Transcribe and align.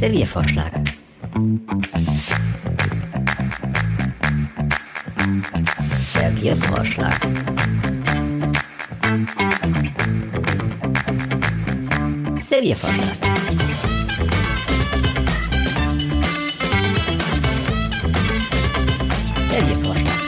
Serviervorschlag. 0.00 0.72
Serviervorschlag. 6.00 7.18
Serviervorschlag. 12.40 13.16
Serviervorschlag. 19.50 20.20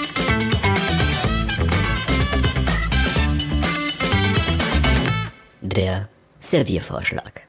Der 5.63 6.09
Serviervorschlag. 6.41 7.42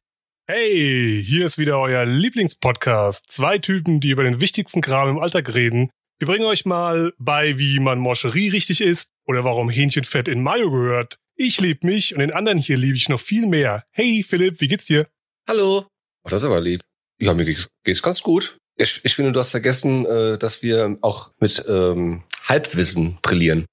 Hey, 0.46 1.23
hier 1.25 1.46
ist 1.46 1.57
wieder 1.57 1.80
euer 1.80 2.05
Lieblingspodcast. 2.05 3.31
Zwei 3.31 3.59
Typen, 3.59 4.02
die 4.02 4.09
über 4.09 4.26
den 4.26 4.41
wichtigsten 4.41 4.81
Kram 4.81 5.08
im 5.08 5.17
Alltag 5.17 5.54
reden. 5.54 5.90
Wir 6.20 6.27
bringen 6.27 6.44
euch 6.44 6.66
mal 6.66 7.13
bei, 7.17 7.58
wie 7.58 7.80
man 7.80 7.98
Moscherie 7.98 8.50
richtig 8.50 8.81
isst 8.81 9.08
oder 9.26 9.45
warum 9.45 9.70
Hähnchenfett 9.70 10.27
in 10.27 10.44
Mayo 10.44 10.70
gehört. 10.70 11.16
Ich 11.38 11.62
lieb 11.62 11.86
mich 11.86 12.14
und 12.14 12.20
den 12.20 12.34
anderen 12.34 12.58
hier 12.58 12.76
liebe 12.76 12.98
ich 12.98 13.08
noch 13.08 13.22
viel 13.22 13.48
mehr. 13.48 13.86
Hey 13.91 14.22
Philipp, 14.27 14.59
wie 14.59 14.67
geht's 14.67 14.84
dir? 14.84 15.08
Hallo. 15.48 15.88
Ach, 16.26 16.30
das 16.30 16.41
ist 16.41 16.48
aber 16.48 16.59
lieb. 16.59 16.81
Ja, 17.22 17.34
mir 17.34 17.45
geht's, 17.45 17.70
geht's 17.86 18.03
ganz 18.03 18.22
gut. 18.22 18.58
Ich, 18.75 19.00
ich 19.05 19.16
finde, 19.16 19.31
du 19.31 19.39
hast 19.39 19.52
vergessen, 19.52 20.05
äh, 20.05 20.38
dass 20.38 20.62
wir 20.62 20.98
auch 21.00 21.31
mit 21.39 21.64
ähm, 21.70 22.23
Halbwissen 22.50 23.17
brillieren 23.22 23.66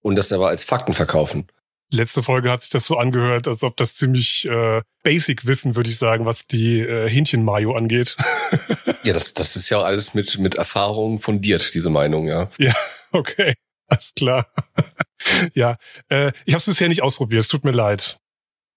und 0.00 0.14
das 0.14 0.32
aber 0.32 0.46
als 0.46 0.62
Fakten 0.62 0.92
verkaufen. 0.92 1.48
Letzte 1.94 2.24
Folge 2.24 2.50
hat 2.50 2.62
sich 2.62 2.70
das 2.70 2.86
so 2.86 2.96
angehört, 2.98 3.46
als 3.46 3.62
ob 3.62 3.76
das 3.76 3.94
ziemlich 3.94 4.46
äh, 4.46 4.82
basic 5.04 5.46
Wissen, 5.46 5.76
würde 5.76 5.88
ich 5.88 5.96
sagen, 5.96 6.26
was 6.26 6.48
die 6.48 6.80
äh, 6.80 7.08
Hähnchen-Mayo 7.08 7.76
angeht. 7.76 8.16
Ja, 9.04 9.12
das, 9.12 9.32
das 9.32 9.54
ist 9.54 9.68
ja 9.68 9.80
alles 9.80 10.12
mit, 10.12 10.38
mit 10.38 10.56
Erfahrung 10.56 11.20
fundiert, 11.20 11.72
diese 11.72 11.90
Meinung, 11.90 12.26
ja. 12.26 12.50
ja, 12.58 12.72
okay, 13.12 13.54
alles 13.86 14.12
klar. 14.16 14.52
ja, 15.54 15.76
äh, 16.08 16.32
ich 16.46 16.54
habe 16.54 16.60
es 16.60 16.66
bisher 16.66 16.88
nicht 16.88 17.02
ausprobiert, 17.02 17.42
es 17.42 17.48
tut 17.48 17.64
mir 17.64 17.70
leid. 17.70 18.18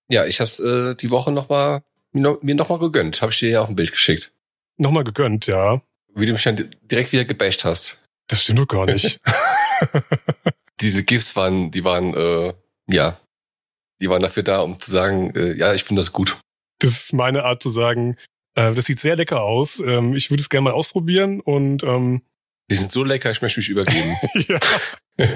Ja, 0.09 0.25
ich 0.25 0.39
hab's 0.39 0.59
äh, 0.59 0.93
die 0.93 1.09
Woche 1.09 1.31
noch 1.31 1.49
mal, 1.49 1.81
mir 2.11 2.21
noch, 2.21 2.43
mir 2.43 2.53
noch 2.53 2.69
mal 2.69 2.77
gegönnt. 2.77 3.23
Habe 3.23 3.31
ich 3.31 3.39
dir 3.39 3.49
ja 3.49 3.61
auch 3.61 3.69
ein 3.69 3.75
Bild 3.75 3.93
geschickt. 3.93 4.31
Nochmal 4.77 5.03
gegönnt, 5.03 5.47
ja. 5.47 5.81
Wie 6.13 6.27
du 6.27 6.33
mich 6.33 6.43
dann 6.43 6.69
direkt 6.83 7.11
wieder 7.13 7.25
gebasht 7.25 7.65
hast. 7.65 8.03
Das 8.27 8.43
stimmt 8.43 8.59
doch 8.59 8.67
gar 8.67 8.85
nicht. 8.85 9.19
Diese 10.81 11.03
GIFs 11.03 11.35
waren, 11.35 11.71
die 11.71 11.83
waren, 11.83 12.13
äh, 12.13 12.53
ja, 12.89 13.19
die 14.01 14.09
waren 14.09 14.21
dafür 14.21 14.43
da, 14.43 14.61
um 14.61 14.79
zu 14.79 14.91
sagen, 14.91 15.35
äh, 15.35 15.53
ja, 15.53 15.73
ich 15.73 15.83
finde 15.83 16.01
das 16.01 16.11
gut. 16.13 16.37
Das 16.79 16.91
ist 16.91 17.13
meine 17.13 17.43
Art 17.43 17.61
zu 17.63 17.69
sagen, 17.69 18.15
äh, 18.55 18.73
das 18.73 18.85
sieht 18.85 18.99
sehr 18.99 19.15
lecker 19.15 19.41
aus. 19.41 19.79
Ähm, 19.79 20.15
ich 20.15 20.29
würde 20.29 20.41
es 20.41 20.49
gerne 20.49 20.65
mal 20.65 20.73
ausprobieren 20.73 21.39
und 21.41 21.83
ähm, 21.83 22.21
Die 22.69 22.75
sind 22.75 22.91
so 22.91 23.03
lecker, 23.03 23.31
ich 23.31 23.41
möchte 23.41 23.59
mich 23.59 23.69
übergeben. 23.69 24.15
ja, 24.47 24.59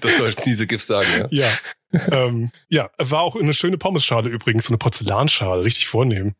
das 0.00 0.16
sollten 0.16 0.42
diese 0.44 0.66
GIFs 0.66 0.86
sagen, 0.86 1.06
ja. 1.30 1.48
ja. 1.92 2.06
ähm, 2.10 2.50
ja, 2.68 2.90
war 2.98 3.20
auch 3.22 3.36
eine 3.36 3.54
schöne 3.54 3.78
Pommesschale 3.78 4.28
übrigens, 4.28 4.64
so 4.64 4.70
eine 4.70 4.78
Porzellanschale, 4.78 5.62
richtig 5.62 5.86
vornehm. 5.88 6.34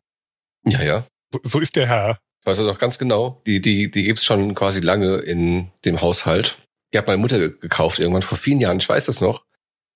Ja, 0.65 0.83
ja. 0.83 1.07
So, 1.33 1.41
so 1.45 1.61
ist 1.61 1.77
der 1.77 1.87
Herr. 1.87 2.19
Weißt 2.45 2.59
du 2.61 2.67
doch 2.67 2.79
ganz 2.79 2.99
genau. 2.99 3.41
Die, 3.47 3.61
die, 3.61 3.91
die 3.91 4.03
gibt's 4.05 4.25
schon 4.25 4.55
quasi 4.55 4.81
lange 4.81 5.19
in 5.19 5.71
dem 5.85 6.01
Haushalt. 6.01 6.59
Die 6.93 6.99
hat 6.99 7.07
meine 7.07 7.19
Mutter 7.19 7.39
ge- 7.39 7.57
gekauft 7.61 7.99
irgendwann 8.01 8.23
vor 8.23 8.37
vielen 8.37 8.61
Jahren. 8.61 8.79
Ich 8.79 8.89
weiß 8.89 9.07
das 9.07 9.21
noch. 9.21 9.45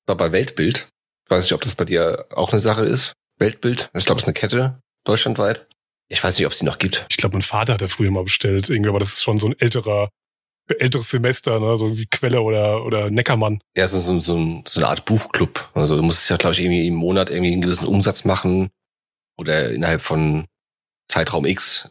War 0.06 0.16
bei 0.16 0.32
Weltbild. 0.32 0.88
Ich 1.24 1.30
weiß 1.30 1.44
nicht, 1.44 1.52
ob 1.52 1.62
das 1.62 1.74
bei 1.74 1.84
dir 1.84 2.26
auch 2.30 2.52
eine 2.52 2.60
Sache 2.60 2.84
ist. 2.84 3.12
Weltbild. 3.38 3.90
Ich 3.96 4.06
glaube, 4.06 4.20
es 4.20 4.24
ist 4.24 4.28
eine 4.28 4.34
Kette. 4.34 4.80
Deutschlandweit. 5.04 5.66
Ich 6.08 6.22
weiß 6.22 6.38
nicht, 6.38 6.46
ob 6.46 6.52
es 6.52 6.60
die 6.60 6.64
noch 6.64 6.78
gibt. 6.78 7.06
Ich 7.10 7.16
glaube, 7.16 7.34
mein 7.34 7.42
Vater 7.42 7.74
hat 7.74 7.82
da 7.82 7.88
früher 7.88 8.10
mal 8.10 8.22
bestellt, 8.22 8.70
irgendwie, 8.70 8.88
aber 8.88 9.00
das 9.00 9.08
ist 9.08 9.22
schon 9.22 9.40
so 9.40 9.48
ein 9.48 9.58
älterer, 9.58 10.08
älteres 10.78 11.10
Semester, 11.10 11.58
ne? 11.58 11.76
so 11.76 11.98
wie 11.98 12.06
Quelle 12.06 12.42
oder, 12.42 12.84
oder 12.84 13.10
Neckermann. 13.10 13.60
Ja, 13.76 13.88
so, 13.88 13.98
so, 13.98 14.20
so, 14.20 14.62
so 14.66 14.80
eine 14.80 14.88
Art 14.88 15.04
Buchclub. 15.04 15.68
Also 15.74 15.96
du 15.96 16.02
musst 16.02 16.30
ja, 16.30 16.36
glaube 16.36 16.54
ich, 16.54 16.60
irgendwie 16.60 16.86
im 16.86 16.94
Monat 16.94 17.30
irgendwie 17.30 17.52
einen 17.52 17.62
gewissen 17.62 17.86
Umsatz 17.86 18.24
machen 18.24 18.70
oder 19.36 19.70
innerhalb 19.70 20.02
von 20.02 20.46
Zeitraum 21.08 21.44
X 21.44 21.90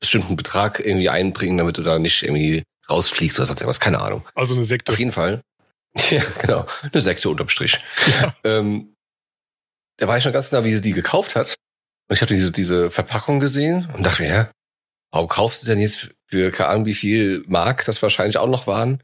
bestimmten 0.00 0.36
Betrag 0.36 0.80
irgendwie 0.80 1.08
einbringen, 1.08 1.58
damit 1.58 1.78
du 1.78 1.82
da 1.82 1.98
nicht 1.98 2.22
irgendwie 2.22 2.64
rausfliegst 2.90 3.38
oder 3.38 3.46
sonst 3.46 3.60
irgendwas. 3.60 3.80
Keine 3.80 4.00
Ahnung. 4.00 4.26
Also 4.34 4.54
eine 4.54 4.64
Sekte. 4.64 4.92
Auf 4.92 4.98
jeden 4.98 5.12
Fall. 5.12 5.42
Ja, 6.10 6.22
genau. 6.40 6.66
Eine 6.82 7.00
Sekte 7.02 7.28
unterm 7.28 7.48
Strich. 7.48 7.78
Ja. 8.06 8.34
Ähm, 8.44 8.94
da 9.98 10.08
war 10.08 10.16
ich 10.16 10.24
schon 10.24 10.32
ganz 10.32 10.50
nah, 10.52 10.64
wie 10.64 10.74
sie 10.74 10.80
die 10.80 10.92
gekauft 10.92 11.36
hat. 11.36 11.54
Und 12.08 12.16
ich 12.16 12.22
habe 12.22 12.34
diese, 12.34 12.50
diese 12.50 12.90
Verpackung 12.90 13.40
gesehen 13.40 13.90
und 13.94 14.04
dachte 14.04 14.22
mir, 14.22 14.28
ja, 14.28 14.50
warum 15.10 15.28
kaufst 15.28 15.62
du 15.62 15.66
denn 15.66 15.80
jetzt 15.80 16.14
für 16.26 16.50
keine 16.50 16.70
Ahnung 16.70 16.86
wie 16.86 16.94
viel 16.94 17.44
Mark, 17.46 17.84
das 17.84 18.02
wahrscheinlich 18.02 18.38
auch 18.38 18.48
noch 18.48 18.66
waren, 18.66 19.02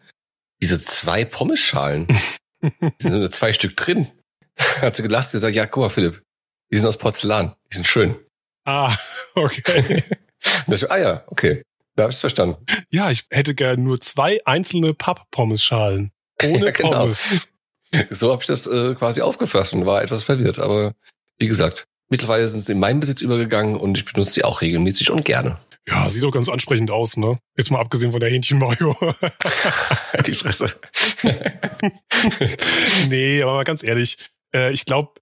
diese 0.61 0.83
zwei 0.83 1.25
Pommesschalen? 1.25 2.07
da 2.61 2.91
sind 2.99 3.13
nur 3.13 3.31
zwei 3.31 3.53
Stück 3.53 3.77
drin. 3.77 4.11
Hat 4.81 4.97
sie 4.97 5.03
gelacht 5.03 5.29
und 5.29 5.33
gesagt, 5.33 5.55
ja, 5.55 5.67
guck 5.67 5.83
mal, 5.83 5.91
Philipp, 5.91 6.23
die 6.73 6.79
sind 6.79 6.87
aus 6.87 6.99
Porzellan, 6.99 7.55
die 7.71 7.77
sind 7.77 7.87
schön. 7.87 8.17
Ah, 8.65 8.97
okay. 9.35 10.03
Ich, 10.67 10.91
ah 10.91 10.99
ja, 10.99 11.25
okay. 11.29 11.63
Da 11.97 12.05
habe 12.05 12.13
ich 12.13 12.19
verstanden. 12.19 12.65
ja, 12.91 13.11
ich 13.11 13.25
hätte 13.31 13.55
gern 13.55 13.83
nur 13.83 14.01
zwei 14.01 14.41
einzelne 14.45 14.95
Papp-Pommes-Schalen. 14.95 16.13
Ohne 16.45 16.59
Ja, 16.67 16.71
genau. 16.71 16.91
Pommes. 16.91 17.49
So 18.11 18.31
habe 18.33 18.43
ich 18.43 18.47
das 18.47 18.67
äh, 18.67 18.95
quasi 18.95 19.23
aufgefasst 19.23 19.73
und 19.73 19.87
war 19.87 20.03
etwas 20.03 20.23
verwirrt. 20.23 20.59
Aber 20.59 20.95
wie 21.39 21.49
gesagt, 21.49 21.87
mittlerweile 22.11 22.49
sind 22.49 22.65
sie 22.65 22.73
in 22.73 22.79
meinen 22.79 23.01
Besitz 23.01 23.21
übergegangen 23.21 23.77
und 23.77 23.97
ich 23.97 24.05
benutze 24.05 24.33
sie 24.33 24.45
auch 24.45 24.61
regelmäßig 24.61 25.11
und 25.11 25.25
gerne. 25.25 25.59
Ja, 25.89 26.11
sieht 26.11 26.23
doch 26.23 26.31
ganz 26.31 26.51
ansprechend 26.51 26.91
aus, 26.91 27.17
ne? 27.17 27.39
Jetzt 27.57 27.71
mal 27.71 27.81
abgesehen 27.81 28.13
von 28.13 28.21
der 28.21 28.29
Hähnchenmayo. 28.29 28.95
Die 30.27 30.35
Fresse. 30.35 30.75
nee, 33.09 33.43
aber 33.43 33.55
mal 33.55 33.65
ganz 33.65 33.83
ehrlich, 33.83 34.19
äh, 34.55 34.73
ich 34.73 34.85
glaube, 34.85 35.13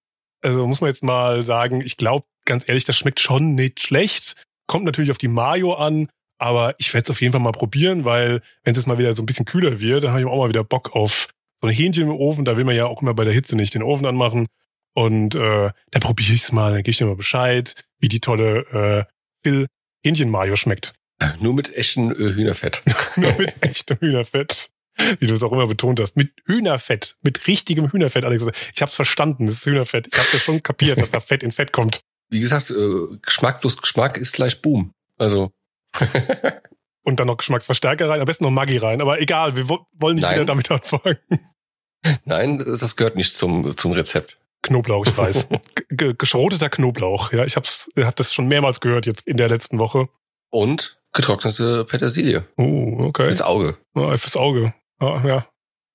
also 0.42 0.66
muss 0.66 0.80
man 0.80 0.88
jetzt 0.88 1.04
mal 1.04 1.44
sagen, 1.44 1.80
ich 1.82 1.96
glaube, 1.96 2.26
ganz 2.44 2.68
ehrlich, 2.68 2.84
das 2.84 2.96
schmeckt 2.96 3.20
schon 3.20 3.54
nicht 3.54 3.80
schlecht. 3.80 4.34
Kommt 4.66 4.84
natürlich 4.84 5.12
auf 5.12 5.18
die 5.18 5.28
Mayo 5.28 5.74
an, 5.74 6.08
aber 6.38 6.74
ich 6.78 6.92
werde 6.92 7.04
es 7.04 7.10
auf 7.10 7.20
jeden 7.20 7.32
Fall 7.32 7.40
mal 7.40 7.52
probieren, 7.52 8.04
weil 8.04 8.42
wenn 8.64 8.72
es 8.72 8.78
jetzt 8.78 8.86
mal 8.86 8.98
wieder 8.98 9.14
so 9.14 9.22
ein 9.22 9.26
bisschen 9.26 9.46
kühler 9.46 9.80
wird, 9.80 10.04
dann 10.04 10.10
habe 10.10 10.20
ich 10.20 10.26
auch 10.26 10.38
mal 10.38 10.48
wieder 10.48 10.64
Bock 10.64 10.94
auf 10.94 11.28
so 11.60 11.68
ein 11.68 11.74
Hähnchen 11.74 12.04
im 12.04 12.10
Ofen. 12.10 12.44
Da 12.44 12.56
will 12.56 12.64
man 12.64 12.76
ja 12.76 12.86
auch 12.86 13.02
immer 13.02 13.14
bei 13.14 13.24
der 13.24 13.32
Hitze 13.32 13.56
nicht 13.56 13.74
den 13.74 13.82
Ofen 13.82 14.06
anmachen. 14.06 14.46
Und 14.94 15.34
äh, 15.34 15.70
dann 15.90 16.02
probiere 16.02 16.34
ich 16.34 16.42
es 16.42 16.52
mal, 16.52 16.72
dann 16.72 16.78
gebe 16.78 16.90
ich 16.90 16.98
dir 16.98 17.06
mal 17.06 17.16
Bescheid, 17.16 17.74
wie 17.98 18.08
die 18.08 18.20
tolle 18.20 18.60
äh, 18.72 19.04
Phil 19.42 19.66
Hähnchen-Mayo 20.04 20.56
schmeckt. 20.56 20.94
Nur 21.40 21.54
mit 21.54 21.74
echtem 21.76 22.10
äh, 22.10 22.34
Hühnerfett. 22.34 22.82
Nur 23.16 23.32
mit 23.36 23.56
echtem 23.62 23.98
Hühnerfett. 24.00 24.70
Wie 25.18 25.26
du 25.26 25.34
es 25.34 25.42
auch 25.42 25.52
immer 25.52 25.66
betont 25.66 26.00
hast. 26.00 26.16
Mit 26.16 26.32
Hühnerfett. 26.46 27.16
Mit 27.22 27.46
richtigem 27.46 27.92
Hühnerfett, 27.92 28.24
Alex. 28.24 28.46
Ich 28.74 28.80
hab's 28.80 28.94
verstanden, 28.94 29.46
das 29.46 29.56
ist 29.56 29.66
Hühnerfett. 29.66 30.08
Ich 30.10 30.18
habe 30.18 30.28
das 30.32 30.42
schon 30.42 30.62
kapiert, 30.62 30.98
dass 30.98 31.10
da 31.10 31.20
Fett 31.20 31.42
in 31.42 31.52
Fett 31.52 31.72
kommt. 31.72 32.00
Wie 32.30 32.40
gesagt, 32.40 32.70
äh, 32.70 33.18
Geschmack 33.20 33.60
plus 33.60 33.76
Geschmack 33.76 34.16
ist 34.16 34.32
gleich 34.32 34.62
Boom. 34.62 34.92
Also 35.18 35.52
Und 37.02 37.20
dann 37.20 37.28
noch 37.28 37.36
Geschmacksverstärker 37.36 38.08
rein, 38.08 38.18
am 38.20 38.26
besten 38.26 38.44
noch 38.44 38.50
Maggi 38.50 38.78
rein. 38.78 39.00
Aber 39.00 39.20
egal, 39.20 39.54
wir 39.54 39.68
wo 39.68 39.86
wollen 39.92 40.16
nicht 40.16 40.24
Nein. 40.24 40.34
wieder 40.34 40.44
damit 40.44 40.70
anfangen. 40.70 41.18
nein, 42.24 42.58
das 42.58 42.96
gehört 42.96 43.14
nicht 43.14 43.32
zum, 43.34 43.76
zum 43.76 43.92
Rezept. 43.92 44.38
Knoblauch, 44.62 45.06
ich 45.06 45.16
weiß. 45.16 45.48
G 45.90 46.14
geschroteter 46.18 46.68
Knoblauch. 46.68 47.32
Ja, 47.32 47.44
ich 47.44 47.54
hab's, 47.54 47.88
hab 47.96 48.16
das 48.16 48.34
schon 48.34 48.48
mehrmals 48.48 48.80
gehört 48.80 49.06
jetzt 49.06 49.26
in 49.26 49.36
der 49.36 49.48
letzten 49.48 49.78
Woche. 49.78 50.08
Und 50.50 50.98
getrocknete 51.12 51.84
Petersilie. 51.84 52.44
Oh, 52.56 52.96
okay. 53.04 53.24
Fürs 53.26 53.42
Auge. 53.42 53.76
Ja, 53.94 54.16
fürs 54.16 54.36
Auge. 54.36 54.74
Ah, 54.98 55.22
ja, 55.24 55.46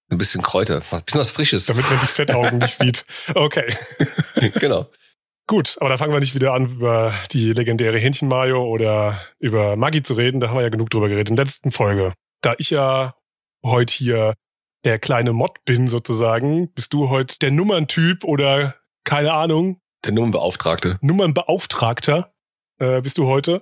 Ein 0.09 0.17
bisschen 0.17 0.41
Kräuter. 0.41 0.81
Ein 0.91 1.01
bisschen 1.03 1.19
was 1.19 1.31
Frisches. 1.31 1.66
damit 1.66 1.90
man 1.90 2.00
die 2.00 2.07
Fettaugen 2.07 2.59
nicht 2.59 2.78
sieht. 2.78 3.06
Okay. 3.35 3.75
genau. 4.59 4.88
Gut, 5.51 5.75
aber 5.81 5.89
da 5.89 5.97
fangen 5.97 6.13
wir 6.13 6.22
nicht 6.22 6.34
wieder 6.34 6.53
an, 6.53 6.66
über 6.67 7.14
die 7.34 7.52
legendäre 7.52 7.99
Hähnchenmayo 7.99 8.64
oder 8.64 9.20
über 9.37 9.76
Maggi 9.76 10.02
zu 10.02 10.14
reden. 10.14 10.40
Da 10.40 10.47
haben 10.47 10.55
wir 10.55 10.61
ja 10.61 10.70
genug 10.70 10.90
drüber 10.90 11.09
geredet 11.09 11.29
in 11.29 11.35
der 11.35 11.43
letzten 11.43 11.73
Folge. 11.73 12.14
Da 12.40 12.55
ich 12.58 12.70
ja 12.70 13.16
heute 13.61 13.93
hier 13.93 14.35
der 14.85 14.97
kleine 14.97 15.34
Mod 15.34 15.58
bin 15.66 15.90
sozusagen, 15.90 16.72
bist 16.72 16.93
du 16.93 17.09
heute 17.09 17.37
der 17.40 17.52
Nummerntyp 17.52 18.23
oder 18.23 18.76
keine 19.03 19.34
Ahnung, 19.34 19.81
Der 20.05 20.14
Nummernbeauftragte. 20.14 20.99
Nummernbeauftragter 21.02 22.34
äh, 22.79 23.02
bist 23.02 23.17
du 23.17 23.28
heute. 23.28 23.61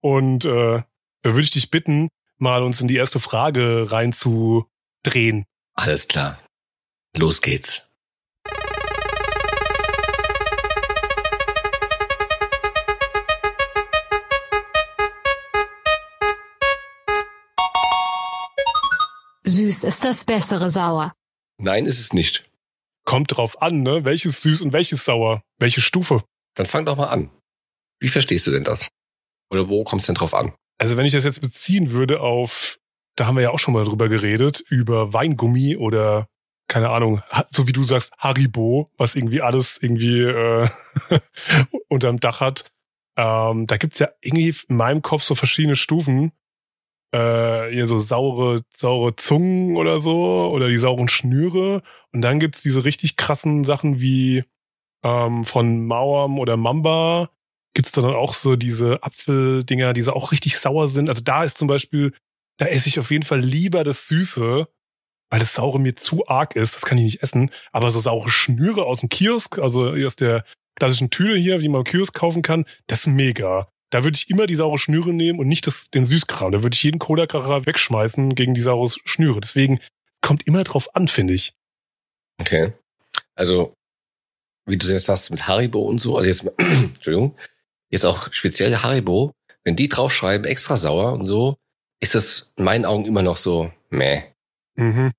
Und 0.00 0.44
äh, 0.44 0.48
da 0.48 0.84
würde 1.22 1.42
ich 1.42 1.52
dich 1.52 1.70
bitten, 1.70 2.08
mal 2.38 2.64
uns 2.64 2.80
in 2.80 2.88
die 2.88 2.96
erste 2.96 3.20
Frage 3.20 3.92
reinzudrehen. 3.92 5.44
Alles 5.74 6.08
klar. 6.08 6.40
Los 7.16 7.40
geht's. 7.40 7.89
Süß 19.80 19.84
ist 19.84 20.04
das 20.04 20.24
bessere 20.24 20.68
Sauer. 20.68 21.14
Nein, 21.56 21.86
ist 21.86 22.00
es 22.00 22.12
nicht. 22.12 22.44
Kommt 23.06 23.34
drauf 23.34 23.62
an, 23.62 23.82
ne? 23.82 24.04
Welches 24.04 24.42
süß 24.42 24.60
und 24.60 24.74
welches 24.74 25.06
sauer? 25.06 25.42
Welche 25.58 25.80
Stufe? 25.80 26.22
Dann 26.54 26.66
fang 26.66 26.84
doch 26.84 26.96
mal 26.96 27.06
an. 27.06 27.30
Wie 27.98 28.08
verstehst 28.08 28.46
du 28.46 28.50
denn 28.50 28.64
das? 28.64 28.88
Oder 29.50 29.70
wo 29.70 29.82
kommst 29.84 30.06
du 30.06 30.12
denn 30.12 30.18
drauf 30.18 30.34
an? 30.34 30.52
Also 30.76 30.98
wenn 30.98 31.06
ich 31.06 31.14
das 31.14 31.24
jetzt 31.24 31.40
beziehen 31.40 31.92
würde 31.92 32.20
auf, 32.20 32.78
da 33.16 33.26
haben 33.26 33.36
wir 33.36 33.42
ja 33.42 33.50
auch 33.52 33.58
schon 33.58 33.72
mal 33.72 33.84
drüber 33.84 34.10
geredet, 34.10 34.62
über 34.68 35.14
Weingummi 35.14 35.76
oder 35.76 36.28
keine 36.68 36.90
Ahnung, 36.90 37.22
so 37.48 37.66
wie 37.66 37.72
du 37.72 37.82
sagst, 37.82 38.12
Haribo, 38.18 38.90
was 38.98 39.16
irgendwie 39.16 39.40
alles 39.40 39.82
irgendwie 39.82 40.20
äh, 40.20 40.68
unterm 41.88 42.20
Dach 42.20 42.40
hat. 42.40 42.70
Ähm, 43.16 43.66
da 43.66 43.78
gibt's 43.78 43.98
ja 43.98 44.10
irgendwie 44.20 44.54
in 44.68 44.76
meinem 44.76 45.00
Kopf 45.00 45.22
so 45.22 45.34
verschiedene 45.34 45.76
Stufen. 45.76 46.32
Äh, 47.12 47.70
hier 47.72 47.86
so 47.88 47.98
saure, 47.98 48.62
saure 48.74 49.16
Zungen 49.16 49.76
oder 49.76 49.98
so, 50.00 50.50
oder 50.52 50.68
die 50.68 50.78
sauren 50.78 51.08
Schnüre. 51.08 51.82
Und 52.12 52.22
dann 52.22 52.40
gibt's 52.40 52.62
diese 52.62 52.84
richtig 52.84 53.16
krassen 53.16 53.64
Sachen 53.64 54.00
wie 54.00 54.44
ähm, 55.04 55.44
von 55.44 55.86
Mauam 55.86 56.38
oder 56.38 56.56
Mamba. 56.56 57.30
Gibt's 57.74 57.92
da 57.92 58.02
dann 58.02 58.14
auch 58.14 58.34
so 58.34 58.56
diese 58.56 59.02
Apfeldinger, 59.02 59.92
die 59.92 60.02
so 60.02 60.12
auch 60.12 60.32
richtig 60.32 60.58
sauer 60.58 60.88
sind. 60.88 61.08
Also 61.08 61.22
da 61.22 61.44
ist 61.44 61.58
zum 61.58 61.68
Beispiel, 61.68 62.12
da 62.58 62.66
esse 62.66 62.88
ich 62.88 62.98
auf 63.00 63.10
jeden 63.10 63.24
Fall 63.24 63.40
lieber 63.40 63.84
das 63.84 64.08
Süße, 64.08 64.68
weil 65.30 65.38
das 65.40 65.54
Saure 65.54 65.80
mir 65.80 65.96
zu 65.96 66.26
arg 66.26 66.56
ist. 66.56 66.74
Das 66.76 66.82
kann 66.82 66.98
ich 66.98 67.04
nicht 67.04 67.22
essen. 67.22 67.50
Aber 67.72 67.90
so 67.90 68.00
saure 68.00 68.30
Schnüre 68.30 68.84
aus 68.86 69.00
dem 69.00 69.08
Kiosk, 69.08 69.58
also 69.58 69.90
aus 69.92 70.16
der 70.16 70.44
klassischen 70.76 71.10
Tüte 71.10 71.36
hier, 71.36 71.60
wie 71.60 71.68
man 71.68 71.80
im 71.80 71.84
Kiosk 71.84 72.14
kaufen 72.14 72.42
kann, 72.42 72.66
das 72.86 73.00
ist 73.00 73.06
mega. 73.08 73.68
Da 73.90 74.04
würde 74.04 74.16
ich 74.16 74.30
immer 74.30 74.46
die 74.46 74.54
saure 74.54 74.78
Schnüre 74.78 75.12
nehmen 75.12 75.40
und 75.40 75.48
nicht 75.48 75.66
das, 75.66 75.90
den 75.90 76.06
Süßkram. 76.06 76.52
Da 76.52 76.62
würde 76.62 76.74
ich 76.74 76.82
jeden 76.82 77.00
Cola-Kracher 77.00 77.66
wegschmeißen 77.66 78.34
gegen 78.34 78.54
die 78.54 78.60
saure 78.60 78.88
Schnüre. 79.04 79.40
Deswegen 79.40 79.80
kommt 80.20 80.46
immer 80.46 80.62
drauf 80.62 80.94
an, 80.94 81.08
finde 81.08 81.34
ich. 81.34 81.54
Okay. 82.40 82.72
Also, 83.34 83.74
wie 84.66 84.78
du 84.78 84.86
jetzt 84.86 85.06
sagst, 85.06 85.30
mit 85.30 85.48
Haribo 85.48 85.82
und 85.82 85.98
so, 85.98 86.16
also 86.16 86.28
jetzt, 86.28 86.46
Entschuldigung, 86.58 87.36
jetzt 87.90 88.06
auch 88.06 88.32
speziell 88.32 88.76
Haribo, 88.76 89.32
wenn 89.64 89.76
die 89.76 89.88
draufschreiben, 89.88 90.46
extra 90.46 90.76
sauer 90.76 91.12
und 91.12 91.26
so, 91.26 91.56
ist 92.00 92.14
das 92.14 92.52
in 92.56 92.64
meinen 92.64 92.84
Augen 92.84 93.06
immer 93.06 93.22
noch 93.22 93.36
so, 93.36 93.72
meh. 93.90 94.22
Mhm. 94.76 95.12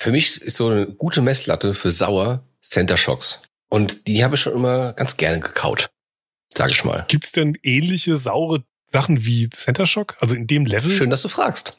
Für 0.00 0.10
mich 0.10 0.40
ist 0.42 0.56
so 0.56 0.68
eine 0.68 0.86
gute 0.86 1.20
Messlatte 1.20 1.74
für 1.74 1.90
sauer 1.90 2.42
Center 2.62 2.96
Shocks. 2.96 3.42
Und 3.68 4.08
die 4.08 4.24
habe 4.24 4.34
ich 4.34 4.40
schon 4.40 4.54
immer 4.54 4.92
ganz 4.94 5.16
gerne 5.16 5.40
gekaut. 5.40 5.90
Sag 6.56 6.70
ich 6.70 6.84
mal. 6.84 7.04
Gibt's 7.08 7.32
denn 7.32 7.58
ähnliche 7.62 8.18
saure 8.18 8.64
Sachen 8.92 9.24
wie 9.24 9.50
Center 9.50 9.86
Shock? 9.86 10.16
Also 10.20 10.34
in 10.34 10.46
dem 10.46 10.66
Level? 10.66 10.90
Schön, 10.90 11.10
dass 11.10 11.22
du 11.22 11.28
fragst. 11.28 11.76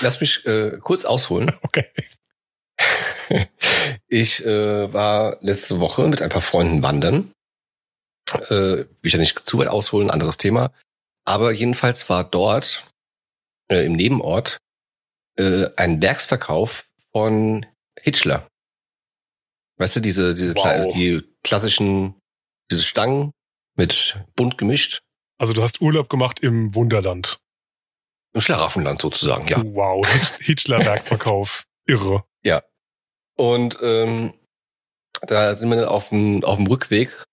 Lass 0.00 0.20
mich 0.20 0.44
äh, 0.46 0.78
kurz 0.80 1.04
ausholen. 1.04 1.52
Okay. 1.62 1.86
Ich 4.08 4.44
äh, 4.46 4.92
war 4.92 5.36
letzte 5.42 5.80
Woche 5.80 6.08
mit 6.08 6.22
ein 6.22 6.30
paar 6.30 6.40
Freunden 6.40 6.82
wandern. 6.82 7.30
Äh, 8.32 8.48
will 8.48 8.88
ich 9.02 9.12
ja 9.12 9.18
nicht 9.18 9.46
zu 9.46 9.58
weit 9.58 9.68
ausholen, 9.68 10.10
anderes 10.10 10.38
Thema. 10.38 10.72
Aber 11.26 11.52
jedenfalls 11.52 12.08
war 12.08 12.24
dort 12.24 12.86
äh, 13.70 13.84
im 13.84 13.92
Nebenort 13.92 14.56
äh, 15.38 15.68
ein 15.76 16.00
Werksverkauf 16.00 16.86
von 17.12 17.66
Hitchler. 18.00 18.48
Weißt 19.78 19.96
du, 19.96 20.00
diese, 20.00 20.32
diese 20.32 20.54
Wow. 20.54 20.92
Die 20.94 21.22
klassischen, 21.42 22.14
diese 22.70 22.82
Stangen 22.82 23.32
mit 23.78 24.22
bunt 24.36 24.58
gemischt. 24.58 25.00
Also 25.38 25.54
du 25.54 25.62
hast 25.62 25.80
Urlaub 25.80 26.10
gemacht 26.10 26.40
im 26.40 26.74
Wunderland. 26.74 27.40
Im 28.34 28.42
Schlaraffenland 28.42 29.00
sozusagen, 29.00 29.48
ja. 29.48 29.62
Wow, 29.64 30.06
Hitchler-Werksverkauf. 30.40 31.64
Irre. 31.86 32.24
Und 33.38 33.78
ähm, 33.80 34.34
da 35.22 35.54
sind 35.54 35.70
wir 35.70 35.76
dann 35.76 35.84
auf 35.86 36.08
dem, 36.08 36.44
auf 36.44 36.56
dem 36.56 36.66
Rückweg 36.66 37.24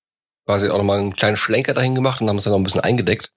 quasi 0.46 0.70
auch 0.70 0.78
nochmal 0.78 1.00
einen 1.00 1.16
kleinen 1.16 1.36
Schlenker 1.36 1.74
dahin 1.74 1.96
gemacht 1.96 2.22
und 2.22 2.30
haben 2.30 2.38
uns 2.38 2.44
dann 2.44 2.52
noch 2.52 2.60
ein 2.60 2.64
bisschen 2.64 2.82
eingedeckt. 2.82 3.32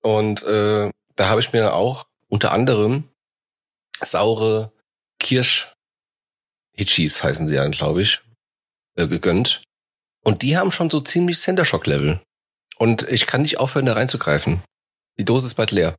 Und 0.00 0.44
äh, 0.44 0.90
da 1.16 1.28
habe 1.28 1.40
ich 1.40 1.52
mir 1.52 1.62
dann 1.62 1.72
auch 1.72 2.06
unter 2.28 2.52
anderem 2.52 3.10
saure 4.04 4.72
Kirsch 5.18 5.72
Hitchis 6.72 7.24
heißen 7.24 7.48
sie 7.48 7.54
ja, 7.54 7.66
glaube 7.68 8.02
ich, 8.02 8.22
äh, 8.96 9.08
gegönnt. 9.08 9.62
Und 10.26 10.42
die 10.42 10.56
haben 10.56 10.72
schon 10.72 10.90
so 10.90 11.00
ziemlich 11.00 11.38
Center 11.38 11.64
Shock 11.64 11.86
Level. 11.86 12.20
Und 12.78 13.08
ich 13.08 13.28
kann 13.28 13.42
nicht 13.42 13.58
aufhören, 13.58 13.86
da 13.86 13.92
reinzugreifen. 13.92 14.60
Die 15.20 15.24
Dose 15.24 15.46
ist 15.46 15.54
bald 15.54 15.70
leer. 15.70 15.94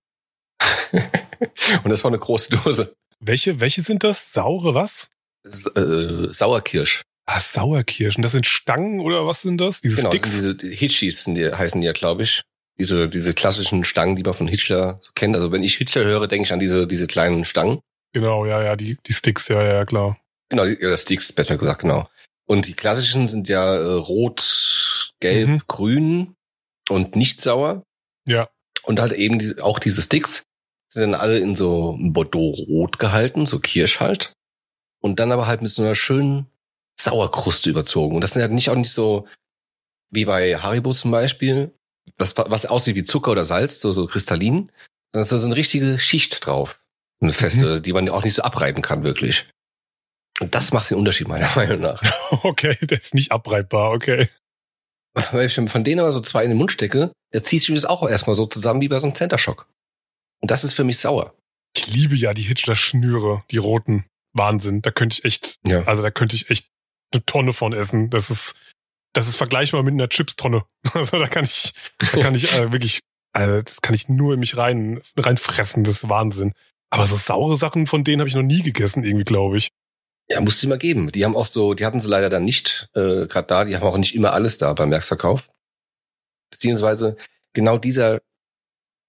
und 0.91 1.89
das 1.89 2.03
war 2.03 2.11
eine 2.11 2.19
große 2.19 2.49
Dose. 2.49 2.93
Welche, 3.21 3.61
welche 3.61 3.81
sind 3.81 4.03
das? 4.03 4.33
Saure 4.33 4.73
was? 4.73 5.07
S 5.45 5.65
äh, 5.77 6.27
Sauerkirsch. 6.29 7.03
Ah, 7.25 7.39
Sauerkirschen. 7.39 8.21
Das 8.21 8.33
sind 8.33 8.45
Stangen 8.45 8.99
oder 8.99 9.25
was 9.25 9.43
sind 9.43 9.59
das? 9.59 9.79
Diese 9.79 9.95
Genau, 9.95 10.11
Sticks? 10.11 10.29
sind 10.33 10.41
diese 10.41 10.55
die 10.55 10.75
Hitchis 10.75 11.23
sind 11.23 11.35
die, 11.35 11.49
heißen 11.49 11.79
die 11.79 11.87
ja, 11.87 11.93
glaube 11.93 12.23
ich. 12.23 12.43
Diese, 12.77 13.07
diese 13.07 13.33
klassischen 13.33 13.85
Stangen, 13.85 14.17
die 14.17 14.23
man 14.23 14.33
von 14.33 14.49
Hitler 14.49 14.99
so 15.01 15.11
kennt. 15.15 15.37
Also 15.37 15.53
wenn 15.53 15.63
ich 15.63 15.75
Hitler 15.75 16.03
höre, 16.03 16.27
denke 16.27 16.47
ich 16.47 16.53
an 16.53 16.59
diese, 16.59 16.85
diese 16.85 17.07
kleinen 17.07 17.45
Stangen. 17.45 17.79
Genau, 18.11 18.45
ja, 18.45 18.61
ja, 18.61 18.75
die, 18.75 18.97
die 19.05 19.13
Sticks, 19.13 19.47
ja, 19.47 19.63
ja, 19.63 19.85
klar. 19.85 20.19
Genau, 20.49 20.65
die, 20.65 20.77
ja, 20.81 20.97
Sticks, 20.97 21.31
besser 21.31 21.57
gesagt, 21.57 21.81
genau. 21.81 22.09
Und 22.47 22.67
die 22.67 22.73
klassischen 22.73 23.27
sind 23.27 23.49
ja 23.49 23.75
äh, 23.75 23.93
rot, 23.93 25.11
gelb, 25.19 25.47
Mhm. 25.47 25.61
grün 25.67 26.35
und 26.89 27.15
nicht 27.15 27.41
sauer. 27.41 27.83
Ja. 28.25 28.49
Und 28.83 28.99
halt 28.99 29.13
eben 29.13 29.37
die, 29.37 29.59
auch 29.59 29.79
diese 29.79 30.01
Sticks 30.01 30.43
sind 30.91 31.01
dann 31.01 31.13
alle 31.19 31.39
in 31.39 31.55
so 31.55 31.97
Bordeaux-Rot 31.99 32.99
gehalten, 32.99 33.45
so 33.45 33.59
Kirsch 33.59 33.99
halt. 33.99 34.33
Und 35.01 35.19
dann 35.19 35.31
aber 35.31 35.45
halt 35.45 35.61
mit 35.61 35.71
so 35.71 35.81
einer 35.83 35.95
schönen 35.95 36.47
Sauerkruste 36.99 37.69
überzogen. 37.69 38.15
Und 38.15 38.21
das 38.21 38.31
sind 38.33 38.41
ja 38.41 38.47
nicht 38.47 38.69
auch 38.69 38.75
nicht 38.75 38.91
so 38.91 39.27
wie 40.09 40.25
bei 40.25 40.57
Haribo 40.57 40.93
zum 40.93 41.11
Beispiel, 41.11 41.73
was, 42.17 42.37
was 42.37 42.65
aussieht 42.65 42.95
wie 42.95 43.03
Zucker 43.03 43.31
oder 43.31 43.43
Salz, 43.43 43.81
so, 43.81 43.91
so 43.91 44.05
kristallin. 44.05 44.71
Sondern 45.11 45.21
es 45.21 45.31
ist 45.31 45.41
so 45.41 45.47
eine 45.47 45.55
richtige 45.55 45.99
Schicht 45.99 46.45
drauf. 46.45 46.79
Eine 47.19 47.33
feste, 47.33 47.81
die 47.81 47.93
man 47.93 48.07
auch 48.09 48.23
nicht 48.23 48.35
so 48.35 48.43
abreiben 48.43 48.81
kann, 48.81 49.03
wirklich. 49.03 49.49
Und 50.39 50.53
das 50.53 50.71
macht 50.71 50.89
den 50.89 50.97
Unterschied 50.97 51.27
meiner 51.27 51.49
Meinung 51.55 51.81
nach. 51.81 52.01
Okay, 52.43 52.77
der 52.81 52.97
ist 52.99 53.13
nicht 53.15 53.31
abreibbar, 53.31 53.91
okay. 53.91 54.29
Weil 55.31 55.47
ich 55.47 55.55
von 55.55 55.83
denen 55.83 55.99
aber 55.99 56.11
so 56.11 56.21
zwei 56.21 56.43
in 56.43 56.49
den 56.49 56.57
Mund 56.57 56.71
stecke, 56.71 57.11
der 57.33 57.43
zieht 57.43 57.63
sich 57.63 57.73
das 57.73 57.85
auch 57.85 58.07
erstmal 58.07 58.35
so 58.35 58.45
zusammen 58.45 58.81
wie 58.81 58.87
bei 58.87 58.99
so 58.99 59.07
einem 59.07 59.15
Center 59.15 59.39
Shock. 59.39 59.67
Und 60.41 60.51
das 60.51 60.63
ist 60.63 60.73
für 60.73 60.83
mich 60.83 60.99
sauer. 60.99 61.33
Ich 61.75 61.87
liebe 61.87 62.15
ja 62.15 62.33
die 62.33 62.43
Hitchler-Schnüre, 62.43 63.43
die 63.49 63.57
roten. 63.57 64.05
Wahnsinn. 64.33 64.83
Da 64.83 64.91
könnte 64.91 65.15
ich 65.17 65.25
echt, 65.25 65.55
Ja. 65.65 65.83
also 65.85 66.03
da 66.03 66.11
könnte 66.11 66.35
ich 66.35 66.49
echt 66.51 66.67
eine 67.11 67.25
Tonne 67.25 67.53
von 67.53 67.73
essen. 67.73 68.11
Das 68.11 68.29
ist, 68.29 68.53
das 69.13 69.27
ist 69.27 69.37
vergleichbar 69.37 69.81
mit 69.81 69.93
einer 69.93 70.09
Chips-Tonne. 70.09 70.63
Also 70.93 71.17
da 71.17 71.27
kann 71.27 71.45
ich, 71.45 71.73
da 71.97 72.21
kann 72.21 72.35
ich 72.35 72.53
äh, 72.53 72.71
wirklich, 72.71 72.99
also 73.33 73.61
das 73.61 73.81
kann 73.81 73.95
ich 73.95 74.09
nur 74.09 74.33
in 74.35 74.39
mich 74.39 74.55
rein, 74.57 75.01
reinfressen. 75.17 75.83
Das 75.83 75.95
ist 76.03 76.09
Wahnsinn. 76.09 76.53
Aber 76.91 77.07
so 77.07 77.15
saure 77.15 77.55
Sachen 77.57 77.87
von 77.87 78.03
denen 78.03 78.19
habe 78.21 78.29
ich 78.29 78.35
noch 78.35 78.43
nie 78.43 78.61
gegessen, 78.61 79.03
irgendwie, 79.03 79.25
glaube 79.25 79.57
ich. 79.57 79.69
Ja, 80.29 80.41
musste 80.41 80.61
die 80.61 80.67
mal 80.67 80.77
geben. 80.77 81.11
Die 81.11 81.23
haben 81.23 81.35
auch 81.35 81.45
so, 81.45 81.73
die 81.73 81.85
hatten 81.85 82.01
sie 82.01 82.09
leider 82.09 82.29
dann 82.29 82.43
nicht 82.43 82.89
äh, 82.93 83.27
gerade 83.27 83.47
da, 83.47 83.65
die 83.65 83.75
haben 83.75 83.83
auch 83.83 83.97
nicht 83.97 84.15
immer 84.15 84.33
alles 84.33 84.57
da 84.57 84.73
beim 84.73 84.91
Werksverkauf. 84.91 85.49
Beziehungsweise 86.51 87.15
genau 87.53 87.77
dieser, 87.77 88.19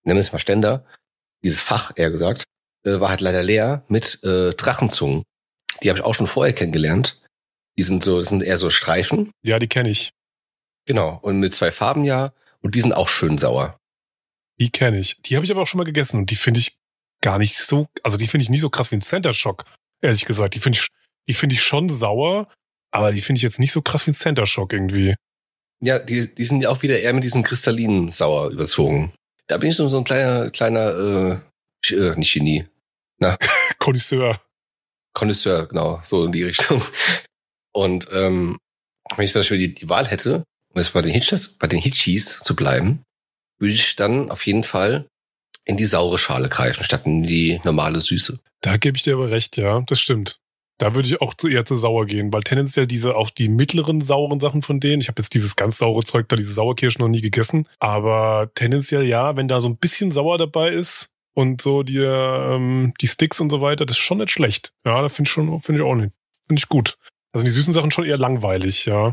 nennen 0.04 0.16
wir 0.16 0.20
es 0.20 0.32
mal 0.32 0.38
Ständer, 0.38 0.84
dieses 1.42 1.60
Fach 1.60 1.92
eher 1.96 2.10
gesagt, 2.10 2.44
äh, 2.84 3.00
war 3.00 3.08
halt 3.10 3.20
leider 3.20 3.42
leer 3.42 3.84
mit 3.88 4.22
äh, 4.22 4.54
Drachenzungen. 4.54 5.24
Die 5.82 5.88
habe 5.88 5.98
ich 5.98 6.04
auch 6.04 6.14
schon 6.14 6.26
vorher 6.26 6.54
kennengelernt. 6.54 7.20
Die 7.76 7.82
sind 7.82 8.02
so, 8.02 8.18
das 8.18 8.28
sind 8.28 8.42
eher 8.42 8.58
so 8.58 8.70
Streifen. 8.70 9.30
Ja, 9.42 9.58
die 9.58 9.68
kenne 9.68 9.90
ich. 9.90 10.10
Genau. 10.86 11.18
Und 11.22 11.38
mit 11.38 11.54
zwei 11.54 11.70
Farben 11.70 12.04
ja. 12.04 12.32
Und 12.60 12.74
die 12.74 12.80
sind 12.80 12.92
auch 12.92 13.08
schön 13.08 13.38
sauer. 13.38 13.78
Die 14.58 14.70
kenne 14.70 14.98
ich. 14.98 15.20
Die 15.22 15.36
habe 15.36 15.44
ich 15.44 15.52
aber 15.52 15.62
auch 15.62 15.66
schon 15.66 15.78
mal 15.78 15.84
gegessen 15.84 16.18
und 16.18 16.30
die 16.30 16.36
finde 16.36 16.58
ich 16.58 16.76
gar 17.20 17.38
nicht 17.38 17.56
so, 17.56 17.86
also 18.02 18.16
die 18.16 18.26
finde 18.26 18.42
ich 18.42 18.50
nicht 18.50 18.60
so 18.60 18.70
krass 18.70 18.90
wie 18.90 18.96
ein 18.96 19.02
Center 19.02 19.34
Shock, 19.34 19.64
ehrlich 20.00 20.24
gesagt. 20.24 20.54
Die 20.54 20.58
finde 20.58 20.78
ich, 20.78 20.88
die 21.28 21.34
finde 21.34 21.54
ich 21.54 21.62
schon 21.62 21.90
sauer, 21.90 22.48
aber 22.90 23.12
die 23.12 23.20
finde 23.20 23.38
ich 23.38 23.42
jetzt 23.42 23.60
nicht 23.60 23.72
so 23.72 23.82
krass 23.82 24.06
wie 24.06 24.10
ein 24.10 24.14
Center 24.14 24.46
Shock 24.46 24.72
irgendwie. 24.72 25.14
Ja, 25.80 25.98
die, 25.98 26.34
die 26.34 26.44
sind 26.44 26.62
ja 26.62 26.70
auch 26.70 26.82
wieder 26.82 26.98
eher 26.98 27.12
mit 27.12 27.22
diesem 27.22 27.44
kristallinen 27.44 28.10
Sauer 28.10 28.50
überzogen. 28.50 29.12
Da 29.46 29.58
bin 29.58 29.70
ich 29.70 29.76
so, 29.76 29.96
ein 29.96 30.04
kleiner, 30.04 30.50
kleiner, 30.50 31.42
äh, 31.86 31.94
äh, 31.94 32.16
nicht 32.16 32.32
Genie, 32.32 32.66
Connoisseur. 33.78 34.40
Connoisseur, 35.14 35.66
genau, 35.66 36.00
so 36.04 36.24
in 36.24 36.32
die 36.32 36.42
Richtung. 36.42 36.82
Und 37.72 38.08
ähm, 38.12 38.58
wenn 39.16 39.24
ich 39.24 39.32
zum 39.32 39.40
Beispiel 39.40 39.58
die, 39.58 39.74
die 39.74 39.88
Wahl 39.88 40.06
hätte, 40.06 40.44
um 40.72 40.80
jetzt 40.80 40.92
bei 40.92 41.02
den 41.02 41.12
Hitchers, 41.12 41.48
bei 41.48 41.66
den 41.66 41.80
Hitchis 41.80 42.40
zu 42.40 42.54
bleiben, 42.54 43.02
würde 43.58 43.74
ich 43.74 43.96
dann 43.96 44.30
auf 44.30 44.46
jeden 44.46 44.64
Fall 44.64 45.06
in 45.64 45.76
die 45.76 45.86
saure 45.86 46.18
Schale 46.18 46.48
greifen, 46.48 46.84
statt 46.84 47.02
in 47.04 47.22
die 47.22 47.60
normale 47.64 48.00
Süße. 48.00 48.40
Da 48.60 48.76
gebe 48.76 48.96
ich 48.96 49.02
dir 49.02 49.14
aber 49.14 49.30
recht, 49.30 49.56
ja, 49.56 49.80
das 49.82 50.00
stimmt. 50.00 50.38
Da 50.78 50.94
würde 50.94 51.08
ich 51.08 51.20
auch 51.20 51.34
zu, 51.34 51.48
eher 51.48 51.64
zu 51.64 51.76
sauer 51.76 52.06
gehen, 52.06 52.32
weil 52.32 52.42
tendenziell 52.42 52.86
diese 52.86 53.16
auch 53.16 53.30
die 53.30 53.48
mittleren 53.48 54.00
sauren 54.00 54.38
Sachen 54.38 54.62
von 54.62 54.78
denen, 54.78 55.00
ich 55.00 55.08
habe 55.08 55.20
jetzt 55.20 55.34
dieses 55.34 55.56
ganz 55.56 55.78
saure 55.78 56.04
Zeug 56.04 56.28
da, 56.28 56.36
diese 56.36 56.52
Sauerkirsche 56.52 57.00
noch 57.00 57.08
nie 57.08 57.20
gegessen, 57.20 57.66
aber 57.80 58.50
tendenziell 58.54 59.04
ja, 59.04 59.36
wenn 59.36 59.48
da 59.48 59.60
so 59.60 59.68
ein 59.68 59.76
bisschen 59.76 60.12
sauer 60.12 60.38
dabei 60.38 60.70
ist 60.70 61.08
und 61.34 61.60
so 61.60 61.82
die, 61.82 61.98
ähm, 61.98 62.94
die 63.00 63.08
Sticks 63.08 63.40
und 63.40 63.50
so 63.50 63.60
weiter, 63.60 63.86
das 63.86 63.96
ist 63.96 64.02
schon 64.02 64.18
nicht 64.18 64.30
schlecht. 64.30 64.72
Ja, 64.84 65.02
da 65.02 65.08
finde 65.08 65.28
ich 65.28 65.32
schon, 65.32 65.60
finde 65.62 65.82
ich 65.82 65.86
auch 65.86 65.96
nicht. 65.96 66.12
Finde 66.46 66.60
ich 66.60 66.68
gut. 66.68 66.96
Also 67.32 67.44
die 67.44 67.50
süßen 67.50 67.72
Sachen 67.72 67.90
schon 67.90 68.04
eher 68.04 68.16
langweilig, 68.16 68.86
ja. 68.86 69.12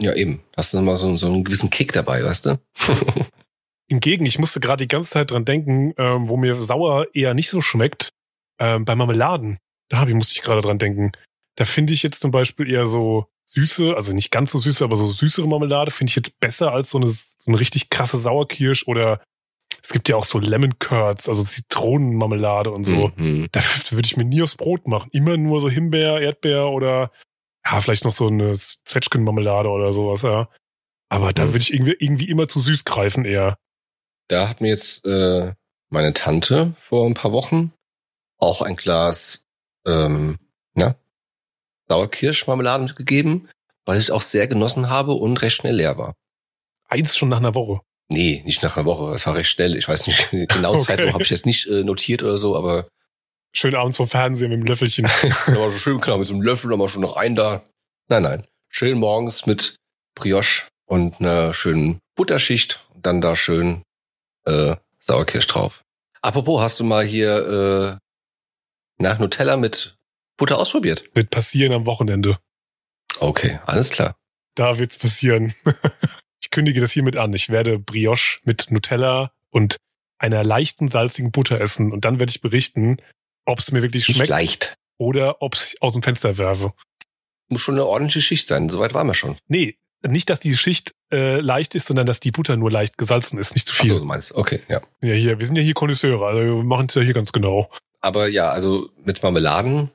Ja, 0.00 0.14
eben. 0.14 0.42
Hast 0.56 0.74
du 0.74 0.80
mal 0.80 0.96
so, 0.96 1.16
so 1.16 1.26
einen 1.26 1.44
gewissen 1.44 1.70
Kick 1.70 1.92
dabei, 1.92 2.24
weißt 2.24 2.46
du? 2.46 2.60
Hingegen, 3.88 4.24
ich 4.24 4.38
musste 4.38 4.60
gerade 4.60 4.84
die 4.84 4.88
ganze 4.88 5.10
Zeit 5.10 5.30
dran 5.30 5.44
denken, 5.44 5.92
ähm, 5.98 6.28
wo 6.28 6.36
mir 6.36 6.56
sauer 6.56 7.06
eher 7.12 7.34
nicht 7.34 7.50
so 7.50 7.60
schmeckt, 7.60 8.10
ähm, 8.58 8.84
bei 8.84 8.94
Marmeladen. 8.94 9.58
Da 9.90 9.98
hab 9.98 10.08
ich, 10.08 10.14
musste 10.14 10.32
ich 10.32 10.42
gerade 10.42 10.62
dran 10.62 10.78
denken. 10.78 11.12
Da 11.56 11.64
finde 11.66 11.92
ich 11.92 12.02
jetzt 12.02 12.22
zum 12.22 12.30
Beispiel 12.30 12.70
eher 12.70 12.86
so 12.86 13.26
süße, 13.46 13.94
also 13.96 14.12
nicht 14.12 14.30
ganz 14.30 14.52
so 14.52 14.58
süße, 14.58 14.82
aber 14.84 14.96
so 14.96 15.10
süßere 15.10 15.46
Marmelade 15.48 15.90
finde 15.90 16.10
ich 16.10 16.16
jetzt 16.16 16.38
besser 16.40 16.72
als 16.72 16.90
so 16.90 16.98
eine, 16.98 17.08
so 17.08 17.26
eine 17.46 17.60
richtig 17.60 17.90
krasse 17.90 18.18
Sauerkirsch 18.18 18.86
oder 18.86 19.20
es 19.82 19.90
gibt 19.90 20.08
ja 20.08 20.16
auch 20.16 20.24
so 20.24 20.38
Lemon 20.38 20.78
Curds, 20.78 21.28
also 21.28 21.42
Zitronenmarmelade 21.42 22.70
und 22.70 22.84
so. 22.84 23.12
Mhm. 23.16 23.48
Da 23.52 23.60
würde 23.90 24.06
ich 24.06 24.16
mir 24.16 24.24
nie 24.24 24.42
aufs 24.42 24.56
Brot 24.56 24.86
machen. 24.86 25.10
Immer 25.12 25.36
nur 25.36 25.60
so 25.60 25.68
Himbeer, 25.68 26.20
Erdbeer 26.20 26.68
oder 26.68 27.10
ja, 27.66 27.80
vielleicht 27.80 28.04
noch 28.04 28.12
so 28.12 28.28
eine 28.28 28.52
Zwetschgenmarmelade 28.56 29.68
oder 29.68 29.92
sowas, 29.92 30.22
ja. 30.22 30.48
Aber 31.08 31.32
da 31.32 31.44
Mhm. 31.46 31.48
würde 31.48 31.58
ich 31.62 31.72
irgendwie, 31.74 31.96
irgendwie 31.98 32.28
immer 32.30 32.46
zu 32.46 32.60
süß 32.60 32.84
greifen 32.84 33.24
eher. 33.24 33.58
Da 34.28 34.48
hat 34.48 34.60
mir 34.60 34.68
jetzt 34.68 35.04
äh, 35.06 35.54
meine 35.88 36.12
Tante 36.14 36.74
vor 36.78 37.06
ein 37.06 37.14
paar 37.14 37.32
Wochen 37.32 37.72
auch 38.38 38.62
ein 38.62 38.76
Glas 38.76 39.44
ähm, 39.86 40.38
na, 40.74 40.94
Sauerkirschmarmelade 41.88 42.84
mitgegeben, 42.84 43.48
weil 43.84 43.98
ich 43.98 44.12
auch 44.12 44.22
sehr 44.22 44.46
genossen 44.46 44.88
habe 44.88 45.12
und 45.12 45.42
recht 45.42 45.56
schnell 45.56 45.76
leer 45.76 45.98
war. 45.98 46.14
Eins 46.88 47.16
schon 47.16 47.28
nach 47.28 47.38
einer 47.38 47.54
Woche. 47.54 47.80
Nee, 48.08 48.42
nicht 48.44 48.62
nach 48.62 48.76
einer 48.76 48.86
Woche. 48.86 49.14
Es 49.14 49.26
war 49.26 49.36
recht 49.36 49.50
schnell. 49.50 49.76
Ich 49.76 49.88
weiß 49.88 50.06
nicht, 50.06 50.30
genau 50.30 50.74
Okay. 50.74 50.82
Zeitraum 50.82 51.12
habe 51.12 51.22
ich 51.22 51.30
jetzt 51.30 51.46
nicht 51.46 51.66
äh, 51.68 51.84
notiert 51.84 52.22
oder 52.22 52.38
so, 52.38 52.56
aber 52.56 52.88
Schön 53.52 53.74
abends 53.74 53.96
vom 53.96 54.08
Fernsehen 54.08 54.50
mit 54.50 54.60
dem 54.60 54.66
Löffelchen. 54.66 55.04
war 55.46 55.70
so 55.72 55.78
schön 55.78 56.00
klar 56.00 56.18
mit 56.18 56.28
so 56.28 56.34
einem 56.34 56.42
Löffel, 56.42 56.70
da 56.70 56.78
war 56.78 56.88
schon 56.88 57.02
noch 57.02 57.16
ein 57.16 57.34
da. 57.34 57.64
Nein, 58.08 58.22
nein. 58.22 58.46
Schön 58.68 58.98
morgens 58.98 59.46
mit 59.46 59.76
Brioche 60.14 60.68
und 60.86 61.20
einer 61.20 61.52
schönen 61.52 61.98
Butterschicht 62.14 62.86
und 62.94 63.06
dann 63.06 63.20
da 63.20 63.34
schön 63.34 63.82
äh, 64.44 64.76
Sauerkirsch 65.00 65.48
drauf. 65.48 65.82
Apropos, 66.22 66.60
hast 66.60 66.78
du 66.78 66.84
mal 66.84 67.04
hier 67.04 67.98
äh, 67.98 68.09
nach 69.00 69.18
Nutella 69.18 69.56
mit 69.56 69.96
Butter 70.36 70.58
ausprobiert? 70.58 71.04
Wird 71.14 71.30
passieren 71.30 71.72
am 71.72 71.86
Wochenende. 71.86 72.38
Okay, 73.18 73.58
alles 73.66 73.90
klar. 73.90 74.16
Da 74.54 74.78
wird's 74.78 74.98
passieren. 74.98 75.54
ich 76.42 76.50
kündige 76.50 76.80
das 76.80 76.92
hiermit 76.92 77.16
an. 77.16 77.32
Ich 77.34 77.48
werde 77.48 77.78
Brioche 77.78 78.38
mit 78.44 78.70
Nutella 78.70 79.32
und 79.50 79.76
einer 80.18 80.44
leichten 80.44 80.88
salzigen 80.90 81.30
Butter 81.32 81.60
essen 81.60 81.92
und 81.92 82.04
dann 82.04 82.18
werde 82.18 82.30
ich 82.30 82.40
berichten, 82.40 82.98
ob 83.46 83.58
es 83.58 83.72
mir 83.72 83.82
wirklich 83.82 84.06
Nicht 84.08 84.16
schmeckt 84.16 84.30
leicht. 84.30 84.74
oder 84.98 85.40
ob 85.42 85.54
ich 85.54 85.80
aus 85.80 85.94
dem 85.94 86.02
Fenster 86.02 86.36
werfe. 86.38 86.72
Muss 87.48 87.62
schon 87.62 87.74
eine 87.74 87.86
ordentliche 87.86 88.22
Schicht 88.22 88.48
sein. 88.48 88.68
Soweit 88.68 88.94
waren 88.94 89.06
wir 89.06 89.14
schon. 89.14 89.36
Nee, 89.48 89.76
nicht, 90.06 90.30
dass 90.30 90.40
die 90.40 90.56
Schicht 90.56 90.92
äh, 91.12 91.40
leicht 91.40 91.74
ist, 91.74 91.86
sondern 91.86 92.06
dass 92.06 92.20
die 92.20 92.30
Butter 92.30 92.56
nur 92.56 92.70
leicht 92.70 92.96
gesalzen 92.96 93.38
ist, 93.38 93.54
nicht 93.54 93.66
zu 93.66 93.74
Ach 93.76 93.80
viel. 93.80 93.90
so, 93.90 93.98
du 93.98 94.04
meinst. 94.04 94.32
Okay, 94.32 94.62
ja. 94.68 94.80
Ja, 95.02 95.14
hier, 95.14 95.38
wir 95.38 95.46
sind 95.46 95.56
ja 95.56 95.62
hier 95.62 95.74
Konnoisseure, 95.74 96.24
also 96.26 96.40
wir 96.40 96.64
machen 96.64 96.86
es 96.88 96.94
ja 96.94 97.02
hier 97.02 97.14
ganz 97.14 97.32
genau. 97.32 97.70
Aber 98.00 98.28
ja, 98.28 98.50
also 98.50 98.90
mit 98.96 99.22
Marmeladen, 99.22 99.90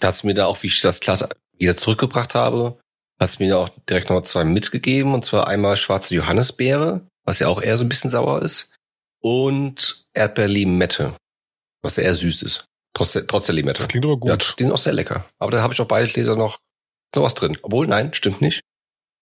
da 0.00 0.08
hat's 0.08 0.24
mir 0.24 0.34
da 0.34 0.46
auch, 0.46 0.62
wie 0.62 0.68
ich 0.68 0.80
das 0.80 1.00
Glas 1.00 1.28
wieder 1.56 1.76
zurückgebracht 1.76 2.34
habe, 2.34 2.78
hat's 3.20 3.38
mir 3.38 3.50
da 3.50 3.56
auch 3.58 3.68
direkt 3.88 4.10
noch 4.10 4.22
zwei 4.22 4.44
mitgegeben. 4.44 5.14
Und 5.14 5.24
zwar 5.24 5.46
einmal 5.46 5.76
schwarze 5.76 6.14
Johannisbeere, 6.14 7.06
was 7.24 7.38
ja 7.38 7.48
auch 7.48 7.62
eher 7.62 7.78
so 7.78 7.84
ein 7.84 7.88
bisschen 7.88 8.10
sauer 8.10 8.42
ist. 8.42 8.72
Und 9.20 10.06
Erdbeerlimette, 10.12 11.14
was 11.82 11.96
ja 11.96 12.02
eher 12.02 12.14
süß 12.14 12.42
ist. 12.42 12.64
Trotz 12.94 13.12
der, 13.12 13.26
trotz 13.26 13.46
der 13.46 13.54
Limette. 13.54 13.78
Das 13.78 13.88
klingt 13.88 14.04
aber 14.04 14.16
gut. 14.16 14.30
Ja, 14.30 14.36
die 14.36 14.44
sind 14.44 14.72
auch 14.72 14.78
sehr 14.78 14.92
lecker. 14.92 15.24
Aber 15.38 15.50
da 15.50 15.62
habe 15.62 15.74
ich 15.74 15.80
auch 15.80 15.88
beide 15.88 16.08
Gläser 16.08 16.36
noch, 16.36 16.58
noch 17.14 17.22
was 17.22 17.34
drin. 17.34 17.58
Obwohl, 17.62 17.86
nein, 17.86 18.14
stimmt 18.14 18.40
nicht. 18.40 18.60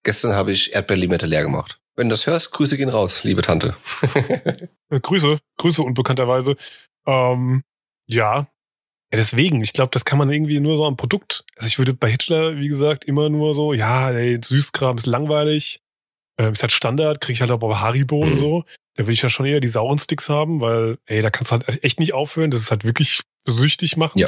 Gestern 0.05 0.35
habe 0.35 0.53
ich 0.53 0.75
Erdbeerlimette 0.75 1.27
leer 1.27 1.43
gemacht. 1.43 1.79
Wenn 1.95 2.09
du 2.09 2.15
das 2.15 2.27
hörst, 2.27 2.53
Grüße 2.53 2.77
gehen 2.77 2.89
raus, 2.89 3.25
liebe 3.25 3.43
Tante. 3.43 3.77
Äh, 4.91 5.01
Grüße, 5.01 5.39
Grüße 5.57 5.83
unbekannterweise. 5.83 6.55
Ähm, 7.07 7.63
ja. 8.15 8.47
ja. 9.13 9.19
Deswegen, 9.19 9.61
ich 9.63 9.75
glaube, 9.75 9.91
das 9.91 10.05
kann 10.07 10.19
man 10.19 10.31
irgendwie 10.31 10.59
nur 10.59 10.77
so 10.79 10.87
am 10.87 10.97
Produkt. 10.97 11.45
Also 11.57 11.67
ich 11.67 11.79
würde 11.79 11.93
bei 11.93 12.11
Hitler, 12.11 12.57
wie 12.57 12.69
gesagt, 12.69 13.05
immer 13.05 13.29
nur 13.29 13.53
so, 13.55 13.75
ja, 13.75 14.11
ey, 14.11 14.39
Süßkram 14.43 14.97
ist 14.97 15.07
langweilig. 15.07 15.81
Ähm, 16.39 16.55
ist 16.55 16.63
halt 16.63 16.73
Standard, 16.73 17.21
kriege 17.21 17.35
ich 17.35 17.41
halt 17.43 17.51
auch 17.51 17.59
bei 17.59 17.75
Haribo 17.75 18.23
und 18.23 18.31
Mhm. 18.33 18.39
so. 18.39 18.65
Da 18.97 19.07
will 19.07 19.13
ich 19.13 19.21
ja 19.23 19.29
schon 19.29 19.45
eher 19.47 19.61
die 19.61 19.69
sauren 19.69 19.99
Sticks 19.99 20.31
haben, 20.31 20.61
weil, 20.63 20.99
ey, 21.07 21.21
da 21.21 21.29
kannst 21.31 21.53
du 21.53 21.57
halt 21.57 21.85
echt 21.85 22.01
nicht 22.01 22.15
aufhören. 22.15 22.51
Das 22.51 22.61
ist 22.61 22.71
halt 22.71 22.85
wirklich 22.85 23.21
süchtig 23.47 23.97
machend. 23.99 24.23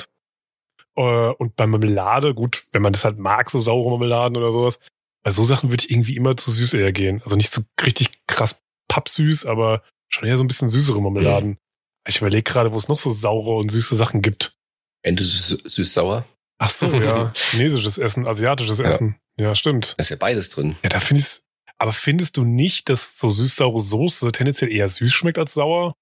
Äh, 0.97 1.31
und 1.39 1.57
bei 1.57 1.67
Marmelade, 1.67 2.35
gut, 2.35 2.67
wenn 2.73 2.83
man 2.83 2.93
das 2.93 3.05
halt 3.05 3.19
mag, 3.19 3.51
so 3.51 3.61
saure 3.61 3.91
Marmeladen 3.91 4.37
oder 4.37 4.53
sowas, 4.53 4.79
bei 5.23 5.31
so 5.31 5.45
Sachen 5.45 5.71
würde 5.71 5.83
ich 5.85 5.91
irgendwie 5.91 6.17
immer 6.17 6.37
zu 6.37 6.51
süß 6.51 6.75
eher 6.75 6.93
gehen. 6.93 7.23
Also 7.23 7.37
nicht 7.37 7.51
so 7.53 7.63
richtig 7.85 8.11
krass 8.27 8.61
pappsüß, 8.89 9.47
aber 9.47 9.83
schon 10.11 10.29
eher 10.29 10.37
so 10.37 10.45
ein 10.45 10.47
bisschen 10.49 10.69
süßere 10.69 11.01
Marmeladen. 11.01 11.59
Ich 12.07 12.19
überlege 12.19 12.43
gerade, 12.43 12.73
wo 12.73 12.79
es 12.79 12.89
noch 12.89 12.99
so 12.99 13.11
saure 13.11 13.57
und 13.57 13.71
süße 13.71 13.97
Sachen 13.97 14.21
gibt. 14.23 14.57
Ende 15.03 15.23
süß- 15.23 15.69
süß-sauer. 15.69 16.25
Ach 16.59 16.71
so, 16.71 16.87
ja. 17.01 17.33
Chinesisches 17.35 17.99
Essen, 17.99 18.27
asiatisches 18.27 18.79
Ja. 18.79 18.87
Essen. 18.87 19.17
Ja, 19.39 19.55
stimmt. 19.55 19.95
Da 19.99 20.03
ist 20.03 20.11
ja 20.11 20.17
beides 20.17 20.51
drin. 20.51 20.77
Ja, 20.83 20.91
da 20.91 21.01
finde 21.01 21.21
ich's. 21.21 21.43
Aber 21.79 21.93
findest 21.93 22.37
du 22.37 22.45
nicht, 22.45 22.89
dass 22.89 23.19
so 23.19 23.31
süß-saure 23.31 23.81
Soße 23.81 24.31
tendenziell 24.33 24.71
eher 24.71 24.89
süß 24.89 25.13
schmeckt 25.13 25.39
als 25.39 25.55
sauer? 25.55 25.95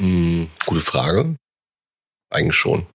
Hm, 0.00 0.48
gute 0.64 0.80
Frage. 0.80 1.36
Eigentlich 2.30 2.56
schon. 2.56 2.86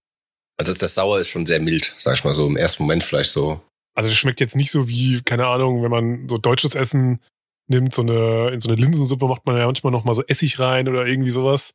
Also 0.58 0.72
das 0.74 0.94
Sauer 0.94 1.20
ist 1.20 1.28
schon 1.28 1.46
sehr 1.46 1.60
mild, 1.60 1.94
sag 1.98 2.14
ich 2.14 2.24
mal 2.24 2.34
so. 2.34 2.46
Im 2.46 2.56
ersten 2.56 2.82
Moment 2.82 3.04
vielleicht 3.04 3.30
so. 3.30 3.60
Also 3.94 4.08
das 4.08 4.18
schmeckt 4.18 4.40
jetzt 4.40 4.56
nicht 4.56 4.70
so 4.70 4.88
wie, 4.88 5.22
keine 5.22 5.46
Ahnung, 5.46 5.82
wenn 5.82 5.90
man 5.90 6.28
so 6.28 6.38
deutsches 6.38 6.74
Essen 6.74 7.22
nimmt, 7.68 7.94
so 7.94 8.02
eine, 8.02 8.50
in 8.50 8.60
so 8.60 8.68
eine 8.68 8.80
Linsensuppe 8.80 9.26
macht 9.28 9.46
man 9.46 9.56
ja 9.56 9.66
manchmal 9.66 9.92
noch 9.92 10.04
mal 10.04 10.14
so 10.14 10.24
Essig 10.24 10.58
rein 10.58 10.88
oder 10.88 11.06
irgendwie 11.06 11.30
sowas. 11.30 11.72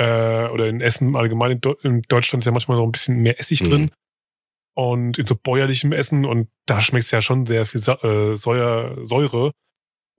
Äh, 0.00 0.48
oder 0.48 0.66
in 0.68 0.80
Essen 0.80 1.14
allgemein 1.14 1.50
in, 1.52 1.60
in 1.82 2.02
Deutschland 2.08 2.42
ist 2.42 2.46
ja 2.46 2.52
manchmal 2.52 2.78
noch 2.78 2.84
ein 2.84 2.92
bisschen 2.92 3.18
mehr 3.18 3.38
Essig 3.38 3.60
Mhm. 3.62 3.64
drin. 3.68 3.90
Und 4.74 5.18
in 5.18 5.26
so 5.26 5.34
bäuerlichem 5.34 5.92
Essen 5.92 6.24
und 6.24 6.48
da 6.66 6.80
schmeckt's 6.80 7.10
ja 7.10 7.20
schon 7.20 7.44
sehr 7.46 7.66
viel 7.66 7.82
Sa 7.82 7.94
äh, 8.02 8.34
Säure, 8.36 9.04
Säure. 9.04 9.52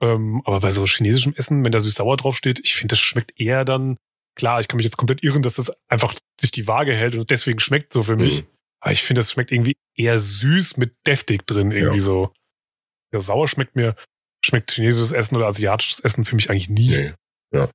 Ähm, 0.03 0.41
aber 0.45 0.59
bei 0.59 0.71
so 0.71 0.85
chinesischem 0.85 1.33
Essen, 1.35 1.63
wenn 1.63 1.71
da 1.71 1.79
süß-sauer 1.79 2.17
draufsteht, 2.17 2.59
ich 2.63 2.75
finde, 2.75 2.93
das 2.93 3.00
schmeckt 3.00 3.39
eher 3.39 3.65
dann, 3.65 3.97
klar, 4.35 4.59
ich 4.59 4.67
kann 4.67 4.77
mich 4.77 4.85
jetzt 4.85 4.97
komplett 4.97 5.23
irren, 5.23 5.41
dass 5.41 5.55
das 5.55 5.71
einfach 5.88 6.15
sich 6.39 6.51
die 6.51 6.67
Waage 6.67 6.93
hält 6.93 7.15
und 7.15 7.29
deswegen 7.31 7.59
schmeckt 7.59 7.93
so 7.93 8.03
für 8.03 8.15
mich. 8.17 8.41
Mhm. 8.43 8.47
Aber 8.81 8.93
ich 8.93 9.03
finde, 9.03 9.19
das 9.19 9.31
schmeckt 9.31 9.51
irgendwie 9.51 9.75
eher 9.95 10.19
süß 10.19 10.77
mit 10.77 10.95
deftig 11.07 11.45
drin, 11.47 11.71
irgendwie 11.71 11.97
Ja. 12.00 12.03
so. 12.03 12.33
Ja, 13.13 13.21
sauer 13.21 13.47
schmeckt 13.47 13.75
mir, 13.75 13.95
schmeckt 14.43 14.71
chinesisches 14.71 15.11
Essen 15.11 15.35
oder 15.38 15.47
asiatisches 15.47 16.00
Essen 16.01 16.25
für 16.25 16.35
mich 16.35 16.50
eigentlich 16.50 16.69
nie. 16.69 16.89
Nee. 16.89 17.13
Ja. 17.53 17.69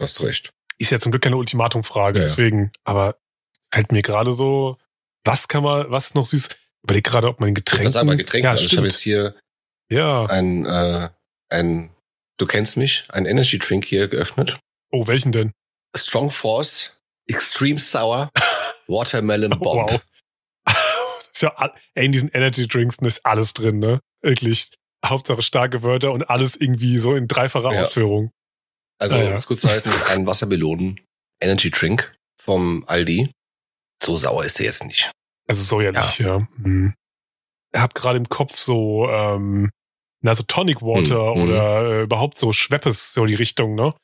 Hast 0.00 0.20
recht. 0.22 0.50
Ist 0.82 0.90
ja 0.90 1.00
zum 1.00 1.12
Glück 1.12 1.22
keine 1.22 1.36
Ultimatumfrage, 1.36 2.18
Ja, 2.18 2.24
deswegen. 2.24 2.72
Aber 2.84 3.16
fällt 3.72 3.92
mir 3.92 4.02
gerade 4.02 4.32
so, 4.34 4.78
was 5.24 5.48
kann 5.48 5.62
man, 5.62 5.90
was 5.90 6.06
ist 6.06 6.14
noch 6.14 6.26
süß? 6.26 6.48
Überleg 6.84 7.04
gerade, 7.04 7.28
ob 7.28 7.40
man 7.40 7.54
Getränk. 7.54 7.92
sagen, 7.92 8.08
bei 8.08 8.16
Getränken. 8.16 8.44
Ja, 8.46 8.50
also 8.52 8.64
ich 8.64 8.76
habe 8.76 8.86
jetzt 8.88 9.00
hier 9.00 9.36
ja. 9.90 10.26
ein, 10.26 10.66
äh, 10.66 11.08
ein, 11.48 11.90
du 12.38 12.46
kennst 12.46 12.76
mich, 12.76 13.04
ein 13.08 13.24
Energy 13.26 13.58
Drink 13.58 13.84
hier 13.84 14.08
geöffnet. 14.08 14.58
Oh, 14.90 15.06
welchen 15.06 15.32
denn? 15.32 15.52
Strong 15.96 16.30
Force, 16.30 17.00
Extreme 17.28 17.78
Sour, 17.78 18.30
Watermelon 18.88 19.50
Bomb. 19.58 19.90
Wow. 19.92 20.00
Ist 21.32 21.42
ja, 21.42 21.54
ey, 21.94 22.06
in 22.06 22.12
diesen 22.12 22.28
Energy 22.30 22.66
Drinks 22.66 22.98
ist 22.98 23.24
alles 23.24 23.54
drin, 23.54 23.78
ne? 23.78 24.00
Wirklich. 24.20 24.70
Hauptsache 25.04 25.42
starke 25.42 25.82
Wörter 25.82 26.12
und 26.12 26.22
alles 26.28 26.56
irgendwie 26.56 26.98
so 26.98 27.14
in 27.14 27.26
dreifacher 27.26 27.72
Ja. 27.72 27.82
Ausführung. 27.82 28.30
Also, 29.02 29.16
Ja, 29.16 29.22
ja. 29.24 29.30
um 29.30 29.36
es 29.36 29.46
kurz 29.46 29.60
zu 29.60 29.68
halten, 29.68 29.90
ein 30.10 30.26
Wassermelonen 30.26 31.00
Energy 31.40 31.70
Drink 31.70 32.14
vom 32.42 32.84
Aldi. 32.86 33.30
So 34.02 34.16
sauer 34.16 34.44
ist 34.44 34.58
der 34.58 34.66
jetzt 34.66 34.84
nicht. 34.84 35.10
Also 35.48 35.62
säuerlich, 35.62 36.18
ja. 36.18 36.46
Hm. 36.62 36.94
Ich 37.74 37.80
hab 37.80 37.94
gerade 37.94 38.18
im 38.18 38.28
Kopf 38.28 38.56
so, 38.58 39.08
ähm, 39.10 39.70
na, 40.20 40.34
so 40.36 40.42
Tonic 40.44 40.82
Water 40.82 41.34
Mhm. 41.34 41.42
oder 41.42 41.82
äh, 41.82 42.02
überhaupt 42.02 42.38
so 42.38 42.52
Schweppes, 42.52 43.12
so 43.12 43.26
die 43.26 43.34
Richtung, 43.34 43.74
ne? 43.74 43.94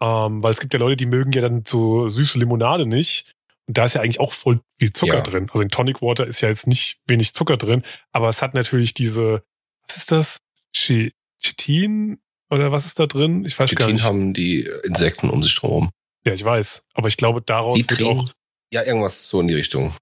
Ähm, 0.00 0.42
weil 0.42 0.52
es 0.52 0.60
gibt 0.60 0.72
ja 0.74 0.78
Leute, 0.78 0.96
die 0.96 1.06
mögen 1.06 1.32
ja 1.32 1.40
dann 1.40 1.64
so 1.66 2.08
süße 2.08 2.38
Limonade 2.38 2.86
nicht. 2.86 3.32
Und 3.66 3.76
da 3.78 3.84
ist 3.84 3.94
ja 3.94 4.00
eigentlich 4.00 4.20
auch 4.20 4.32
voll 4.32 4.60
viel 4.78 4.92
Zucker 4.92 5.16
Ja. 5.16 5.20
drin. 5.22 5.48
Also 5.50 5.60
in 5.62 5.68
Tonic 5.70 6.00
Water 6.02 6.26
ist 6.26 6.40
ja 6.40 6.48
jetzt 6.48 6.66
nicht 6.66 7.00
wenig 7.06 7.34
Zucker 7.34 7.56
drin, 7.56 7.82
aber 8.12 8.28
es 8.28 8.40
hat 8.42 8.54
natürlich 8.54 8.94
diese, 8.94 9.42
was 9.86 9.96
ist 9.96 10.12
das? 10.12 10.38
Chi- 10.74 11.12
Chitin 11.42 12.18
oder 12.50 12.72
was 12.72 12.86
ist 12.86 12.98
da 12.98 13.06
drin? 13.06 13.44
Ich 13.44 13.58
weiß 13.58 13.70
gar 13.70 13.86
Chitin 13.86 13.94
nicht. 13.94 14.04
haben 14.04 14.34
die 14.34 14.68
Insekten 14.84 15.30
um 15.30 15.42
sich 15.42 15.54
drum. 15.56 15.90
Ja, 16.24 16.32
ich 16.32 16.44
weiß. 16.44 16.82
Aber 16.94 17.08
ich 17.08 17.16
glaube, 17.16 17.42
daraus 17.42 17.76
Die 17.76 17.88
wird 17.88 18.02
auch 18.02 18.28
ja, 18.70 18.84
irgendwas 18.84 19.28
so 19.28 19.40
in 19.40 19.48
die 19.48 19.54
Richtung. 19.54 19.94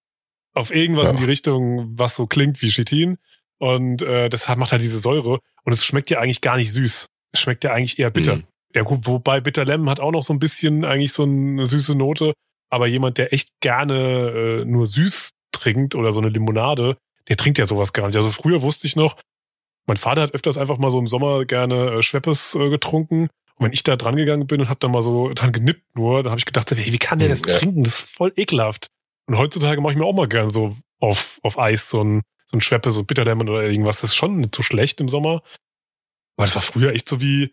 auf 0.55 0.73
irgendwas 0.75 1.05
Ja. 1.05 1.11
in 1.11 1.17
die 1.17 1.25
Richtung, 1.25 1.99
was 1.99 2.17
so 2.17 2.27
klingt 2.27 2.61
wie 2.63 2.69
Chitin. 2.71 3.19
Und 3.59 4.03
äh, 4.03 4.29
das 4.29 4.49
macht 4.57 4.73
halt 4.73 4.83
diese 4.83 4.99
Säure. 4.99 5.39
Und 5.65 5.73
es 5.73 5.85
schmeckt 5.85 6.11
ja 6.11 6.19
eigentlich 6.19 6.41
gar 6.41 6.57
nicht 6.57 6.73
süß. 6.73 7.07
Es 7.33 7.41
schmeckt 7.41 7.65
ja 7.65 7.73
eigentlich 7.73 7.99
eher 7.99 8.11
bitter. 8.11 8.37
Mhm. 8.37 8.45
Ja, 8.75 8.83
gut, 8.83 9.07
wobei 9.07 9.41
Bitter 9.41 9.65
Lemon 9.65 9.89
hat 9.89 10.01
auch 10.01 10.11
noch 10.13 10.23
so 10.25 10.33
ein 10.35 10.39
bisschen 10.39 10.85
eigentlich 10.85 11.13
so 11.13 11.23
eine 11.23 11.67
süße 11.67 11.95
Note. 11.95 12.35
Aber 12.69 12.87
jemand, 12.87 13.17
der 13.19 13.33
echt 13.33 13.51
gerne 13.61 14.63
äh, 14.63 14.65
nur 14.65 14.87
süß 14.87 15.31
trinkt 15.53 15.95
oder 15.95 16.13
so 16.13 16.21
eine 16.21 16.29
Limonade, 16.31 16.97
der 17.29 17.37
trinkt 17.37 17.59
ja 17.59 17.67
sowas 17.67 17.93
gar 17.93 18.07
nicht. 18.07 18.17
Also 18.17 18.31
früher 18.31 18.61
wusste 18.63 18.87
ich 18.87 18.97
noch, 18.97 19.17
Mein 19.87 19.97
Vater 19.97 20.23
hat 20.23 20.35
öfters 20.35 20.59
einfach 20.59 20.79
mal 20.79 20.91
so 20.91 20.99
im 20.99 21.07
Sommer 21.07 21.45
gerne 21.45 21.93
äh, 21.99 22.03
Schweppes 22.03 22.55
äh, 22.55 22.69
getrunken. 22.71 23.29
Und 23.59 23.67
wenn 23.67 23.73
ich 23.73 23.83
da 23.85 23.97
dran 23.97 24.17
gegangen 24.17 24.47
bin 24.47 24.61
und 24.61 24.69
hab 24.69 24.81
dann 24.81 24.91
mal 24.91 25.03
so 25.03 25.33
dran 25.33 25.53
genippt 25.53 25.95
nur, 25.95 26.23
dann 26.23 26.31
habe 26.31 26.39
ich 26.39 26.45
gedacht, 26.45 26.71
hey, 26.71 26.93
wie 26.93 26.99
kann 26.99 27.19
der 27.19 27.29
das 27.29 27.41
Hm, 27.43 27.49
ja. 27.49 27.57
trinken? 27.57 27.85
Das 27.85 28.01
ist 28.01 28.11
voll 28.11 28.33
ekelhaft. 28.37 28.89
Und 29.29 29.39
heutzutage 29.39 29.81
mache 29.81 29.93
ich 29.93 29.99
mir 29.99 30.05
auch 30.05 30.13
mal 30.15 30.29
gerne 30.29 30.51
so 30.51 30.77
auf, 31.01 31.41
auf 31.43 31.59
Eis 31.59 31.89
so 31.89 32.03
ein, 32.03 32.23
so 32.47 32.57
ein 32.57 32.61
Schweppe, 32.61 32.91
so 32.91 33.01
ein 33.01 33.07
Bitterdämmen 33.07 33.49
oder 33.49 33.63
irgendwas. 33.63 34.01
Das 34.01 34.11
ist 34.11 34.17
schon 34.17 34.39
nicht 34.39 34.55
so 34.55 34.63
schlecht 34.63 35.01
im 35.01 35.09
Sommer. 35.09 35.43
Aber 36.37 36.47
das 36.47 36.55
war 36.55 36.63
früher 36.63 36.93
echt 36.93 37.09
so 37.09 37.21
wie, 37.21 37.53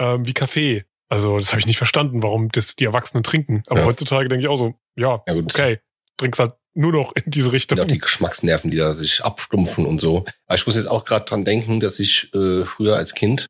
ähm, 0.00 0.26
wie 0.26 0.34
Kaffee. 0.34 0.84
Also 1.08 1.38
das 1.38 1.50
habe 1.52 1.60
ich 1.60 1.66
nicht 1.66 1.76
verstanden, 1.78 2.22
warum 2.22 2.48
das 2.50 2.74
die 2.76 2.84
Erwachsenen 2.84 3.22
trinken. 3.22 3.62
Aber 3.68 3.80
Ja. 3.80 3.86
heutzutage 3.86 4.28
denke 4.28 4.42
ich 4.42 4.48
auch 4.48 4.56
so, 4.56 4.74
ja, 4.96 5.22
Ja 5.26 5.34
okay, 5.34 5.78
trinkst 6.16 6.40
halt 6.40 6.54
nur 6.74 6.92
noch 6.92 7.12
in 7.14 7.30
diese 7.30 7.52
Richtung. 7.52 7.78
auch 7.80 7.86
die 7.86 7.98
Geschmacksnerven, 7.98 8.70
die 8.70 8.76
da 8.76 8.92
sich 8.92 9.24
abstumpfen 9.24 9.86
und 9.86 10.00
so. 10.00 10.24
Aber 10.46 10.56
ich 10.56 10.66
muss 10.66 10.76
jetzt 10.76 10.86
auch 10.88 11.04
gerade 11.04 11.24
dran 11.24 11.44
denken, 11.44 11.80
dass 11.80 12.00
ich 12.00 12.32
äh, 12.34 12.64
früher 12.64 12.96
als 12.96 13.14
Kind 13.14 13.46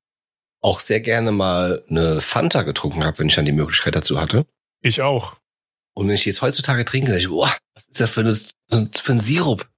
auch 0.61 0.81
sehr 0.81 1.01
gerne 1.01 1.33
mal 1.33 1.85
eine 1.89 2.21
Fanta 2.21 2.63
getrunken 2.63 3.05
habe, 3.05 3.19
wenn 3.19 3.29
ich 3.29 3.35
dann 3.35 3.45
die 3.45 3.53
Möglichkeit 3.53 3.95
dazu 3.95 4.21
hatte. 4.21 4.47
Ich 4.83 5.03
auch. 5.03 5.37
Und 5.95 6.09
wenn 6.09 6.15
ich 6.15 6.25
jetzt 6.25 6.43
heutzutage 6.43 6.85
trinke, 6.85 7.13
sag 7.13 7.21
ich, 7.21 7.29
boah, 7.29 7.55
was 7.75 7.85
ist 7.89 8.01
das 8.01 8.11
für, 8.11 8.21
eine, 8.21 8.35
für 8.35 9.13
ein 9.13 9.21
Sirup? 9.21 9.69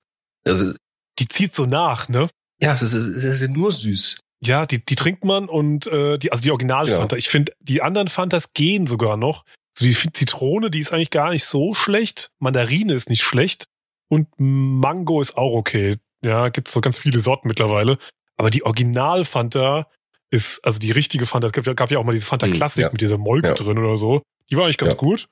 Also, 0.47 0.73
Die 1.19 1.29
zieht 1.29 1.55
so 1.55 1.67
nach, 1.67 2.09
ne? 2.09 2.29
ja, 2.61 2.73
das 2.73 2.83
ist, 2.83 3.17
das 3.17 3.25
ist 3.25 3.41
ja 3.43 3.49
nur 3.49 3.71
süß. 3.73 4.19
Ja, 4.45 4.65
die, 4.67 4.85
die 4.85 4.95
trinkt 4.95 5.25
man 5.25 5.49
und 5.49 5.87
äh, 5.89 6.19
die, 6.19 6.31
also 6.31 6.43
die 6.43 6.51
Original 6.51 6.89
Ja. 6.89 6.99
Fanta. 6.99 7.17
Ich 7.17 7.29
finde, 7.29 7.53
die 7.61 7.83
anderen 7.83 8.09
Fantas 8.09 8.53
gehen 8.55 8.87
sogar 8.87 9.17
noch. 9.17 9.45
So 9.79 9.85
die 9.85 9.95
Zitrone, 10.13 10.71
die 10.71 10.81
ist 10.81 10.93
eigentlich 10.93 11.11
gar 11.11 11.31
nicht 11.31 11.45
so 11.45 11.75
schlecht. 11.75 12.31
Mandarine 12.39 12.95
ist 12.95 13.11
nicht 13.11 13.23
schlecht. 13.23 13.67
Und 14.09 14.29
Mango 14.39 15.21
ist 15.21 15.37
auch 15.37 15.53
okay. 15.53 15.97
Ja, 16.25 16.49
gibt's 16.49 16.73
so 16.73 16.81
ganz 16.81 16.99
viele 16.99 17.19
Sorten 17.19 17.49
mittlerweile. 17.49 17.99
Aber 18.37 18.51
die 18.51 18.65
Original 18.65 19.25
Fanta 19.25 19.89
ist, 20.31 20.65
also 20.65 20.79
die 20.79 20.93
richtige 20.93 21.27
Fanta, 21.27 21.47
es 21.47 21.53
gab 21.53 21.67
ja, 21.67 21.75
gab 21.75 21.91
ja 21.91 21.99
auch 21.99 22.05
mal 22.05 22.13
diese 22.13 22.27
Fanta 22.27 22.47
Hm, 22.47 22.55
Classic 22.55 22.83
ja. 22.83 22.91
mit 22.91 23.01
dieser 23.01 23.19
Molke 23.19 23.49
Ja. 23.49 23.55
drin 23.55 23.79
oder 23.79 23.97
so. 23.97 24.23
Die 24.51 24.57
war 24.57 24.65
eigentlich 24.65 24.79
ganz 24.79 24.93
Ja. 24.93 24.99
gut. 24.99 25.29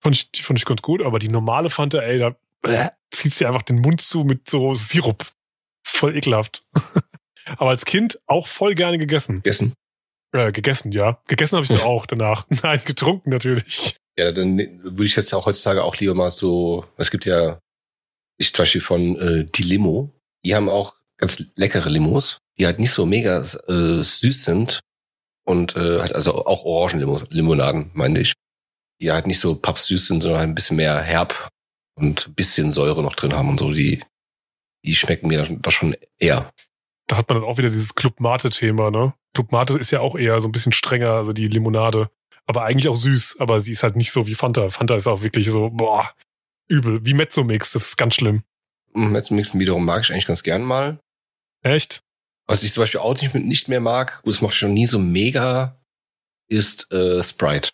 Fand 0.00 0.16
ich, 0.16 0.30
die 0.32 0.42
fand 0.42 0.58
ich 0.58 0.64
ganz 0.64 0.82
gut, 0.82 1.02
aber 1.02 1.18
die 1.18 1.28
normale 1.28 1.68
Fanta, 1.70 1.98
ey, 1.98 2.18
da 2.18 2.34
äh, 2.64 2.88
zieht 3.10 3.34
sie 3.34 3.46
einfach 3.46 3.62
den 3.62 3.80
Mund 3.80 4.00
zu 4.00 4.24
mit 4.24 4.48
so 4.48 4.74
Sirup. 4.74 5.26
ist 5.84 5.96
voll 5.96 6.16
ekelhaft. 6.16 6.64
aber 7.58 7.70
als 7.70 7.84
Kind 7.84 8.18
auch 8.26 8.46
voll 8.46 8.74
gerne 8.74 8.98
gegessen. 8.98 9.36
Gegessen. 9.36 9.74
Äh, 10.32 10.52
gegessen, 10.52 10.92
ja. 10.92 11.20
Gegessen 11.28 11.56
habe 11.56 11.64
ich 11.64 11.70
so 11.70 11.84
auch 11.86 12.06
danach. 12.06 12.46
Nein, 12.62 12.80
getrunken 12.84 13.30
natürlich. 13.30 13.96
Ja, 14.18 14.32
dann 14.32 14.56
ne- 14.56 14.78
würde 14.82 15.04
ich 15.04 15.16
jetzt 15.16 15.32
auch 15.34 15.46
heutzutage 15.46 15.84
auch 15.84 15.96
lieber 15.96 16.14
mal 16.14 16.30
so, 16.30 16.86
es 16.96 17.10
gibt 17.10 17.26
ja, 17.26 17.58
ich 18.38 18.52
zum 18.52 18.62
Beispiel 18.62 18.80
von 18.80 19.16
äh, 19.16 19.44
die 19.44 19.62
Limo, 19.62 20.10
die 20.44 20.54
haben 20.54 20.68
auch 20.68 20.96
ganz 21.18 21.42
leckere 21.56 21.88
Limos, 21.88 22.38
die 22.58 22.66
halt 22.66 22.78
nicht 22.78 22.90
so 22.90 23.06
mega 23.06 23.40
äh, 23.40 24.02
süß 24.02 24.44
sind 24.44 24.80
und 25.44 25.76
äh, 25.76 26.00
halt 26.00 26.14
also 26.14 26.46
auch 26.46 26.64
Orangenlimonaden, 26.64 27.90
meine 27.94 28.20
ich, 28.20 28.34
die 29.00 29.12
halt 29.12 29.26
nicht 29.26 29.40
so 29.40 29.54
pappsüß 29.54 30.06
sind, 30.06 30.22
sondern 30.22 30.40
halt 30.40 30.48
ein 30.50 30.54
bisschen 30.54 30.76
mehr 30.76 31.00
herb 31.00 31.48
und 31.94 32.28
ein 32.28 32.34
bisschen 32.34 32.72
Säure 32.72 33.02
noch 33.02 33.16
drin 33.16 33.34
haben 33.34 33.50
und 33.50 33.58
so, 33.58 33.70
die, 33.72 34.02
die 34.84 34.94
schmecken 34.94 35.28
mir 35.28 35.46
da 35.46 35.70
schon 35.70 35.96
eher. 36.18 36.52
Da 37.12 37.18
hat 37.18 37.28
man 37.28 37.42
dann 37.42 37.46
auch 37.46 37.58
wieder 37.58 37.68
dieses 37.68 37.94
Club 37.94 38.20
Mate-Thema, 38.20 38.90
ne? 38.90 39.12
Club 39.34 39.52
Mate 39.52 39.74
ist 39.74 39.90
ja 39.90 40.00
auch 40.00 40.16
eher 40.16 40.40
so 40.40 40.48
ein 40.48 40.52
bisschen 40.52 40.72
strenger, 40.72 41.10
also 41.10 41.34
die 41.34 41.46
Limonade. 41.46 42.10
Aber 42.46 42.64
eigentlich 42.64 42.88
auch 42.88 42.96
süß, 42.96 43.36
aber 43.38 43.60
sie 43.60 43.72
ist 43.72 43.82
halt 43.82 43.96
nicht 43.96 44.12
so 44.12 44.26
wie 44.26 44.34
Fanta. 44.34 44.70
Fanta 44.70 44.96
ist 44.96 45.06
auch 45.06 45.22
wirklich 45.22 45.50
so, 45.50 45.68
boah, 45.68 46.10
übel. 46.68 47.04
Wie 47.04 47.12
Mezzomix, 47.12 47.72
das 47.72 47.88
ist 47.88 47.98
ganz 47.98 48.14
schlimm. 48.14 48.44
Metzmixen 48.94 49.60
wiederum 49.60 49.84
mag 49.84 50.00
ich 50.00 50.10
eigentlich 50.10 50.24
ganz 50.24 50.42
gern 50.42 50.62
mal. 50.62 51.00
Echt? 51.62 52.00
Was 52.46 52.62
ich 52.62 52.72
zum 52.72 52.82
Beispiel 52.82 53.00
auch 53.00 53.20
nicht, 53.20 53.34
nicht 53.34 53.68
mehr 53.68 53.80
mag, 53.80 54.22
das 54.24 54.40
mache 54.40 54.52
ich 54.52 54.58
schon 54.58 54.72
nie 54.72 54.86
so 54.86 54.98
mega, 54.98 55.78
ist 56.48 56.90
äh, 56.92 57.22
Sprite. 57.22 57.72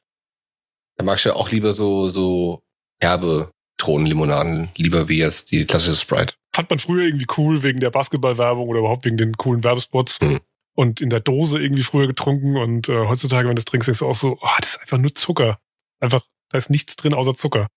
Da 0.96 1.04
mag 1.04 1.18
ich 1.18 1.24
ja 1.24 1.34
auch 1.34 1.52
lieber 1.52 1.74
so, 1.74 2.08
so 2.08 2.60
herbe 3.00 3.52
Zitronenlimonaden, 3.78 4.70
lieber 4.76 5.08
wie 5.08 5.18
jetzt 5.18 5.52
die 5.52 5.64
klassische 5.64 5.94
Sprite. 5.94 6.34
Fand 6.58 6.70
man 6.70 6.80
früher 6.80 7.04
irgendwie 7.04 7.28
cool 7.36 7.62
wegen 7.62 7.78
der 7.78 7.90
Basketballwerbung 7.90 8.66
oder 8.66 8.80
überhaupt 8.80 9.04
wegen 9.04 9.16
den 9.16 9.36
coolen 9.36 9.62
Werbespots. 9.62 10.18
Hm. 10.18 10.40
Und 10.74 11.00
in 11.00 11.08
der 11.08 11.20
Dose 11.20 11.62
irgendwie 11.62 11.84
früher 11.84 12.08
getrunken 12.08 12.56
und 12.56 12.88
äh, 12.88 13.06
heutzutage, 13.06 13.46
wenn 13.48 13.54
du 13.54 13.60
das 13.60 13.64
trinkst, 13.66 13.86
denkst 13.86 14.00
du 14.00 14.08
auch 14.08 14.16
so, 14.16 14.38
oh, 14.40 14.48
das 14.58 14.70
ist 14.70 14.80
einfach 14.80 14.98
nur 14.98 15.14
Zucker. 15.14 15.60
Einfach, 16.00 16.24
da 16.48 16.58
ist 16.58 16.68
nichts 16.68 16.96
drin 16.96 17.14
außer 17.14 17.36
Zucker. 17.36 17.68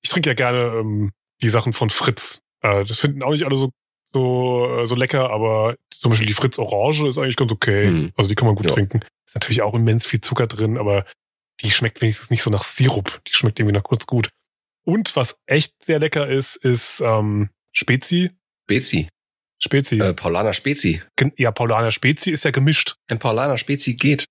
Ich 0.00 0.08
trinke 0.08 0.30
ja 0.30 0.34
gerne 0.34 0.78
ähm, 0.80 1.10
die 1.42 1.50
Sachen 1.50 1.74
von 1.74 1.90
Fritz. 1.90 2.40
Äh, 2.62 2.86
das 2.86 2.98
finden 2.98 3.22
auch 3.22 3.32
nicht 3.32 3.44
alle 3.44 3.56
so 3.56 3.68
so 4.14 4.66
äh, 4.74 4.86
so 4.86 4.94
lecker, 4.94 5.28
aber 5.30 5.76
zum 5.90 6.08
Beispiel 6.08 6.26
die 6.26 6.32
Fritz 6.32 6.58
Orange 6.58 7.08
ist 7.08 7.18
eigentlich 7.18 7.36
ganz 7.36 7.52
okay. 7.52 7.88
Hm. 7.88 8.12
Also 8.16 8.30
die 8.30 8.36
kann 8.36 8.46
man 8.46 8.54
gut 8.54 8.70
Ja. 8.70 8.72
trinken. 8.72 9.00
Ist 9.26 9.34
natürlich 9.34 9.60
auch 9.60 9.74
immens 9.74 10.06
viel 10.06 10.22
Zucker 10.22 10.46
drin, 10.46 10.78
aber 10.78 11.04
die 11.60 11.70
schmeckt 11.70 12.00
wenigstens 12.00 12.30
nicht 12.30 12.42
so 12.42 12.48
nach 12.48 12.62
Sirup. 12.62 13.20
Die 13.28 13.34
schmeckt 13.34 13.60
irgendwie 13.60 13.76
nach 13.76 13.84
kurz 13.84 14.06
gut. 14.06 14.30
Und 14.82 15.14
was 15.14 15.36
echt 15.44 15.84
sehr 15.84 15.98
lecker 15.98 16.26
ist, 16.26 16.56
ist 16.56 17.02
ähm, 17.02 17.50
Spezi. 17.72 18.30
Spezi. 18.64 19.08
Spezi. 19.62 19.98
Äh, 20.00 20.14
Paulaner 20.14 20.54
Spezi. 20.54 21.02
Gen- 21.16 21.32
Ja, 21.36 21.50
Paulaner 21.52 21.92
Spezi 21.92 22.30
ist 22.30 22.44
ja 22.44 22.50
gemischt. 22.50 22.96
Ein 23.08 23.18
Paulaner 23.18 23.58
Spezi 23.58 23.94
geht. 23.94 24.24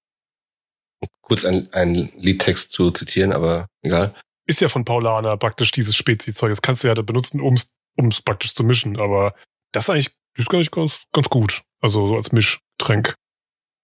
Kurz 1.22 1.46
ein, 1.46 1.72
ein 1.74 2.12
Liedtext 2.18 2.72
zu 2.72 2.92
zitieren, 2.92 3.32
aber 3.32 3.68
egal. 3.84 4.16
Ist 4.48 4.62
ja 4.62 4.68
von 4.70 4.84
Paulaner 4.84 5.38
praktisch 5.38 5.72
dieses 5.72 5.96
Spezi-Zeug. 5.96 6.50
Das 6.52 6.62
kannst 6.62 6.84
du 6.84 6.88
ja 6.88 6.96
da 6.96 7.04
benutzen, 7.04 7.40
ums 7.40 7.72
ums 7.98 8.22
praktisch 8.22 8.54
zu 8.56 8.64
mischen. 8.64 8.98
Aber 9.00 9.36
das 9.72 9.84
ist 9.86 9.90
eigentlich, 9.92 10.08
das 10.36 10.44
ist 10.46 10.50
gar 10.50 10.58
nicht 10.58 10.72
ganz, 10.72 11.04
ganz 11.14 11.30
gut. 11.30 11.62
Also 11.82 12.08
so 12.08 12.16
als 12.18 12.32
Mischgetränk. 12.32 13.14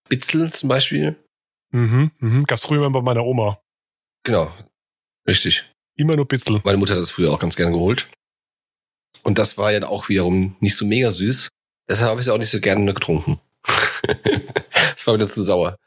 Bitzel 0.10 0.52
zum 0.52 0.70
Beispiel. 0.70 1.15
Mhm, 1.72 2.12
mhm. 2.20 2.44
Gab's 2.46 2.65
früher 2.65 2.80
immer 2.86 2.91
bei 2.91 3.02
meiner 3.02 3.24
Oma. 3.26 3.62
Genau. 4.24 4.52
Richtig. 5.28 5.72
Immer 5.98 6.15
nur 6.15 6.28
Bitzel. 6.28 6.62
Meine 6.63 6.78
Mutter 6.78 6.94
hat 6.94 7.02
das 7.02 7.12
früher 7.12 7.32
auch 7.32 7.39
ganz 7.39 7.56
gerne 7.56 7.72
geholt. 7.72 8.10
Und 9.26 9.40
das 9.40 9.58
war 9.58 9.72
ja 9.72 9.86
auch 9.88 10.08
wiederum 10.08 10.56
nicht 10.60 10.78
so 10.78 10.86
mega 10.86 11.10
süß. 11.10 11.50
Deshalb 11.90 12.12
habe 12.12 12.22
ich 12.22 12.28
es 12.28 12.32
auch 12.32 12.38
nicht 12.38 12.52
so 12.52 12.60
gerne 12.60 12.94
getrunken. 12.94 13.40
das 13.64 15.08
war 15.08 15.16
wieder 15.16 15.28
zu 15.28 15.42
sauer. 15.42 15.78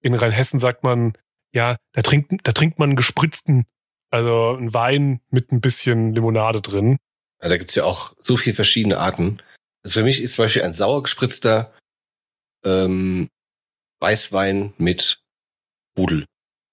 In 0.00 0.14
Rheinhessen 0.14 0.60
sagt 0.60 0.84
man, 0.84 1.18
ja, 1.52 1.76
da 1.92 2.02
trinkt, 2.02 2.32
da 2.46 2.52
trinkt 2.52 2.78
man 2.78 2.90
einen 2.90 2.96
gespritzten, 2.96 3.64
also 4.10 4.54
einen 4.56 4.72
Wein 4.74 5.20
mit 5.30 5.50
ein 5.50 5.60
bisschen 5.60 6.14
Limonade 6.14 6.60
drin. 6.60 6.98
Ja, 7.42 7.48
da 7.48 7.56
gibt's 7.56 7.74
ja 7.74 7.82
auch 7.82 8.14
so 8.20 8.36
viele 8.36 8.54
verschiedene 8.54 8.98
Arten. 8.98 9.42
Also 9.82 10.00
für 10.00 10.04
mich 10.04 10.22
ist 10.22 10.34
zum 10.34 10.44
Beispiel 10.44 10.62
ein 10.62 10.74
sauer 10.74 11.02
gespritzter 11.02 11.74
ähm, 12.64 13.28
Weißwein 13.98 14.72
mit 14.78 15.20
Rudel. 15.98 16.26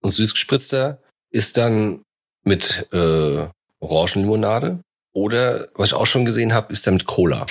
Und 0.04 0.12
süß 0.12 0.34
gespritzter 0.34 1.02
ist 1.32 1.58
dann 1.58 2.04
mit 2.44 2.90
äh, 2.92 3.48
Orangenlimonade. 3.80 4.84
Oder, 5.14 5.70
was 5.76 5.90
ich 5.90 5.94
auch 5.94 6.06
schon 6.06 6.26
gesehen 6.26 6.54
habe, 6.54 6.72
ist 6.72 6.88
dann 6.88 6.96
mit 6.96 7.06
Cola. 7.06 7.46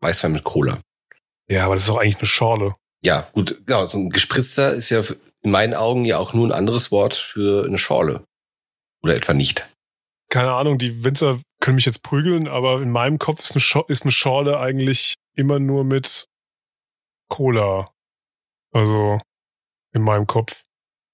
Weißwein 0.00 0.32
mit 0.32 0.44
Cola. 0.44 0.80
Ja, 1.48 1.66
aber 1.66 1.74
das 1.74 1.84
ist 1.84 1.90
auch 1.90 1.98
eigentlich 1.98 2.18
eine 2.18 2.26
Schorle. 2.26 2.76
Ja, 3.02 3.28
gut, 3.32 3.60
genau. 3.66 3.86
So 3.88 3.98
ein 3.98 4.10
gespritzter 4.10 4.72
ist 4.74 4.90
ja 4.90 5.02
in 5.42 5.50
meinen 5.50 5.74
Augen 5.74 6.04
ja 6.04 6.18
auch 6.18 6.32
nur 6.32 6.46
ein 6.46 6.52
anderes 6.52 6.90
Wort 6.90 7.14
für 7.14 7.66
eine 7.66 7.78
Schorle. 7.78 8.24
Oder 9.02 9.16
etwa 9.16 9.34
nicht. 9.34 9.68
Keine 10.30 10.52
Ahnung, 10.52 10.78
die 10.78 11.04
Winzer 11.04 11.40
können 11.60 11.74
mich 11.74 11.84
jetzt 11.84 12.02
prügeln, 12.02 12.48
aber 12.48 12.80
in 12.80 12.90
meinem 12.90 13.18
Kopf 13.18 13.40
ist 13.40 13.52
eine, 13.52 13.60
Schor 13.60 13.88
ist 13.90 14.02
eine 14.02 14.12
Schorle 14.12 14.58
eigentlich 14.58 15.14
immer 15.36 15.58
nur 15.58 15.84
mit 15.84 16.26
Cola. 17.28 17.90
Also 18.72 19.20
in 19.92 20.02
meinem 20.02 20.26
Kopf. 20.26 20.62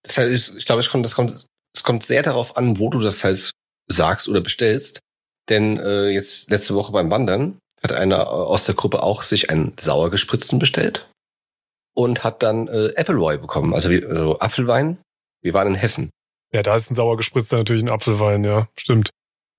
Das 0.03 0.19
heißt, 0.19 0.57
ich 0.57 0.67
glaube, 0.67 0.81
es 0.81 0.89
kommt, 0.89 1.05
das 1.05 1.15
kommt, 1.15 1.47
es 1.75 1.83
kommt 1.83 2.05
sehr 2.05 2.23
darauf 2.23 2.57
an, 2.57 2.79
wo 2.79 2.91
du 2.91 3.01
das 3.01 3.25
halt 3.25 3.51
sagst 3.89 4.29
oder 4.29 4.41
bestellst. 4.41 5.01
Denn 5.49 5.79
äh, 5.79 6.09
jetzt 6.09 6.51
letzte 6.51 6.75
Woche 6.75 6.93
beim 6.93 7.11
Wandern 7.11 7.59
hat 7.83 7.93
einer 7.93 8.19
äh, 8.19 8.27
aus 8.27 8.65
der 8.65 8.75
Gruppe 8.75 9.03
auch 9.03 9.23
sich 9.23 9.51
einen 9.51 9.75
sauer 9.79 10.11
gespritzten 10.11 10.59
bestellt 10.59 11.11
und 11.95 12.25
hat 12.25 12.43
dann 12.43 12.69
äh, 12.69 12.93
Appleboy 12.97 13.39
bekommen, 13.39 13.75
also, 13.75 13.91
wie, 13.91 14.05
also 14.05 14.39
Apfelwein. 14.39 14.99
Wir 15.43 15.55
waren 15.55 15.69
in 15.69 15.75
Hessen. 15.75 16.11
Ja, 16.53 16.63
da 16.63 16.77
ist 16.77 16.91
ein 16.91 16.95
sauer 16.95 17.17
gespritzter 17.17 17.59
natürlich 17.59 17.83
ein 17.83 17.91
Apfelwein, 17.91 18.45
ja, 18.45 18.69
stimmt. 18.77 19.11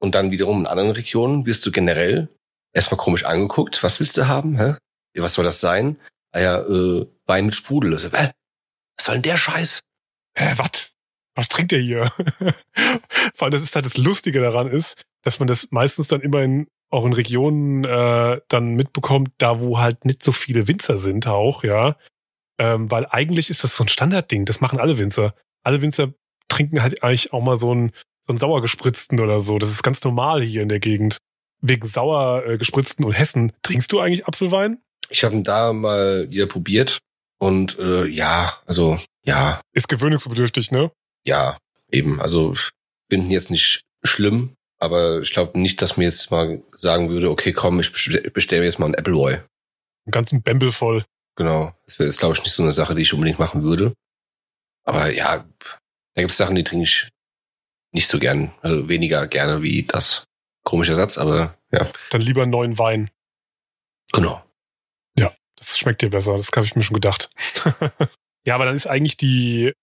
Und 0.01 0.15
dann 0.15 0.31
wiederum 0.31 0.61
in 0.61 0.67
anderen 0.67 0.91
Regionen 0.91 1.45
wirst 1.45 1.65
du 1.65 1.71
generell 1.71 2.29
erstmal 2.73 2.97
komisch 2.97 3.25
angeguckt. 3.25 3.83
Was 3.83 3.99
willst 3.99 4.17
du 4.17 4.27
haben? 4.27 4.57
Hä? 4.57 4.75
Was 5.17 5.33
soll 5.33 5.45
das 5.45 5.59
sein? 5.59 5.99
Ah 6.31 6.39
ja, 6.39 6.59
äh, 6.61 7.05
Wein 7.25 7.45
mit 7.47 7.55
Sprudel. 7.55 7.93
Also, 7.93 8.07
äh, 8.09 8.31
was 8.97 9.05
soll 9.05 9.15
denn 9.15 9.23
der 9.23 9.37
Scheiß? 9.37 9.81
Hä, 10.37 10.53
was? 10.57 10.93
Was 11.39 11.47
trinkt 11.47 11.71
der 11.71 11.79
hier? 11.79 12.03
Vor 13.33 13.45
allem, 13.45 13.51
das 13.53 13.61
ist 13.61 13.73
halt 13.73 13.85
das 13.85 13.95
Lustige 13.95 14.41
daran 14.41 14.67
ist, 14.67 15.01
dass 15.23 15.39
man 15.39 15.47
das 15.47 15.69
meistens 15.71 16.09
dann 16.09 16.19
immer 16.19 16.41
in, 16.41 16.67
auch 16.89 17.05
in 17.05 17.13
Regionen 17.13 17.85
äh, 17.85 18.41
dann 18.49 18.75
mitbekommt, 18.75 19.31
da 19.37 19.61
wo 19.61 19.79
halt 19.79 20.03
nicht 20.03 20.21
so 20.21 20.33
viele 20.33 20.67
Winzer 20.67 20.97
sind 20.97 21.27
auch, 21.27 21.63
ja. 21.63 21.95
Ähm, 22.59 22.91
weil 22.91 23.07
eigentlich 23.09 23.49
ist 23.49 23.63
das 23.63 23.73
so 23.73 23.85
ein 23.85 23.87
Standardding, 23.87 24.43
das 24.43 24.59
machen 24.59 24.81
alle 24.81 24.97
Winzer. 24.97 25.33
Alle 25.63 25.81
Winzer 25.81 26.11
trinken 26.49 26.83
halt 26.83 27.03
eigentlich 27.03 27.31
auch 27.31 27.41
mal 27.41 27.55
so 27.55 27.71
einen, 27.71 27.91
so 28.27 28.33
einen 28.33 28.37
sauer 28.37 28.61
gespritzten 28.61 29.21
oder 29.21 29.39
so. 29.39 29.59
Das 29.59 29.71
ist 29.71 29.81
ganz 29.81 30.03
normal 30.03 30.41
hier 30.41 30.61
in 30.61 30.67
der 30.67 30.81
Gegend. 30.81 31.19
Wegen 31.61 31.87
sauer 31.87 32.43
äh, 32.45 32.57
gespritzten 32.57 33.05
und 33.05 33.13
Hessen. 33.13 33.53
Trinkst 33.61 33.93
du 33.93 34.01
eigentlich 34.01 34.27
Apfelwein? 34.27 34.81
Ich 35.09 35.23
habe 35.23 35.35
ihn 35.35 35.45
da 35.45 35.71
mal 35.71 36.29
wieder 36.29 36.47
probiert 36.47 36.97
und 37.39 37.79
äh, 37.79 38.05
ja, 38.07 38.57
also 38.65 38.99
ja, 39.29 39.61
Ist 39.73 39.89
gewöhnungsbedürftig, 39.89 40.71
ne? 40.71 40.91
Ja, 41.25 41.57
eben. 41.91 42.21
Also 42.21 42.55
finden 43.09 43.31
jetzt 43.31 43.49
nicht 43.49 43.81
schlimm, 44.03 44.55
aber 44.79 45.21
ich 45.21 45.31
glaube 45.31 45.59
nicht, 45.59 45.81
dass 45.81 45.97
mir 45.97 46.05
jetzt 46.05 46.31
mal 46.31 46.61
sagen 46.75 47.09
würde, 47.09 47.29
okay, 47.29 47.53
komm, 47.53 47.79
ich 47.79 47.91
bestelle 47.91 48.29
bestell 48.31 48.59
mir 48.59 48.65
jetzt 48.65 48.79
mal 48.79 48.85
einen 48.85 48.95
Appleboy. 48.95 49.33
Einen 49.35 50.11
ganzen 50.11 50.41
Bämbel 50.41 50.71
voll. 50.71 51.05
Genau. 51.35 51.73
Das 51.85 51.99
wäre 51.99 52.07
jetzt, 52.09 52.19
glaube 52.19 52.35
ich, 52.35 52.43
nicht 52.43 52.53
so 52.53 52.63
eine 52.63 52.73
Sache, 52.73 52.95
die 52.95 53.01
ich 53.01 53.13
unbedingt 53.13 53.39
machen 53.39 53.63
würde. 53.63 53.93
Aber 54.83 55.11
ja, 55.11 55.45
da 56.15 56.21
gibt 56.21 56.31
es 56.31 56.37
Sachen, 56.37 56.55
die 56.55 56.63
trinke 56.63 56.83
ich 56.83 57.09
nicht 57.91 58.07
so 58.07 58.19
gern. 58.19 58.53
Also 58.61 58.89
weniger 58.89 59.27
gerne 59.27 59.61
wie 59.61 59.83
das. 59.83 60.25
Komischer 60.63 60.95
Satz, 60.95 61.17
aber 61.17 61.57
ja, 61.71 61.89
Dann 62.11 62.21
lieber 62.21 62.43
einen 62.43 62.51
neuen 62.51 62.77
Wein. 62.77 63.09
genau. 64.11 64.43
Das 65.59 65.77
schmeckt 65.77 66.01
dir 66.01 66.09
besser, 66.09 66.37
das 66.37 66.49
habe 66.55 66.65
ich 66.65 66.75
mir 66.75 66.83
schon 66.83 66.95
gedacht. 66.95 67.29
ja, 68.45 68.55
aber 68.55 68.65
dann 68.65 68.75
ist 68.75 68.87
eigentlich 68.87 69.17
die 69.17 69.73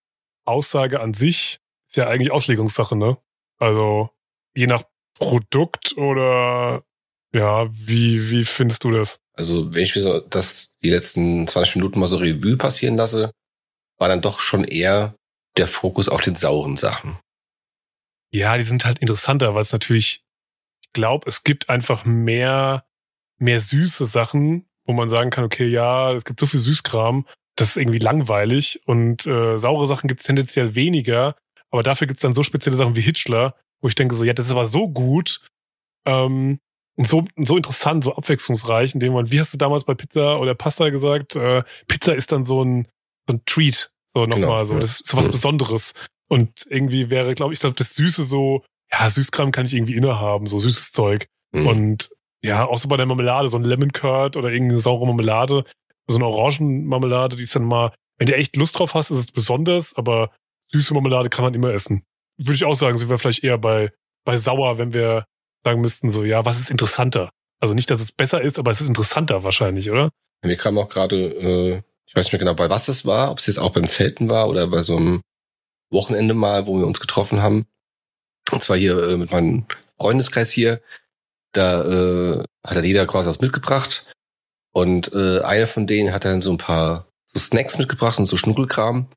Aussage 0.46 1.00
an 1.00 1.14
sich 1.14 1.59
ist 1.88 1.96
ja 1.96 2.09
eigentlich 2.09 2.32
Auslegungssache, 2.32 2.96
ne? 2.96 3.18
Also 3.59 4.11
je 4.54 4.66
nach 4.66 4.85
Produkt 5.14 5.96
oder 5.96 6.82
ja, 7.32 7.68
wie, 7.70 8.30
wie 8.30 8.44
findest 8.44 8.85
du 8.85 8.90
das? 8.90 9.20
Also 9.35 9.74
wenn 9.74 9.82
ich 9.82 9.94
mir 9.94 10.02
so 10.02 10.20
das 10.20 10.76
die 10.82 10.90
letzten 10.90 11.46
20 11.46 11.76
Minuten 11.76 11.98
mal 11.98 12.06
so 12.06 12.16
Revue 12.16 12.56
passieren 12.56 12.96
lasse, 12.96 13.32
war 13.98 14.09
dann 14.09 14.22
doch 14.22 14.40
schon 14.40 14.64
eher 14.64 15.16
der 15.56 15.66
Fokus 15.66 16.09
auf 16.09 16.20
den 16.20 16.35
sauren 16.35 16.76
Sachen. 16.76 17.18
Ja, 18.30 18.56
die 18.59 18.64
sind 18.64 18.85
halt 18.85 18.98
interessanter, 18.98 19.54
weil 19.54 19.62
es 19.62 19.72
natürlich, 19.72 20.24
ich 20.82 20.92
glaube, 20.92 21.28
es 21.28 21.44
gibt 21.44 21.70
einfach 21.70 22.04
mehr, 22.04 22.85
mehr 23.38 23.61
süße 23.61 24.04
Sachen, 24.06 24.68
wo 24.85 24.92
man 24.92 25.11
sagen 25.11 25.30
kann, 25.30 25.44
okay, 25.44 25.66
ja, 25.66 26.12
es 26.12 26.24
gibt 26.24 26.40
so 26.40 26.46
viel 26.46 26.61
Süßkram, 26.61 27.26
das 27.57 27.71
ist 27.71 27.77
irgendwie 27.77 27.99
langweilig 27.99 28.81
und 28.87 29.27
äh, 29.27 29.59
saure 29.59 29.87
Sachen 29.87 30.09
gibt 30.09 30.21
es 30.21 30.27
tendenziell 30.27 30.75
weniger, 30.75 31.35
aber 31.71 31.83
dafür 31.83 32.07
gibt 32.07 32.19
es 32.19 32.23
dann 32.23 32.35
so 32.35 32.42
spezielle 32.42 32.77
Sachen 32.77 32.97
wie 32.97 33.01
Hitchler, 33.01 33.55
wo 33.81 33.88
ich 33.88 33.95
denke 33.95 34.14
so, 34.14 34.25
ja, 34.25 34.33
das 34.33 34.47
ist 34.47 34.53
aber 34.53 34.66
so 34.66 34.88
gut 34.88 35.40
ähm, 36.07 36.59
und 36.97 37.09
so, 37.09 37.25
so 37.37 37.57
interessant, 37.57 38.05
so 38.05 38.14
abwechslungsreich, 38.14 38.95
indem 38.95 39.14
man, 39.14 39.31
wie 39.31 39.40
hast 39.40 39.53
du 39.53 39.59
damals 39.59 39.85
bei 39.85 39.95
Pizza 39.95 40.38
oder 40.38 40.55
Pasta 40.55 40.90
gesagt, 40.90 41.37
äh, 41.37 41.62
Pizza 41.88 42.14
ist 42.14 42.33
dann 42.33 42.45
so 42.45 42.62
ein, 42.62 42.88
so 43.27 43.35
ein 43.35 43.42
Treat, 43.47 43.90
so 44.14 44.27
nochmal 44.27 44.40
Genau, 44.40 44.64
so, 44.64 44.75
ja. 44.75 44.81
das 44.81 45.01
ist 45.01 45.07
so 45.09 45.16
was 45.16 45.27
Mhm. 45.27 45.33
Besonderes 45.33 45.95
und 46.29 46.66
irgendwie 46.69 47.11
wäre, 47.11 47.35
glaube 47.35 47.55
ich, 47.55 47.61
glaub, 47.61 47.77
das 47.77 47.95
Süße 47.95 48.25
so, 48.25 48.64
ja, 48.92 49.09
Süßkram 49.09 49.51
kann 49.53 49.66
ich 49.66 49.75
irgendwie 49.75 49.95
innehaben, 49.97 50.47
so 50.47 50.59
süßes 50.59 50.92
Zeug. 50.92 51.27
Mhm. 51.53 51.66
Und 51.66 52.11
ja, 52.42 52.66
auch 52.66 52.79
so 52.79 52.88
bei 52.88 52.97
der 52.97 53.07
Marmelade, 53.07 53.49
so 53.49 53.57
ein 53.57 53.64
Lemon 53.64 53.92
Curd 53.92 54.37
oder 54.37 54.51
irgendeine 54.51 54.81
saure 54.81 55.07
Marmelade, 55.07 55.64
so 56.07 56.16
eine 56.16 56.27
Orangenmarmelade, 56.27 57.37
die 57.37 57.42
ist 57.42 57.57
dann 57.57 57.64
mal, 57.64 57.92
wenn 58.19 58.27
du 58.27 58.35
echt 58.35 58.57
Lust 58.57 58.79
drauf 58.79 58.95
hast, 58.95 59.11
ist 59.11 59.19
es 59.19 59.33
besonders, 59.33 59.95
aber 59.97 60.31
süße 60.73 60.95
Marmelade 60.95 61.29
kann 61.29 61.45
man 61.45 61.55
immer 61.55 61.73
essen. 61.73 62.05
Würde 62.38 62.55
ich 62.55 62.64
auch 62.64 62.77
sagen, 62.77 62.99
sind 62.99 63.09
wir 63.09 63.19
vielleicht 63.19 63.45
eher 63.45 63.59
bei, 63.59 63.92
bei 64.25 64.37
sauer, 64.37 64.79
wenn 64.79 64.92
wir 64.92 65.25
sagen 65.64 65.81
müssten, 65.81 66.11
so, 66.11 66.25
ja, 66.25 66.45
was 66.45 66.59
ist 66.59 66.71
interessanter? 66.71 67.31
Also 67.61 67.75
nicht, 67.75 67.90
dass 67.90 68.01
es 68.01 68.12
besser 68.12 68.40
ist, 68.40 68.59
aber 68.59 68.71
es 68.71 68.81
ist 68.81 68.88
interessanter 68.88 69.42
wahrscheinlich, 69.42 69.90
oder? 69.90 70.11
Mir 70.42 70.57
kam 70.57 70.79
auch 70.79 70.88
gerade, 70.88 71.16
äh, 71.16 71.83
ich 72.07 72.14
weiß 72.14 72.27
nicht 72.27 72.33
mehr 72.33 72.38
genau, 72.38 72.55
bei 72.55 72.71
was 72.71 72.87
das 72.87 73.05
war, 73.05 73.31
ob 73.31 73.38
es 73.38 73.47
jetzt 73.47 73.59
auch 73.59 73.73
beim 73.73 73.87
Zelten 73.87 74.29
war 74.29 74.49
oder 74.49 74.66
bei 74.66 74.83
so 74.83 74.97
einem 74.97 75.23
Wochenende 75.90 76.35
mal, 76.35 76.66
wo 76.66 76.79
wir 76.79 76.87
uns 76.87 77.01
getroffen 77.01 77.42
haben. 77.42 77.66
Und 78.53 78.62
zwar 78.62 78.77
hier 78.77 78.97
äh, 79.03 79.16
mit 79.16 79.33
meinem 79.33 79.66
Freundeskreis 79.99 80.51
hier. 80.51 80.81
Da 81.53 81.83
äh, 81.83 82.45
hat 82.64 82.77
er 82.77 82.85
jeder 82.85 83.07
quasi 83.07 83.29
was 83.29 83.40
mitgebracht. 83.40 84.07
Und 84.77 85.15
äh, 85.15 85.41
einer 85.41 85.67
von 85.67 85.87
denen 85.87 86.12
hat 86.12 86.27
dann 86.27 86.43
so 86.43 86.51
ein 86.51 86.59
paar 86.59 87.09
so 87.29 87.39
Snacks 87.39 87.79
mitgebracht 87.79 88.19
und 88.19 88.27
so 88.27 88.37
Schnuckelkram. 88.37 89.09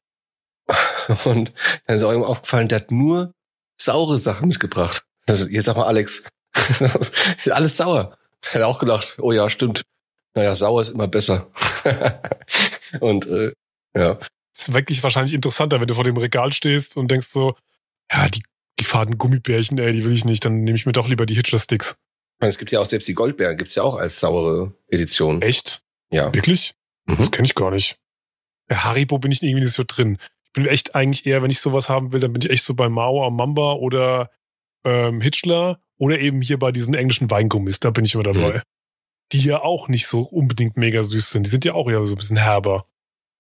Und 1.26 1.52
dann 1.86 1.96
ist 1.98 2.04
auch 2.04 2.14
ihm 2.14 2.24
aufgefallen, 2.24 2.70
der 2.70 2.78
hat 2.78 2.92
nur 2.92 3.34
saure 3.76 4.20
Sachen 4.20 4.48
mitgebracht. 4.48 5.04
Also, 5.28 5.48
jetzt 5.50 5.66
sag 5.66 5.76
mal, 5.76 5.86
Alex, 5.86 6.30
ist 6.56 7.52
alles 7.52 7.76
sauer. 7.76 8.18
Hat 8.46 8.62
er 8.62 8.70
auch 8.70 8.80
gedacht, 8.80 9.18
oh 9.20 9.34
ja, 9.34 9.50
stimmt. 9.50 9.82
Naja, 10.34 10.56
sauer 10.56 10.82
ist 10.82 10.90
immer 10.92 11.10
besser. 11.10 11.48
und 13.02 13.28
äh, 13.28 13.52
ja, 13.94 14.18
ist 14.58 14.72
wirklich 14.72 15.04
wahrscheinlich 15.04 15.34
interessanter, 15.34 15.82
wenn 15.82 15.88
du 15.88 15.96
vor 15.96 16.06
dem 16.06 16.16
Regal 16.16 16.54
stehst 16.54 16.96
und 16.96 17.12
denkst 17.12 17.28
so, 17.28 17.58
ja, 18.10 18.30
die, 18.30 18.44
die 18.80 18.86
faden 18.86 19.18
Gummibärchen, 19.18 19.78
ey, 19.78 19.92
die 19.92 20.06
will 20.06 20.16
ich 20.16 20.24
nicht, 20.24 20.46
dann 20.46 20.62
nehme 20.62 20.78
ich 20.78 20.86
mir 20.86 20.94
doch 20.94 21.10
lieber 21.10 21.26
die 21.26 21.36
Hitchler-Sticks. 21.36 21.98
Ich 22.40 22.42
meine, 22.42 22.52
es 22.52 22.58
gibt 22.58 22.72
ja 22.72 22.80
auch 22.80 22.86
selbst 22.86 23.06
die 23.10 23.14
Goldbeeren, 23.14 23.58
gibt's 23.58 23.76
ja 23.76 23.84
auch 23.84 23.96
als 23.96 24.22
saure 24.22 24.74
Edition. 24.88 25.42
Echt? 25.42 25.82
Ja. 26.10 26.34
Wirklich? 26.34 26.74
Mhm. 27.06 27.18
Das 27.18 27.32
kenne 27.32 27.46
ich 27.46 27.54
gar 27.54 27.70
nicht. 27.70 28.00
Bei 28.70 28.78
Haribo 28.78 29.20
bin 29.20 29.34
ich 29.34 29.44
irgendwie 29.44 29.66
nicht 29.66 29.74
so 29.74 29.84
drin. 29.86 30.18
Ich 30.46 30.54
bin 30.54 30.66
echt 30.66 30.96
eigentlich 30.96 31.26
eher, 31.26 31.44
wenn 31.44 31.52
ich 31.52 31.60
sowas 31.60 31.90
haben 31.90 32.14
will, 32.14 32.22
dann 32.22 32.32
bin 32.32 32.42
ich 32.42 32.50
echt 32.50 32.64
so 32.64 32.76
bei 32.76 32.88
Mao 32.88 33.28
am 33.28 33.36
Mamba 33.36 33.74
oder 33.74 34.32
ähm, 34.86 35.20
Hitchler 35.20 35.82
oder 35.98 36.18
eben 36.18 36.42
hier 36.42 36.58
bei 36.58 36.72
diesen 36.72 36.94
englischen 36.94 37.30
Weingummis, 37.30 37.82
da 37.82 37.90
bin 37.90 38.06
ich 38.06 38.14
immer 38.14 38.24
dabei. 38.24 38.54
Mhm. 38.54 38.62
Die 39.34 39.44
ja 39.44 39.62
auch 39.62 39.90
nicht 39.90 40.08
so 40.08 40.22
unbedingt 40.22 40.78
mega 40.78 41.04
süß 41.04 41.32
sind. 41.32 41.46
Die 41.46 41.50
sind 41.50 41.66
ja 41.66 41.74
auch 41.74 41.90
eher 41.90 42.06
so 42.06 42.16
ein 42.16 42.18
bisschen 42.18 42.38
herber. 42.38 42.86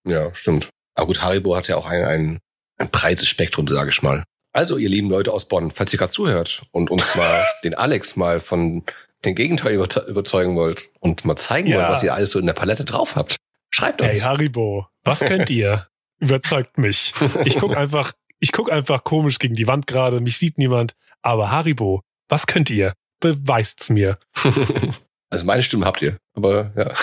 Ja, 0.05 0.35
stimmt. 0.35 0.69
Aber 0.93 1.07
gut, 1.07 1.21
Haribo 1.21 1.55
hat 1.55 1.69
ja 1.69 1.77
auch 1.77 1.85
ein, 1.85 2.03
ein, 2.03 2.39
ein 2.77 2.89
breites 2.91 3.29
Spektrum, 3.29 3.65
sage 3.69 3.91
ich 3.91 4.01
mal. 4.01 4.25
Also, 4.51 4.77
ihr 4.77 4.89
lieben 4.89 5.09
Leute 5.09 5.31
aus 5.31 5.47
Bonn, 5.47 5.71
falls 5.71 5.93
ihr 5.93 5.99
gerade 5.99 6.11
zuhört 6.11 6.63
und 6.71 6.89
uns 6.89 7.03
mal 7.15 7.43
den 7.63 7.75
Alex 7.75 8.15
mal 8.15 8.39
von 8.39 8.83
dem 9.25 9.35
Gegenteil 9.35 9.77
überze- 9.77 10.07
überzeugen 10.07 10.55
wollt 10.55 10.89
und 10.99 11.25
mal 11.25 11.35
zeigen 11.35 11.67
Ja. 11.69 11.77
wollt, 11.79 11.89
was 11.89 12.03
ihr 12.03 12.13
alles 12.13 12.31
so 12.31 12.39
in 12.39 12.45
der 12.45 12.53
Palette 12.53 12.85
drauf 12.85 13.15
habt, 13.15 13.35
schreibt 13.69 14.01
uns. 14.01 14.09
Hey 14.11 14.17
Haribo, 14.19 14.87
was 15.03 15.19
könnt 15.19 15.49
ihr? 15.49 15.87
Überzeugt 16.19 16.77
mich. 16.77 17.13
Ich 17.45 17.57
guck 17.57 17.75
einfach, 17.77 18.11
ich 18.39 18.51
guck 18.51 18.71
einfach 18.71 19.03
komisch 19.03 19.39
gegen 19.39 19.55
die 19.55 19.67
Wand 19.67 19.87
gerade, 19.87 20.19
mich 20.19 20.37
sieht 20.37 20.57
niemand. 20.57 20.93
Aber 21.21 21.51
Haribo, 21.51 22.01
was 22.27 22.45
könnt 22.47 22.69
ihr? 22.69 22.93
Beweist's 23.21 23.89
mir. 23.89 24.17
also 25.29 25.45
meine 25.45 25.63
Stimme 25.63 25.85
habt 25.85 26.01
ihr, 26.01 26.17
aber 26.33 26.71
ja. 26.75 26.93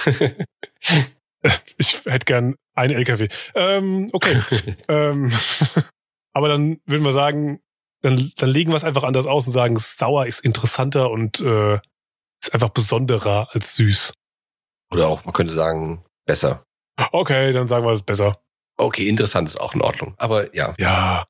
Ich 1.78 2.04
hätte 2.06 2.24
gern 2.24 2.56
einen 2.74 2.94
LKW. 2.94 3.28
Ähm, 3.54 4.08
okay. 4.12 4.42
ähm, 4.88 5.32
aber 6.36 6.48
dann 6.48 6.78
würden 6.84 7.02
wir 7.02 7.14
sagen, 7.14 7.60
dann, 8.02 8.30
dann 8.36 8.50
legen 8.50 8.70
wir 8.70 8.76
es 8.76 8.84
einfach 8.84 9.04
anders 9.04 9.26
aus 9.26 9.46
und 9.46 9.54
sagen, 9.54 9.78
sauer 9.78 10.26
ist 10.26 10.40
interessanter 10.40 11.10
und 11.10 11.40
äh, 11.40 11.76
ist 12.42 12.52
einfach 12.52 12.68
besonderer 12.68 13.48
als 13.52 13.74
süß. 13.76 14.12
Oder 14.90 15.08
auch, 15.08 15.24
man 15.24 15.32
könnte 15.32 15.54
sagen, 15.54 16.04
besser. 16.26 16.62
Okay, 17.10 17.54
dann 17.54 17.68
sagen 17.68 17.86
wir 17.86 17.92
es 17.92 18.02
besser. 18.02 18.38
Okay, 18.76 19.08
interessant 19.08 19.48
ist 19.48 19.58
auch 19.58 19.74
in 19.74 19.80
Ordnung. 19.80 20.12
Aber 20.18 20.54
ja, 20.54 20.74
Ja. 20.78 21.24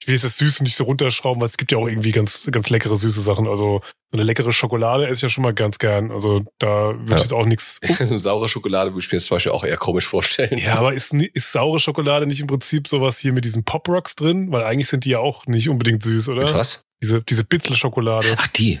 Ich 0.00 0.06
will 0.06 0.14
jetzt 0.14 0.24
das 0.24 0.38
Süße 0.38 0.62
nicht 0.62 0.76
so 0.76 0.84
runterschrauben, 0.84 1.42
weil 1.42 1.48
es 1.50 1.58
gibt 1.58 1.72
ja 1.72 1.78
auch 1.78 1.86
irgendwie 1.86 2.10
ganz, 2.12 2.48
ganz 2.50 2.70
leckere 2.70 2.96
süße 2.96 3.20
Sachen. 3.20 3.46
Also 3.46 3.82
so 4.10 4.16
eine 4.16 4.22
leckere 4.22 4.50
Schokolade 4.52 5.04
esse 5.04 5.12
ich 5.16 5.22
ja 5.22 5.28
schon 5.28 5.42
mal 5.42 5.52
ganz 5.52 5.78
gern. 5.78 6.10
Also 6.10 6.42
da 6.58 6.94
würde 6.98 7.10
Ja. 7.10 7.16
ich 7.16 7.22
jetzt 7.22 7.32
auch 7.34 7.44
nichts. 7.44 7.80
eine 7.98 8.18
saure 8.18 8.48
Schokolade 8.48 8.92
würde 8.92 9.00
ich 9.04 9.12
mir 9.12 9.18
jetzt 9.18 9.26
zum 9.26 9.36
Beispiel 9.36 9.52
auch 9.52 9.62
eher 9.62 9.76
komisch 9.76 10.06
vorstellen. 10.06 10.56
Ja, 10.58 10.76
aber 10.76 10.94
ist, 10.94 11.12
ist 11.12 11.52
saure 11.52 11.80
Schokolade 11.80 12.26
nicht 12.26 12.40
im 12.40 12.46
Prinzip 12.46 12.88
sowas 12.88 13.18
hier 13.18 13.34
mit 13.34 13.44
diesen 13.44 13.62
Pop 13.64 13.88
Rocks 13.88 14.16
drin? 14.16 14.50
Weil 14.50 14.64
eigentlich 14.64 14.88
sind 14.88 15.04
die 15.04 15.10
ja 15.10 15.18
auch 15.18 15.44
nicht 15.46 15.68
unbedingt 15.68 16.02
süß, 16.02 16.30
oder? 16.30 16.44
Mit 16.44 16.54
was? 16.54 16.80
Diese, 17.02 17.22
diese 17.22 17.44
Bitzel-Schokolade, 17.44 18.36
Ach, 18.38 18.46
die. 18.46 18.80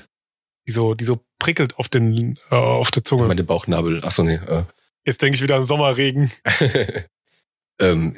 die 0.66 0.72
so, 0.72 0.94
die 0.94 1.04
so 1.04 1.20
prickelt 1.38 1.76
auf 1.76 1.88
den, 1.90 2.38
äh, 2.50 2.54
auf 2.54 2.90
der 2.90 3.04
Zunge. 3.04 3.26
Meine 3.28 3.44
Bauchnabel. 3.44 4.00
Ach 4.04 4.10
so, 4.10 4.22
nee. 4.22 4.36
Äh. 4.36 4.64
Jetzt 5.06 5.20
denke 5.20 5.36
ich 5.36 5.42
wieder 5.42 5.56
an 5.56 5.66
Sommerregen. 5.66 6.30
ähm, 7.78 8.16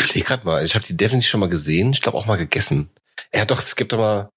ich 0.00 0.10
überlege 0.10 0.26
gerade 0.26 0.46
mal. 0.46 0.64
Ich 0.64 0.74
habe 0.74 0.84
die 0.84 0.96
definitiv 0.96 1.30
schon 1.30 1.40
mal 1.40 1.48
gesehen. 1.48 1.92
Ich 1.92 2.00
glaube 2.00 2.18
auch 2.18 2.26
mal 2.26 2.36
gegessen. 2.36 2.90
Ja, 3.34 3.44
doch, 3.44 3.58
es 3.58 3.76
gibt 3.76 3.92
aber, 3.92 4.30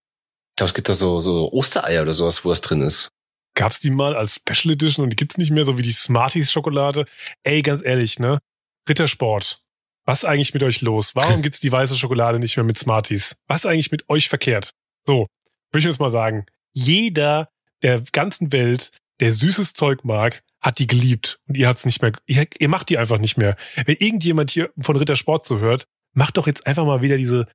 ich 0.51 0.55
glaube, 0.57 0.69
es 0.69 0.73
gibt 0.73 0.89
da 0.89 0.93
so, 0.93 1.19
so 1.19 1.51
Ostereier 1.51 2.01
oder 2.01 2.13
sowas, 2.13 2.43
wo 2.43 2.49
das 2.49 2.61
drin 2.61 2.81
ist. 2.81 3.09
Gab's 3.55 3.79
die 3.79 3.91
mal 3.91 4.15
als 4.15 4.35
Special 4.35 4.73
Edition 4.73 5.03
und 5.03 5.11
die 5.11 5.15
gibt's 5.15 5.37
nicht 5.37 5.51
mehr, 5.51 5.65
so 5.65 5.77
wie 5.77 5.83
die 5.83 5.91
Smarties-Schokolade? 5.91 7.05
Ey, 7.43 7.61
ganz 7.61 7.83
ehrlich, 7.83 8.19
ne? 8.19 8.39
Rittersport. 8.89 9.61
Was 10.05 10.19
ist 10.19 10.25
eigentlich 10.25 10.53
mit 10.53 10.63
euch 10.63 10.81
los? 10.81 11.15
Warum 11.15 11.41
gibt's 11.43 11.59
die 11.59 11.71
weiße 11.71 11.97
Schokolade 11.97 12.39
nicht 12.39 12.57
mehr 12.57 12.65
mit 12.65 12.79
Smarties? 12.79 13.35
Was 13.47 13.59
ist 13.59 13.65
eigentlich 13.65 13.91
mit 13.91 14.09
euch 14.09 14.27
verkehrt? 14.27 14.71
So, 15.05 15.27
will 15.71 15.79
ich 15.79 15.85
jetzt 15.85 15.99
mal 15.99 16.11
sagen. 16.11 16.45
Jeder 16.73 17.49
der 17.83 18.01
ganzen 18.11 18.51
Welt, 18.51 18.91
der 19.19 19.31
süßes 19.31 19.73
Zeug 19.73 20.03
mag, 20.03 20.41
hat 20.63 20.79
die 20.79 20.87
geliebt. 20.87 21.39
Und 21.47 21.55
ihr 21.57 21.67
habt's 21.67 21.85
nicht 21.85 22.01
mehr, 22.01 22.13
ihr, 22.25 22.47
ihr 22.57 22.69
macht 22.69 22.89
die 22.89 22.97
einfach 22.97 23.19
nicht 23.19 23.37
mehr. 23.37 23.55
Wenn 23.85 23.97
irgendjemand 23.97 24.49
hier 24.51 24.71
von 24.79 24.95
Rittersport 24.95 25.45
zuhört, 25.45 25.87
macht 26.13 26.37
doch 26.37 26.47
jetzt 26.47 26.65
einfach 26.65 26.85
mal 26.85 27.01
wieder 27.01 27.17
diese, 27.17 27.47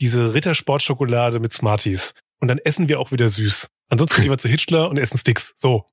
diese 0.00 0.34
Rittersport-Schokolade 0.34 1.40
mit 1.40 1.52
Smarties. 1.52 2.14
Und 2.40 2.48
dann 2.48 2.58
essen 2.58 2.88
wir 2.88 3.00
auch 3.00 3.10
wieder 3.12 3.28
süß. 3.28 3.68
Ansonsten 3.88 4.22
gehen 4.22 4.30
wir 4.30 4.38
zu 4.38 4.48
Hitchler 4.48 4.88
und 4.90 4.98
essen 4.98 5.18
Sticks. 5.18 5.52
So, 5.56 5.86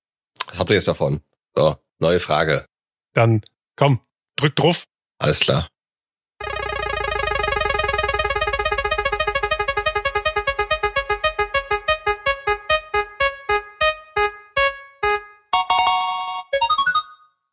Was 0.48 0.60
habt 0.60 0.70
ihr 0.70 0.76
jetzt 0.76 0.88
davon? 0.88 1.22
So, 1.56 1.78
neue 2.00 2.20
Frage. 2.20 2.66
dann 3.14 3.42
komm, 3.76 4.00
drück 4.36 4.56
drauf. 4.56 4.86
Alles 5.18 5.40
klar. 5.40 5.70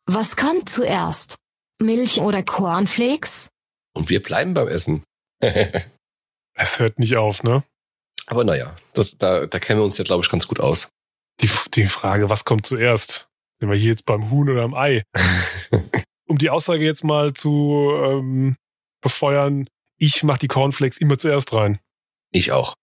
Was 0.09 0.37
kommt 0.37 0.69
zuerst? 0.69 1.35
Milch 1.81 2.21
oder 2.21 2.41
Cornflakes? 2.41 3.49
Und 3.93 4.09
wir 4.09 4.23
bleiben 4.23 4.53
beim 4.53 4.67
Essen. 4.67 5.03
Es 6.59 6.79
hört 6.79 6.97
nicht 6.97 7.17
auf, 7.17 7.43
ne? 7.43 7.63
Aber 8.25 8.43
naja, 8.43 8.75
das, 8.93 9.19
da, 9.19 9.45
da 9.45 9.59
kennen 9.59 9.79
wir 9.79 9.85
uns 9.85 9.99
ja, 9.99 10.03
glaube 10.03 10.23
ich, 10.23 10.31
ganz 10.31 10.47
gut 10.47 10.59
aus. 10.59 10.89
Die, 11.39 11.51
die 11.75 11.87
Frage, 11.87 12.31
was 12.31 12.45
kommt 12.45 12.65
zuerst? 12.65 13.27
Sind 13.59 13.69
wir 13.69 13.77
hier 13.77 13.91
jetzt 13.91 14.05
beim 14.05 14.31
Huhn 14.31 14.49
oder 14.49 14.63
am 14.63 14.73
Ei? 14.73 15.03
um 16.27 16.39
die 16.39 16.49
Aussage 16.49 16.83
jetzt 16.83 17.03
mal 17.03 17.33
zu 17.33 17.91
ähm, 17.93 18.55
befeuern, 19.01 19.69
ich 19.97 20.23
mache 20.23 20.39
die 20.39 20.47
Cornflakes 20.47 20.97
immer 20.97 21.19
zuerst 21.19 21.53
rein. 21.53 21.79
Ich 22.31 22.51
auch. 22.51 22.73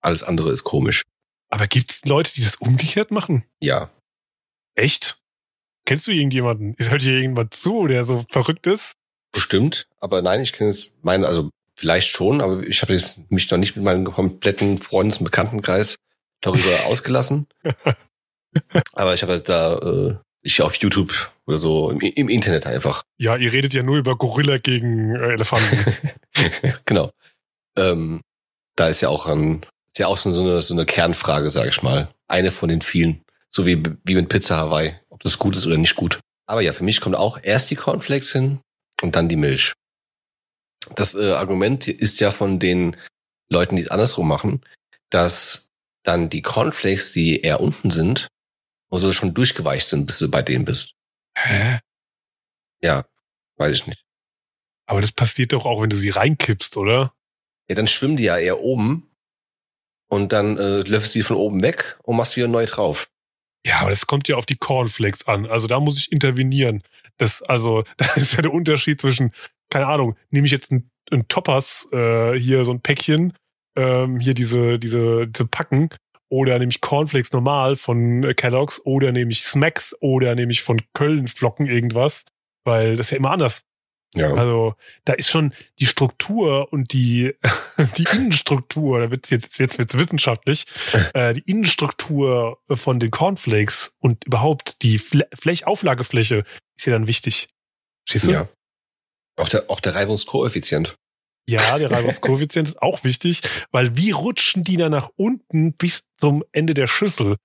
Alles 0.00 0.22
andere 0.22 0.52
ist 0.52 0.62
komisch. 0.62 1.02
Aber 1.48 1.66
gibt 1.66 1.90
es 1.90 2.04
Leute, 2.04 2.32
die 2.34 2.44
das 2.44 2.54
umgekehrt 2.54 3.10
machen? 3.10 3.44
Ja. 3.60 3.90
Echt? 4.76 5.18
Kennst 5.84 6.06
du 6.06 6.10
irgendjemanden? 6.10 6.74
Hört 6.78 7.02
hier 7.02 7.12
irgendjemand 7.12 7.54
zu, 7.54 7.86
der 7.86 8.04
so 8.04 8.24
verrückt 8.30 8.66
ist? 8.66 8.94
Bestimmt, 9.32 9.88
aber 10.00 10.22
nein, 10.22 10.40
ich 10.40 10.52
kenne 10.52 10.70
es, 10.70 10.96
meine, 11.02 11.26
also 11.26 11.50
vielleicht 11.74 12.08
schon, 12.08 12.40
aber 12.40 12.62
ich 12.62 12.82
habe 12.82 12.92
jetzt 12.92 13.30
mich 13.30 13.50
noch 13.50 13.58
nicht 13.58 13.76
mit 13.76 13.84
meinem 13.84 14.04
kompletten 14.04 14.78
Freundes- 14.78 15.18
und 15.18 15.24
Bekanntenkreis 15.24 15.96
darüber 16.40 16.68
ausgelassen. 16.86 17.46
aber 18.92 19.14
ich 19.14 19.22
habe 19.22 19.32
halt 19.32 19.48
da 19.48 19.78
äh, 19.78 20.16
ich 20.42 20.62
auf 20.62 20.74
YouTube 20.76 21.32
oder 21.46 21.58
so 21.58 21.90
im, 21.90 22.00
im 22.00 22.28
Internet 22.28 22.66
einfach. 22.66 23.02
Ja, 23.16 23.36
ihr 23.36 23.52
redet 23.52 23.74
ja 23.74 23.82
nur 23.82 23.96
über 23.96 24.16
Gorilla 24.16 24.58
gegen 24.58 25.14
äh, 25.14 25.32
Elefanten. 25.32 25.94
genau. 26.84 27.10
Ähm, 27.76 28.22
da 28.76 28.88
ist 28.88 29.00
ja 29.00 29.08
auch 29.08 29.26
ein, 29.26 29.60
ist 29.88 29.98
ja 29.98 30.06
auch 30.06 30.16
so 30.16 30.30
eine, 30.30 30.62
so 30.62 30.74
eine 30.74 30.86
Kernfrage, 30.86 31.50
sage 31.50 31.70
ich 31.70 31.82
mal. 31.82 32.08
Eine 32.28 32.50
von 32.50 32.68
den 32.68 32.80
vielen. 32.80 33.24
So 33.50 33.66
wie, 33.66 33.82
wie 34.04 34.14
mit 34.14 34.28
Pizza 34.28 34.56
Hawaii, 34.56 34.94
ob 35.18 35.24
das 35.24 35.38
gut 35.38 35.56
ist 35.56 35.66
oder 35.66 35.76
nicht 35.76 35.96
gut. 35.96 36.20
Aber 36.46 36.60
ja, 36.60 36.72
für 36.72 36.84
mich 36.84 37.00
kommt 37.00 37.16
auch 37.16 37.40
erst 37.42 37.70
die 37.72 37.76
Cornflakes 37.76 38.30
hin 38.30 38.60
und 39.02 39.16
dann 39.16 39.28
die 39.28 39.36
Milch. 39.36 39.72
Das 40.94 41.16
äh, 41.16 41.32
Argument 41.32 41.88
ist 41.88 42.20
ja 42.20 42.30
von 42.30 42.60
den 42.60 42.96
Leuten, 43.50 43.74
die 43.74 43.82
es 43.82 43.90
andersrum 43.90 44.28
machen, 44.28 44.62
dass 45.10 45.70
dann 46.04 46.30
die 46.30 46.42
Cornflakes, 46.42 47.10
die 47.10 47.40
eher 47.40 47.60
unten 47.60 47.90
sind, 47.90 48.28
also 48.90 49.12
schon 49.12 49.34
durchgeweicht 49.34 49.88
sind, 49.88 50.06
bis 50.06 50.18
du 50.18 50.30
bei 50.30 50.42
denen 50.42 50.64
bist. 50.64 50.94
Hä? 51.36 51.80
Ja, 52.80 53.04
weiß 53.56 53.74
ich 53.74 53.86
nicht. 53.88 54.04
Aber 54.86 55.00
das 55.00 55.10
passiert 55.10 55.52
doch 55.52 55.66
auch, 55.66 55.82
wenn 55.82 55.90
du 55.90 55.96
sie 55.96 56.10
reinkippst, 56.10 56.76
oder? 56.76 57.12
Ja, 57.68 57.74
dann 57.74 57.88
schwimmen 57.88 58.16
die 58.16 58.22
ja 58.22 58.38
eher 58.38 58.60
oben 58.60 59.10
und 60.06 60.32
dann 60.32 60.56
äh, 60.56 60.80
löffelst 60.82 61.16
du 61.16 61.18
sie 61.18 61.22
von 61.24 61.36
oben 61.36 61.60
weg 61.62 61.98
und 62.04 62.16
machst 62.16 62.36
wieder 62.36 62.48
neu 62.48 62.66
drauf. 62.66 63.10
Ja, 63.66 63.80
aber 63.80 63.90
das 63.90 64.06
kommt 64.06 64.28
ja 64.28 64.36
auf 64.36 64.46
die 64.46 64.56
Cornflakes 64.56 65.26
an. 65.26 65.46
Also 65.46 65.66
da 65.66 65.80
muss 65.80 65.98
ich 65.98 66.12
intervenieren. 66.12 66.82
Das, 67.18 67.42
also, 67.42 67.84
das 67.96 68.16
ist 68.16 68.34
ja 68.34 68.42
der 68.42 68.52
Unterschied 68.52 69.00
zwischen, 69.00 69.32
keine 69.70 69.86
Ahnung, 69.86 70.16
nehme 70.30 70.46
ich 70.46 70.52
jetzt 70.52 70.70
ein, 70.70 70.90
ein 71.10 71.28
Toppers, 71.28 71.88
äh, 71.92 72.38
hier 72.38 72.64
so 72.64 72.72
ein 72.72 72.80
Päckchen, 72.80 73.32
ähm, 73.76 74.20
hier 74.20 74.34
diese, 74.34 74.78
diese, 74.78 75.26
diese 75.26 75.46
Packen, 75.46 75.90
oder 76.30 76.58
nehme 76.58 76.70
ich 76.70 76.80
Cornflakes 76.80 77.32
normal 77.32 77.76
von 77.76 78.22
äh, 78.24 78.34
Kellogg's, 78.34 78.80
oder 78.84 79.12
nehme 79.12 79.32
ich 79.32 79.42
Smacks, 79.42 79.94
oder 80.00 80.34
nehme 80.34 80.52
ich 80.52 80.62
von 80.62 80.80
Köln 80.92 81.28
Flocken 81.28 81.66
irgendwas, 81.66 82.24
weil 82.64 82.96
das 82.96 83.06
ist 83.06 83.10
ja 83.12 83.16
immer 83.16 83.30
anders. 83.30 83.62
Ja. 84.14 84.32
Also 84.34 84.74
da 85.04 85.12
ist 85.12 85.30
schon 85.30 85.52
die 85.80 85.86
Struktur 85.86 86.72
und 86.72 86.92
die 86.92 87.34
die 87.96 88.06
Innenstruktur, 88.12 89.00
da 89.00 89.10
wird 89.10 89.30
jetzt 89.30 89.58
jetzt 89.58 89.78
wird's 89.78 89.98
wissenschaftlich, 89.98 90.64
äh, 91.14 91.34
die 91.34 91.42
Innenstruktur 91.50 92.58
von 92.70 93.00
den 93.00 93.10
Cornflakes 93.10 93.92
und 93.98 94.24
überhaupt 94.24 94.82
die 94.82 94.98
Fl 94.98 95.24
Flech 95.38 95.66
Auflagefläche 95.66 96.44
ist 96.76 96.86
ja 96.86 96.92
dann 96.92 97.06
wichtig. 97.06 97.48
Verstehst 98.06 98.28
du? 98.28 98.32
ja. 98.32 98.48
Auch 99.36 99.48
der, 99.48 99.70
auch 99.70 99.80
der 99.80 99.94
Reibungskoeffizient. 99.94 100.96
Ja, 101.48 101.78
der 101.78 101.90
Reibungskoeffizient 101.92 102.68
ist 102.68 102.82
auch 102.82 103.04
wichtig, 103.04 103.42
weil 103.70 103.96
wie 103.96 104.10
rutschen 104.10 104.64
die 104.64 104.76
dann 104.76 104.92
nach 104.92 105.10
unten 105.16 105.74
bis 105.74 106.02
zum 106.18 106.44
Ende 106.52 106.74
der 106.74 106.86
Schüssel? 106.88 107.36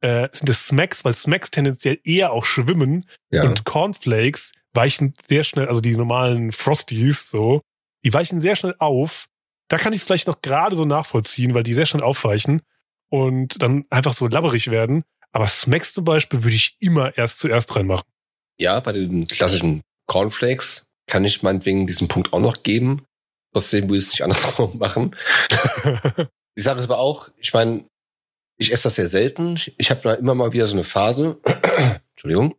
Äh, 0.00 0.28
sind 0.32 0.48
das 0.48 0.66
Smacks, 0.66 1.04
weil 1.04 1.14
Smacks 1.14 1.50
tendenziell 1.50 1.98
eher 2.04 2.32
auch 2.32 2.44
schwimmen 2.44 3.06
Ja. 3.30 3.44
und 3.44 3.64
Cornflakes 3.64 4.52
weichen 4.76 5.14
sehr 5.26 5.42
schnell, 5.44 5.68
also 5.68 5.80
die 5.80 5.96
normalen 5.96 6.52
Frosties 6.52 7.30
so, 7.30 7.62
die 8.04 8.12
weichen 8.12 8.40
sehr 8.40 8.54
schnell 8.56 8.74
auf. 8.78 9.26
Da 9.68 9.78
kann 9.78 9.92
ich 9.92 10.00
es 10.00 10.06
vielleicht 10.06 10.28
noch 10.28 10.42
gerade 10.42 10.76
so 10.76 10.84
nachvollziehen, 10.84 11.54
weil 11.54 11.64
die 11.64 11.74
sehr 11.74 11.86
schnell 11.86 12.04
aufweichen 12.04 12.62
und 13.08 13.60
dann 13.62 13.84
einfach 13.90 14.12
so 14.12 14.28
labberig 14.28 14.70
werden. 14.70 15.02
Aber 15.32 15.48
Smacks 15.48 15.92
zum 15.92 16.04
Beispiel 16.04 16.44
würde 16.44 16.54
ich 16.54 16.76
immer 16.78 17.16
erst 17.18 17.40
zuerst 17.40 17.74
reinmachen. 17.74 18.04
ja, 18.58 18.78
bei 18.80 18.92
den 18.92 19.26
klassischen 19.26 19.82
Cornflakes 20.06 20.86
kann 21.06 21.24
ich 21.24 21.42
meinetwegen 21.42 21.86
diesen 21.86 22.08
Punkt 22.08 22.32
auch 22.32 22.40
noch 22.40 22.62
geben. 22.62 23.04
Trotzdem 23.52 23.84
würde 23.84 23.98
ich 23.98 24.04
es 24.04 24.10
nicht 24.10 24.22
andersrum 24.22 24.78
machen. 24.78 25.16
Die 26.56 26.62
Sache 26.62 26.78
ist 26.78 26.84
aber 26.84 26.98
auch, 26.98 27.30
ich 27.38 27.52
meine, 27.52 27.84
ich 28.58 28.72
esse 28.72 28.84
das 28.84 28.96
sehr 28.96 29.08
selten. 29.08 29.60
Ich 29.76 29.90
habe 29.90 30.00
da 30.02 30.14
immer 30.14 30.34
mal 30.34 30.52
wieder 30.52 30.66
so 30.66 30.74
eine 30.74 30.84
Phase. 30.84 31.38
Entschuldigung. 32.12 32.54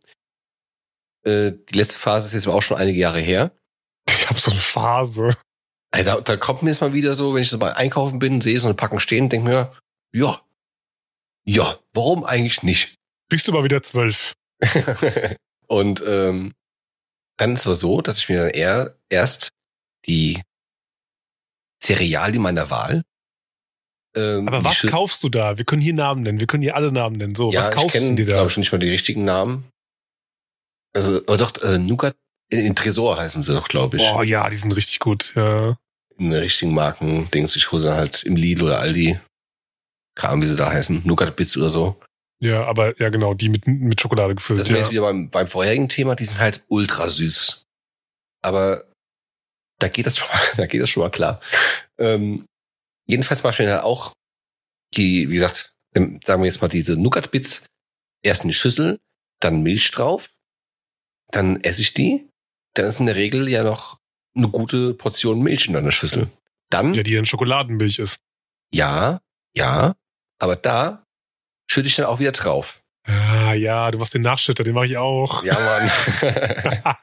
Äh, 1.28 1.58
die 1.68 1.76
letzte 1.78 1.98
Phase 1.98 2.28
ist 2.28 2.34
jetzt 2.34 2.46
aber 2.46 2.56
auch 2.56 2.62
schon 2.62 2.76
einige 2.78 2.98
Jahre 2.98 3.20
her. 3.20 3.52
Ich 4.08 4.28
habe 4.30 4.40
so 4.40 4.50
eine 4.50 4.60
Phase. 4.60 5.36
Ey, 5.90 6.04
Da, 6.04 6.36
kommt 6.36 6.62
mir 6.62 6.70
jetzt 6.70 6.80
mal 6.80 6.92
wieder 6.92 7.14
so, 7.14 7.34
wenn 7.34 7.42
ich 7.42 7.50
so 7.50 7.58
bei 7.58 7.74
Einkaufen 7.74 8.18
bin, 8.18 8.40
sehe 8.40 8.58
so 8.58 8.66
eine 8.66 8.74
Packung 8.74 8.98
stehen, 8.98 9.28
denke 9.28 9.48
mir, 9.48 9.72
ja, 10.12 10.40
ja, 11.44 11.78
warum 11.94 12.24
eigentlich 12.24 12.62
nicht? 12.62 12.96
Bist 13.30 13.48
du 13.48 13.52
mal 13.52 13.64
wieder 13.64 13.82
zwölf? 13.82 14.34
und 15.66 16.02
ähm, 16.06 16.54
dann 17.38 17.54
ist 17.54 17.60
es 17.60 17.66
aber 17.66 17.76
so, 17.76 18.00
dass 18.02 18.18
ich 18.18 18.28
mir 18.28 18.42
dann 18.42 18.50
eher 18.50 18.96
erst 19.08 19.50
die 20.06 20.42
Cerealien 21.82 22.42
meiner 22.42 22.68
Wahl. 22.70 23.02
Ähm, 24.14 24.46
Aber 24.48 24.64
was 24.64 24.82
kaufst 24.82 25.22
du 25.22 25.28
da? 25.28 25.58
Wir 25.58 25.64
können 25.64 25.80
hier 25.80 25.94
Namen 25.94 26.22
nennen. 26.22 26.40
Wir 26.40 26.46
können 26.46 26.62
hier 26.62 26.76
alle 26.76 26.92
Namen 26.92 27.16
nennen. 27.16 27.34
So, 27.34 27.52
ja, 27.52 27.60
was 27.60 27.68
ich 27.68 27.74
kaufst 27.74 27.96
du 27.96 28.14
dir 28.14 28.26
da? 28.26 28.32
glaube 28.34 28.50
ich, 28.50 28.56
nicht 28.56 28.72
mal 28.72 28.78
die 28.78 28.90
richtigen 28.90 29.24
Namen. 29.24 29.64
Also, 30.98 31.18
aber 31.18 31.36
doch, 31.36 31.56
äh, 31.62 31.78
Nougat 31.78 32.16
in, 32.50 32.58
in 32.58 32.74
Tresor 32.74 33.16
heißen 33.16 33.42
sie 33.44 33.52
doch, 33.52 33.68
glaube 33.68 33.98
ich. 33.98 34.02
Oh 34.02 34.22
ja, 34.22 34.50
die 34.50 34.56
sind 34.56 34.72
richtig 34.72 34.98
gut. 34.98 35.32
Ja. 35.36 35.78
In 36.16 36.30
den 36.30 36.40
richtigen 36.40 36.74
Marken, 36.74 37.30
Dings, 37.30 37.54
ich 37.54 37.70
hole 37.70 37.80
sie 37.80 37.94
halt 37.94 38.24
im 38.24 38.34
Lidl 38.34 38.64
oder 38.64 38.80
Aldi. 38.80 39.20
Kram, 40.16 40.42
wie 40.42 40.46
sie 40.46 40.56
da 40.56 40.72
heißen. 40.72 41.02
Nougat 41.04 41.36
Bits 41.36 41.56
oder 41.56 41.70
so. 41.70 42.00
ja, 42.40 42.64
aber 42.64 43.00
ja 43.00 43.10
genau, 43.10 43.34
die 43.34 43.48
mit, 43.48 43.68
mit 43.68 44.00
Schokolade 44.00 44.34
gefüllt. 44.34 44.58
Das 44.58 44.68
ja. 44.68 44.78
jetzt 44.78 44.90
wieder 44.90 45.02
beim, 45.02 45.30
beim 45.30 45.46
vorherigen 45.46 45.88
Thema, 45.88 46.16
die 46.16 46.24
sind 46.24 46.40
halt 46.40 46.64
ultra 46.66 47.08
süß. 47.08 47.62
Aber 48.42 48.84
da 49.78 49.86
geht 49.86 50.06
das 50.06 50.18
schon 50.18 50.26
mal, 50.26 50.40
da 50.56 50.66
geht 50.66 50.82
das 50.82 50.90
schon 50.90 51.04
mal 51.04 51.10
klar. 51.10 51.40
Ähm, 51.98 52.44
jedenfalls 53.06 53.44
mache 53.44 53.52
ich 53.52 53.58
mir 53.60 53.66
da 53.66 53.82
auch 53.84 54.12
die, 54.96 55.28
wie 55.28 55.34
gesagt, 55.34 55.72
ähm, 55.94 56.18
sagen 56.24 56.42
wir 56.42 56.46
jetzt 56.46 56.60
mal 56.60 56.68
diese 56.68 56.96
Nougat-Bits, 56.96 57.66
erst 58.24 58.42
in 58.42 58.48
die 58.48 58.54
Schüssel, 58.54 58.98
dann 59.38 59.62
Milch 59.62 59.92
drauf, 59.92 60.30
dann 61.30 61.60
esse 61.62 61.82
ich 61.82 61.94
die, 61.94 62.28
dann 62.74 62.86
ist 62.86 63.00
in 63.00 63.06
der 63.06 63.16
Regel 63.16 63.48
ja 63.48 63.62
noch 63.62 63.98
eine 64.34 64.48
gute 64.48 64.94
Portion 64.94 65.42
Milch 65.42 65.66
in 65.66 65.74
deiner 65.74 65.92
Schüssel. 65.92 66.28
Dann, 66.70 66.94
ja, 66.94 67.02
die 67.02 67.14
dann 67.14 67.26
Schokoladenmilch 67.26 67.98
ist. 67.98 68.20
ja, 68.72 69.20
ja, 69.56 69.94
aber 70.38 70.56
da 70.56 71.04
schütte 71.68 71.88
ich 71.88 71.96
dann 71.96 72.06
auch 72.06 72.18
wieder 72.20 72.32
drauf. 72.32 72.82
Ah, 73.04 73.54
ja, 73.54 73.90
du 73.90 73.98
machst 73.98 74.14
den 74.14 74.22
Nachschütter, 74.22 74.64
den 74.64 74.74
mache 74.74 74.86
ich 74.86 74.98
auch. 74.98 75.42
Ja, 75.42 75.54
Mann. 75.58 75.90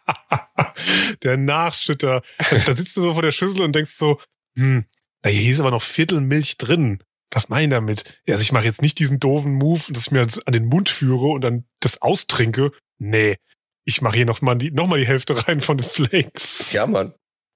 der 1.23 1.37
Nachschütter. 1.37 2.21
Da 2.37 2.75
sitzt 2.75 2.95
du 2.95 3.01
so 3.01 3.13
vor 3.13 3.23
der 3.23 3.31
Schüssel 3.31 3.61
und 3.61 3.73
denkst 3.73 3.95
so, 3.95 4.21
hm, 4.55 4.85
na, 5.23 5.31
hier 5.31 5.51
ist 5.51 5.59
aber 5.59 5.71
noch 5.71 5.81
Viertel 5.81 6.21
Milch 6.21 6.57
drin. 6.57 6.99
Was 7.31 7.49
meine 7.49 7.63
ich 7.65 7.69
damit? 7.71 8.21
Ja, 8.27 8.35
also 8.35 8.43
ich 8.43 8.51
mache 8.51 8.65
jetzt 8.65 8.83
nicht 8.83 8.99
diesen 8.99 9.19
doofen 9.19 9.53
Move, 9.53 9.81
dass 9.89 10.05
ich 10.05 10.11
mir 10.11 10.21
an 10.21 10.53
den 10.53 10.67
Mund 10.67 10.89
führe 10.89 11.27
und 11.27 11.41
dann 11.41 11.65
das 11.79 12.01
austrinke. 12.01 12.71
Nee, 12.99 13.37
ich 13.85 14.01
mache 14.01 14.17
hier 14.17 14.25
noch 14.25 14.41
mal, 14.41 14.55
die, 14.55 14.71
noch 14.71 14.87
mal 14.87 14.99
die 14.99 15.07
Hälfte 15.07 15.47
rein 15.47 15.61
von 15.61 15.77
den 15.77 15.87
Flakes. 15.87 16.71
ja, 16.73 16.85
Mann. 16.85 17.13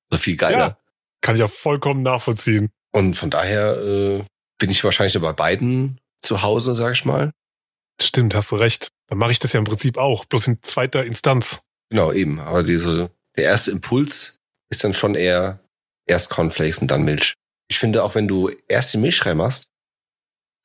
So 0.10 0.18
viel 0.18 0.38
geiler. 0.38 0.58
Ja. 0.58 0.80
Kann 1.22 1.36
ich 1.36 1.44
auch 1.44 1.52
vollkommen 1.52 2.02
nachvollziehen. 2.02 2.70
Und 2.92 3.16
von 3.16 3.30
daher 3.30 3.78
äh, 3.78 4.24
bin 4.58 4.70
ich 4.70 4.84
wahrscheinlich 4.84 5.20
bei 5.20 5.34
beiden 5.34 6.00
zu 6.22 6.42
Hause, 6.42 6.76
sag 6.76 6.94
ich 6.94 7.06
mal. 7.06 7.32
Stimmt, 8.02 8.34
hast 8.34 8.52
du 8.52 8.56
recht. 8.56 8.90
Dann 9.08 9.18
mache 9.18 9.32
ich 9.32 9.40
das 9.40 9.54
ja 9.54 9.60
im 9.60 9.66
Prinzip 9.66 9.98
auch, 9.98 10.26
bloß 10.26 10.48
in 10.48 10.62
zweiter 10.62 11.04
Instanz. 11.04 11.62
Genau, 11.90 12.14
eben. 12.14 12.40
Aber 12.40 12.64
diese, 12.64 13.12
der 13.36 13.46
erste 13.46 13.72
Impuls 13.72 14.38
ist 14.72 14.84
dann 14.84 14.94
schon 14.94 15.16
eher 15.16 15.60
erst 16.08 16.30
Cornflakes 16.30 16.80
und 16.80 16.90
dann 16.90 17.04
Milch. 17.04 17.34
Ich 17.68 17.80
finde, 17.80 18.04
auch 18.04 18.16
wenn 18.16 18.28
du 18.28 18.50
erst 18.68 18.94
die 18.94 18.98
Milch 18.98 19.26
reinmachst 19.26 19.66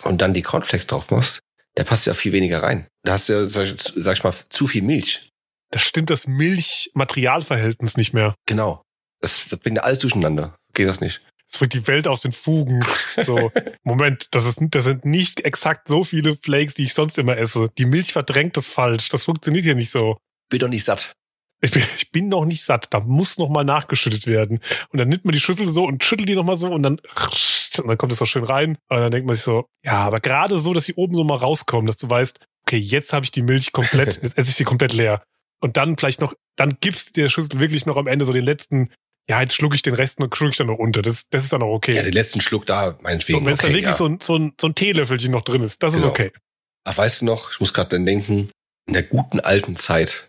und 0.02 0.20
dann 0.20 0.34
die 0.34 0.42
Cornflakes 0.42 0.86
drauf 0.86 1.10
machst, 1.10 1.40
da 1.74 1.84
passt 1.84 2.06
ja 2.06 2.14
viel 2.14 2.32
weniger 2.32 2.62
rein. 2.62 2.86
Da 3.02 3.12
hast 3.12 3.28
du 3.28 3.32
ja, 3.34 3.44
sag 3.44 4.16
ich 4.16 4.24
mal, 4.24 4.34
zu 4.48 4.66
viel 4.66 4.82
Milch. 4.82 5.30
Da 5.74 5.80
stimmt 5.80 6.08
das 6.10 6.28
Milch-Materialverhältnis 6.28 7.96
nicht 7.96 8.12
mehr. 8.12 8.36
Genau. 8.46 8.84
Das, 9.20 9.48
das 9.48 9.58
bringt 9.58 9.78
ja 9.78 9.82
alles 9.82 9.98
durcheinander. 9.98 10.54
Geht 10.72 10.88
das 10.88 11.00
nicht? 11.00 11.20
Das 11.50 11.58
bringt 11.58 11.74
die 11.74 11.88
Welt 11.88 12.06
aus 12.06 12.20
den 12.20 12.30
Fugen. 12.30 12.84
So, 13.26 13.50
Moment, 13.82 14.34
das, 14.36 14.44
ist, 14.44 14.58
das 14.60 14.84
sind 14.84 15.04
nicht 15.04 15.40
exakt 15.40 15.88
so 15.88 16.04
viele 16.04 16.36
Flakes, 16.36 16.74
die 16.74 16.84
ich 16.84 16.94
sonst 16.94 17.18
immer 17.18 17.36
esse. 17.36 17.70
Die 17.76 17.86
Milch 17.86 18.12
verdrängt 18.12 18.56
das 18.56 18.68
falsch. 18.68 19.08
Das 19.08 19.24
funktioniert 19.24 19.64
hier 19.64 19.74
nicht 19.74 19.90
so. 19.90 20.16
Bin 20.48 20.60
doch 20.60 20.68
nicht 20.68 20.84
satt. 20.84 21.12
Ich 21.60 21.72
bin, 21.72 21.82
ich 21.96 22.12
bin 22.12 22.28
noch 22.28 22.44
nicht 22.44 22.62
satt. 22.64 22.94
Da 22.94 23.00
muss 23.00 23.36
noch 23.38 23.48
mal 23.48 23.64
nachgeschüttet 23.64 24.28
werden. 24.28 24.60
Und 24.90 24.98
dann 25.00 25.08
nimmt 25.08 25.24
man 25.24 25.32
die 25.32 25.40
Schüssel 25.40 25.68
so 25.68 25.86
und 25.86 26.04
schüttelt 26.04 26.28
die 26.28 26.36
noch 26.36 26.44
mal 26.44 26.56
so 26.56 26.68
und 26.72 26.84
dann, 26.84 27.00
und 27.00 27.88
dann 27.88 27.98
kommt 27.98 28.12
es 28.12 28.18
so 28.18 28.26
schön 28.26 28.44
rein. 28.44 28.78
Und 28.88 28.98
dann 28.98 29.10
denkt 29.10 29.26
man 29.26 29.34
sich 29.34 29.44
so, 29.44 29.66
ja, 29.84 29.98
aber 29.98 30.20
gerade 30.20 30.56
so, 30.58 30.72
dass 30.72 30.84
sie 30.84 30.94
oben 30.94 31.16
so 31.16 31.24
mal 31.24 31.38
rauskommen, 31.38 31.86
dass 31.86 31.96
du 31.96 32.08
weißt, 32.08 32.38
okay, 32.62 32.78
jetzt 32.78 33.12
habe 33.12 33.24
ich 33.24 33.32
die 33.32 33.42
Milch 33.42 33.72
komplett, 33.72 34.16
jetzt 34.22 34.38
esse 34.38 34.50
ich 34.50 34.56
sie 34.56 34.64
komplett 34.64 34.92
leer. 34.92 35.24
Und 35.64 35.78
dann 35.78 35.96
vielleicht 35.96 36.20
noch, 36.20 36.34
dann 36.56 36.76
gibst 36.82 37.16
der 37.16 37.30
Schüssel 37.30 37.58
wirklich 37.58 37.86
noch 37.86 37.96
am 37.96 38.06
Ende 38.06 38.26
so 38.26 38.34
den 38.34 38.44
letzten, 38.44 38.90
ja, 39.30 39.40
jetzt 39.40 39.54
schluck 39.54 39.74
ich 39.74 39.80
den 39.80 39.94
Rest 39.94 40.20
und 40.20 40.36
schluck 40.36 40.50
ich 40.50 40.58
dann 40.58 40.66
noch 40.66 40.76
unter. 40.76 41.00
Das, 41.00 41.26
das 41.30 41.42
ist 41.42 41.54
dann 41.54 41.62
auch 41.62 41.72
okay. 41.72 41.94
Ja, 41.94 42.02
den 42.02 42.12
letzten 42.12 42.42
Schluck 42.42 42.66
da, 42.66 42.98
meinetwegen. 43.00 43.38
und 43.38 43.46
wenn 43.46 43.54
es 43.54 43.60
okay, 43.60 43.68
dann 43.68 43.76
wirklich 43.76 43.90
ja. 43.92 43.96
so, 43.96 44.04
ein, 44.04 44.18
so, 44.20 44.36
ein, 44.36 44.52
so 44.60 44.66
ein 44.66 44.74
Teelöffelchen 44.74 45.32
noch 45.32 45.40
drin 45.40 45.62
ist, 45.62 45.82
das 45.82 45.94
ist 45.94 46.02
Genau. 46.02 46.12
okay. 46.12 46.32
Ach, 46.84 46.98
weißt 46.98 47.22
du 47.22 47.24
noch, 47.24 47.50
ich 47.50 47.60
muss 47.60 47.72
gerade 47.72 47.88
dann 47.88 48.04
denken, 48.04 48.50
in 48.86 48.92
der 48.92 49.04
guten 49.04 49.40
alten 49.40 49.74
Zeit, 49.76 50.28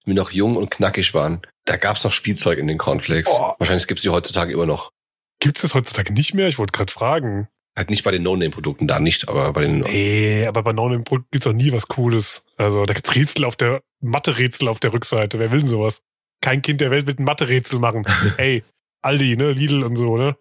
als 0.00 0.06
wir 0.06 0.14
noch 0.14 0.32
jung 0.32 0.56
und 0.56 0.72
knackig 0.72 1.14
waren, 1.14 1.42
da 1.64 1.76
gab's 1.76 2.02
noch 2.02 2.10
Spielzeug 2.10 2.58
in 2.58 2.66
den 2.66 2.78
Cornflakes. 2.78 3.30
Oh. 3.32 3.54
Wahrscheinlich 3.58 3.86
gibt's 3.86 4.02
die 4.02 4.10
heutzutage 4.10 4.52
immer 4.52 4.66
noch. 4.66 4.90
Gibt 5.38 5.58
es 5.58 5.62
das 5.62 5.74
heutzutage 5.74 6.12
nicht 6.12 6.34
mehr? 6.34 6.48
Ich 6.48 6.58
wollte 6.58 6.72
gerade 6.72 6.92
fragen. 6.92 7.46
Halt 7.76 7.88
nicht 7.88 8.04
bei 8.04 8.10
den 8.10 8.22
No-Name-Produkten, 8.22 8.86
da 8.86 9.00
nicht, 9.00 9.28
aber 9.28 9.52
bei 9.52 9.62
den... 9.62 9.80
Nee, 9.80 10.46
aber 10.46 10.62
bei 10.62 10.72
Nonnen 10.72 11.04
gibt's 11.30 11.46
auch 11.46 11.54
nie 11.54 11.72
was 11.72 11.88
Cooles. 11.88 12.44
Also 12.58 12.84
da 12.84 12.92
gibt's 12.92 13.14
Rätsel 13.14 13.46
auf 13.46 13.56
der, 13.56 13.80
Mathe-Rätsel 14.02 14.68
auf 14.68 14.80
der 14.80 14.92
Rückseite. 14.92 15.38
Wer 15.38 15.50
will 15.50 15.60
denn 15.60 15.68
sowas? 15.68 16.02
Kein 16.40 16.60
Kind 16.60 16.80
der 16.80 16.90
Welt 16.90 17.06
wird 17.06 17.18
ein 17.18 17.24
Mathe-Rätsel 17.24 17.78
machen. 17.78 18.04
Ey, 18.36 18.64
Aldi, 19.00 19.36
ne, 19.36 19.52
Lidl 19.52 19.84
und 19.84 19.96
so, 19.96 20.16
ne? 20.16 20.36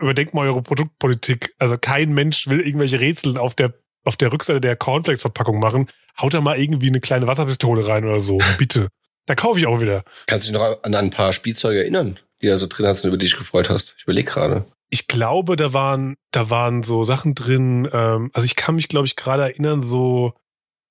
Überdenkt 0.00 0.34
mal 0.34 0.48
eure 0.48 0.62
Produktpolitik. 0.62 1.54
Also 1.58 1.78
kein 1.78 2.12
Mensch 2.12 2.48
will 2.48 2.60
irgendwelche 2.60 2.98
Rätsel 2.98 3.38
auf 3.38 3.54
der, 3.54 3.74
auf 4.04 4.16
der 4.16 4.32
Rückseite 4.32 4.60
der 4.60 4.74
Cornflakes-Verpackung 4.76 5.60
machen. 5.60 5.88
Haut 6.20 6.34
da 6.34 6.40
mal 6.40 6.58
irgendwie 6.58 6.88
eine 6.88 7.00
kleine 7.00 7.26
Wasserpistole 7.26 7.86
rein 7.86 8.04
oder 8.04 8.18
so. 8.18 8.38
Bitte. 8.58 8.88
Da 9.26 9.34
kaufe 9.34 9.58
ich 9.58 9.66
auch 9.66 9.80
wieder. 9.80 10.04
Kannst 10.26 10.48
du 10.48 10.52
dich 10.52 10.60
noch 10.60 10.82
an 10.82 10.94
ein 10.94 11.10
paar 11.10 11.32
Spielzeuge 11.32 11.80
erinnern, 11.80 12.18
die 12.42 12.46
da 12.46 12.56
so 12.56 12.66
drin 12.66 12.86
hast 12.86 13.04
und 13.04 13.08
über 13.08 13.18
die 13.18 13.26
dich 13.26 13.36
gefreut 13.36 13.68
hast? 13.68 13.94
Ich 13.98 14.04
überlege 14.04 14.30
gerade. 14.30 14.64
Ich 14.90 15.08
glaube, 15.08 15.56
da 15.56 15.72
waren, 15.72 16.16
da 16.30 16.48
waren 16.50 16.82
so 16.82 17.02
Sachen 17.04 17.34
drin, 17.34 17.88
ähm, 17.92 18.30
also 18.34 18.44
ich 18.46 18.56
kann 18.56 18.74
mich, 18.76 18.88
glaube 18.88 19.06
ich, 19.06 19.16
gerade 19.16 19.42
erinnern, 19.42 19.82
so 19.82 20.32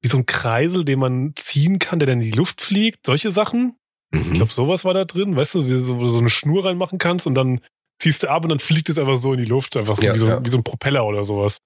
wie 0.01 0.07
so 0.09 0.17
ein 0.17 0.25
Kreisel, 0.25 0.85
den 0.85 0.99
man 0.99 1.33
ziehen 1.35 1.79
kann, 1.79 1.99
der 1.99 2.07
dann 2.07 2.21
in 2.21 2.31
die 2.31 2.37
Luft 2.37 2.61
fliegt, 2.61 3.05
solche 3.05 3.31
Sachen. 3.31 3.77
Ich 4.13 4.19
Mhm. 4.19 4.33
glaube, 4.33 4.51
sowas 4.53 4.85
war 4.85 4.93
da 4.93 5.05
drin, 5.05 5.35
weißt 5.35 5.55
du, 5.55 5.59
so, 5.61 5.95
wo 5.97 6.01
du 6.01 6.07
so 6.07 6.19
eine 6.19 6.29
Schnur 6.29 6.65
reinmachen 6.65 6.99
kannst 6.99 7.25
und 7.27 7.35
dann 7.35 7.59
ziehst 8.01 8.23
du 8.23 8.29
ab 8.29 8.43
und 8.43 8.49
dann 8.49 8.59
fliegt 8.59 8.89
es 8.89 8.97
einfach 8.97 9.17
so 9.17 9.33
in 9.33 9.39
die 9.39 9.45
Luft, 9.45 9.75
einfach 9.77 9.95
so, 9.95 10.03
Ja, 10.03 10.13
wie, 10.13 10.17
so 10.19 10.27
ja. 10.27 10.45
wie 10.45 10.49
so 10.49 10.57
ein 10.57 10.63
Propeller 10.63 11.05
oder 11.05 11.23
sowas. 11.23 11.57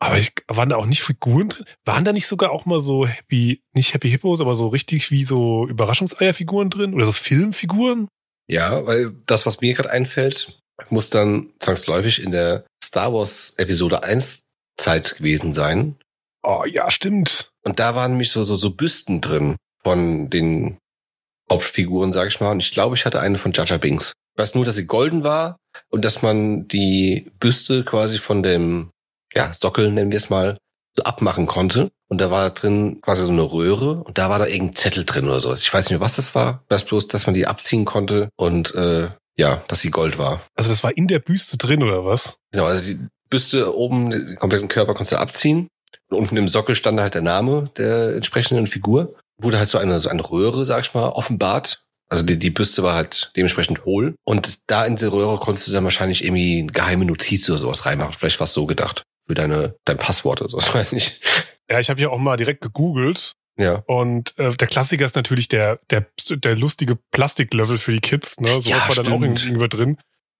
Aber 0.00 0.18
ich, 0.18 0.32
waren 0.48 0.68
da 0.68 0.76
auch 0.76 0.86
nicht 0.86 1.02
Figuren 1.02 1.48
drin? 1.48 1.64
Waren 1.84 2.04
da 2.04 2.12
nicht 2.12 2.26
sogar 2.26 2.50
auch 2.50 2.66
mal 2.66 2.80
so 2.80 3.06
Happy, 3.06 3.62
nicht 3.72 3.94
Happy 3.94 4.10
Hippos, 4.10 4.40
aber 4.40 4.54
so 4.56 4.68
richtig 4.68 5.10
wie 5.10 5.24
so 5.24 5.66
Überraschungseierfiguren 5.66 6.68
drin 6.68 6.92
oder 6.94 7.06
so 7.06 7.12
Filmfiguren? 7.12 8.08
Ja, 8.46 8.84
weil 8.86 9.12
das, 9.26 9.46
was 9.46 9.60
mir 9.62 9.72
gerade 9.72 9.90
einfällt, 9.90 10.60
muss 10.88 11.10
dann 11.10 11.50
zwangsläufig 11.60 12.22
in 12.22 12.32
der 12.32 12.64
Star 12.82 13.12
Wars 13.12 13.54
Episode 13.56 14.02
1 14.02 14.44
Zeit 14.76 15.16
gewesen 15.16 15.54
sein. 15.54 15.96
Oh 16.42 16.64
ja, 16.66 16.90
stimmt. 16.90 17.50
Und 17.62 17.78
da 17.78 17.94
waren 17.94 18.12
nämlich 18.12 18.30
so, 18.30 18.44
so, 18.44 18.56
so 18.56 18.70
Büsten 18.70 19.20
drin 19.20 19.56
von 19.82 20.30
den 20.30 20.78
Hauptfiguren, 21.50 22.12
sag 22.12 22.28
ich 22.28 22.40
mal. 22.40 22.50
Und 22.50 22.60
ich 22.60 22.72
glaube, 22.72 22.96
ich 22.96 23.04
hatte 23.04 23.20
eine 23.20 23.38
von 23.38 23.52
Jaja 23.52 23.78
Binks. 23.78 24.12
Ich 24.34 24.42
weiß 24.42 24.54
nur, 24.54 24.64
dass 24.64 24.76
sie 24.76 24.86
golden 24.86 25.24
war 25.24 25.56
und 25.90 26.04
dass 26.04 26.22
man 26.22 26.66
die 26.68 27.30
Büste 27.38 27.84
quasi 27.84 28.18
von 28.18 28.42
dem, 28.42 28.90
ja, 29.34 29.52
Sockel, 29.54 29.90
nennen 29.90 30.10
wir 30.10 30.16
es 30.16 30.30
mal, 30.30 30.58
so 30.96 31.04
abmachen 31.04 31.46
konnte. 31.46 31.90
Und 32.08 32.18
da 32.20 32.30
war 32.30 32.50
drin 32.50 33.00
quasi 33.00 33.22
so 33.22 33.30
eine 33.30 33.42
Röhre 33.42 34.02
und 34.02 34.18
da 34.18 34.30
war 34.30 34.38
da 34.38 34.46
irgendein 34.46 34.76
Zettel 34.76 35.04
drin 35.04 35.26
oder 35.26 35.40
sowas. 35.40 35.62
Ich 35.62 35.72
weiß 35.72 35.86
nicht 35.86 35.98
mehr, 35.98 36.04
was 36.04 36.16
das 36.16 36.34
war. 36.34 36.62
Das 36.68 36.84
bloß, 36.84 37.08
dass 37.08 37.26
man 37.26 37.34
die 37.34 37.46
abziehen 37.46 37.84
konnte 37.84 38.28
und 38.36 38.74
äh, 38.74 39.10
ja, 39.36 39.62
dass 39.68 39.80
sie 39.80 39.90
Gold 39.90 40.18
war. 40.18 40.42
Also 40.54 40.70
das 40.70 40.84
war 40.84 40.96
in 40.96 41.08
der 41.08 41.18
Büste 41.18 41.56
drin 41.56 41.82
oder 41.82 42.04
was? 42.04 42.38
Genau, 42.52 42.66
also 42.66 42.82
die 42.82 42.98
Büste 43.30 43.76
oben, 43.76 44.10
den 44.10 44.36
kompletten 44.36 44.68
Körper 44.68 44.94
konntest 44.94 45.12
du 45.12 45.18
abziehen. 45.18 45.68
Und 46.10 46.18
unten 46.18 46.36
im 46.36 46.48
Sockel 46.48 46.74
stand 46.74 47.00
halt 47.00 47.14
der 47.14 47.22
Name 47.22 47.70
der 47.76 48.14
entsprechenden 48.14 48.66
Figur. 48.66 49.14
Wurde 49.38 49.58
halt 49.58 49.68
so 49.68 49.78
eine, 49.78 49.98
so 50.00 50.08
eine 50.08 50.22
Röhre, 50.22 50.64
sag 50.64 50.84
ich 50.84 50.94
mal, 50.94 51.08
offenbart. 51.08 51.82
Also 52.08 52.22
die, 52.22 52.38
die 52.38 52.50
Büste 52.50 52.82
war 52.82 52.94
halt 52.94 53.32
dementsprechend 53.36 53.84
hohl. 53.84 54.14
Und 54.24 54.58
da 54.66 54.84
in 54.84 54.96
der 54.96 55.12
Röhre 55.12 55.38
konntest 55.38 55.68
du 55.68 55.72
dann 55.72 55.84
wahrscheinlich 55.84 56.22
irgendwie 56.24 56.60
eine 56.60 56.72
geheime 56.72 57.04
Notiz 57.04 57.48
oder 57.50 57.58
sowas 57.58 57.86
reinmachen. 57.86 58.14
Vielleicht 58.16 58.38
war 58.38 58.44
es 58.44 58.52
so 58.52 58.66
gedacht. 58.66 59.02
Für 59.26 59.34
deine, 59.34 59.74
dein 59.86 59.96
Passwort 59.96 60.42
oder 60.42 60.50
sowas, 60.50 60.72
weiß 60.74 60.92
nicht. 60.92 61.20
Ja, 61.70 61.80
ich 61.80 61.88
habe 61.90 62.00
ja 62.00 62.10
auch 62.10 62.18
mal 62.18 62.36
direkt 62.36 62.60
gegoogelt 62.60 63.34
Ja. 63.56 63.82
und 63.86 64.34
äh, 64.38 64.54
der 64.56 64.66
Klassiker 64.66 65.04
ist 65.04 65.14
natürlich 65.16 65.48
der 65.48 65.78
der 65.90 66.06
der 66.30 66.56
lustige 66.56 66.96
Plastiklöffel 67.12 67.78
für 67.78 67.92
die 67.92 68.00
Kids, 68.00 68.40
ne? 68.40 68.48
Sowas 68.48 68.66
Ja, 68.66 68.88
war 68.88 68.94
dann 68.96 69.12
auch 69.12 69.18
stimmt. 69.18 69.44
irgendwie 69.44 69.68
drin. 69.68 69.96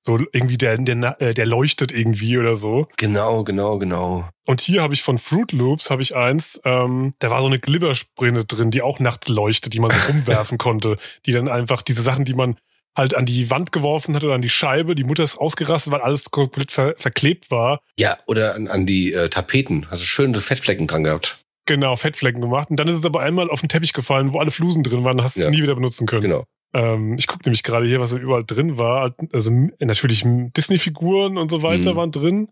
So 0.07 0.19
irgendwie 0.33 0.59
der 0.59 0.77
der 0.79 1.21
äh, 1.23 1.33
der 1.33 1.47
leuchtet 1.47 1.93
irgendwie 1.93 2.37
oder 2.37 2.57
so. 2.57 2.89
Genau, 2.99 3.43
genau, 3.45 3.79
genau. 3.79 4.29
Und 4.47 4.61
hier 4.61 4.83
habe 4.83 4.93
ich 4.95 5.03
von 5.03 5.19
Fruit 5.19 5.53
Loops 5.53 5.89
habe 5.91 6.03
ich 6.03 6.15
eins, 6.15 6.61
ähm, 6.65 7.15
da 7.21 7.31
war 7.31 7.41
so 7.41 7.47
eine 7.47 7.59
Glibbersprinne 7.59 8.45
drin, 8.45 8.71
die 8.71 8.83
auch 8.83 8.99
nachts 9.01 9.29
leuchtet, 9.29 9.73
die 9.73 9.81
man 9.81 9.91
so 9.91 9.97
rumwerfen 10.09 10.59
konnte, 10.59 10.99
die 11.25 11.33
dann 11.33 11.49
einfach 11.49 11.81
diese 11.83 12.03
Sachen, 12.03 12.25
die 12.27 12.35
man 12.35 12.57
halt 12.97 13.15
an 13.15 13.25
die 13.27 13.51
Wand 13.51 13.73
geworfen 13.73 14.15
hat 14.15 14.23
oder 14.25 14.35
an 14.35 14.43
die 14.43 14.51
Scheibe, 14.51 14.95
die 14.95 15.05
Mutter 15.05 15.25
ist 15.25 15.39
ausgerastet, 15.39 15.93
weil 15.93 16.01
alles 16.03 16.31
komplett 16.31 16.71
ver 16.71 16.95
verklebt 16.99 17.51
war. 17.51 17.81
Ja, 17.99 18.19
oder 18.27 18.55
an, 18.55 18.69
an 18.69 18.87
die 18.87 19.13
äh, 19.13 19.29
Tapeten. 19.31 19.87
Also 19.91 20.05
schöne 20.05 20.41
Fettflecken 20.41 20.87
dran 20.87 21.05
gehabt. 21.05 21.44
Genau, 21.67 21.97
Fettflecken 21.97 22.41
gemacht. 22.43 22.69
Und 22.71 22.77
dann 22.79 22.89
ist 22.89 22.95
es 22.95 23.05
aber 23.05 23.21
einmal 23.21 23.51
auf 23.51 23.61
den 23.61 23.69
Teppich 23.69 23.93
gefallen, 23.93 24.33
wo 24.33 24.39
alle 24.41 24.51
Flusen 24.51 24.83
drin 24.83 25.03
waren, 25.05 25.23
hast 25.23 25.37
du 25.37 25.41
Ja. 25.41 25.47
es 25.47 25.53
nie 25.53 25.63
wieder 25.63 25.75
benutzen 25.75 26.07
können. 26.07 26.23
Genau. 26.23 26.45
Ähm, 26.75 27.17
ich 27.19 27.27
gucke 27.27 27.43
nämlich 27.47 27.63
gerade 27.63 27.87
hier, 27.87 28.01
was 28.01 28.11
da 28.11 28.17
überall 28.19 28.45
drin 28.45 28.77
war. 28.77 29.15
Also 29.33 29.51
natürlich 29.81 30.25
Disney-Figuren 30.25 31.39
und 31.39 31.51
so 31.51 31.63
weiter 31.63 31.93
Mhm. 31.93 31.97
waren 31.97 32.11
drin. 32.13 32.49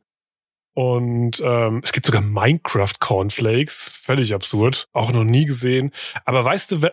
Und 0.75 1.43
ähm, 1.45 1.83
es 1.85 1.93
gibt 1.93 2.07
sogar 2.07 2.23
Minecraft 2.23 2.95
Cornflakes, 2.99 3.91
völlig 3.91 4.33
absurd, 4.33 4.89
auch 4.93 5.13
noch 5.13 5.25
nie 5.25 5.45
gesehen. 5.45 5.91
Aber 6.25 6.45
weißt 6.45 6.73
du, 6.73 6.89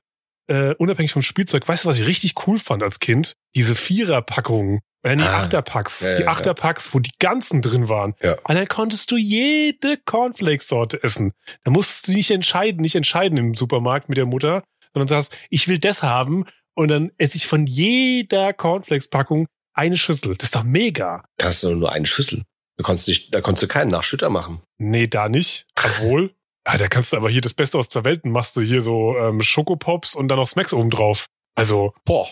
äh, 0.47 0.75
unabhängig 0.75 1.13
vom 1.13 1.21
Spielzeug, 1.21 1.65
weißt 1.67 1.86
du, 1.86 1.89
was 1.89 1.99
ich 1.99 2.05
richtig 2.05 2.34
cool 2.47 2.60
fand 2.60 2.84
als 2.84 2.99
Kind? 2.99 3.34
Diese 3.55 3.75
Viererpackungen, 3.75 4.79
äh, 5.03 5.15
die 5.15 5.23
Ah. 5.23 5.38
Achterpacks, 5.38 6.01
Ja, 6.01 6.15
die 6.15 6.21
ja, 6.21 6.25
ja. 6.25 6.31
Achterpacks, 6.31 6.93
wo 6.93 6.99
die 6.99 7.12
ganzen 7.19 7.62
drin 7.62 7.89
waren. 7.89 8.15
Ja. 8.21 8.33
Und 8.47 8.55
dann 8.55 8.67
konntest 8.67 9.12
du 9.12 9.17
jede 9.17 9.97
Cornflakes-Sorte 10.05 11.01
essen. 11.03 11.31
Da 11.63 11.71
musst 11.71 12.07
du 12.07 12.12
nicht 12.13 12.31
entscheiden, 12.31 12.81
nicht 12.81 12.95
entscheiden 12.95 13.38
im 13.38 13.55
Supermarkt 13.55 14.09
mit 14.09 14.17
der 14.17 14.25
Mutter, 14.25 14.63
sondern 14.93 15.07
sagst, 15.07 15.35
ich 15.49 15.67
will 15.67 15.79
das 15.79 16.03
haben 16.03 16.45
und 16.75 16.89
dann 16.89 17.12
esse 17.17 17.38
ich 17.38 17.47
von 17.47 17.65
jeder 17.65 18.53
Cornflakes-Packung 18.53 19.47
eine 19.73 19.97
Schüssel. 19.97 20.35
Das 20.35 20.47
ist 20.47 20.55
doch 20.55 20.63
mega. 20.63 21.23
Da 21.38 21.47
hast 21.47 21.63
du 21.63 21.73
nur 21.75 21.91
eine 21.91 22.05
Schüssel. 22.05 22.43
Da 22.77 22.83
konntest 22.83 23.07
du, 23.07 23.12
nicht, 23.12 23.33
da 23.33 23.41
konntest 23.41 23.63
du 23.63 23.67
keinen 23.67 23.89
Nachschütter 23.91 24.29
machen. 24.29 24.62
Nee, 24.77 25.07
da 25.07 25.29
nicht. 25.29 25.65
Obwohl, 25.83 26.33
ah, 26.65 26.77
da 26.77 26.88
kannst 26.88 27.12
du 27.13 27.17
aber 27.17 27.29
hier 27.29 27.41
das 27.41 27.53
Beste 27.53 27.77
aus 27.77 27.89
der 27.89 28.05
Welt 28.05 28.25
machst 28.25 28.55
du 28.55 28.62
hier 28.62 28.81
so 28.81 29.17
ähm, 29.17 29.41
Schokopops 29.41 30.15
und 30.15 30.27
dann 30.29 30.38
noch 30.38 30.47
Smacks 30.47 30.73
oben 30.73 30.89
drauf. 30.89 31.25
Also, 31.55 31.93
Boah. 32.05 32.27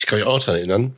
Ich 0.00 0.06
kann 0.06 0.18
mich 0.18 0.26
auch 0.26 0.40
dran 0.42 0.56
erinnern, 0.56 0.96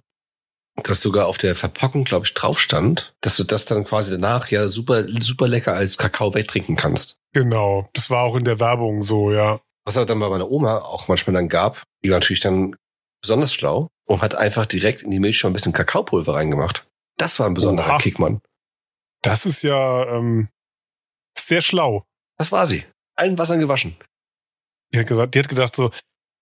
dass 0.82 1.00
sogar 1.00 1.26
auf 1.26 1.38
der 1.38 1.54
Verpackung, 1.54 2.04
glaube 2.04 2.26
ich, 2.26 2.34
drauf 2.34 2.60
stand, 2.60 3.14
dass 3.20 3.36
du 3.36 3.44
das 3.44 3.64
dann 3.64 3.84
quasi 3.84 4.10
danach 4.10 4.48
ja 4.50 4.68
super, 4.68 5.04
super 5.20 5.46
lecker 5.46 5.74
als 5.74 5.98
Kakao 5.98 6.34
wegtrinken 6.34 6.76
kannst. 6.76 7.18
genau. 7.32 7.88
Das 7.92 8.10
war 8.10 8.22
auch 8.24 8.36
in 8.36 8.44
der 8.44 8.58
Werbung 8.58 9.02
so, 9.02 9.32
ja. 9.32 9.60
Was 9.84 9.96
er 9.96 10.06
dann 10.06 10.18
bei 10.18 10.28
meiner 10.28 10.50
Oma 10.50 10.78
auch 10.78 11.08
manchmal 11.08 11.34
dann 11.34 11.48
gab, 11.48 11.82
die 12.02 12.10
war 12.10 12.18
natürlich 12.18 12.40
dann 12.40 12.76
besonders 13.20 13.54
schlau 13.54 13.88
und 14.06 14.22
hat 14.22 14.34
einfach 14.34 14.66
direkt 14.66 15.02
in 15.02 15.10
die 15.10 15.20
Milch 15.20 15.38
schon 15.38 15.50
ein 15.50 15.54
bisschen 15.54 15.72
Kakaopulver 15.72 16.34
reingemacht. 16.34 16.86
Das 17.16 17.38
war 17.38 17.46
ein 17.46 17.54
besonderer 17.54 17.88
Oha. 17.88 17.98
Kick, 17.98 18.18
Mann. 18.18 18.40
Das 19.22 19.46
ist 19.46 19.62
ja 19.62 20.04
ähm, 20.06 20.48
sehr 21.38 21.60
schlau. 21.62 22.04
Das 22.36 22.50
war 22.52 22.66
sie. 22.66 22.84
Allen 23.16 23.38
Wassern 23.38 23.60
gewaschen. 23.60 23.96
Die 24.92 24.98
hat 24.98 25.06
gesagt, 25.06 25.34
die 25.34 25.38
hat 25.38 25.48
gedacht 25.48 25.76
so, 25.76 25.90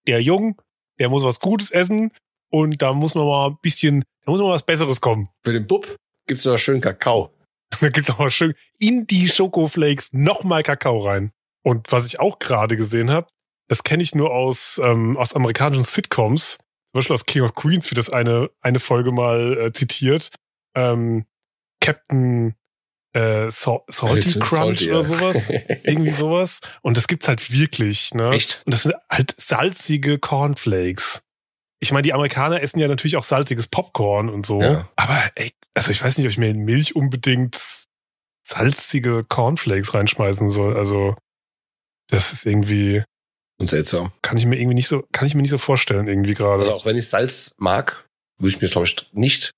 der 0.07 0.23
Jung, 0.23 0.61
der 0.99 1.09
muss 1.09 1.23
was 1.23 1.39
Gutes 1.39 1.71
essen 1.71 2.13
und 2.53 2.81
da 2.83 2.93
muss 2.93 3.15
noch 3.15 3.25
mal 3.25 3.49
ein 3.49 3.59
bisschen, 3.63 4.05
da 4.25 4.33
muss 4.33 4.41
mal 4.41 4.51
was 4.51 4.63
Besseres 4.63 5.01
kommen. 5.01 5.29
Für 5.43 5.53
den 5.53 5.67
Bub 5.67 5.97
gibt's 6.27 6.45
noch 6.45 6.59
schön 6.59 6.81
Kakao. 6.81 7.31
Da 7.81 7.89
gibt's 7.89 8.11
noch 8.11 8.19
mal 8.19 8.31
schön 8.31 8.55
in 8.79 9.07
die 9.07 9.29
Schokoflakes 9.29 10.11
noch 10.13 10.45
mal 10.45 10.63
Kakao 10.63 11.01
rein. 11.01 11.33
Und 11.63 11.91
was 11.91 12.05
ich 12.05 12.21
auch 12.21 12.39
gerade 12.39 12.77
gesehen 12.77 13.11
habe, 13.11 13.29
das 13.69 13.83
kenne 13.83 14.03
ich 14.03 14.15
nur 14.15 14.31
aus 14.31 14.79
ähm, 14.85 15.17
aus 15.17 15.35
amerikanischen 15.35 15.83
Sitcoms, 15.83 16.59
zum 16.59 16.99
Beispiel 16.99 17.15
aus 17.15 17.25
King 17.25 17.43
of 17.43 17.55
Queens 17.55 17.91
wird 17.91 17.97
das 17.97 18.11
eine 18.11 18.51
eine 18.61 18.79
Folge 18.79 19.11
mal 19.11 19.57
äh, 19.59 19.73
zitiert. 19.73 20.31
Ähm, 20.75 21.25
Captain 21.81 22.55
äh, 23.15 23.51
Sal 23.51 23.81
Salty 23.89 24.21
Salty, 24.21 24.39
Crunch 24.41 24.81
ja. 24.83 24.93
oder 24.93 25.05
sowas, 25.05 25.49
irgendwie 25.85 26.11
sowas. 26.11 26.61
Und 26.83 26.99
das 26.99 27.09
gibt's 27.09 27.27
halt 27.27 27.51
wirklich, 27.51 28.13
ne? 28.13 28.33
Echt? 28.33 28.63
Und 28.67 28.75
das 28.75 28.83
sind 28.83 28.95
halt 29.09 29.35
salzige 29.39 30.19
Cornflakes. 30.19 31.23
Ich 31.83 31.91
meine, 31.91 32.03
die 32.03 32.13
Amerikaner 32.13 32.63
essen 32.63 32.79
ja 32.79 32.87
natürlich 32.87 33.17
auch 33.17 33.25
salziges 33.25 33.67
Popcorn 33.67 34.29
und 34.29 34.47
so. 34.47 34.61
Ja. 34.63 34.89
Aber 34.95 35.21
ey, 35.35 35.53
also 35.75 35.91
ich 35.91 36.01
weiß 36.01 36.17
nicht, 36.17 36.27
ob 36.27 36.31
ich 36.31 36.39
mir 36.39 36.49
in 36.49 36.65
Milch 36.65 36.95
unbedingt 36.95 37.87
salzige 38.47 39.25
Cornflakes 39.25 39.93
reinschmeißen 39.93 40.49
soll. 40.49 40.77
Also 40.77 41.17
das 42.09 42.33
ist 42.33 42.47
irgendwie, 42.47 43.03
Und 43.59 43.69
seltsam. 43.69 44.13
Kann 44.23 44.37
ich 44.37 44.47
mir 44.47 44.57
irgendwie 44.57 44.75
nicht 44.75 44.89
so, 44.89 45.05
kann 45.13 45.27
ich 45.27 45.35
mir 45.35 45.43
nicht 45.43 45.51
so 45.51 45.59
vorstellen, 45.59 46.09
irgendwie 46.09 46.35
gerade. 46.35 46.63
Also 46.63 46.75
auch 46.75 46.85
wenn 46.85 46.97
ich 46.97 47.09
Salz 47.09 47.55
mag, 47.59 48.07
würde 48.39 48.55
ich 48.55 48.61
mir, 48.61 48.69
glaube 48.69 48.87
ich, 48.87 49.09
nicht, 49.13 49.51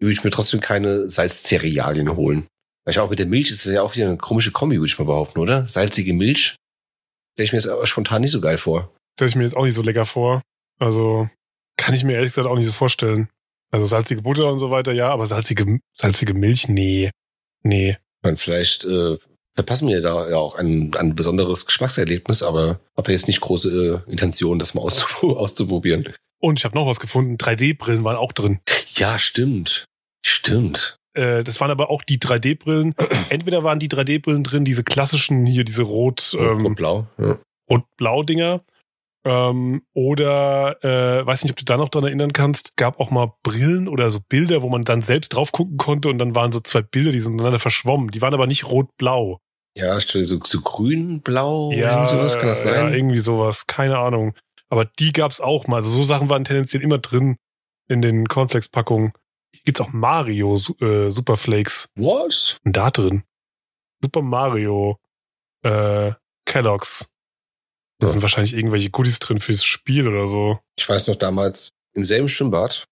würde 0.00 0.12
ich 0.12 0.24
mir 0.24 0.30
trotzdem 0.30 0.60
keine 0.60 1.08
Salzcerealien 1.08 2.16
holen. 2.16 2.46
Weil 2.84 2.92
ich 2.92 2.98
auch 2.98 3.10
mit 3.10 3.18
der 3.18 3.26
Milch 3.26 3.50
ist 3.50 3.64
es 3.64 3.72
ja 3.72 3.82
auch 3.82 3.96
wieder 3.96 4.08
eine 4.08 4.18
komische 4.18 4.50
Kombi, 4.52 4.76
würde 4.76 4.86
ich 4.86 4.98
mal 4.98 5.06
behaupten, 5.06 5.38
oder? 5.38 5.66
Salzige 5.68 6.12
Milch. 6.12 6.56
Stelle 7.34 7.44
ich 7.44 7.52
mir 7.52 7.58
jetzt 7.58 7.68
aber 7.68 7.86
spontan 7.86 8.20
nicht 8.20 8.30
so 8.30 8.40
geil 8.40 8.58
vor. 8.58 8.94
Stelle 9.16 9.28
ich 9.28 9.36
mir 9.36 9.44
jetzt 9.44 9.56
auch 9.56 9.64
nicht 9.64 9.74
so 9.74 9.82
lecker 9.82 10.04
vor. 10.06 10.42
Also, 10.78 11.28
kann 11.76 11.94
ich 11.94 12.04
mir 12.04 12.14
ehrlich 12.14 12.30
gesagt 12.30 12.48
auch 12.48 12.56
nicht 12.56 12.66
so 12.66 12.72
vorstellen. 12.72 13.28
Also 13.70 13.86
salzige 13.86 14.22
Butter 14.22 14.52
und 14.52 14.60
so 14.60 14.70
weiter, 14.70 14.92
ja, 14.92 15.10
aber 15.10 15.26
salzige, 15.26 15.80
salzige 15.94 16.34
Milch, 16.34 16.68
nee. 16.68 17.10
Nee. 17.62 17.96
Man 18.22 18.36
vielleicht 18.36 18.84
äh, 18.84 19.18
verpassen 19.54 19.88
wir 19.88 20.00
da 20.00 20.28
ja 20.28 20.36
auch 20.36 20.54
ein, 20.56 20.94
ein 20.94 21.14
besonderes 21.14 21.66
Geschmackserlebnis, 21.66 22.42
aber 22.42 22.80
habe 22.96 23.12
jetzt 23.12 23.26
nicht 23.26 23.40
große 23.40 24.02
äh, 24.06 24.10
Intention, 24.10 24.58
das 24.58 24.74
mal 24.74 24.82
auszu 24.82 25.06
auszuprobieren. 25.36 26.12
Und 26.40 26.58
ich 26.60 26.64
habe 26.64 26.76
noch 26.76 26.86
was 26.86 27.00
gefunden. 27.00 27.36
3D-Brillen 27.36 28.04
waren 28.04 28.16
auch 28.16 28.32
drin. 28.32 28.60
Ja, 28.94 29.18
stimmt. 29.18 29.86
Stimmt. 30.24 30.98
Äh, 31.14 31.42
das 31.42 31.60
waren 31.60 31.70
aber 31.70 31.90
auch 31.90 32.02
die 32.02 32.18
3D-Brillen. 32.18 32.94
Entweder 33.30 33.64
waren 33.64 33.78
die 33.78 33.88
3D-Brillen 33.88 34.44
drin, 34.44 34.64
diese 34.64 34.84
klassischen 34.84 35.46
hier, 35.46 35.64
diese 35.64 35.82
rot, 35.82 36.36
ähm, 36.38 36.66
Und 36.66 36.74
blau. 36.74 37.06
Ja. 37.18 37.38
rot-blau-Dinger. 37.70 38.62
Ähm, 39.26 39.82
oder 39.94 40.76
äh, 40.84 41.24
weiß 41.26 41.42
nicht, 41.44 41.52
ob 41.52 41.56
du 41.56 41.64
da 41.64 41.76
noch 41.78 41.88
dran 41.88 42.04
erinnern 42.04 42.32
kannst, 42.34 42.76
gab 42.76 43.00
auch 43.00 43.10
mal 43.10 43.32
Brillen 43.42 43.88
oder 43.88 44.10
so 44.10 44.20
Bilder, 44.20 44.60
wo 44.60 44.68
man 44.68 44.82
dann 44.82 45.02
selbst 45.02 45.30
drauf 45.30 45.50
gucken 45.50 45.78
konnte 45.78 46.08
und 46.08 46.18
dann 46.18 46.34
waren 46.34 46.52
so 46.52 46.60
zwei 46.60 46.82
Bilder, 46.82 47.10
die 47.10 47.20
sind 47.20 47.32
miteinander 47.32 47.58
verschwommen. 47.58 48.10
Die 48.10 48.20
waren 48.20 48.34
aber 48.34 48.46
nicht 48.46 48.66
rot-blau. 48.66 49.40
Ja, 49.76 49.98
so, 49.98 50.22
so 50.22 50.60
grün, 50.60 51.20
blau, 51.22 51.72
Ja, 51.72 51.94
irgend 51.94 52.10
sowas 52.10 52.38
kann 52.38 52.46
das 52.46 52.64
ja, 52.64 52.74
sein. 52.74 52.94
irgendwie 52.94 53.18
sowas, 53.18 53.66
keine 53.66 53.98
Ahnung. 53.98 54.34
Aber 54.68 54.84
die 54.84 55.12
gab's 55.12 55.40
auch 55.40 55.66
mal. 55.66 55.76
Also 55.76 55.90
so 55.90 56.04
Sachen 56.04 56.28
waren 56.28 56.44
tendenziell 56.44 56.82
immer 56.82 56.98
drin 56.98 57.36
in 57.88 58.02
den 58.02 58.26
Cornflakes-Packungen. 58.28 59.12
Hier 59.52 59.62
gibt's 59.64 59.80
auch 59.80 59.92
Mario 59.92 60.54
äh, 60.80 61.10
Superflakes. 61.10 61.88
Was? 61.96 62.58
Und 62.64 62.76
da 62.76 62.90
drin. 62.90 63.24
Super 64.02 64.22
Mario 64.22 64.98
äh, 65.62 66.12
Kellogg's. 66.44 67.08
Da 68.04 68.08
Ja. 68.08 68.12
sind 68.12 68.22
wahrscheinlich 68.22 68.52
irgendwelche 68.52 68.90
Goodies 68.90 69.18
drin 69.18 69.40
fürs 69.40 69.64
Spiel 69.64 70.06
oder 70.06 70.28
so. 70.28 70.58
Ich 70.76 70.86
weiß 70.86 71.08
noch 71.08 71.16
damals 71.16 71.70
im 71.94 72.04
selben 72.04 72.28
Schwimmbad, 72.28 72.84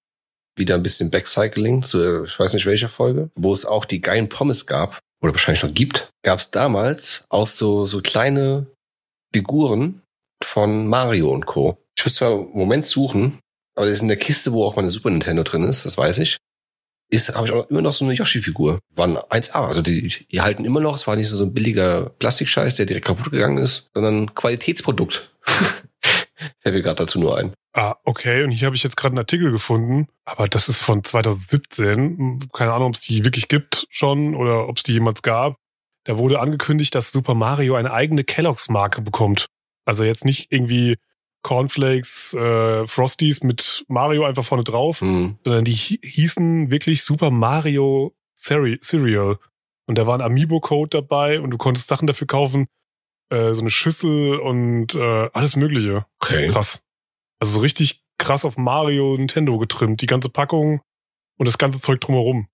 wieder 0.56 0.74
ein 0.74 0.82
bisschen 0.82 1.10
Backcycling 1.10 1.82
zu, 1.82 2.24
ich 2.24 2.38
weiß 2.38 2.54
nicht 2.54 2.64
welcher 2.64 2.88
Folge, 2.88 3.30
wo 3.34 3.52
es 3.52 3.66
auch 3.66 3.84
die 3.84 4.00
geilen 4.00 4.30
Pommes 4.30 4.66
gab, 4.66 5.00
oder 5.22 5.32
wahrscheinlich 5.34 5.62
noch 5.62 5.74
gibt, 5.74 6.08
gab 6.24 6.38
es 6.38 6.50
damals 6.50 7.24
auch 7.28 7.46
so, 7.46 7.84
so 7.84 8.00
kleine 8.00 8.66
Figuren 9.34 10.00
von 10.42 10.86
Mario 10.88 11.30
und 11.30 11.44
Co. 11.46 11.76
Ich 11.96 12.04
muss 12.06 12.14
zwar 12.14 12.32
im 12.32 12.50
Moment 12.54 12.86
suchen, 12.86 13.38
aber 13.76 13.86
das 13.86 13.96
ist 13.96 14.02
in 14.02 14.08
der 14.08 14.16
Kiste, 14.16 14.52
wo 14.52 14.64
auch 14.64 14.76
meine 14.76 14.90
Super 14.90 15.10
Nintendo 15.10 15.42
drin 15.42 15.62
ist, 15.64 15.84
das 15.84 15.96
weiß 15.98 16.18
ich. 16.18 16.38
Ist, 17.12 17.34
habe 17.34 17.46
ich 17.46 17.52
auch 17.52 17.68
immer 17.68 17.82
noch 17.82 17.92
so 17.92 18.06
eine 18.06 18.14
Yoshi-Figur. 18.14 18.78
Waren 18.96 19.18
1A. 19.18 19.66
Also 19.66 19.82
die, 19.82 20.08
die 20.08 20.40
halten 20.40 20.64
immer 20.64 20.80
noch. 20.80 20.94
Es 20.94 21.06
war 21.06 21.14
nicht 21.14 21.28
so 21.28 21.44
ein 21.44 21.52
billiger 21.52 22.08
Plastikscheiß, 22.08 22.76
der 22.76 22.86
direkt 22.86 23.04
kaputt 23.04 23.30
gegangen 23.30 23.58
ist, 23.58 23.90
sondern 23.92 24.22
ein 24.22 24.34
Qualitätsprodukt. 24.34 25.30
Fällt 26.60 26.74
mir 26.74 26.80
gerade 26.80 27.04
dazu 27.04 27.20
nur 27.20 27.36
ein. 27.36 27.52
Ah, 27.74 27.96
okay. 28.04 28.44
Und 28.44 28.52
hier 28.52 28.64
habe 28.64 28.76
ich 28.76 28.82
jetzt 28.82 28.96
gerade 28.96 29.12
einen 29.12 29.18
Artikel 29.18 29.50
gefunden, 29.50 30.08
aber 30.24 30.48
das 30.48 30.70
ist 30.70 30.80
von 30.80 31.04
2017. 31.04 32.38
Keine 32.54 32.72
Ahnung, 32.72 32.88
ob 32.88 32.94
es 32.94 33.02
die 33.02 33.26
wirklich 33.26 33.48
gibt 33.48 33.86
schon 33.90 34.34
oder 34.34 34.66
ob 34.66 34.78
es 34.78 34.82
die 34.82 34.94
jemals 34.94 35.20
gab. 35.20 35.56
Da 36.04 36.16
wurde 36.16 36.40
angekündigt, 36.40 36.94
dass 36.94 37.12
Super 37.12 37.34
Mario 37.34 37.74
eine 37.74 37.92
eigene 37.92 38.24
Kellogg's-Marke 38.24 39.02
bekommt. 39.02 39.48
Also 39.84 40.04
jetzt 40.04 40.24
nicht 40.24 40.50
irgendwie 40.50 40.96
Cornflakes, 41.42 42.34
äh, 42.34 42.86
Frosties 42.86 43.42
mit 43.42 43.84
Mario 43.88 44.24
einfach 44.24 44.44
vorne 44.44 44.64
drauf, 44.64 45.00
Hm. 45.00 45.38
sondern 45.44 45.64
die 45.64 45.74
hi- 45.74 46.00
hießen 46.02 46.70
wirklich 46.70 47.02
Super 47.04 47.30
Mario 47.30 48.14
Cere- 48.36 48.80
Cereal. 48.80 49.38
Und 49.86 49.98
da 49.98 50.06
war 50.06 50.14
ein 50.14 50.20
Amiibo-Code 50.22 50.90
dabei 50.90 51.40
und 51.40 51.50
du 51.50 51.58
konntest 51.58 51.88
Sachen 51.88 52.06
dafür 52.06 52.26
kaufen, 52.26 52.66
äh, 53.30 53.52
so 53.54 53.60
eine 53.60 53.70
Schüssel 53.70 54.38
und 54.38 54.94
äh, 54.94 55.28
alles 55.32 55.56
Mögliche. 55.56 56.06
Okay. 56.20 56.48
Krass. 56.48 56.82
Also 57.40 57.54
so 57.54 57.60
richtig 57.60 58.04
krass 58.18 58.44
auf 58.44 58.56
Mario 58.56 59.16
Nintendo 59.16 59.58
getrimmt. 59.58 60.00
Die 60.00 60.06
ganze 60.06 60.28
Packung 60.28 60.80
und 61.38 61.46
das 61.46 61.58
ganze 61.58 61.80
Zeug 61.80 62.00
drumherum. 62.00 62.46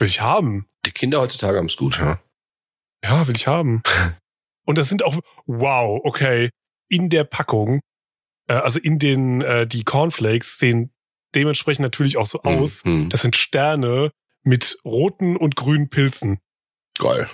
Will 0.00 0.08
ich 0.08 0.20
haben. 0.20 0.66
Die 0.86 0.90
Kinder 0.92 1.20
heutzutage 1.20 1.58
haben 1.58 1.66
es 1.66 1.76
gut, 1.76 1.98
ja. 1.98 2.20
Ja, 3.04 3.26
will 3.28 3.36
ich 3.36 3.46
haben. 3.46 3.82
Und 4.66 4.76
das 4.76 4.88
sind 4.90 5.02
auch, 5.04 5.18
wow, 5.46 6.00
okay. 6.04 6.50
In 6.90 7.08
der 7.10 7.24
Packung, 7.24 7.80
äh, 8.48 8.54
also 8.54 8.78
in 8.78 8.98
den, 8.98 9.42
äh, 9.42 9.66
die 9.66 9.84
Cornflakes 9.84 10.58
sehen 10.58 10.90
dementsprechend 11.34 11.82
natürlich 11.82 12.16
auch 12.16 12.26
so 12.26 12.42
aus. 12.42 12.82
Hm. 12.84 13.10
Das 13.10 13.22
sind 13.22 13.36
Sterne 13.36 14.10
mit 14.42 14.78
roten 14.84 15.36
und 15.36 15.56
grünen 15.56 15.90
Pilzen. 15.90 16.40
Geil. 16.98 17.28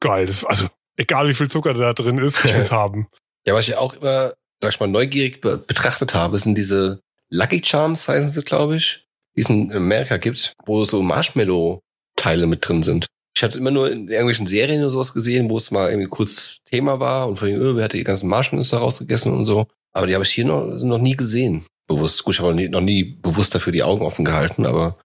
Geil. 0.00 0.26
Das, 0.26 0.44
also, 0.44 0.66
egal 0.96 1.28
wie 1.28 1.34
viel 1.34 1.48
Zucker 1.48 1.74
da 1.74 1.92
drin 1.92 2.18
ist, 2.18 2.44
ich 2.44 2.54
will's 2.54 2.70
haben. 2.72 3.08
Ja, 3.46 3.54
was 3.54 3.68
ich 3.68 3.76
auch 3.76 3.94
immer, 3.94 4.34
sag 4.60 4.74
ich 4.74 4.80
mal, 4.80 4.88
neugierig 4.88 5.40
be 5.40 5.56
betrachtet 5.56 6.14
habe, 6.14 6.38
sind 6.38 6.56
diese 6.58 7.00
Lucky 7.30 7.62
Charms, 7.64 8.08
heißen 8.08 8.28
sie, 8.28 8.42
glaube 8.42 8.76
ich, 8.76 9.06
die 9.36 9.42
es 9.42 9.48
in 9.48 9.72
Amerika 9.72 10.16
gibt, 10.16 10.54
wo 10.66 10.84
so 10.84 11.02
Marshmallow-Teile 11.02 12.46
mit 12.46 12.66
drin 12.66 12.82
sind. 12.82 13.06
Ich 13.36 13.42
hatte 13.42 13.58
immer 13.58 13.70
nur 13.70 13.90
in 13.90 14.08
irgendwelchen 14.08 14.46
Serien 14.46 14.80
oder 14.80 14.90
sowas 14.90 15.14
gesehen, 15.14 15.48
wo 15.48 15.56
es 15.56 15.70
mal 15.70 15.90
irgendwie 15.90 16.08
kurz 16.08 16.64
Thema 16.64 16.98
war 16.98 17.28
und 17.28 17.38
von 17.38 17.48
öh, 17.48 17.76
wer 17.76 17.84
hat 17.84 17.92
die 17.92 18.02
ganzen 18.02 18.28
Marshmallows 18.28 18.70
da 18.70 18.78
rausgegessen 18.78 19.32
und 19.32 19.44
so. 19.44 19.68
Aber 19.92 20.06
die 20.06 20.14
habe 20.14 20.24
ich 20.24 20.30
hier 20.30 20.44
noch, 20.44 20.66
noch 20.82 20.98
nie 20.98 21.16
gesehen. 21.16 21.64
Bewusst. 21.86 22.24
Gut, 22.24 22.34
ich 22.34 22.40
habe 22.40 22.50
noch 22.50 22.56
nie, 22.56 22.68
noch 22.68 22.80
nie 22.80 23.04
bewusst 23.04 23.54
dafür 23.54 23.72
die 23.72 23.82
Augen 23.82 24.04
offen 24.04 24.24
gehalten, 24.24 24.66
aber 24.66 24.98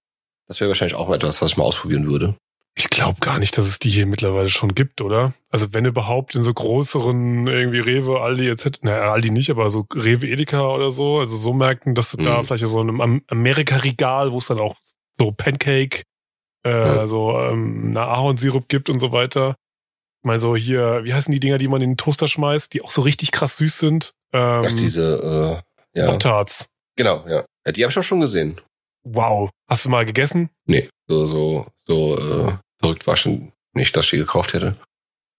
das 0.48 0.60
wäre 0.60 0.70
wahrscheinlich 0.70 0.96
auch 0.96 1.08
mal 1.08 1.16
etwas, 1.16 1.42
was 1.42 1.52
ich 1.52 1.58
mal 1.58 1.64
ausprobieren 1.64 2.06
würde. 2.08 2.36
Ich 2.76 2.90
glaube 2.90 3.20
gar 3.20 3.38
nicht, 3.38 3.56
dass 3.58 3.68
es 3.68 3.78
die 3.80 3.90
hier 3.90 4.08
mittlerweile 4.08 4.50
schon 4.50 4.74
gibt, 4.74 5.00
oder? 5.02 5.34
Also 5.52 5.68
wenn 5.74 5.86
überhaupt 5.86 6.34
in 6.36 6.42
so 6.42 6.54
größeren 6.54 7.46
irgendwie 7.48 7.80
Rewe, 7.80 8.20
Aldi 8.22 8.50
etc. 8.50 8.80
Naja, 8.82 9.12
Aldi 9.12 9.30
nicht, 9.30 9.52
aber 9.52 9.70
so 9.70 9.86
Rewe, 9.94 10.28
Edeka 10.28 10.68
oder 10.68 10.90
so, 10.90 11.20
also 11.20 11.38
so 11.38 11.54
Märkten, 11.54 11.94
dass 11.96 12.12
du 12.12 12.18
da 12.18 12.42
Mhm. 12.42 12.46
vielleicht 12.48 12.66
so 12.66 12.82
in 12.82 12.90
einem 12.90 13.02
Am- 13.02 13.22
Amerika-Regal, 13.28 14.32
wo 14.32 14.40
es 14.40 14.48
dann 14.48 14.60
auch 14.60 14.76
so 15.18 15.32
Pancake, 15.32 16.02
äh, 16.66 16.72
Ja. 16.72 17.08
so 17.08 17.38
ähm, 17.40 17.92
na, 17.92 18.08
Ahornsirup 18.08 18.68
gibt 18.68 18.90
und 18.90 19.00
so 19.00 19.12
weiter. 19.12 19.56
Ich 20.24 20.28
meine 20.28 20.40
so 20.40 20.56
hier, 20.56 21.02
wie 21.04 21.14
heißen 21.14 21.32
die 21.32 21.40
Dinger, 21.40 21.60
die 21.60 21.68
man 21.68 21.82
in 21.82 21.92
den 21.92 21.98
Toaster 21.98 22.28
schmeißt, 22.28 22.74
die 22.74 22.82
auch 22.82 22.92
so 22.92 23.02
richtig 23.02 23.32
krass 23.32 23.56
süß 23.58 23.78
sind? 23.78 24.14
Ähm, 24.34 24.66
Ach, 24.68 24.76
diese, 24.76 25.64
äh, 25.96 26.00
ja. 26.00 26.08
Pop-Tarts. 26.08 26.68
Genau, 26.96 27.26
ja. 27.28 27.46
ja. 27.66 27.72
Die 27.72 27.84
habe 27.84 27.92
ich 27.92 27.98
auch 27.98 28.04
schon 28.04 28.22
gesehen. 28.22 28.60
Wow. 29.04 29.50
Hast 29.68 29.86
du 29.86 29.90
mal 29.90 30.06
gegessen? 30.06 30.50
Nee, 30.66 30.90
so, 31.08 31.26
so, 31.28 31.66
so 31.86 32.18
äh, 32.18 32.54
verrückt 32.80 33.06
war 33.06 33.18
schon 33.18 33.52
nicht, 33.74 33.96
dass 33.96 34.06
ich 34.06 34.12
die 34.12 34.18
gekauft 34.18 34.54
hätte. 34.54 34.76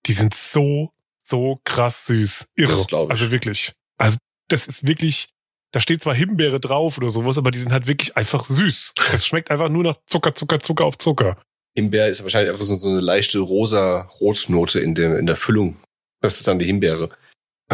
Die 0.06 0.12
sind 0.12 0.34
so, 0.34 0.90
so 1.22 1.60
krass 1.64 2.06
süß. 2.06 2.46
Irre. 2.56 2.76
Das 2.76 2.86
glaub 2.86 3.06
ich. 3.06 3.10
Also 3.10 3.30
wirklich. 3.30 3.72
Also 3.96 4.18
das 4.48 4.66
ist 4.66 4.86
wirklich, 4.86 5.28
da 5.72 5.80
steht 5.80 6.02
zwar 6.02 6.14
Himbeere 6.14 6.60
drauf 6.60 6.98
oder 6.98 7.10
sowas, 7.10 7.38
aber 7.38 7.50
die 7.50 7.58
sind 7.58 7.72
halt 7.72 7.86
wirklich 7.86 8.16
einfach 8.16 8.44
süß. 8.44 8.94
Es 9.12 9.26
schmeckt 9.26 9.50
einfach 9.50 9.68
nur 9.68 9.84
nach 9.84 9.96
Zucker, 10.06 10.34
Zucker, 10.34 10.60
Zucker 10.60 10.84
auf 10.84 10.98
Zucker. 10.98 11.40
Himbeer 11.74 12.08
ist 12.08 12.22
wahrscheinlich 12.22 12.50
einfach 12.50 12.64
so, 12.64 12.76
so 12.76 12.88
eine 12.88 13.00
leichte 13.00 13.38
rosa 13.38 14.02
Rotnote 14.20 14.78
in 14.78 14.94
der, 14.94 15.18
in 15.18 15.26
der 15.26 15.36
Füllung. 15.36 15.76
Das 16.20 16.36
ist 16.36 16.46
dann 16.46 16.58
die 16.58 16.66
Himbeere. 16.66 17.10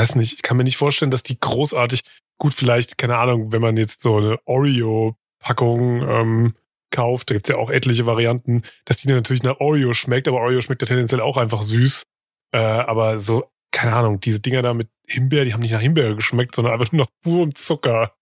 Weiß 0.01 0.15
nicht, 0.15 0.33
ich 0.33 0.41
kann 0.41 0.57
mir 0.57 0.65
nicht 0.65 0.79
vorstellen, 0.79 1.11
dass 1.11 1.23
die 1.23 1.39
großartig, 1.39 2.05
gut 2.39 2.55
vielleicht, 2.55 2.97
keine 2.97 3.19
Ahnung, 3.19 3.53
wenn 3.53 3.61
man 3.61 3.77
jetzt 3.77 4.01
so 4.01 4.17
eine 4.17 4.39
Oreo-Packung 4.47 6.09
ähm, 6.09 6.55
kauft, 6.91 7.29
da 7.29 7.35
gibt's 7.35 7.51
ja 7.51 7.57
auch 7.57 7.69
etliche 7.69 8.07
Varianten, 8.07 8.63
dass 8.87 8.97
die 8.97 9.09
natürlich 9.09 9.43
nach 9.43 9.61
Oreo 9.61 9.93
schmeckt, 9.93 10.27
aber 10.27 10.39
Oreo 10.39 10.63
schmeckt 10.63 10.81
ja 10.81 10.87
tendenziell 10.87 11.21
auch 11.21 11.37
einfach 11.37 11.61
süß. 11.61 12.07
Äh, 12.53 12.57
aber 12.61 13.19
so, 13.19 13.53
keine 13.73 13.95
Ahnung, 13.95 14.21
diese 14.21 14.41
Dinger 14.41 14.63
da 14.63 14.73
mit 14.73 14.89
Himbeer, 15.07 15.45
die 15.45 15.53
haben 15.53 15.61
nicht 15.61 15.73
nach 15.73 15.83
Himbeere 15.83 16.17
geschmeckt, 16.17 16.55
sondern 16.55 16.73
einfach 16.73 16.93
nur 16.93 17.05
nach 17.05 17.13
purem 17.23 17.55
Zucker. 17.55 18.15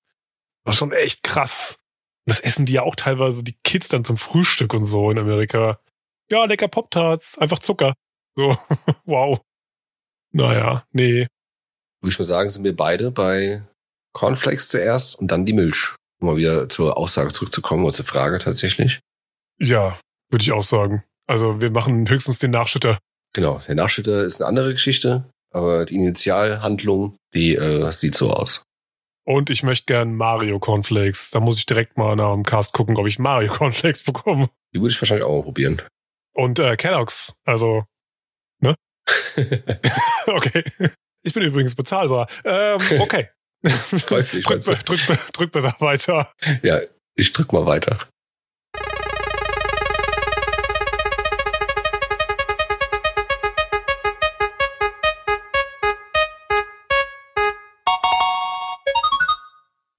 War 0.64 0.74
schon 0.74 0.91
echt 0.91 1.22
krass. 1.22 1.85
Und 2.26 2.33
das 2.33 2.41
essen 2.41 2.66
die 2.66 2.72
ja 2.72 2.83
auch 2.83 2.97
teilweise 2.97 3.45
die 3.45 3.57
Kids 3.62 3.87
dann 3.87 4.05
zum 4.05 4.16
Frühstück 4.16 4.74
und 4.74 4.87
so 4.87 5.12
in 5.12 5.18
Amerika. 5.18 5.79
Ja, 6.29 6.45
lecker 6.45 6.66
Pop-Tarts, 6.66 7.39
einfach 7.39 7.61
Zucker. 7.61 7.95
So, 8.35 8.59
wow. 9.05 9.41
Naja, 10.33 10.85
nee. 10.91 11.29
Würde 12.01 12.12
ich 12.12 12.18
mal 12.18 12.24
sagen, 12.24 12.51
sind 12.51 12.64
wir 12.64 12.76
beide 12.76 13.11
bei 13.11 13.62
Cornflakes 14.12 14.68
zuerst 14.68 15.18
und 15.18 15.30
dann 15.30 15.46
die 15.46 15.53
Milch. 15.53 15.94
Um 16.20 16.28
mal 16.28 16.36
wieder 16.36 16.68
zur 16.68 16.96
Aussage 16.96 17.32
zurückzukommen 17.32 17.84
oder 17.84 17.92
zur 17.92 18.05
Frage 18.05 18.38
tatsächlich. 18.38 19.01
Ja, 19.61 19.99
würde 20.30 20.42
ich 20.42 20.53
auch 20.53 20.64
sagen. 20.64 21.05
Also 21.26 21.61
wir 21.61 21.70
machen 21.70 22.09
höchstens 22.09 22.38
den 22.38 22.51
Nachschütter. 22.51 22.99
Genau, 23.34 23.61
der 23.66 23.74
Nachschütter 23.74 24.24
ist 24.24 24.40
eine 24.40 24.49
andere 24.49 24.72
Geschichte, 24.72 25.30
aber 25.53 25.84
die 25.84 25.94
Initialhandlung, 25.94 27.16
die 27.34 27.55
äh, 27.55 27.92
sieht 27.92 28.14
so 28.14 28.30
aus. 28.30 28.62
Und 29.24 29.51
ich 29.51 29.62
möchte 29.62 29.84
gern 29.84 30.16
Mario 30.16 30.59
Cornflakes. 30.59 31.30
Da 31.30 31.40
muss 31.40 31.59
ich 31.59 31.66
direkt 31.66 31.99
mal 31.99 32.16
nach 32.16 32.32
dem 32.32 32.44
Cast 32.44 32.72
gucken, 32.72 32.96
ob 32.96 33.07
ich 33.07 33.18
Mario 33.18 33.53
Cornflakes 33.53 34.03
bekomme. 34.03 34.49
Die 34.72 34.80
würde 34.80 34.92
ich 34.92 35.01
wahrscheinlich 35.01 35.24
auch 35.24 35.36
mal 35.36 35.42
probieren. 35.42 35.82
Und 36.32 36.59
äh, 36.59 36.76
Kellogg's. 36.76 37.34
Also, 37.44 37.84
ne? 38.61 38.74
okay. 40.26 40.64
Ich 41.23 41.35
bin 41.35 41.43
übrigens 41.43 41.75
bezahlbar. 41.75 42.29
Ähm, 42.45 42.81
okay. 43.01 43.29
Käuflich, 44.07 44.45
drück, 44.45 44.62
drück, 44.62 45.33
drück 45.33 45.53
besser 45.53 45.75
weiter. 45.81 46.33
Ja, 46.62 46.81
ich 47.16 47.33
drück 47.33 47.53
mal 47.53 47.66
weiter. 47.66 47.99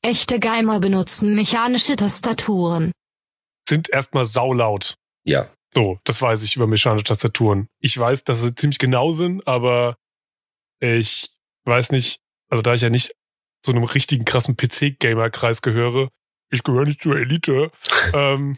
Echte 0.02 0.40
Gamer 0.40 0.80
benutzen 0.80 1.36
mechanische 1.36 1.98
Tastaturen. 1.98 2.94
Sind 3.68 3.90
erstmal 3.90 4.26
saulaut. 4.26 4.96
Ja. 5.26 5.50
So, 5.76 6.00
das 6.06 6.22
weiß 6.22 6.42
ich 6.44 6.56
über 6.56 6.66
mechanische 6.66 7.04
Tastaturen. 7.04 7.68
Ich 7.80 7.96
weiß, 7.96 8.24
dass 8.24 8.42
sie 8.42 8.56
ziemlich 8.56 8.80
genau 8.80 9.12
sind, 9.12 9.46
aber 9.46 9.98
ich 10.80 11.30
weiß 11.66 11.92
nicht, 11.92 12.20
also 12.50 12.62
da 12.62 12.74
ich 12.74 12.82
ja 12.82 12.90
nicht 12.90 13.14
zu 13.64 13.72
einem 13.72 13.84
richtigen 13.84 14.26
krassen 14.26 14.56
PC-Gamer-Kreis 14.56 15.62
gehöre, 15.62 16.10
ich 16.52 16.64
gehöre 16.64 16.86
nicht 16.86 17.02
zur 17.02 17.18
Elite, 17.18 17.72
ähm, 18.14 18.58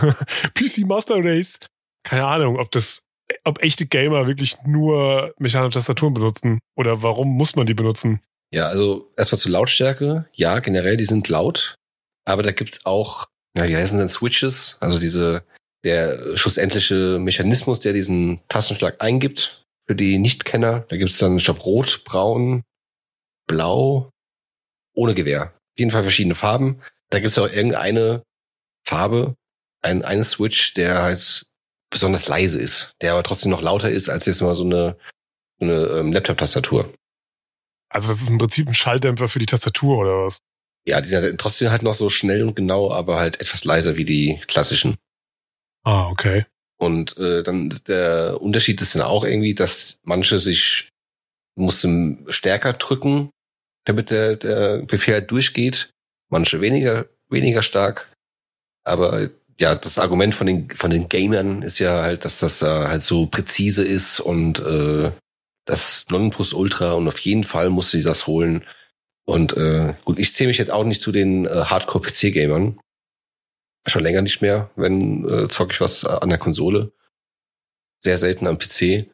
PC 0.54 0.86
Master 0.86 1.16
Race, 1.18 1.58
keine 2.04 2.26
Ahnung, 2.26 2.58
ob 2.58 2.70
das, 2.70 3.02
ob 3.44 3.62
echte 3.62 3.86
Gamer 3.86 4.26
wirklich 4.26 4.56
nur 4.64 5.34
mechanische 5.38 5.78
Tastaturen 5.78 6.14
benutzen 6.14 6.58
oder 6.76 7.02
warum 7.02 7.28
muss 7.28 7.56
man 7.56 7.66
die 7.66 7.74
benutzen? 7.74 8.20
Ja, 8.52 8.66
also 8.68 9.10
erstmal 9.16 9.38
zur 9.38 9.52
Lautstärke. 9.52 10.26
Ja, 10.34 10.58
generell, 10.58 10.98
die 10.98 11.06
sind 11.06 11.28
laut. 11.28 11.76
Aber 12.26 12.42
da 12.42 12.52
gibt's 12.52 12.84
auch, 12.84 13.26
ja, 13.56 13.66
wie 13.66 13.76
heißen 13.76 13.98
denn 13.98 14.10
Switches? 14.10 14.76
Also 14.80 14.98
diese, 14.98 15.44
der 15.84 16.36
schlussendliche 16.36 17.18
Mechanismus, 17.18 17.80
der 17.80 17.94
diesen 17.94 18.40
Tastenschlag 18.48 19.00
eingibt 19.00 19.61
für 19.86 19.94
die 19.94 20.18
Nichtkenner. 20.18 20.80
Da 20.88 20.96
gibt's 20.96 21.18
dann, 21.18 21.36
ich 21.38 21.44
glaube, 21.44 21.60
rot, 21.60 22.02
braun, 22.04 22.62
blau, 23.46 24.10
ohne 24.94 25.14
Gewehr. 25.14 25.52
Auf 25.54 25.78
jeden 25.78 25.90
Fall 25.90 26.02
verschiedene 26.02 26.34
Farben. 26.34 26.82
Da 27.10 27.20
gibt's 27.20 27.38
auch 27.38 27.48
irgendeine 27.48 28.22
Farbe, 28.86 29.36
ein, 29.82 30.04
einen 30.04 30.24
Switch, 30.24 30.74
der 30.74 31.02
halt 31.02 31.46
besonders 31.90 32.28
leise 32.28 32.58
ist, 32.58 32.92
der 33.00 33.12
aber 33.12 33.22
trotzdem 33.22 33.50
noch 33.50 33.62
lauter 33.62 33.90
ist 33.90 34.08
als 34.08 34.26
jetzt 34.26 34.40
mal 34.40 34.54
so 34.54 34.64
eine, 34.64 34.96
so 35.58 35.66
eine 35.66 35.74
ähm, 35.98 36.12
Laptop-Tastatur. 36.12 36.92
Also 37.90 38.10
das 38.10 38.22
ist 38.22 38.30
im 38.30 38.38
Prinzip 38.38 38.66
ein 38.68 38.74
Schalldämpfer 38.74 39.28
für 39.28 39.38
die 39.38 39.46
Tastatur 39.46 39.98
oder 39.98 40.24
was? 40.24 40.38
Ja, 40.86 41.00
die 41.00 41.10
sind 41.10 41.40
trotzdem 41.40 41.70
halt 41.70 41.82
noch 41.82 41.94
so 41.94 42.08
schnell 42.08 42.42
und 42.48 42.56
genau, 42.56 42.90
aber 42.90 43.18
halt 43.18 43.40
etwas 43.40 43.64
leiser 43.64 43.96
wie 43.96 44.04
die 44.04 44.40
klassischen. 44.46 44.96
Ah, 45.84 46.08
okay. 46.08 46.46
Und 46.82 47.16
äh, 47.16 47.44
dann 47.44 47.70
ist 47.70 47.86
der 47.88 48.38
Unterschied 48.40 48.80
ist 48.80 48.96
dann 48.96 49.02
auch 49.02 49.22
irgendwie, 49.22 49.54
dass 49.54 49.98
manche 50.02 50.40
sich 50.40 50.88
mussten 51.54 52.26
stärker 52.28 52.72
drücken, 52.72 53.30
damit 53.84 54.10
der, 54.10 54.34
der 54.34 54.78
Befehl 54.78 55.14
halt 55.14 55.30
durchgeht. 55.30 55.90
Manche 56.28 56.60
weniger, 56.60 57.06
weniger 57.28 57.62
stark. 57.62 58.12
Aber 58.82 59.30
ja, 59.60 59.76
das 59.76 60.00
Argument 60.00 60.34
von 60.34 60.48
den, 60.48 60.70
von 60.70 60.90
den 60.90 61.06
Gamern 61.06 61.62
ist 61.62 61.78
ja 61.78 62.02
halt, 62.02 62.24
dass 62.24 62.40
das 62.40 62.62
äh, 62.62 62.66
halt 62.66 63.02
so 63.04 63.26
präzise 63.26 63.84
ist 63.84 64.18
und 64.18 64.58
äh, 64.58 65.12
das 65.66 66.04
Nonplusultra 66.10 66.94
und 66.94 67.06
auf 67.06 67.20
jeden 67.20 67.44
Fall 67.44 67.70
muss 67.70 67.92
sie 67.92 68.02
das 68.02 68.26
holen. 68.26 68.64
Und 69.24 69.56
äh, 69.56 69.94
gut, 70.04 70.18
ich 70.18 70.34
zähle 70.34 70.48
mich 70.48 70.58
jetzt 70.58 70.72
auch 70.72 70.82
nicht 70.82 71.00
zu 71.00 71.12
den 71.12 71.46
äh, 71.46 71.50
Hardcore-PC-Gamern. 71.50 72.80
Schon 73.86 74.02
länger 74.02 74.22
nicht 74.22 74.42
mehr, 74.42 74.70
wenn 74.76 75.28
äh, 75.28 75.48
zocke 75.48 75.72
ich 75.72 75.80
was 75.80 76.04
an 76.04 76.28
der 76.28 76.38
Konsole. 76.38 76.92
Sehr 77.98 78.16
selten 78.16 78.46
am 78.46 78.58
PC. 78.58 79.10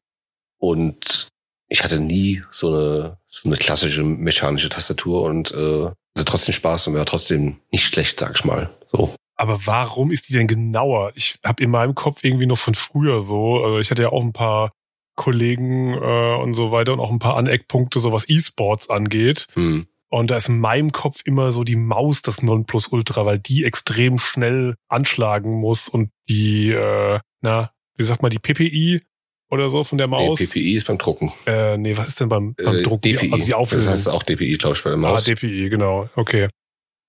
Und 0.59 1.29
ich 1.69 1.85
hatte 1.85 2.01
nie 2.01 2.43
so 2.51 2.69
eine, 2.69 3.19
so 3.29 3.49
eine 3.49 3.57
klassische 3.57 4.03
mechanische 4.03 4.69
Tastatur 4.69 5.23
und 5.23 5.53
äh, 5.53 5.87
hatte 5.87 6.25
trotzdem 6.25 6.55
Spaß 6.55 6.89
und 6.89 6.95
war 6.95 7.07
trotzdem 7.07 7.61
nicht 7.71 7.85
schlecht, 7.85 8.19
sag 8.19 8.37
ich 8.37 8.45
mal. 8.45 8.71
So. 8.91 9.15
Aber 9.37 9.61
warum 9.67 10.11
ist 10.11 10.29
die 10.29 10.33
denn 10.33 10.49
genauer? 10.49 11.13
Ich 11.15 11.39
habe 11.45 11.63
in 11.63 11.71
meinem 11.71 11.95
Kopf 11.95 12.25
irgendwie 12.25 12.47
noch 12.47 12.59
von 12.59 12.75
früher 12.75 13.21
so, 13.21 13.63
also 13.63 13.79
ich 13.79 13.91
hatte 13.91 14.03
ja 14.03 14.09
auch 14.09 14.23
ein 14.23 14.33
paar 14.33 14.73
Kollegen 15.15 15.95
äh, 15.95 16.37
und 16.37 16.55
so 16.55 16.73
weiter 16.73 16.93
und 16.93 17.01
auch 17.01 17.11
ein 17.11 17.19
paar 17.19 17.37
Aneckpunkte, 17.37 18.01
so 18.01 18.13
was 18.13 18.29
E-Sports 18.29 18.91
angeht. 18.91 19.47
Hm. 19.55 19.87
Und 20.11 20.31
da 20.31 20.37
ist 20.37 20.49
in 20.49 20.59
meinem 20.59 20.93
Kopf 20.93 21.21
immer 21.25 21.53
so 21.53 21.65
die 21.65 21.77
Maus 21.77 22.23
das 22.23 22.43
Nonplusultra, 22.43 23.27
weil 23.27 23.39
die 23.39 23.65
extrem 23.65 24.19
schnell 24.19 24.75
anschlagen 24.89 25.61
muss 25.61 25.89
und 25.89 26.11
die, 26.29 26.71
äh, 26.71 27.21
na, 27.43 27.71
wie 27.97 28.05
sagt 28.05 28.23
man, 28.23 28.31
die 28.31 28.39
PPI 28.39 29.03
oder 29.51 29.69
so 29.71 29.85
von 29.85 29.99
der 29.99 30.07
Nee, 30.07 30.29
Maus. 30.29 30.39
PPI 30.39 30.75
ist 30.77 30.87
beim 30.87 30.97
Drucken. 30.99 31.33
Äh, 31.47 31.77
nee, 31.77 31.97
was 31.97 32.09
ist 32.09 32.21
denn 32.21 32.29
beim, 32.31 32.55
beim 32.55 32.77
Äh, 32.77 32.83
Druck? 32.83 33.03
DPI. 33.03 33.33
Also 33.33 33.45
die 33.45 33.55
Auflösung. 33.55 33.91
Das 33.91 34.01
heißt 34.01 34.09
auch 34.09 34.23
DPI, 34.23 34.57
glaube 34.57 34.77
ich, 34.77 34.83
bei 34.83 34.91
der 34.91 34.99
Ah, 34.99 35.03
Maus. 35.03 35.25
DPI, 35.25 35.69
genau. 35.69 36.09
Okay. 36.17 36.49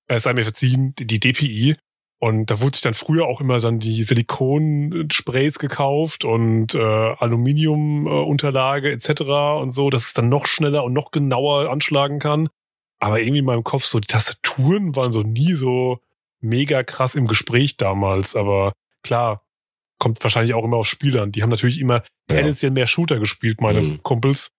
Es 0.08 0.24
sei 0.24 0.34
mir 0.34 0.43
verziehen, 0.43 0.93
die- 1.00 1.20
DPI. 1.20 1.76
Und 2.22 2.52
da 2.52 2.60
wurde 2.60 2.76
sich 2.76 2.82
dann 2.82 2.95
früher 2.95 3.28
auch 3.28 3.39
immer 3.39 3.62
dann 3.62 3.80
die 3.80 4.04
Silikonsprays 4.04 5.58
gekauft 5.58 6.26
und 6.26 6.76
äh, 6.76 6.80
Aluminiumunterlage 6.80 8.91
etc. 8.91 9.22
und 9.62 9.72
so, 9.72 9.89
dass 9.89 10.08
es 10.08 10.14
dann 10.14 10.30
noch 10.30 10.47
schneller 10.47 10.84
und 10.84 10.93
noch 10.93 11.12
genauer 11.12 11.70
anschlagen 11.70 12.20
kann. 12.20 12.50
Aber 13.00 13.20
irgendwie 13.20 13.39
in 13.39 13.45
meinem 13.45 13.64
Kopf 13.64 13.86
so, 13.86 14.00
die 14.00 14.08
Tastaturen 14.08 14.95
waren 14.95 15.12
so 15.12 15.22
nie 15.24 15.54
so 15.54 16.00
mega 16.41 16.84
krass 16.84 17.16
im 17.16 17.28
Gespräch 17.28 17.78
damals. 17.78 18.36
Aber 18.36 18.74
klar, 19.04 19.45
kommt 20.00 20.22
wahrscheinlich 20.24 20.54
auch 20.54 20.64
immer 20.64 20.78
auf 20.78 20.88
Spielern. 20.88 21.32
Die 21.32 21.43
haben 21.43 21.50
natürlich 21.50 21.80
immer 21.80 22.02
Ja. 22.30 22.36
tendenziell 22.38 22.72
mehr 22.72 22.88
Shooter 22.88 23.20
gespielt, 23.20 23.62
meine 23.62 23.82
Mhm. 23.82 24.04
Kumpels. 24.04 24.52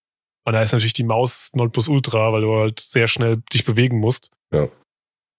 Und 0.46 0.54
da 0.54 0.62
ist 0.62 0.72
natürlich 0.72 0.94
die 0.94 1.04
Maus 1.04 1.50
0 1.54 1.70
plus 1.70 1.88
Ultra, 1.88 2.32
weil 2.32 2.40
du 2.42 2.54
halt 2.56 2.80
sehr 2.80 3.08
schnell 3.08 3.42
dich 3.52 3.64
bewegen 3.64 3.98
musst. 4.00 4.30
Ja. 4.52 4.68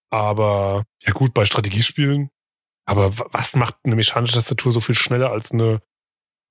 Aber 0.09 0.83
ja 1.01 1.13
gut, 1.13 1.33
bei 1.33 1.45
Strategiespielen. 1.45 2.29
Aber 2.85 3.17
wa- 3.17 3.27
was 3.31 3.55
macht 3.55 3.75
eine 3.83 3.95
mechanische 3.95 4.35
Tastatur 4.35 4.71
so 4.71 4.79
viel 4.79 4.95
schneller 4.95 5.31
als 5.31 5.51
eine, 5.51 5.81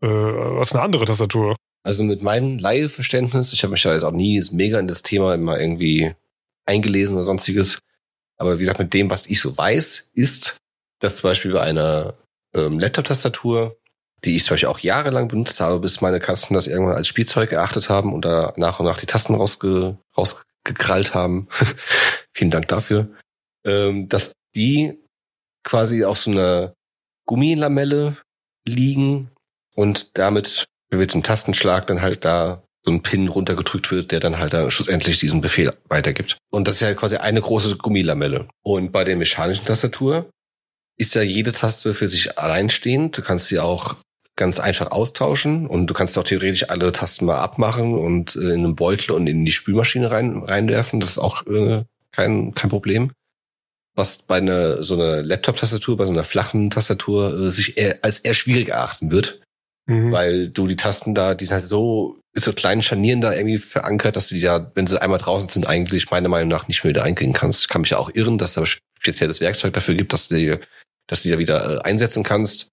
äh, 0.02 0.06
als 0.06 0.72
eine 0.72 0.82
andere 0.82 1.04
Tastatur? 1.04 1.56
Also 1.82 2.04
mit 2.04 2.22
meinem 2.22 2.58
Laieverständnis, 2.58 3.52
ich 3.52 3.62
habe 3.62 3.72
mich 3.72 3.84
ja 3.84 3.92
jetzt 3.92 4.04
auch 4.04 4.12
nie 4.12 4.42
mega 4.52 4.78
in 4.78 4.86
das 4.86 5.02
Thema 5.02 5.34
immer 5.34 5.58
irgendwie 5.58 6.14
eingelesen 6.70 7.16
oder 7.16 7.24
sonstiges. 7.24 7.80
Aber 8.38 8.56
wie 8.56 8.60
gesagt, 8.60 8.78
mit 8.78 8.94
dem, 8.94 9.10
was 9.10 9.26
ich 9.26 9.40
so 9.40 9.56
weiß, 9.56 10.10
ist, 10.14 10.56
dass 11.00 11.16
zum 11.16 11.30
Beispiel 11.30 11.52
bei 11.52 11.60
einer 11.60 12.14
ähm, 12.54 12.78
Laptop-Tastatur, 12.78 13.76
die 14.24 14.36
ich 14.36 14.44
zum 14.44 14.54
Beispiel 14.54 14.68
auch 14.68 14.78
jahrelang 14.78 15.28
benutzt 15.28 15.60
habe, 15.60 15.80
bis 15.80 16.00
meine 16.00 16.20
Kasten 16.20 16.54
das 16.54 16.66
irgendwann 16.66 16.96
als 16.96 17.08
Spielzeug 17.08 17.52
erachtet 17.52 17.88
haben 17.88 18.14
und 18.14 18.24
da 18.24 18.54
nach 18.56 18.80
und 18.80 18.86
nach 18.86 18.98
die 18.98 19.06
Tasten 19.06 19.34
rausge 19.34 19.98
rausgekrallt 20.16 21.14
haben. 21.14 21.48
Vielen 22.34 22.50
Dank 22.50 22.68
dafür. 22.68 23.10
Ähm, 23.64 24.08
dass 24.08 24.32
die 24.54 24.98
quasi 25.64 26.04
auf 26.04 26.18
so 26.18 26.30
einer 26.30 26.74
Gummilamelle 27.26 28.16
liegen 28.66 29.30
und 29.74 30.18
damit 30.18 30.66
mit 30.90 31.14
dem 31.14 31.22
Tastenschlag 31.22 31.86
dann 31.86 32.02
halt 32.02 32.24
da 32.24 32.62
so 32.82 32.92
ein 32.92 33.02
Pin 33.02 33.28
runtergedrückt 33.28 33.90
wird, 33.90 34.10
der 34.10 34.20
dann 34.20 34.38
halt 34.38 34.52
dann 34.52 34.70
schlussendlich 34.70 35.18
diesen 35.18 35.40
Befehl 35.40 35.72
weitergibt. 35.88 36.38
Und 36.50 36.66
das 36.66 36.76
ist 36.76 36.80
ja 36.80 36.94
quasi 36.94 37.16
eine 37.16 37.40
große 37.40 37.76
Gummilamelle. 37.76 38.48
Und 38.62 38.90
bei 38.92 39.04
der 39.04 39.16
mechanischen 39.16 39.64
Tastatur 39.66 40.30
ist 40.98 41.14
ja 41.14 41.22
jede 41.22 41.52
Taste 41.52 41.94
für 41.94 42.08
sich 42.08 42.38
alleinstehend. 42.38 43.16
Du 43.16 43.22
kannst 43.22 43.48
sie 43.48 43.58
auch 43.58 43.96
ganz 44.36 44.60
einfach 44.60 44.90
austauschen 44.90 45.66
und 45.66 45.88
du 45.88 45.94
kannst 45.94 46.16
auch 46.16 46.24
theoretisch 46.24 46.70
alle 46.70 46.90
Tasten 46.92 47.26
mal 47.26 47.38
abmachen 47.38 47.98
und 47.98 48.36
äh, 48.36 48.40
in 48.54 48.64
einen 48.64 48.76
Beutel 48.76 49.12
und 49.12 49.26
in 49.26 49.44
die 49.44 49.52
Spülmaschine 49.52 50.10
rein, 50.10 50.42
reinwerfen. 50.42 51.00
Das 51.00 51.10
ist 51.10 51.18
auch 51.18 51.46
äh, 51.46 51.84
kein, 52.12 52.54
kein 52.54 52.70
Problem. 52.70 53.12
Was 53.94 54.18
bei 54.22 54.36
einer 54.36 54.82
so 54.82 54.94
einer 54.94 55.22
Laptop-Tastatur, 55.22 55.98
bei 55.98 56.06
so 56.06 56.12
einer 56.12 56.24
flachen 56.24 56.70
Tastatur 56.70 57.38
äh, 57.38 57.50
sich 57.50 57.76
eher, 57.76 57.98
als 58.02 58.20
eher 58.20 58.34
schwierig 58.34 58.68
erachten 58.68 59.10
wird, 59.10 59.40
Mhm. 59.86 60.12
weil 60.12 60.48
du 60.50 60.68
die 60.68 60.76
Tasten 60.76 61.14
da, 61.14 61.34
die 61.34 61.44
sind 61.46 61.54
halt 61.54 61.64
so, 61.64 62.19
mit 62.34 62.44
so 62.44 62.52
kleinen 62.52 62.82
Scharnieren 62.82 63.20
da 63.20 63.32
irgendwie 63.32 63.58
verankert, 63.58 64.16
dass 64.16 64.28
du 64.28 64.36
die 64.36 64.40
ja, 64.40 64.70
wenn 64.74 64.86
sie 64.86 65.00
einmal 65.00 65.18
draußen 65.18 65.48
sind, 65.48 65.66
eigentlich 65.66 66.10
meiner 66.10 66.28
Meinung 66.28 66.48
nach 66.48 66.68
nicht 66.68 66.84
mehr 66.84 66.90
wieder 66.90 67.02
einkriegen 67.02 67.32
kannst. 67.32 67.68
Kann 67.68 67.80
mich 67.80 67.90
ja 67.90 67.98
auch 67.98 68.10
irren, 68.14 68.38
dass 68.38 68.54
da 68.54 68.64
speziell 68.66 69.28
das 69.28 69.40
Werkzeug 69.40 69.72
dafür 69.72 69.94
gibt, 69.94 70.12
dass 70.12 70.28
du 70.28 70.36
die, 70.36 70.56
dass 71.08 71.22
du 71.22 71.28
die 71.28 71.32
ja 71.32 71.38
wieder 71.38 71.78
äh, 71.78 71.82
einsetzen 71.82 72.22
kannst. 72.22 72.68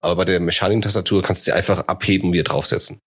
Aber 0.00 0.16
bei 0.16 0.24
der 0.24 0.40
Mechanik-Tastatur 0.40 1.22
kannst 1.22 1.46
du 1.46 1.50
die 1.50 1.56
einfach 1.56 1.80
abheben 1.88 2.28
und 2.28 2.34
wieder 2.34 2.44
draufsetzen. 2.44 3.00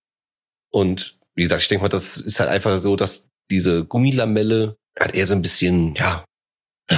Und 0.72 1.18
wie 1.36 1.44
gesagt, 1.44 1.62
ich 1.62 1.68
denke 1.68 1.84
mal, 1.84 1.90
das 1.90 2.18
ist 2.18 2.40
halt 2.40 2.50
einfach 2.50 2.82
so, 2.82 2.96
dass 2.96 3.28
diese 3.50 3.86
Gummilamelle 3.86 4.76
halt 5.00 5.16
eher 5.16 5.28
so 5.28 5.34
ein 5.34 5.42
bisschen, 5.42 5.96
ja, 5.96 6.26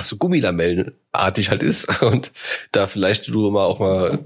so 0.04 0.18
Gummilamellenartig 0.18 1.50
halt 1.50 1.62
ist 1.62 2.02
und 2.02 2.32
da 2.72 2.88
vielleicht 2.88 3.28
du 3.28 3.52
mal 3.52 3.66
auch 3.66 3.80
mal 3.80 4.24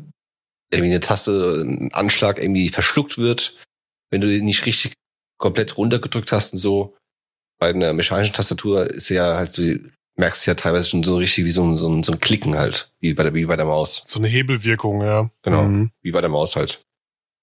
irgendwie 0.72 0.92
eine 0.92 1.00
Taste, 1.00 1.64
ein 1.66 1.94
Anschlag 1.94 2.40
irgendwie 2.40 2.70
verschluckt 2.70 3.18
wird, 3.18 3.58
wenn 4.12 4.22
du 4.22 4.28
den 4.28 4.46
nicht 4.46 4.66
richtig 4.66 4.94
komplett 5.40 5.78
runtergedrückt 5.78 6.32
hast 6.32 6.54
und 6.54 6.60
so. 6.60 6.96
Bei 7.60 7.70
einer 7.70 7.94
mechanischen 7.94 8.34
Tastatur 8.34 8.90
ist 8.90 9.10
ja 9.10 9.36
halt 9.36 9.52
so, 9.52 9.64
merkst 10.18 10.46
du 10.46 10.52
ja 10.52 10.56
teilweise 10.56 10.90
schon 10.90 11.04
so 11.04 11.18
richtig 11.18 11.46
wie 11.46 11.52
so 11.52 11.64
ein, 11.64 11.76
so 11.76 11.90
ein, 11.90 12.04
so 12.04 12.12
ein 12.12 12.20
Klicken 12.20 12.58
halt, 12.58 12.92
wie 13.00 13.14
bei 13.14 13.24
der, 13.24 13.34
wie 13.34 13.46
bei 13.46 13.56
der 13.56 13.66
Maus. 13.66 14.02
So 14.06 14.20
eine 14.20 14.28
Hebelwirkung, 14.28 15.02
ja. 15.04 15.30
Genau. 15.44 15.64
Mhm. 15.64 15.92
Wie 16.02 16.12
bei 16.12 16.22
der 16.22 16.30
Maus 16.30 16.56
halt. 16.56 16.82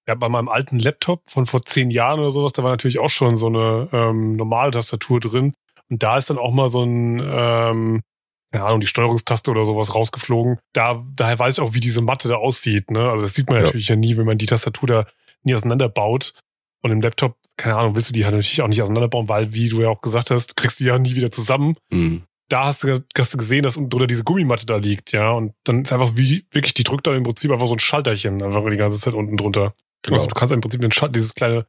Ja, 0.06 0.14
bei 0.14 0.28
meinem 0.28 0.48
alten 0.48 0.78
Laptop 0.78 1.22
von 1.28 1.46
vor 1.46 1.62
zehn 1.62 1.90
Jahren 1.90 2.20
oder 2.20 2.30
sowas, 2.30 2.52
da 2.52 2.62
war 2.62 2.70
natürlich 2.70 2.98
auch 2.98 3.10
schon 3.10 3.36
so 3.36 3.46
eine 3.46 3.88
ähm, 3.92 4.36
normale 4.36 4.70
Tastatur 4.72 5.18
drin. 5.20 5.54
Und 5.88 6.02
da 6.02 6.18
ist 6.18 6.30
dann 6.30 6.38
auch 6.38 6.52
mal 6.52 6.70
so 6.70 6.82
ein, 6.82 7.20
ähm, 7.24 8.02
keine 8.52 8.64
Ahnung, 8.66 8.80
die 8.80 8.86
Steuerungstaste 8.86 9.50
oder 9.50 9.64
sowas 9.64 9.94
rausgeflogen. 9.94 10.58
Da, 10.74 11.04
daher 11.16 11.38
weiß 11.38 11.54
ich 11.58 11.60
auch, 11.64 11.74
wie 11.74 11.80
diese 11.80 12.02
Matte 12.02 12.28
da 12.28 12.36
aussieht. 12.36 12.90
Ne? 12.90 13.08
Also 13.10 13.24
das 13.24 13.34
sieht 13.34 13.48
man 13.48 13.58
Ja. 13.58 13.64
natürlich 13.64 13.88
ja 13.88 13.96
nie, 13.96 14.16
wenn 14.16 14.26
man 14.26 14.38
die 14.38 14.46
Tastatur 14.46 14.88
da 14.88 15.06
nie 15.42 15.54
auseinanderbaut. 15.54 16.34
Und 16.84 16.90
im 16.90 17.00
Laptop, 17.00 17.38
keine 17.56 17.76
Ahnung, 17.76 17.96
willst 17.96 18.10
du 18.10 18.12
die 18.12 18.26
halt 18.26 18.34
natürlich 18.34 18.60
auch 18.60 18.68
nicht 18.68 18.82
auseinanderbauen, 18.82 19.26
weil, 19.26 19.54
wie 19.54 19.70
du 19.70 19.80
ja 19.80 19.88
auch 19.88 20.02
gesagt 20.02 20.30
hast, 20.30 20.54
kriegst 20.54 20.78
du 20.78 20.84
die 20.84 20.88
ja 20.88 20.98
nie 20.98 21.14
wieder 21.14 21.32
zusammen. 21.32 21.76
Hm. 21.90 22.24
Da 22.50 22.66
hast 22.66 22.84
du, 22.84 23.02
hast 23.16 23.32
du 23.32 23.38
gesehen, 23.38 23.62
dass 23.62 23.78
unten 23.78 23.88
drunter 23.88 24.06
diese 24.06 24.22
Gummimatte 24.22 24.66
da 24.66 24.76
liegt, 24.76 25.12
ja. 25.12 25.32
Und 25.32 25.54
dann 25.64 25.84
ist 25.84 25.94
einfach 25.94 26.14
wie, 26.16 26.44
wirklich, 26.50 26.74
die 26.74 26.82
drückt 26.82 27.06
dann 27.06 27.14
im 27.14 27.22
Prinzip 27.22 27.50
einfach 27.50 27.68
so 27.68 27.74
ein 27.74 27.80
Schalterchen 27.80 28.42
einfach 28.42 28.68
die 28.68 28.76
ganze 28.76 29.00
Zeit 29.00 29.14
unten 29.14 29.38
drunter. 29.38 29.72
Genau. 30.02 30.16
Also 30.16 30.26
du 30.26 30.34
kannst 30.34 30.52
im 30.52 30.60
Prinzip 30.60 30.82
den 30.82 30.92
Schal 30.92 31.08
dieses 31.08 31.34
kleine, 31.34 31.66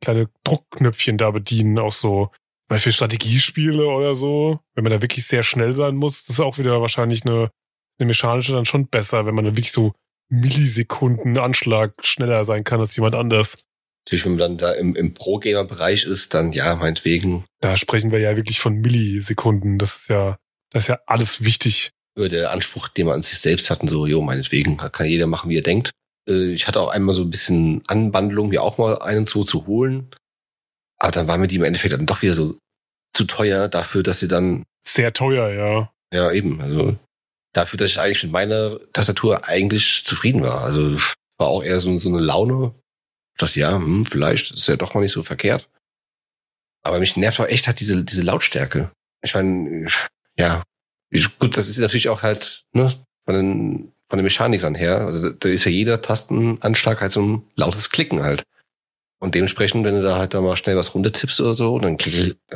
kleine 0.00 0.30
Druckknöpfchen 0.42 1.18
da 1.18 1.30
bedienen, 1.32 1.78
auch 1.78 1.92
so. 1.92 2.30
Weil 2.68 2.78
für 2.78 2.92
Strategiespiele 2.92 3.86
oder 3.86 4.14
so, 4.14 4.60
wenn 4.74 4.84
man 4.84 4.92
da 4.92 5.02
wirklich 5.02 5.26
sehr 5.26 5.42
schnell 5.42 5.76
sein 5.76 5.96
muss, 5.96 6.24
das 6.24 6.36
ist 6.36 6.40
auch 6.40 6.56
wieder 6.56 6.80
wahrscheinlich 6.80 7.26
eine, 7.26 7.50
eine 7.98 8.06
mechanische 8.06 8.52
dann 8.52 8.64
schon 8.64 8.86
besser, 8.86 9.26
wenn 9.26 9.34
man 9.34 9.44
da 9.44 9.50
wirklich 9.50 9.70
so 9.72 9.92
Millisekunden 10.30 11.36
Anschlag 11.36 11.92
schneller 12.00 12.46
sein 12.46 12.64
kann 12.64 12.80
als 12.80 12.96
jemand 12.96 13.14
anders. 13.14 13.66
Natürlich, 14.06 14.24
wenn 14.24 14.32
man 14.32 14.38
dann 14.38 14.56
da 14.56 14.70
im, 14.72 14.94
im 14.94 15.14
Pro-Gamer-Bereich 15.14 16.04
ist, 16.04 16.32
dann 16.32 16.52
ja, 16.52 16.76
meinetwegen 16.76 17.44
Da 17.60 17.76
sprechen 17.76 18.12
wir 18.12 18.20
ja 18.20 18.36
wirklich 18.36 18.60
von 18.60 18.76
Millisekunden. 18.76 19.78
Das 19.78 19.96
ist 19.96 20.08
ja, 20.08 20.38
das 20.70 20.84
ist 20.84 20.88
ja 20.88 20.98
alles 21.06 21.42
wichtig. 21.44 21.90
über 22.16 22.28
der 22.28 22.52
Anspruch, 22.52 22.88
den 22.88 23.06
man 23.06 23.16
an 23.16 23.22
sich 23.22 23.38
selbst 23.38 23.68
hat 23.68 23.80
und 23.80 23.88
so, 23.88 24.06
jo, 24.06 24.22
meinetwegen, 24.22 24.76
kann 24.76 25.06
jeder 25.06 25.26
machen, 25.26 25.50
wie 25.50 25.58
er 25.58 25.62
denkt. 25.62 25.90
Äh, 26.28 26.52
Ich 26.52 26.66
hatte 26.68 26.80
auch 26.80 26.88
einmal 26.88 27.14
so 27.14 27.22
ein 27.22 27.30
bisschen 27.30 27.82
Anwandlung, 27.88 28.48
mir 28.48 28.62
auch 28.62 28.78
mal 28.78 28.98
einen 29.02 29.24
so 29.24 29.44
zu 29.44 29.66
holen. 29.66 30.08
Aber 30.98 31.10
dann 31.10 31.28
war 31.28 31.36
mir 31.36 31.48
die 31.48 31.56
im 31.56 31.64
Endeffekt 31.64 31.92
dann 31.92 32.06
doch 32.06 32.22
wieder 32.22 32.34
so 32.34 32.56
zu 33.12 33.24
teuer 33.24 33.68
dafür, 33.68 34.02
dass 34.02 34.20
sie 34.20 34.28
dann, 34.28 34.64
Sehr 34.82 35.12
teuer, 35.12 35.48
ja. 35.50 35.92
ja 36.14 36.30
eben, 36.32 36.60
also 36.60 36.96
dafür, 37.52 37.76
dass 37.78 37.90
ich 37.90 37.98
eigentlich 38.00 38.22
mit 38.22 38.32
meiner 38.32 38.78
Tastatur 38.92 39.46
eigentlich 39.46 40.02
zufrieden 40.04 40.42
war. 40.42 40.60
Also 40.62 40.96
war 41.38 41.48
auch 41.48 41.62
eher 41.64 41.80
so, 41.80 41.96
so 41.98 42.08
eine 42.08 42.20
Laune. 42.20 42.72
Ich 43.36 43.40
dachte, 43.40 43.60
ja, 43.60 43.76
hm, 43.76 44.06
vielleicht 44.06 44.50
ist 44.52 44.66
ja 44.66 44.76
doch 44.76 44.94
mal 44.94 45.02
nicht 45.02 45.12
so 45.12 45.22
verkehrt. 45.22 45.68
Aber 46.82 46.98
mich 47.00 47.16
nervt 47.16 47.38
auch 47.40 47.46
echt 47.46 47.66
halt 47.66 47.80
diese, 47.80 48.02
diese 48.02 48.22
Lautstärke. 48.22 48.90
Ich 49.22 49.34
meine, 49.34 49.88
ja, 50.38 50.62
ich- 51.10 51.38
gut, 51.38 51.56
das 51.56 51.68
ist 51.68 51.78
natürlich 51.78 52.08
auch 52.08 52.22
halt, 52.22 52.64
ne, 52.72 52.94
von 53.26 53.34
den, 53.34 53.92
von 54.08 54.18
den 54.18 54.24
Mechanikern 54.24 54.74
her. 54.74 55.00
Also 55.02 55.30
da 55.30 55.48
ist 55.48 55.64
ja 55.64 55.70
jeder 55.70 56.00
Tastenanschlag 56.00 57.00
halt 57.00 57.12
so 57.12 57.22
ein 57.22 57.42
lautes 57.56 57.90
Klicken 57.90 58.22
halt. 58.22 58.44
Und 59.18 59.34
dementsprechend, 59.34 59.84
wenn 59.84 59.96
du 59.96 60.02
da 60.02 60.16
halt 60.16 60.32
da 60.32 60.40
mal 60.40 60.56
schnell 60.56 60.76
was 60.76 60.94
runtertippst 60.94 61.40
oder 61.40 61.54
so, 61.54 61.78
dann 61.78 61.98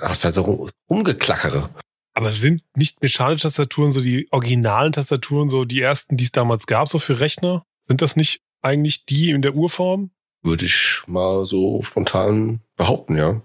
hast 0.00 0.22
du 0.22 0.24
halt 0.26 0.34
so 0.34 0.70
rumgeklackere. 0.88 1.70
Aber 2.14 2.32
sind 2.32 2.62
nicht 2.74 3.02
mechanische 3.02 3.42
Tastaturen 3.44 3.92
so 3.92 4.00
die 4.00 4.28
originalen 4.30 4.92
Tastaturen, 4.92 5.50
so 5.50 5.64
die 5.64 5.80
ersten, 5.80 6.16
die 6.16 6.24
es 6.24 6.32
damals 6.32 6.66
gab, 6.66 6.88
so 6.88 6.98
für 6.98 7.20
Rechner? 7.20 7.64
Sind 7.86 8.00
das 8.02 8.16
nicht 8.16 8.40
eigentlich 8.62 9.04
die 9.06 9.30
in 9.30 9.42
der 9.42 9.54
Urform? 9.54 10.10
Würde 10.42 10.64
ich 10.64 11.02
mal 11.06 11.44
so 11.44 11.82
spontan 11.82 12.60
behaupten, 12.76 13.16
ja. 13.16 13.42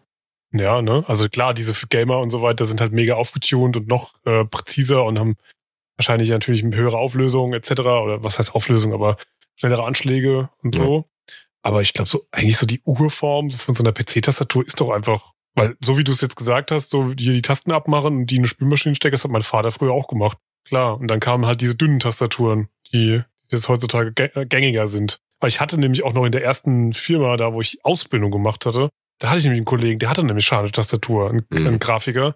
Ja, 0.52 0.82
ne? 0.82 1.04
Also 1.08 1.28
klar, 1.28 1.54
diese 1.54 1.74
für 1.74 1.88
Gamer 1.88 2.20
und 2.20 2.30
so 2.30 2.42
weiter 2.42 2.66
sind 2.66 2.80
halt 2.80 2.94
mega 2.94 3.16
aufgetunt 3.16 3.76
und 3.76 3.88
noch 3.88 4.14
äh, 4.26 4.46
präziser 4.46 5.04
und 5.04 5.20
haben 5.20 5.36
wahrscheinlich 5.98 6.30
natürlich 6.30 6.64
eine 6.64 6.76
höhere 6.76 6.98
Auflösung 6.98 7.54
etc. 7.54 7.72
Oder 7.72 8.24
was 8.24 8.40
heißt 8.40 8.56
Auflösung, 8.56 8.94
aber 8.94 9.18
schnellere 9.56 9.84
Anschläge 9.84 10.50
und 10.64 10.76
Ja. 10.76 10.84
so. 10.84 11.06
Aber 11.62 11.82
ich 11.82 11.94
glaube, 11.94 12.10
so 12.10 12.26
eigentlich 12.32 12.58
so 12.58 12.66
die 12.66 12.82
Urform 12.86 13.50
von 13.50 13.76
so 13.76 13.84
einer 13.84 13.92
PC-Tastatur 13.92 14.66
ist 14.66 14.80
doch 14.80 14.92
einfach, 14.92 15.34
weil 15.56 15.76
so 15.82 15.98
wie 15.98 16.04
du 16.04 16.12
es 16.12 16.22
jetzt 16.22 16.36
gesagt 16.36 16.72
hast, 16.72 16.92
so 16.92 17.12
hier 17.18 17.34
die 17.34 17.42
Tasten 17.42 17.72
abmachen 17.72 18.18
und 18.18 18.28
die 18.28 18.36
in 18.36 18.42
eine 18.42 18.48
Spülmaschine 18.48 18.96
stecken, 18.96 19.14
das 19.14 19.24
hat 19.24 19.32
mein 19.32 19.42
Vater 19.42 19.72
früher 19.72 19.92
auch 19.92 20.08
gemacht. 20.08 20.38
Klar. 20.66 21.00
Und 21.00 21.08
dann 21.08 21.20
kamen 21.20 21.46
halt 21.46 21.62
diese 21.62 21.76
dünnen 21.76 22.00
Tastaturen, 22.00 22.70
die 22.94 23.22
jetzt 23.52 23.68
heutzutage 23.68 24.14
äh, 24.36 24.46
gängiger 24.46 24.88
sind. 24.88 25.20
Weil 25.46 25.50
ich 25.50 25.60
hatte 25.60 25.80
nämlich 25.80 26.04
auch 26.04 26.14
noch 26.14 26.26
in 26.26 26.32
der 26.32 26.44
ersten 26.44 26.92
Firma, 26.94 27.38
da 27.38 27.54
wo 27.54 27.62
ich 27.62 27.78
Ausbildung 27.86 28.32
gemacht 28.32 28.66
hatte, 28.66 28.90
da 29.20 29.30
hatte 29.30 29.38
ich 29.38 29.44
nämlich 29.44 29.60
einen 29.60 29.66
Kollegen, 29.66 30.00
der 30.00 30.10
hatte 30.10 30.22
eine 30.22 30.34
mechanische 30.34 30.72
Tastatur, 30.72 31.30
einen, 31.30 31.46
Mhm. 31.52 31.68
einen 31.68 31.78
Grafiker. 31.78 32.36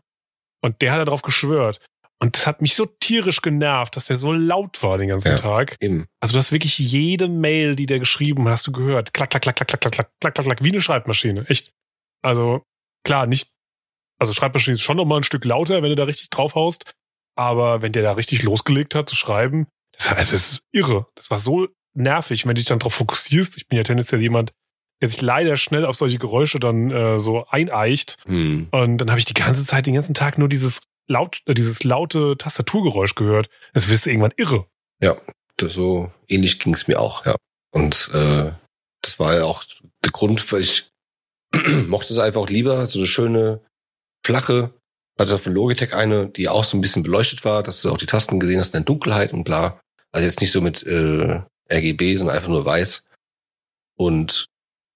Und 0.61 0.79
der 0.83 0.93
hat 0.93 1.07
darauf 1.07 1.23
geschwört. 1.23 1.79
Und 2.21 2.35
das 2.35 2.45
hat 2.45 2.61
mich 2.61 2.75
so 2.75 2.85
tierisch 2.85 3.41
genervt, 3.41 3.95
dass 3.95 4.05
der 4.05 4.19
so 4.19 4.31
laut 4.31 4.83
war 4.83 4.99
den 4.99 5.07
ganzen 5.07 5.29
Ja. 5.29 5.37
Tag. 5.37 5.75
Eben. 5.79 6.05
Also 6.19 6.33
du 6.33 6.37
hast 6.37 6.51
wirklich 6.51 6.77
jede 6.77 7.27
Mail, 7.27 7.75
die 7.75 7.87
der 7.87 7.97
geschrieben 7.97 8.45
hat, 8.45 8.53
hast 8.53 8.67
du 8.67 8.71
gehört. 8.71 9.11
Klack, 9.11 9.31
klack, 9.31 9.41
klack, 9.41 9.55
klack, 9.55 9.67
klack, 9.69 9.81
klack, 9.81 9.91
klack, 9.95 10.11
klack, 10.21 10.33
klack, 10.35 10.45
klack, 10.45 10.63
wie 10.63 10.69
eine 10.69 10.81
Schreibmaschine. 10.81 11.45
Echt. 11.49 11.71
Also 12.21 12.61
klar, 13.03 13.25
nicht, 13.25 13.49
also 14.19 14.33
Schreibmaschine 14.33 14.75
ist 14.75 14.83
schon 14.83 14.97
noch 14.97 15.05
mal 15.05 15.17
ein 15.17 15.23
Stück 15.23 15.45
lauter, 15.45 15.81
wenn 15.81 15.89
du 15.89 15.95
da 15.95 16.03
richtig 16.03 16.29
draufhaust. 16.29 16.91
Aber 17.35 17.81
wenn 17.81 17.91
der 17.91 18.03
da 18.03 18.11
richtig 18.11 18.43
losgelegt 18.43 18.93
hat 18.93 19.09
zu 19.09 19.15
schreiben, 19.15 19.65
das, 19.93 20.09
also 20.09 20.19
das 20.19 20.31
ist 20.33 20.61
irre. 20.71 21.07
Das 21.15 21.31
war 21.31 21.39
so 21.39 21.67
nervig, 21.99 22.45
wenn 22.45 22.55
du 22.55 22.59
dich 22.59 22.65
dann 22.65 22.79
drauf 22.79 22.95
fokussierst. 22.95 23.57
Ich 23.57 23.67
bin 23.67 23.77
ja 23.77 23.83
tendenziell 23.83 24.21
jemand, 24.21 24.53
der 25.01 25.09
sich 25.09 25.21
leider 25.21 25.57
schnell 25.57 25.85
auf 25.85 25.95
solche 25.95 26.17
Geräusche 26.17 26.59
dann 26.59 26.91
äh, 26.91 27.19
so 27.19 27.45
eineicht. 27.47 28.17
Hm. 28.25 28.67
Und 28.71 28.97
dann 28.97 29.09
habe 29.09 29.19
ich 29.19 29.25
die 29.25 29.33
ganze 29.33 29.63
Zeit, 29.63 29.85
den 29.85 29.93
ganzen 29.93 30.13
Tag 30.13 30.37
nur 30.37 30.49
dieses 30.49 30.81
laut, 31.07 31.41
äh, 31.45 31.53
dieses 31.53 31.83
laute 31.83 32.35
Tastaturgeräusch 32.37 33.15
gehört. 33.15 33.49
Das 33.73 33.89
wirst 33.89 34.05
du 34.05 34.09
irgendwann 34.09 34.33
irre. 34.37 34.65
Das 35.57 35.73
so 35.73 36.11
ähnlich 36.27 36.59
ging 36.59 36.73
es 36.73 36.87
mir 36.87 36.99
auch, 36.99 37.25
ja. 37.25 37.35
Und 37.71 38.09
äh, 38.13 38.51
das 39.01 39.19
war 39.19 39.35
ja 39.35 39.43
auch 39.45 39.63
der 40.03 40.11
Grund, 40.11 40.51
weil 40.51 40.61
ich 40.61 40.89
mochte 41.87 42.13
es 42.13 42.19
einfach 42.19 42.47
lieber, 42.47 42.85
so 42.85 42.99
eine 42.99 43.07
schöne, 43.07 43.61
flache, 44.25 44.73
also 45.17 45.37
von 45.37 45.53
Logitech 45.53 45.93
eine, 45.93 46.27
die 46.27 46.47
auch 46.47 46.63
so 46.63 46.77
ein 46.77 46.81
bisschen 46.81 47.03
beleuchtet 47.03 47.43
war, 47.43 47.63
dass 47.63 47.81
du 47.81 47.91
auch 47.91 47.97
die 47.97 48.05
Tasten 48.05 48.39
gesehen 48.39 48.59
hast 48.59 48.69
in 48.69 48.79
der 48.79 48.85
Dunkelheit 48.85 49.33
und 49.33 49.43
bla. 49.43 49.79
Also 50.11 50.25
jetzt 50.25 50.39
nicht 50.39 50.51
so 50.51 50.61
mit 50.61 50.83
äh, 50.83 51.41
RGB, 51.71 52.15
sondern 52.17 52.35
einfach 52.35 52.49
nur 52.49 52.65
weiß. 52.65 53.07
Und 53.97 54.47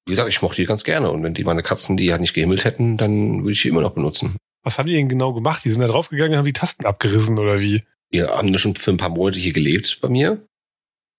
wie 0.06 0.12
gesagt, 0.12 0.30
ich 0.30 0.42
mochte 0.42 0.62
die 0.62 0.68
ganz 0.68 0.84
gerne. 0.84 1.12
Und 1.12 1.24
wenn 1.24 1.34
die 1.34 1.44
meine 1.44 1.64
Katzen 1.64 1.98
die 1.98 2.12
halt 2.12 2.22
nicht 2.22 2.34
gehimmelt 2.34 2.66
hätten, 2.66 2.98
dann 2.98 3.44
würde 3.44 3.54
ich 3.54 3.62
die 3.62 3.70
immer 3.70 3.82
noch 3.82 3.94
benutzen. 3.94 4.38
Was 4.64 4.78
haben 4.78 4.88
die 4.88 4.94
denn 4.94 5.10
genau 5.10 5.34
gemacht? 5.34 5.64
Die 5.66 5.70
sind 5.72 5.82
da 5.82 5.88
draufgegangen 5.88 6.34
und 6.34 6.38
haben 6.40 6.46
die 6.46 6.54
Tasten 6.54 6.86
abgerissen 6.86 7.38
oder 7.38 7.60
wie? 7.60 7.84
Die 8.12 8.24
haben 8.24 8.48
ja 8.50 8.60
schon 8.60 8.76
für 8.76 8.92
ein 8.92 8.98
paar 8.98 9.10
Monate 9.10 9.40
hier 9.40 9.54
gelebt 9.54 10.00
bei 10.02 10.10
mir. 10.10 10.46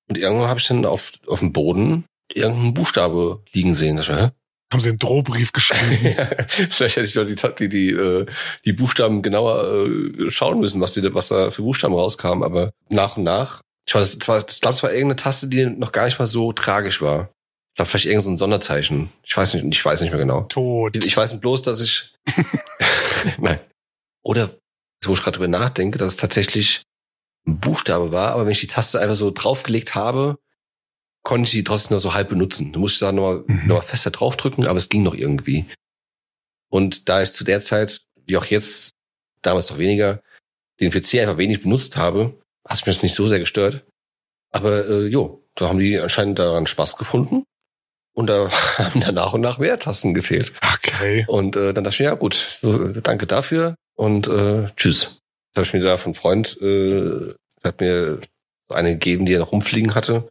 Und 0.09 0.19
irgendwann 0.19 0.49
habe 0.49 0.61
ich 0.61 0.67
dann 0.67 0.85
auf, 0.85 1.13
auf 1.27 1.41
dem 1.41 1.53
Boden 1.53 2.05
irgendeinen 2.33 2.75
Buchstabe 2.75 3.43
liegen 3.53 3.75
sehen. 3.75 3.97
Das 3.97 4.09
war, 4.09 4.21
hä? 4.21 4.31
Haben 4.73 4.81
sie 4.81 4.89
einen 4.91 4.99
Drohbrief 4.99 5.53
geschrieben? 5.53 6.17
Ja, 6.17 6.27
Vielleicht 6.71 6.97
hätte 6.97 7.07
ich 7.07 7.15
doch 7.15 7.55
die, 7.55 7.69
die, 7.69 7.69
die, 7.69 7.91
äh, 7.91 8.27
die 8.65 8.73
Buchstaben 8.73 9.23
genauer 9.23 9.87
äh, 9.87 10.31
schauen 10.31 10.61
müssen, 10.61 10.81
was, 10.81 10.95
die, 10.95 11.15
was 11.15 11.29
da 11.29 11.51
für 11.51 11.63
Buchstaben 11.63 11.95
rauskamen. 11.95 12.43
Aber 12.43 12.73
nach 12.91 13.17
und 13.17 13.25
nach, 13.25 13.63
ich 13.87 13.95
weiß, 13.95 14.19
das 14.19 14.29
war, 14.29 14.43
das 14.43 14.61
glaube, 14.61 14.77
es 14.77 14.83
war 14.83 14.91
irgendeine 14.93 15.17
Taste, 15.17 15.49
die 15.49 15.67
noch 15.67 15.93
gar 15.93 16.07
nicht 16.07 16.19
mal 16.19 16.27
so 16.27 16.53
tragisch 16.53 17.01
war. 17.03 17.31
Ich 17.73 17.77
glaube, 17.77 17.91
vielleicht 17.91 18.07
irgendein 18.07 18.37
so 18.37 18.37
Sonderzeichen. 18.37 19.13
Ich 19.25 19.37
weiß 19.37 19.55
nicht, 19.55 19.65
ich 19.67 19.85
weiß 19.85 20.01
nicht 20.01 20.11
mehr 20.11 20.21
genau. 20.21 20.43
Tot. 20.43 20.97
Ich 20.97 21.17
weiß 21.17 21.41
bloß, 21.41 21.63
dass 21.63 21.81
ich. 21.81 22.15
Nein. 23.39 23.59
Oder, 24.23 24.51
wo 25.05 25.13
ich 25.13 25.23
gerade 25.23 25.37
drüber 25.37 25.49
nachdenke, 25.49 25.99
dass 25.99 26.09
es 26.09 26.17
tatsächlich 26.17 26.83
ein 27.47 27.59
Buchstabe 27.59 28.11
war, 28.13 28.31
aber 28.31 28.45
wenn 28.45 28.53
ich 28.53 28.61
die 28.61 28.69
Taste 28.69 29.01
einfach 29.01 29.17
so 29.17 29.31
draufgelegt 29.31 29.95
habe, 29.95 30.39
konnte 31.25 31.45
ich 31.45 31.51
sie 31.51 31.65
trotzdem 31.65 31.97
noch 31.97 32.01
so 32.03 32.15
halb 32.15 32.29
benutzen. 32.29 32.73
Du 32.73 32.81
musst 32.81 33.03
da 33.03 33.13
nochmal 33.13 33.45
Mhm. 33.47 33.67
noch 33.67 33.77
mal 33.77 33.83
fester 33.83 34.11
draufdrücken, 34.11 34.67
aber 34.67 34.79
es 34.79 34.89
ging 34.89 35.03
noch 35.03 35.15
irgendwie. 35.15 35.67
Und 36.71 37.09
da 37.09 37.23
ich 37.23 37.33
zu 37.33 37.45
der 37.45 37.61
Zeit, 37.61 38.03
wie 38.27 38.37
auch 38.37 38.47
jetzt, 38.47 38.93
damals 39.43 39.69
noch 39.71 39.79
weniger, 39.79 40.23
den 40.81 40.91
PC 40.91 41.21
einfach 41.21 41.37
wenig 41.37 41.63
benutzt 41.63 41.97
habe, 41.97 42.41
hat 42.67 42.87
mich 42.87 42.97
das 42.97 43.03
nicht 43.03 43.15
so 43.15 43.27
sehr 43.27 43.39
gestört. 43.39 43.85
Aber 44.53 44.89
äh, 44.89 45.07
jo, 45.07 45.45
da 45.55 45.69
haben 45.69 45.79
die 45.79 45.99
anscheinend 45.99 46.39
daran 46.39 46.67
Spaß 46.67 46.97
gefunden. 46.97 47.45
Und 48.15 48.29
da 48.29 48.51
haben 48.79 49.01
dann 49.01 49.17
nach 49.17 49.33
und 49.33 49.41
nach 49.41 49.59
mehr 49.59 49.79
Tasten 49.79 50.15
gefehlt. 50.15 50.53
Okay. 50.75 51.25
Und 51.27 51.57
äh, 51.57 51.75
dann 51.75 51.85
dachte 51.85 51.97
ich 51.97 52.01
mir, 52.01 52.07
ja 52.07 52.15
gut, 52.15 52.35
so, 52.35 52.89
danke 52.89 53.27
dafür 53.27 53.75
und 53.97 54.29
äh, 54.29 54.69
tschüss. 54.77 55.19
Das 55.53 55.61
habe 55.61 55.67
ich 55.67 55.73
mir 55.73 55.89
da 55.89 55.97
von 55.97 56.15
Freund, 56.15 56.61
äh, 56.61 57.33
hat 57.63 57.81
mir 57.81 58.21
eine 58.69 58.93
gegeben, 58.93 59.27
die 59.27 59.35
er 59.35 59.41
noch 59.41 59.53
rumfliegen 59.53 59.95
hatte. 59.95 60.29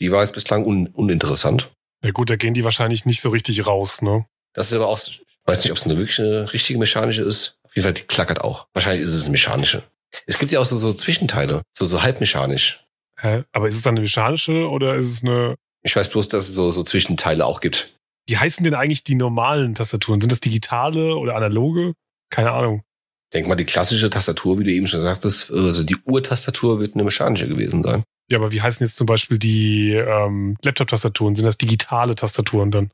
Die 0.00 0.12
war 0.12 0.22
jetzt 0.22 0.34
bislang 0.34 0.64
un 0.64 0.88
uninteressant. 0.88 1.70
Ja 2.04 2.10
gut, 2.10 2.28
da 2.28 2.36
gehen 2.36 2.54
die 2.54 2.64
wahrscheinlich 2.64 3.06
nicht 3.06 3.22
so 3.22 3.30
richtig 3.30 3.66
raus, 3.66 4.02
ne? 4.02 4.26
Das 4.52 4.68
ist 4.68 4.74
aber 4.74 4.88
auch, 4.88 4.98
ich 4.98 5.24
weiß 5.44 5.64
nicht, 5.64 5.72
ob 5.72 5.78
es 5.78 5.84
eine 5.84 5.96
wirklich 5.96 6.18
eine 6.18 6.52
richtige 6.52 6.78
mechanische 6.78 7.22
ist. 7.22 7.58
Auf 7.64 7.74
jeden 7.74 7.84
Fall, 7.84 7.94
die 7.94 8.02
klackert 8.02 8.42
auch. 8.42 8.66
Wahrscheinlich 8.74 9.02
ist 9.02 9.14
es 9.14 9.22
eine 9.22 9.32
mechanische. 9.32 9.82
Es 10.26 10.38
gibt 10.38 10.52
ja 10.52 10.60
auch 10.60 10.64
so, 10.64 10.76
so 10.76 10.92
Zwischenteile, 10.92 11.62
so, 11.76 11.86
so 11.86 12.02
halbmechanisch. 12.02 12.84
Hä? 13.20 13.44
Aber 13.52 13.68
ist 13.68 13.76
es 13.76 13.82
dann 13.82 13.94
eine 13.94 14.02
mechanische 14.02 14.68
oder 14.68 14.94
ist 14.94 15.06
es 15.06 15.22
eine. 15.22 15.56
Ich 15.82 15.94
weiß 15.94 16.10
bloß, 16.10 16.28
dass 16.28 16.48
es 16.48 16.54
so, 16.54 16.70
so 16.70 16.82
Zwischenteile 16.82 17.44
auch 17.44 17.60
gibt. 17.60 17.94
Wie 18.26 18.36
heißen 18.36 18.64
denn 18.64 18.74
eigentlich 18.74 19.04
die 19.04 19.14
normalen 19.14 19.74
Tastaturen? 19.74 20.20
Sind 20.20 20.32
das 20.32 20.40
digitale 20.40 21.16
oder 21.16 21.36
analoge? 21.36 21.94
Keine 22.30 22.50
Ahnung. 22.50 22.82
Denk 23.32 23.46
mal, 23.46 23.54
die 23.54 23.64
klassische 23.64 24.10
Tastatur, 24.10 24.58
wie 24.58 24.64
du 24.64 24.70
eben 24.70 24.86
schon 24.86 25.02
sagtest, 25.02 25.50
also 25.50 25.82
die 25.82 25.96
Urtastatur 26.04 26.80
wird 26.80 26.94
eine 26.94 27.04
mechanische 27.04 27.48
gewesen 27.48 27.82
sein. 27.82 28.02
Ja, 28.28 28.38
aber 28.38 28.50
wie 28.50 28.62
heißen 28.62 28.84
jetzt 28.84 28.96
zum 28.96 29.06
Beispiel 29.06 29.38
die 29.38 29.92
ähm, 29.92 30.56
Laptop-Tastaturen? 30.62 31.36
Sind 31.36 31.44
das 31.44 31.58
digitale 31.58 32.14
Tastaturen 32.14 32.70
dann? 32.70 32.90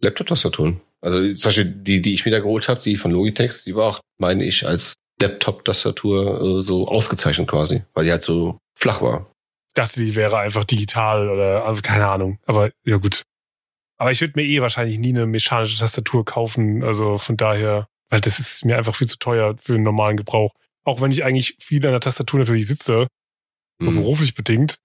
Laptop-Tastaturen. 0.00 0.80
Also 1.00 1.32
zum 1.34 1.48
Beispiel 1.48 1.64
die, 1.64 2.02
die 2.02 2.14
ich 2.14 2.24
mir 2.24 2.30
da 2.30 2.40
geholt 2.40 2.68
habe, 2.68 2.80
die 2.80 2.96
von 2.96 3.10
Logitech, 3.10 3.64
die 3.64 3.74
war 3.74 3.88
auch, 3.88 4.00
meine 4.18 4.44
ich, 4.44 4.66
als 4.66 4.94
Laptop-Tastatur 5.20 6.58
äh, 6.58 6.62
so 6.62 6.88
ausgezeichnet 6.88 7.48
quasi, 7.48 7.82
weil 7.94 8.04
die 8.04 8.10
halt 8.10 8.22
so 8.22 8.58
flach 8.74 9.00
war. 9.02 9.30
Ich 9.68 9.74
dachte, 9.74 10.00
die 10.00 10.14
wäre 10.14 10.38
einfach 10.38 10.64
digital 10.64 11.28
oder 11.28 11.64
also 11.64 11.82
keine 11.82 12.06
Ahnung. 12.08 12.38
Aber 12.46 12.70
ja 12.84 12.96
gut. 12.96 13.22
Aber 13.96 14.12
ich 14.12 14.20
würde 14.20 14.34
mir 14.36 14.44
eh 14.44 14.60
wahrscheinlich 14.60 14.98
nie 14.98 15.10
eine 15.10 15.26
mechanische 15.26 15.78
Tastatur 15.78 16.24
kaufen. 16.24 16.82
Also 16.82 17.18
von 17.18 17.36
daher, 17.36 17.86
weil 18.10 18.20
das 18.20 18.38
ist 18.38 18.64
mir 18.64 18.76
einfach 18.76 18.94
viel 18.94 19.08
zu 19.08 19.18
teuer 19.18 19.56
für 19.58 19.74
einen 19.74 19.84
normalen 19.84 20.16
Gebrauch. 20.16 20.52
Auch 20.84 21.00
wenn 21.00 21.12
ich 21.12 21.24
eigentlich 21.24 21.56
viel 21.60 21.84
an 21.86 21.92
der 21.92 22.00
Tastatur 22.00 22.40
natürlich 22.40 22.66
sitze, 22.66 23.06
so 23.80 23.86
Hm. 23.88 23.96
beruflich 23.96 24.34
bedingt. 24.34 24.76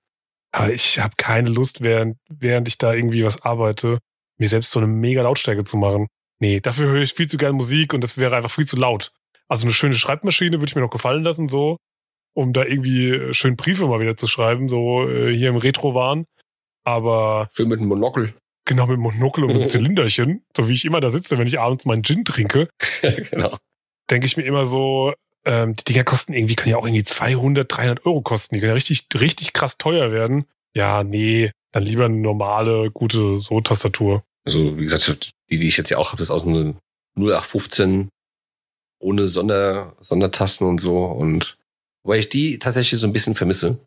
Aber 0.51 0.73
ich 0.73 0.99
habe 0.99 1.13
keine 1.17 1.49
Lust, 1.49 1.82
während, 1.82 2.17
während 2.27 2.67
ich 2.67 2.80
da 2.80 2.93
irgendwie 2.93 3.23
was 3.23 3.41
arbeite, 3.43 3.99
mir 4.39 4.49
selbst 4.49 4.71
so 4.71 4.80
eine 4.80 4.88
mega 4.88 5.21
Lautstärke 5.21 5.63
zu 5.63 5.77
machen. 5.77 6.07
Nee, 6.39 6.59
dafür 6.59 6.88
höre 6.88 7.01
ich 7.03 7.13
viel 7.13 7.27
zu 7.27 7.38
gerne 7.38 7.53
Musik 7.53 7.93
und 7.93 8.01
das 8.01 8.17
wäre 8.17 8.36
einfach 8.36 8.49
viel 8.49 8.67
zu 8.67 8.77
laut. 8.77 9.11
Also 9.50 9.66
eine 9.66 9.74
schöne 9.74 9.95
Schreibmaschine 9.95 10.60
würde 10.60 10.70
ich 10.70 10.76
mir 10.76 10.82
noch 10.82 10.91
gefallen 10.91 11.24
lassen, 11.24 11.50
so, 11.50 11.78
um 12.34 12.54
da 12.54 12.64
irgendwie 12.64 13.34
schön 13.34 13.56
Briefe 13.58 13.88
mal 13.88 14.00
wieder 14.00 14.16
zu 14.16 14.28
schreiben, 14.28 14.70
so 14.70 15.10
äh, 15.10 15.34
hier 15.36 15.50
im 15.50 15.58
Retro-Wahn. 15.58 16.26
Aber 16.86 17.50
Schön 17.54 17.68
mit 17.68 17.80
einem 17.80 17.89
Monokel. 17.89 18.34
genau 18.66 18.88
mit 18.88 19.00
Monokel 19.00 19.43
und 19.43 19.58
mit 19.58 19.70
Zylinderchen, 19.72 20.43
so 20.56 20.70
wie 20.70 20.74
ich 20.74 20.86
immer 20.86 21.02
da 21.02 21.12
sitze, 21.12 21.38
wenn 21.38 21.47
ich 21.47 21.60
abends 21.60 21.86
meinen 21.86 22.04
Gin 22.04 22.24
trinke, 22.24 22.70
genau. 23.32 23.58
denke 24.10 24.28
ich 24.28 24.38
mir 24.38 24.43
immer 24.43 24.66
so, 24.66 25.14
ähm, 25.45 25.76
die 25.76 25.84
Dinger 25.84 26.04
kosten 26.04 26.34
irgendwie, 26.34 26.56
können 26.56 26.72
ja 26.72 26.78
auch 26.78 26.86
irgendwie 26.86 27.04
200, 27.04 27.72
300 27.72 28.06
Euro 28.06 28.22
kosten. 28.22 28.56
Die 28.56 28.62
können 28.62 28.70
ja 28.72 28.76
richtig, 28.76 29.08
richtig 29.16 29.54
krass 29.54 29.78
teuer 29.78 30.12
werden. 30.12 30.45
Ja, 30.76 31.04
nee, 31.04 31.52
dann 31.72 31.84
lieber 31.84 32.06
eine 32.06 32.18
normale, 32.18 32.91
gute 32.91 33.39
So-Tastatur. 33.39 34.24
Also 34.45 34.78
wie 34.78 34.84
gesagt, 34.84 35.32
die, 35.50 35.58
die 35.58 35.68
ich 35.68 35.78
jetzt 35.78 35.89
ja 35.89 35.97
auch 35.97 36.12
habe, 36.12 36.22
ist 36.22 36.30
aus 36.30 36.45
einer 36.45 36.76
0815 37.18 38.10
ohne 39.00 39.28
Sonder, 39.28 39.95
Sondertasten 40.02 40.68
und 40.68 40.80
so. 40.80 41.06
Und 41.06 41.58
wobei 42.04 42.20
ich 42.20 42.30
die 42.30 42.60
tatsächlich 42.60 43.00
so 43.00 43.08
ein 43.08 43.14
bisschen 43.14 43.36
vermisse. 43.36 43.80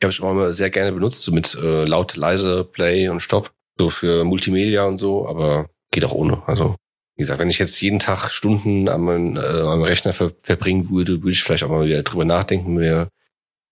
Die 0.00 0.06
habe 0.06 0.12
ich 0.12 0.22
auch 0.22 0.30
immer 0.30 0.52
sehr 0.52 0.70
gerne 0.70 0.92
benutzt, 0.92 1.22
so 1.22 1.32
mit 1.32 1.54
äh, 1.54 1.84
laut, 1.84 2.16
leise, 2.16 2.64
Play 2.64 3.08
und 3.08 3.20
Stopp. 3.20 3.52
So 3.78 3.88
für 3.88 4.24
Multimedia 4.24 4.84
und 4.84 4.98
so, 4.98 5.26
aber 5.26 5.70
geht 5.90 6.04
auch 6.04 6.12
ohne. 6.12 6.42
Also, 6.46 6.76
wie 7.16 7.22
gesagt, 7.22 7.40
wenn 7.40 7.50
ich 7.50 7.58
jetzt 7.58 7.80
jeden 7.80 7.98
Tag 7.98 8.30
Stunden 8.30 8.88
am, 8.88 9.36
äh, 9.36 9.40
am 9.40 9.82
Rechner 9.82 10.12
ver 10.12 10.32
verbringen 10.40 10.90
würde, 10.90 11.22
würde 11.22 11.30
ich 11.30 11.42
vielleicht 11.42 11.64
auch 11.64 11.70
mal 11.70 11.86
wieder 11.86 12.02
drüber 12.02 12.24
nachdenken, 12.24 12.74
mir, 12.74 13.08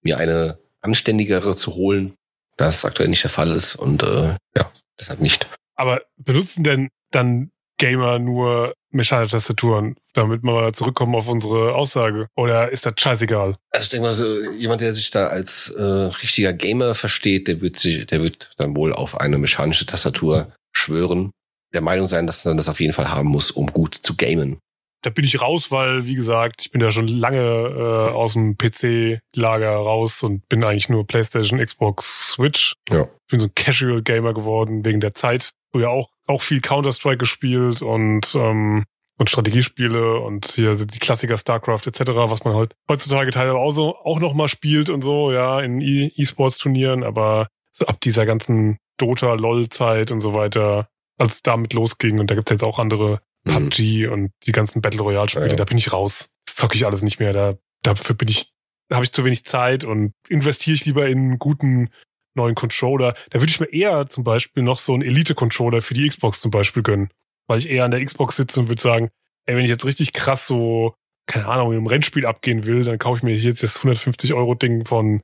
mir 0.03 0.19
eine 0.19 0.59
anständigere 0.81 1.55
zu 1.55 1.75
holen, 1.75 2.15
da 2.57 2.69
es 2.69 2.85
aktuell 2.85 3.09
nicht 3.09 3.23
der 3.23 3.31
Fall 3.31 3.53
ist. 3.53 3.75
Und 3.75 4.03
äh, 4.03 4.37
ja, 4.57 4.73
deshalb 4.99 5.21
nicht. 5.21 5.47
Aber 5.75 6.03
benutzen 6.17 6.65
denn 6.65 6.89
dann 7.11 7.51
Gamer 7.79 8.19
nur 8.19 8.75
mechanische 8.91 9.33
Tastaturen, 9.33 9.97
damit 10.15 10.43
wir 10.43 10.53
mal 10.53 10.73
zurückkommen 10.73 11.15
auf 11.15 11.29
unsere 11.29 11.75
Aussage? 11.75 12.29
Oder 12.37 12.71
ist 12.71 12.87
das 12.87 12.95
scheißegal? 12.97 13.57
Also 13.71 13.85
ich 13.85 13.89
denke 13.89 14.07
mal 14.07 14.13
so, 14.13 14.43
jemand, 14.53 14.81
der 14.81 14.93
sich 14.93 15.11
da 15.11 15.27
als 15.27 15.69
äh, 15.71 15.83
richtiger 15.83 16.53
Gamer 16.53 16.95
versteht, 16.95 17.49
der 17.49 17.61
wird 17.61 17.79
sich, 17.79 18.07
der 18.07 18.23
wird 18.23 18.53
dann 18.57 18.77
wohl 18.77 18.93
auf 18.93 19.21
eine 19.21 19.39
mechanische 19.39 19.87
Tastatur 19.87 20.53
schwören. 20.73 21.31
Der 21.73 21.81
Meinung 21.81 22.07
sein, 22.07 22.27
dass 22.27 22.45
man 22.45 22.57
das 22.57 22.69
auf 22.69 22.81
jeden 22.81 22.93
Fall 22.93 23.11
haben 23.11 23.29
muss, 23.29 23.51
um 23.51 23.69
gut 23.69 23.95
zu 23.95 24.17
gamen. 24.17 24.59
Da 25.03 25.09
bin 25.09 25.25
ich 25.25 25.41
raus, 25.41 25.71
weil, 25.71 26.05
wie 26.05 26.15
gesagt, 26.15 26.61
ich 26.63 26.71
bin 26.73 26.83
ja 26.83 26.91
schon 26.91 27.09
lange 27.09 27.41
äh, 27.41 28.13
aus 28.13 28.35
dem 28.35 28.59
PC-Lager 28.59 29.71
raus 29.71 30.23
und 30.23 30.47
bin 30.49 30.63
eigentlich 30.63 30.91
nur 30.91 31.07
PlayStation, 31.07 31.59
Xbox, 31.59 32.33
Switch. 32.33 32.75
Ja. 32.91 33.05
Ich 33.05 33.31
bin 33.31 33.41
so 33.41 33.47
ein 33.47 33.55
Casual-Gamer 33.55 34.35
geworden 34.35 34.85
wegen 34.85 35.01
der 35.01 35.15
Zeit. 35.15 35.53
Früher 35.73 35.91
auch, 35.91 36.11
auch 36.27 36.43
viel 36.43 36.61
Counter-Strike 36.61 37.19
gespielt 37.19 37.83
und, 37.83 38.35
ähm, 38.35 38.85
und 39.19 39.29
Strategiespiele 39.31 40.19
und 40.21 40.47
hier 40.47 40.75
sind 40.77 40.95
die 40.95 40.99
Klassiker 40.99 41.37
StarCraft 41.39 41.87
etc., 41.87 42.01
was 42.15 42.45
man 42.45 42.55
halt 42.55 42.75
heutzutage 42.91 43.31
teilweise 43.31 43.57
auch, 43.59 43.73
so, 43.73 43.97
auch 43.97 44.19
noch 44.21 44.35
mal 44.35 44.49
spielt 44.49 44.89
und 44.91 45.03
so, 45.03 45.31
ja, 45.33 45.61
in 45.61 45.81
E- 45.81 46.11
E-Sports-Turnieren, 46.17 47.05
aber 47.05 47.49
so 47.73 47.87
ab 47.87 48.01
dieser 48.01 48.27
ganzen 48.27 48.79
Dota-LOL-Zeit 48.99 50.11
und 50.11 50.21
so 50.21 50.35
weiter, 50.35 50.89
als 51.19 51.35
es 51.35 51.43
damit 51.43 51.73
losging 51.73 52.19
und 52.19 52.31
da 52.31 52.35
gibt's 52.35 52.51
jetzt 52.51 52.65
auch 52.65 52.79
andere 52.79 53.21
Mhm. 53.45 53.53
PUBG 53.71 54.07
und 54.09 54.33
die 54.47 54.53
ganzen 54.53 54.83
Battle 54.83 55.01
Royale 55.01 55.29
Spiele, 55.31 55.49
Ja. 55.49 55.57
da 55.57 55.65
bin 55.65 55.79
ich 55.79 55.93
raus. 55.95 56.29
Das 56.47 56.57
zocke 56.57 56.75
ich 56.77 56.85
alles 56.85 57.01
nicht 57.01 57.21
mehr. 57.21 57.33
Da 57.33 57.55
dafür 57.83 58.15
bin 58.15 58.29
ich, 58.29 58.53
da 58.89 58.97
habe 58.97 59.05
ich 59.07 59.13
zu 59.13 59.25
wenig 59.25 59.45
Zeit 59.47 59.85
und 59.85 60.13
investiere 60.29 60.75
ich 60.75 60.85
lieber 60.85 61.09
in 61.09 61.19
einen 61.19 61.39
guten 61.39 61.89
neuen 62.35 62.55
Controller. 62.55 63.15
Da 63.31 63.41
würde 63.41 63.51
ich 63.51 63.61
mir 63.61 63.73
eher 63.73 64.09
zum 64.09 64.25
Beispiel 64.25 64.63
noch 64.63 64.79
so 64.79 64.93
einen 64.95 65.03
Elite-Controller 65.03 65.83
für 65.83 65.95
die 65.95 66.09
Xbox 66.09 66.41
zum 66.41 66.51
Beispiel 66.51 66.83
gönnen, 66.83 67.11
weil 67.49 67.59
ich 67.59 67.69
eher 67.69 67.85
an 67.85 67.91
der 67.91 68.05
Xbox 68.05 68.37
sitze 68.37 68.61
und 68.61 68.69
würde 68.69 68.83
sagen, 68.83 69.11
ey, 69.47 69.57
wenn 69.57 69.65
ich 69.65 69.71
jetzt 69.71 69.85
richtig 69.85 70.13
krass 70.13 70.47
so, 70.47 70.95
keine 71.27 71.47
Ahnung, 71.47 71.73
in 71.73 71.79
einem 71.79 71.87
Rennspiel 71.87 72.27
abgehen 72.27 72.67
will, 72.67 72.85
dann 72.85 72.99
kaufe 72.99 73.19
ich 73.19 73.23
mir 73.23 73.35
jetzt 73.35 73.63
das 73.63 73.77
150 73.79 74.33
Euro 74.35 74.55
Ding 74.55 74.85
von 74.87 75.23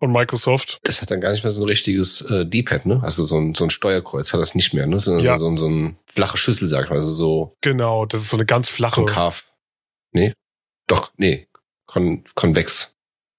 von 0.00 0.12
Microsoft. 0.12 0.78
Das 0.84 1.02
hat 1.02 1.10
dann 1.10 1.20
gar 1.20 1.32
nicht 1.32 1.42
mehr 1.42 1.50
so 1.50 1.60
ein 1.60 1.66
richtiges 1.68 2.20
äh, 2.30 2.46
D-Pad, 2.46 2.86
ne? 2.86 3.00
Also 3.02 3.24
so 3.24 3.36
ein, 3.36 3.56
so 3.56 3.64
ein 3.64 3.70
Steuerkreuz 3.70 4.32
hat 4.32 4.38
das 4.38 4.54
nicht 4.54 4.72
mehr, 4.72 4.86
ne? 4.86 5.00
Sondern 5.00 5.24
Ja. 5.24 5.36
so, 5.36 5.50
so, 5.50 5.56
so 5.56 5.68
ein 5.68 5.96
flache 6.06 6.38
Schüssel, 6.38 6.68
sag 6.68 6.84
ich 6.84 6.90
mal. 6.90 6.96
Also 6.96 7.12
so 7.12 7.56
Genau, 7.62 8.06
das 8.06 8.20
ist 8.20 8.30
so 8.30 8.36
eine 8.36 8.46
ganz 8.46 8.68
flache. 8.70 8.94
konkav. 8.94 9.52
Nee? 10.12 10.34
Doch, 10.86 11.10
nee. 11.16 11.48
Kon 11.86 12.22
konvex. 12.36 12.94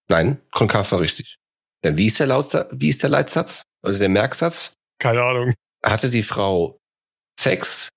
Nein, 0.09 0.41
konkav 0.51 0.91
war 0.91 0.99
richtig. 0.99 1.37
Denn 1.83 1.97
wie 1.97 2.07
ist 2.07 2.19
der 2.19 2.27
Lautsatz, 2.27 2.69
wie 2.73 2.89
ist 2.89 3.03
der 3.03 3.09
Leitsatz? 3.09 3.63
Oder 3.83 3.97
der 3.97 4.09
Merksatz? 4.09 4.73
Keine 4.99 5.23
Ahnung. 5.23 5.53
Hatte 5.83 6.09
die 6.09 6.23
Frau 6.23 6.77
Sex, 7.39 7.89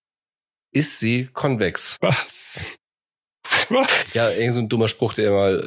ist 0.72 1.00
sie 1.00 1.28
konvex. 1.32 1.96
Was? 2.00 2.76
Was? 3.68 4.14
Ja, 4.14 4.30
irgend 4.30 4.54
so 4.54 4.60
ein 4.60 4.68
dummer 4.68 4.88
Spruch, 4.88 5.14
der 5.14 5.32
mal, 5.32 5.58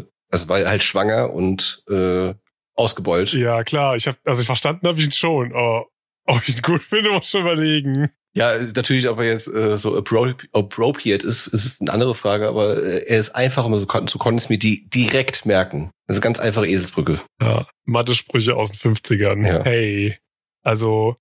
äh, 0.00 0.04
also 0.30 0.48
war 0.48 0.64
halt 0.64 0.82
schwanger 0.82 1.32
und 1.32 1.82
äh, 1.88 2.34
ausgebeult. 2.74 3.32
Ja, 3.32 3.64
klar. 3.64 3.96
Ich 3.96 4.08
habe, 4.08 4.18
also 4.24 4.40
ich 4.40 4.46
verstanden 4.46 4.86
habe 4.86 4.98
ich 4.98 5.06
ihn 5.06 5.12
schon, 5.12 5.52
aber 5.52 5.86
ob 6.24 6.48
ich 6.48 6.56
ihn 6.56 6.62
gut 6.62 6.82
finde, 6.82 7.10
muss 7.10 7.24
ich 7.24 7.30
schon 7.30 7.42
überlegen. 7.42 8.10
Ja, 8.34 8.58
natürlich, 8.74 9.08
ob 9.08 9.18
er 9.18 9.24
jetzt 9.24 9.48
äh, 9.48 9.76
so 9.76 9.96
appro 9.96 10.32
appropriate 10.52 11.26
ist, 11.26 11.46
ist 11.48 11.80
eine 11.80 11.92
andere 11.92 12.14
Frage, 12.14 12.48
aber 12.48 12.82
äh, 12.82 13.04
er 13.06 13.18
ist 13.18 13.30
einfach, 13.30 13.64
aber 13.64 13.80
so, 13.80 13.86
so 14.06 14.18
konnte 14.18 14.38
es 14.38 14.48
mir 14.48 14.58
die 14.58 14.88
direkt 14.88 15.46
merken. 15.46 15.90
Das 16.06 16.16
ist 16.16 16.22
eine 16.22 16.28
ganz 16.28 16.40
einfache 16.40 16.66
Eselsbrücke. 16.66 17.20
Ja, 17.42 17.66
Mathe-Sprüche 17.84 18.54
aus 18.54 18.70
den 18.70 18.94
50ern. 18.94 19.46
Ja. 19.46 19.64
Hey. 19.64 20.18
Also, 20.62 21.16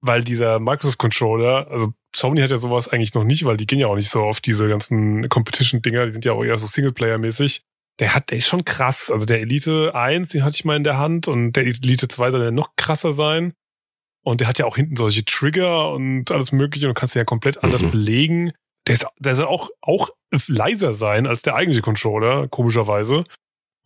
weil 0.00 0.22
dieser 0.22 0.60
Microsoft-Controller, 0.60 1.68
also 1.70 1.92
Sony 2.14 2.40
hat 2.40 2.50
ja 2.50 2.56
sowas 2.56 2.88
eigentlich 2.88 3.14
noch 3.14 3.24
nicht, 3.24 3.44
weil 3.44 3.56
die 3.56 3.66
gehen 3.66 3.80
ja 3.80 3.88
auch 3.88 3.96
nicht 3.96 4.10
so 4.10 4.22
auf 4.22 4.40
diese 4.40 4.68
ganzen 4.68 5.28
Competition-Dinger, 5.28 6.06
die 6.06 6.12
sind 6.12 6.24
ja 6.24 6.32
auch 6.32 6.44
eher 6.44 6.58
so 6.58 6.66
Singleplayer-mäßig. 6.66 7.62
Der 8.00 8.14
hat, 8.14 8.30
der 8.30 8.38
ist 8.38 8.48
schon 8.48 8.64
krass. 8.64 9.10
Also 9.10 9.24
der 9.26 9.40
Elite 9.40 9.94
1, 9.94 10.30
den 10.30 10.44
hatte 10.44 10.56
ich 10.56 10.64
mal 10.64 10.76
in 10.76 10.84
der 10.84 10.98
Hand 10.98 11.28
und 11.28 11.52
der 11.52 11.64
Elite 11.64 12.08
2 12.08 12.30
soll 12.30 12.42
ja 12.42 12.50
noch 12.50 12.76
krasser 12.76 13.12
sein. 13.12 13.54
Und 14.24 14.40
der 14.40 14.48
hat 14.48 14.58
ja 14.58 14.64
auch 14.64 14.76
hinten 14.76 14.96
solche 14.96 15.24
Trigger 15.24 15.90
und 15.92 16.30
alles 16.30 16.50
mögliche 16.50 16.88
und 16.88 16.94
kannst 16.94 17.14
ihn 17.14 17.20
ja 17.20 17.24
komplett 17.24 17.62
anders 17.62 17.82
Mhm. 17.82 17.90
belegen. 17.90 18.52
Der 18.86 18.94
ist, 18.94 19.06
der 19.18 19.36
soll 19.36 19.46
auch, 19.46 19.70
auch 19.80 20.10
leiser 20.48 20.94
sein 20.94 21.26
als 21.26 21.42
der 21.42 21.54
eigentliche 21.54 21.82
Controller, 21.82 22.48
komischerweise. 22.48 23.24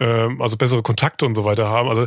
Ähm, 0.01 0.41
also 0.41 0.57
bessere 0.57 0.83
Kontakte 0.83 1.27
und 1.27 1.35
so 1.35 1.45
weiter 1.45 1.69
haben. 1.69 1.89
Also 1.89 2.07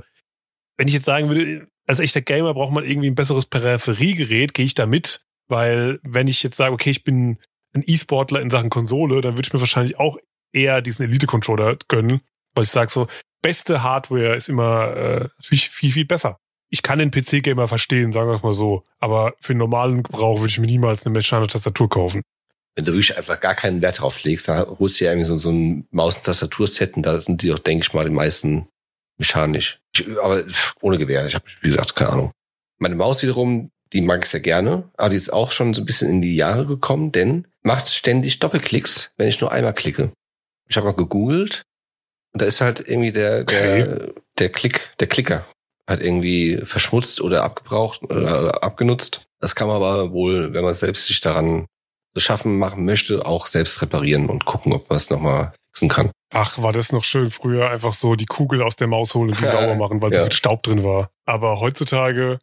wenn 0.77 0.87
ich 0.87 0.93
jetzt 0.93 1.05
sagen 1.05 1.29
würde, 1.29 1.67
als 1.87 1.99
echter 1.99 2.21
Gamer 2.21 2.53
braucht 2.53 2.73
man 2.73 2.85
irgendwie 2.85 3.09
ein 3.09 3.15
besseres 3.15 3.45
Peripheriegerät, 3.45 4.53
gehe 4.53 4.65
ich 4.65 4.73
da 4.73 4.85
mit. 4.85 5.21
Weil 5.47 5.99
wenn 6.03 6.27
ich 6.27 6.41
jetzt 6.43 6.57
sage, 6.57 6.73
okay, 6.73 6.91
ich 6.91 7.03
bin 7.03 7.37
ein 7.73 7.83
E-Sportler 7.85 8.41
in 8.41 8.49
Sachen 8.49 8.69
Konsole, 8.69 9.21
dann 9.21 9.33
würde 9.33 9.47
ich 9.47 9.53
mir 9.53 9.59
wahrscheinlich 9.59 9.99
auch 9.99 10.17
eher 10.53 10.81
diesen 10.81 11.03
Elite-Controller 11.03 11.77
gönnen. 11.87 12.21
Weil 12.55 12.63
ich 12.63 12.69
sage 12.71 12.89
so, 12.89 13.07
beste 13.41 13.83
Hardware 13.83 14.35
ist 14.35 14.49
immer 14.49 14.95
äh, 14.95 15.19
natürlich 15.37 15.69
viel, 15.69 15.91
viel 15.91 16.05
besser. 16.05 16.37
Ich 16.73 16.83
kann 16.83 16.99
den 16.99 17.11
PC-Gamer 17.11 17.67
verstehen, 17.67 18.13
sagen 18.13 18.29
wir 18.29 18.35
es 18.35 18.43
mal 18.43 18.53
so. 18.53 18.85
Aber 18.99 19.35
für 19.41 19.51
einen 19.51 19.59
normalen 19.59 20.03
Gebrauch 20.03 20.39
würde 20.39 20.49
ich 20.49 20.57
mir 20.57 20.67
niemals 20.67 21.05
eine 21.05 21.13
mechanische 21.13 21.53
Tastatur 21.53 21.89
kaufen. 21.89 22.21
Wenn 22.75 22.85
du 22.85 22.93
wirklich 22.93 23.17
einfach 23.17 23.39
gar 23.41 23.55
keinen 23.55 23.81
Wert 23.81 23.99
drauf 23.99 24.23
legst, 24.23 24.47
dann 24.47 24.65
holst 24.79 24.99
du 24.99 25.03
ja 25.03 25.11
irgendwie 25.11 25.27
so, 25.27 25.35
so 25.35 25.51
ein 25.51 25.85
Maus- 25.91 26.17
und 26.17 26.23
Tastaturset 26.23 26.95
und 26.95 27.03
da 27.03 27.19
sind 27.19 27.41
die 27.41 27.51
auch, 27.51 27.59
denke 27.59 27.85
ich 27.85 27.93
mal, 27.93 28.05
die 28.05 28.11
meisten 28.11 28.69
mechanisch. 29.17 29.81
Ich, 29.93 30.07
aber 30.17 30.45
ohne 30.79 30.97
Gewehr. 30.97 31.27
Ich 31.27 31.35
habe, 31.35 31.43
wie 31.59 31.67
gesagt, 31.67 31.97
keine 31.97 32.11
Ahnung. 32.11 32.31
Meine 32.79 32.95
Maus 32.95 33.21
wiederum, 33.21 33.69
die 33.91 33.99
mag 33.99 34.23
ich 34.23 34.29
sehr 34.29 34.39
gerne, 34.39 34.89
aber 34.95 35.09
die 35.09 35.17
ist 35.17 35.33
auch 35.33 35.51
schon 35.51 35.73
so 35.73 35.81
ein 35.81 35.85
bisschen 35.85 36.09
in 36.09 36.21
die 36.21 36.37
Jahre 36.37 36.65
gekommen, 36.65 37.11
denn 37.11 37.47
macht 37.63 37.89
ständig 37.89 38.39
Doppelklicks, 38.39 39.11
wenn 39.17 39.27
ich 39.27 39.41
nur 39.41 39.51
einmal 39.51 39.73
klicke. 39.73 40.13
Ich 40.69 40.77
habe 40.77 40.87
mal 40.87 40.95
gegoogelt 40.95 41.63
und 42.33 42.41
da 42.41 42.45
ist 42.45 42.61
halt 42.61 42.79
irgendwie 42.79 43.11
der, 43.11 43.43
der, 43.43 44.13
der 44.39 44.49
Klick, 44.49 44.95
der 44.99 45.07
Klicker 45.07 45.45
halt 45.91 46.01
irgendwie 46.01 46.59
verschmutzt 46.63 47.21
oder 47.21 47.43
abgebraucht 47.43 48.01
oder 48.03 48.63
abgenutzt. 48.63 49.21
Das 49.39 49.55
kann 49.55 49.67
man 49.67 49.77
aber 49.77 50.11
wohl, 50.11 50.53
wenn 50.53 50.63
man 50.63 50.73
selbst 50.73 51.05
sich 51.05 51.21
daran 51.21 51.65
schaffen 52.17 52.57
machen 52.57 52.83
möchte, 52.85 53.25
auch 53.25 53.47
selbst 53.47 53.81
reparieren 53.81 54.29
und 54.29 54.45
gucken, 54.45 54.73
ob 54.73 54.89
man 54.89 54.97
es 54.97 55.09
nochmal 55.09 55.53
fixen 55.71 55.89
kann. 55.89 56.11
Ach, 56.33 56.61
war 56.61 56.73
das 56.73 56.91
noch 56.91 57.03
schön 57.03 57.31
früher, 57.31 57.69
einfach 57.69 57.93
so 57.93 58.15
die 58.15 58.25
Kugel 58.25 58.61
aus 58.63 58.75
der 58.75 58.87
Maus 58.87 59.13
holen 59.15 59.29
und 59.29 59.39
die 59.39 59.45
sauber 59.47 59.75
machen, 59.75 60.01
weil 60.01 60.11
Ja. 60.11 60.19
so 60.19 60.23
viel 60.25 60.33
Staub 60.33 60.63
drin 60.63 60.83
war. 60.83 61.09
Aber 61.25 61.59
heutzutage 61.59 62.39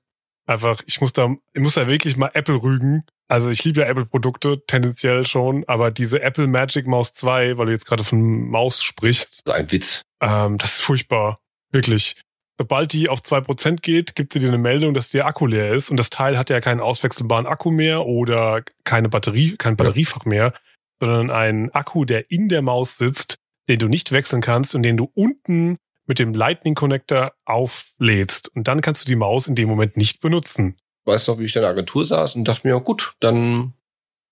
einfach, 0.46 0.80
ich 0.86 1.00
muss 1.00 1.12
da, 1.12 1.34
ich 1.52 1.60
muss 1.60 1.74
da 1.74 1.86
wirklich 1.86 2.16
mal 2.16 2.30
Apple 2.34 2.62
rügen. 2.62 3.04
Also 3.30 3.50
ich 3.50 3.62
liebe 3.64 3.80
ja 3.80 3.86
Apple-Produkte, 3.86 4.62
tendenziell 4.66 5.26
schon, 5.26 5.64
aber 5.66 5.90
diese 5.90 6.22
Apple 6.22 6.46
Magic 6.46 6.86
Mouse 6.86 7.12
2, 7.12 7.58
weil 7.58 7.66
du 7.66 7.72
jetzt 7.72 7.84
gerade 7.84 8.04
von 8.04 8.48
Maus 8.48 8.82
sprichst, 8.82 9.42
So 9.46 9.52
ein 9.52 9.70
Witz. 9.70 10.00
ähm, 10.22 10.56
das 10.56 10.76
ist 10.76 10.80
furchtbar. 10.80 11.38
Wirklich. 11.70 12.16
Sobald 12.58 12.92
die 12.92 13.08
auf 13.08 13.20
2% 13.20 13.76
geht, 13.82 14.16
gibt 14.16 14.32
sie 14.32 14.40
dir 14.40 14.48
eine 14.48 14.58
Meldung, 14.58 14.92
dass 14.92 15.10
der 15.10 15.26
Akku 15.26 15.46
leer 15.46 15.70
ist. 15.70 15.90
Und 15.90 15.96
das 15.96 16.10
Teil 16.10 16.36
hat 16.36 16.50
ja 16.50 16.60
keinen 16.60 16.80
auswechselbaren 16.80 17.46
Akku 17.46 17.70
mehr 17.70 18.04
oder 18.04 18.62
keine 18.82 19.08
Batterie, 19.08 19.56
kein 19.56 19.76
Batteriefach 19.76 20.24
mehr, 20.24 20.52
sondern 20.98 21.30
einen 21.30 21.70
Akku, 21.70 22.04
der 22.04 22.32
in 22.32 22.48
der 22.48 22.62
Maus 22.62 22.98
sitzt, 22.98 23.38
den 23.68 23.78
du 23.78 23.86
nicht 23.86 24.10
wechseln 24.10 24.42
kannst 24.42 24.74
und 24.74 24.82
den 24.82 24.96
du 24.96 25.08
unten 25.14 25.76
mit 26.06 26.18
dem 26.18 26.34
Lightning 26.34 26.74
Connector 26.74 27.32
auflädst. 27.44 28.50
Und 28.56 28.66
dann 28.66 28.80
kannst 28.80 29.02
du 29.02 29.06
die 29.06 29.14
Maus 29.14 29.46
in 29.46 29.54
dem 29.54 29.68
Moment 29.68 29.96
nicht 29.96 30.20
benutzen. 30.20 30.76
Weißt 31.04 31.28
du, 31.28 31.38
wie 31.38 31.44
ich 31.44 31.54
in 31.54 31.62
der 31.62 31.70
Agentur 31.70 32.04
saß 32.04 32.34
und 32.34 32.48
dachte 32.48 32.66
mir, 32.66 32.74
ja, 32.74 32.80
gut, 32.80 33.14
dann 33.20 33.74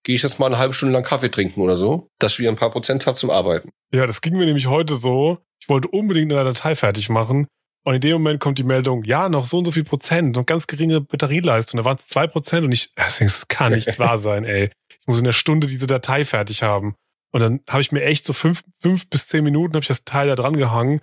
gehe 0.03 0.17
ich 0.17 0.23
jetzt 0.23 0.41
mal 0.41 0.47
eine 0.47 0.59
halbe 0.59 0.75
Stunde 0.75 0.95
lang 0.95 1.05
Kaffee 1.05 1.31
trinken 1.31 1.61
oder 1.61 1.77
so, 1.77 2.11
dass 2.19 2.33
ich 2.33 2.39
wieder 2.41 2.51
ein 2.51 2.57
paar 2.57 2.71
Prozent 2.71 3.07
habe 3.07 3.17
zum 3.17 3.31
Arbeiten. 3.31 3.71
Ja, 3.93 4.07
das 4.07 4.21
ging 4.21 4.37
mir 4.37 4.47
nämlich 4.47 4.67
heute 4.67 4.97
so. 4.97 5.39
Ich 5.61 5.69
wollte 5.69 5.89
unbedingt 5.89 6.33
eine 6.33 6.45
Datei 6.45 6.75
fertig 6.75 7.09
machen. 7.09 7.47
Und 7.87 7.95
in 7.95 8.01
dem 8.01 8.15
Moment 8.15 8.41
kommt 8.41 8.59
die 8.59 8.65
Meldung, 8.65 9.05
ja, 9.05 9.29
noch 9.29 9.47
so 9.47 9.59
und 9.59 9.65
so 9.65 9.71
viel 9.71 9.85
Prozent 9.85 10.37
und 10.37 10.49
ganz 10.49 10.67
geringe 10.67 11.01
Batterieleistung. 11.01 11.79
Da 11.79 11.85
waren 11.85 11.99
es 11.99 12.09
zwei 12.09 12.27
Prozent 12.27 12.65
und 12.65 12.73
ich, 12.73 12.93
das 12.97 13.19
das 13.19 13.47
kann 13.47 13.75
nicht 13.75 13.99
wahr 14.01 14.19
sein, 14.19 14.45
ey. 14.45 14.71
Ich 14.89 15.07
muss 15.07 15.19
in 15.21 15.25
einer 15.25 15.33
Stunde 15.33 15.69
diese 15.69 15.87
Datei 15.87 16.25
fertig 16.25 16.65
haben. 16.65 16.97
Und 17.33 17.43
dann 17.43 17.61
habe 17.69 17.83
ich 17.83 17.93
mir 17.93 18.03
echt 18.03 18.27
so 18.27 18.33
fünf, 18.33 18.65
fünf 18.81 19.09
bis 19.09 19.29
zehn 19.29 19.45
Minuten 19.45 19.75
habe 19.75 19.85
ich 19.85 19.89
das 19.89 20.05
Teil 20.05 20.27
da 20.27 20.35
dran 20.35 20.57
gehangen, 20.57 21.01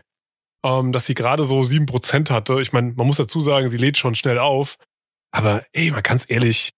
ähm, 0.66 0.92
dass 0.92 1.06
sie 1.06 1.14
gerade 1.14 1.46
so 1.46 1.64
sieben 1.64 1.86
Prozent 1.86 2.30
hatte. 2.30 2.60
Ich 2.60 2.74
meine, 2.74 2.92
man 2.92 3.08
muss 3.08 3.16
dazu 3.16 3.40
sagen, 3.40 3.70
sie 3.70 3.78
lädt 3.78 3.98
schon 3.98 4.16
schnell 4.16 4.38
auf. 4.38 4.76
Aber 5.32 5.64
ey, 5.72 5.90
mal 5.90 6.02
ganz 6.02 6.26
ehrlich, 6.28 6.72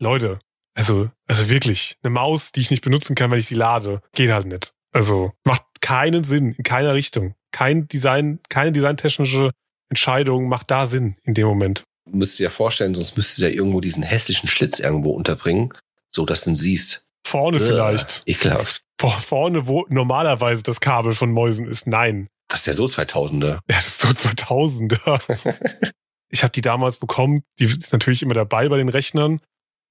Leute, 0.00 0.40
also, 0.74 1.08
also 1.28 1.48
wirklich, 1.48 1.98
eine 2.02 2.10
Maus, 2.10 2.50
die 2.50 2.62
ich 2.62 2.72
nicht 2.72 2.82
benutzen 2.82 3.14
kann, 3.14 3.30
wenn 3.30 3.38
ich 3.38 3.46
sie 3.46 3.54
lade, 3.54 4.00
geht 4.12 4.32
halt 4.32 4.46
nicht. 4.46 4.72
Also 4.92 5.32
macht 5.44 5.64
keinen 5.80 6.24
Sinn 6.24 6.52
in 6.52 6.64
keiner 6.64 6.94
Richtung. 6.94 7.34
Kein 7.50 7.88
Design, 7.88 8.40
keine 8.48 8.72
designtechnische 8.72 9.50
Entscheidung 9.90 10.48
macht 10.48 10.70
da 10.70 10.86
Sinn 10.86 11.16
in 11.22 11.34
dem 11.34 11.46
Moment. 11.46 11.84
Du 12.10 12.16
musst 12.16 12.38
dir 12.38 12.44
ja 12.44 12.50
vorstellen, 12.50 12.94
sonst 12.94 13.16
müsstest 13.16 13.38
du 13.38 13.42
ja 13.44 13.50
irgendwo 13.50 13.80
diesen 13.80 14.02
hässlichen 14.02 14.48
Schlitz 14.48 14.78
irgendwo 14.78 15.10
unterbringen, 15.10 15.72
so 16.10 16.24
dass 16.24 16.44
du 16.44 16.50
ihn 16.50 16.56
siehst. 16.56 17.04
Vorne 17.26 17.58
Ugh, 17.58 17.66
vielleicht. 17.66 18.22
Ekelhaft. 18.26 18.82
Vor, 19.00 19.12
vorne, 19.20 19.66
wo 19.66 19.84
normalerweise 19.88 20.62
das 20.62 20.80
Kabel 20.80 21.14
von 21.14 21.30
Mäusen 21.30 21.66
ist. 21.66 21.86
Nein. 21.86 22.28
Das 22.48 22.60
ist 22.60 22.66
ja 22.66 22.72
so 22.74 22.84
2000er. 22.84 23.58
Ja, 23.68 23.76
das 23.76 23.88
ist 23.88 24.00
so 24.00 24.08
2000er. 24.08 25.92
ich 26.30 26.42
habe 26.42 26.52
die 26.52 26.60
damals 26.60 26.96
bekommen. 26.96 27.42
Die 27.58 27.64
ist 27.64 27.92
natürlich 27.92 28.22
immer 28.22 28.34
dabei 28.34 28.68
bei 28.68 28.78
den 28.78 28.88
Rechnern. 28.88 29.40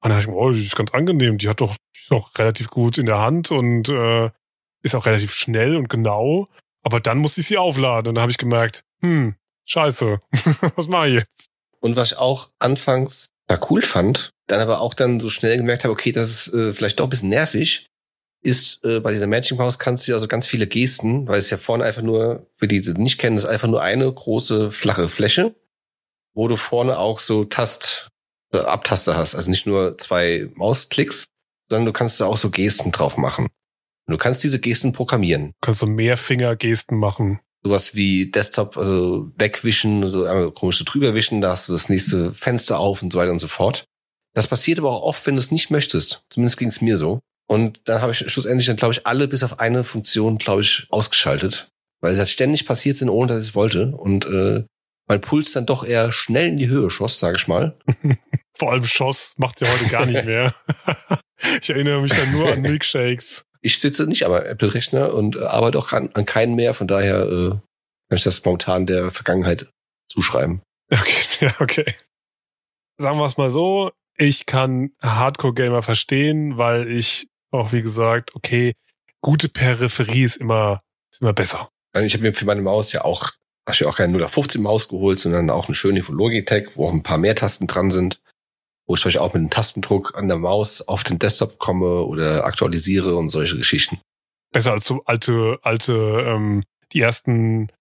Und 0.04 0.10
da 0.10 0.10
dachte 0.10 0.22
ich 0.22 0.28
mir, 0.28 0.36
oh, 0.36 0.52
die 0.52 0.64
ist 0.64 0.76
ganz 0.76 0.92
angenehm. 0.92 1.38
Die 1.38 1.48
hat 1.48 1.62
doch, 1.62 1.76
die 1.96 2.00
ist 2.00 2.12
doch 2.12 2.38
relativ 2.38 2.70
gut 2.70 2.98
in 2.98 3.06
der 3.06 3.20
Hand 3.20 3.52
und 3.52 3.90
äh, 3.90 4.30
ist 4.82 4.96
auch 4.96 5.06
relativ 5.06 5.34
schnell 5.34 5.76
und 5.76 5.90
genau. 5.90 6.48
Aber 6.84 7.00
dann 7.00 7.20
musste 7.20 7.42
ich 7.42 7.48
sie 7.48 7.58
aufladen 7.58 8.10
und 8.10 8.16
dann 8.16 8.22
habe 8.22 8.32
ich 8.32 8.38
gemerkt, 8.38 8.84
hm, 9.02 9.36
scheiße, 9.66 10.20
was 10.76 10.88
mache 10.88 11.08
ich 11.08 11.14
jetzt? 11.16 11.46
Und 11.80 11.96
was 11.96 12.12
ich 12.12 12.18
auch 12.18 12.50
anfangs 12.60 13.30
da 13.48 13.60
cool 13.70 13.82
fand, 13.82 14.32
dann 14.48 14.62
aber 14.62 14.82
auch 14.82 14.94
dann 14.94 15.20
so 15.20 15.30
schnell 15.30 15.58
gemerkt 15.58 15.84
habe, 15.84 15.92
okay, 15.92 16.12
das 16.12 16.30
ist 16.30 16.54
äh, 16.54 16.74
vielleicht 16.74 17.00
doch 17.00 17.06
ein 17.06 17.10
bisschen 17.10 17.30
nervig, 17.30 17.88
ist 18.44 18.84
äh, 18.84 19.00
bei 19.00 19.12
dieser 19.12 19.28
Magic 19.28 19.58
Mouse 19.58 19.80
kannst 19.80 20.08
du 20.08 20.12
ja 20.12 20.20
so 20.20 20.28
ganz 20.28 20.48
viele 20.48 20.68
Gesten, 20.68 21.28
weil 21.28 21.40
es 21.40 21.50
ja 21.50 21.58
vorne 21.58 21.84
einfach 21.84 22.02
nur, 22.02 22.48
für 22.56 22.68
die, 22.68 22.82
die 22.82 22.94
nicht 22.94 23.20
kennen, 23.20 23.38
ist 23.38 23.46
einfach 23.46 23.68
nur 23.68 23.82
eine 23.82 24.12
große 24.12 24.72
flache 24.72 25.08
Fläche, 25.08 25.56
wo 26.34 26.48
du 26.48 26.56
vorne 26.56 26.98
auch 26.98 27.20
so 27.20 27.44
Tast, 27.44 28.10
äh, 28.52 28.58
Abtaster 28.58 29.16
hast. 29.16 29.36
Also 29.36 29.50
nicht 29.50 29.68
nur 29.68 29.98
zwei 29.98 30.50
Mausklicks, 30.56 31.26
sondern 31.70 31.86
du 31.86 31.94
kannst 31.94 32.20
da 32.20 32.26
auch 32.26 32.38
so 32.38 32.50
Gesten 32.50 32.92
drauf 32.92 33.18
machen. 33.18 33.48
Und 34.12 34.20
du 34.20 34.24
kannst 34.24 34.44
diese 34.44 34.60
Gesten 34.60 34.92
programmieren. 34.92 35.54
Du 35.62 35.68
kannst 35.68 35.80
so 35.80 35.86
mehr 35.86 36.18
Fingergesten 36.18 36.98
machen. 36.98 37.40
Sowas 37.64 37.96
wie 37.96 38.30
Desktop, 38.30 38.76
also 38.76 39.32
wegwischen, 39.38 40.06
so 40.10 40.26
einmal 40.26 40.52
komisch 40.52 40.80
so 40.80 40.84
drüber 40.84 41.14
wischen, 41.14 41.40
da 41.40 41.52
hast 41.52 41.70
du 41.70 41.74
das 41.74 41.88
nächste 41.88 42.34
Fenster 42.34 42.78
auf 42.78 43.02
und 43.02 43.14
so 43.14 43.20
weiter 43.20 43.32
und 43.32 43.40
so 43.40 43.48
fort. 43.48 43.86
Das 44.34 44.48
passiert 44.48 44.80
aber 44.80 44.92
auch 44.92 45.04
oft, 45.04 45.26
wenn 45.26 45.36
du 45.36 45.40
es 45.40 45.50
nicht 45.50 45.72
möchtest. 45.72 46.26
Zumindest 46.30 46.58
ging 46.58 46.68
es 46.68 46.82
mir 46.82 46.98
so. 46.98 47.22
Und 47.48 47.80
dann 47.86 48.02
habe 48.02 48.12
ich 48.12 48.18
schlussendlich 48.18 48.66
dann, 48.66 48.76
glaube 48.76 48.94
ich, 48.94 49.08
alle 49.08 49.30
bis 49.30 49.44
auf 49.44 49.62
eine 49.62 49.86
Funktion, 49.86 50.40
glaube 50.40 50.60
ich, 50.60 50.88
ausgeschaltet. 50.90 51.70
Weil 52.02 52.14
sie 52.14 52.20
halt 52.20 52.30
ständig 52.30 52.66
passiert 52.66 52.98
sind, 52.98 53.08
ohne 53.08 53.28
dass 53.32 53.44
ich 53.44 53.52
es 53.52 53.56
wollte. 53.56 53.96
Und 53.96 54.26
äh, 54.26 54.66
mein 55.08 55.22
Puls 55.22 55.54
dann 55.54 55.66
doch 55.66 55.86
eher 55.86 56.12
schnell 56.12 56.50
in 56.50 56.58
die 56.58 56.68
Höhe 56.68 56.90
schoss, 56.90 57.18
sage 57.18 57.38
ich 57.38 57.48
mal. 57.48 57.78
Vor 58.58 58.74
allem 58.74 58.84
Schoss 58.84 59.36
macht 59.38 59.60
sie 59.60 59.72
heute 59.72 59.86
gar 59.86 60.06
nicht 60.06 60.26
mehr. 60.26 60.54
ich 61.62 61.70
erinnere 61.70 62.02
mich 62.02 62.12
dann 62.12 62.34
nur 62.34 62.52
an 62.52 62.62
Milkshakes. 62.62 63.46
Ich 63.62 63.80
sitze 63.80 64.08
nicht 64.08 64.26
am 64.26 64.34
Apple-Rechner 64.34 65.14
und 65.14 65.36
äh, 65.36 65.44
arbeite 65.44 65.78
auch 65.78 65.92
an, 65.92 66.10
an 66.14 66.26
keinen 66.26 66.56
mehr. 66.56 66.74
Von 66.74 66.88
daher 66.88 67.22
äh, 67.24 67.50
kann 67.50 68.18
ich 68.18 68.24
das 68.24 68.44
momentan 68.44 68.86
der 68.86 69.12
Vergangenheit 69.12 69.68
zuschreiben. 70.12 70.62
Okay, 70.92 71.24
ja, 71.46 71.54
okay. 71.60 71.86
Sagen 72.98 73.18
wir 73.18 73.26
es 73.26 73.38
mal 73.38 73.52
so, 73.52 73.92
ich 74.18 74.46
kann 74.46 74.92
Hardcore-Gamer 75.02 75.84
verstehen, 75.84 76.58
weil 76.58 76.90
ich 76.90 77.28
auch, 77.52 77.72
wie 77.72 77.82
gesagt, 77.82 78.36
okay, 78.36 78.74
gute 79.22 79.50
Peripherie 79.50 80.24
ist 80.24 80.38
immer, 80.38 80.82
ist 81.12 81.22
immer 81.22 81.34
besser. 81.34 81.70
Also 81.94 82.06
Ich 82.06 82.14
habe 82.14 82.24
mir 82.24 82.34
für 82.34 82.46
meine 82.46 82.62
Maus 82.62 82.92
ja 82.92 83.04
auch, 83.04 83.32
habe 83.68 83.74
ich 83.74 83.86
auch 83.86 83.98
keine 83.98 84.14
0815 84.14 84.62
Maus 84.62 84.88
geholt, 84.88 85.20
sondern 85.20 85.50
auch 85.50 85.68
eine 85.68 85.76
schöne 85.76 86.04
von 86.04 86.16
Logitech, 86.16 86.76
wo 86.76 86.88
auch 86.88 86.94
ein 86.94 87.04
paar 87.04 87.18
mehr 87.18 87.36
Tasten 87.36 87.68
dran 87.68 87.92
sind, 87.92 88.22
wo 88.88 88.96
ich 88.96 89.06
euch 89.06 89.18
auch 89.18 89.34
mit 89.34 89.40
einem 89.40 89.50
Tastendruck 89.50 90.16
an 90.16 90.28
der 90.28 90.38
Maus 90.38 90.82
auf 90.82 91.04
den 91.04 91.20
Desktop 91.20 91.60
komme 91.60 92.04
oder 92.04 92.46
aktualisiere 92.46 93.16
und 93.16 93.30
solche 93.30 93.58
Geschichten. 93.58 94.00
Besser 94.52 94.74
als 94.74 94.86
so 94.86 95.02
alte, 95.06 95.60
alte, 95.62 95.94
ähm, 95.94 96.64
die 96.92 97.02
ersten, 97.02 97.72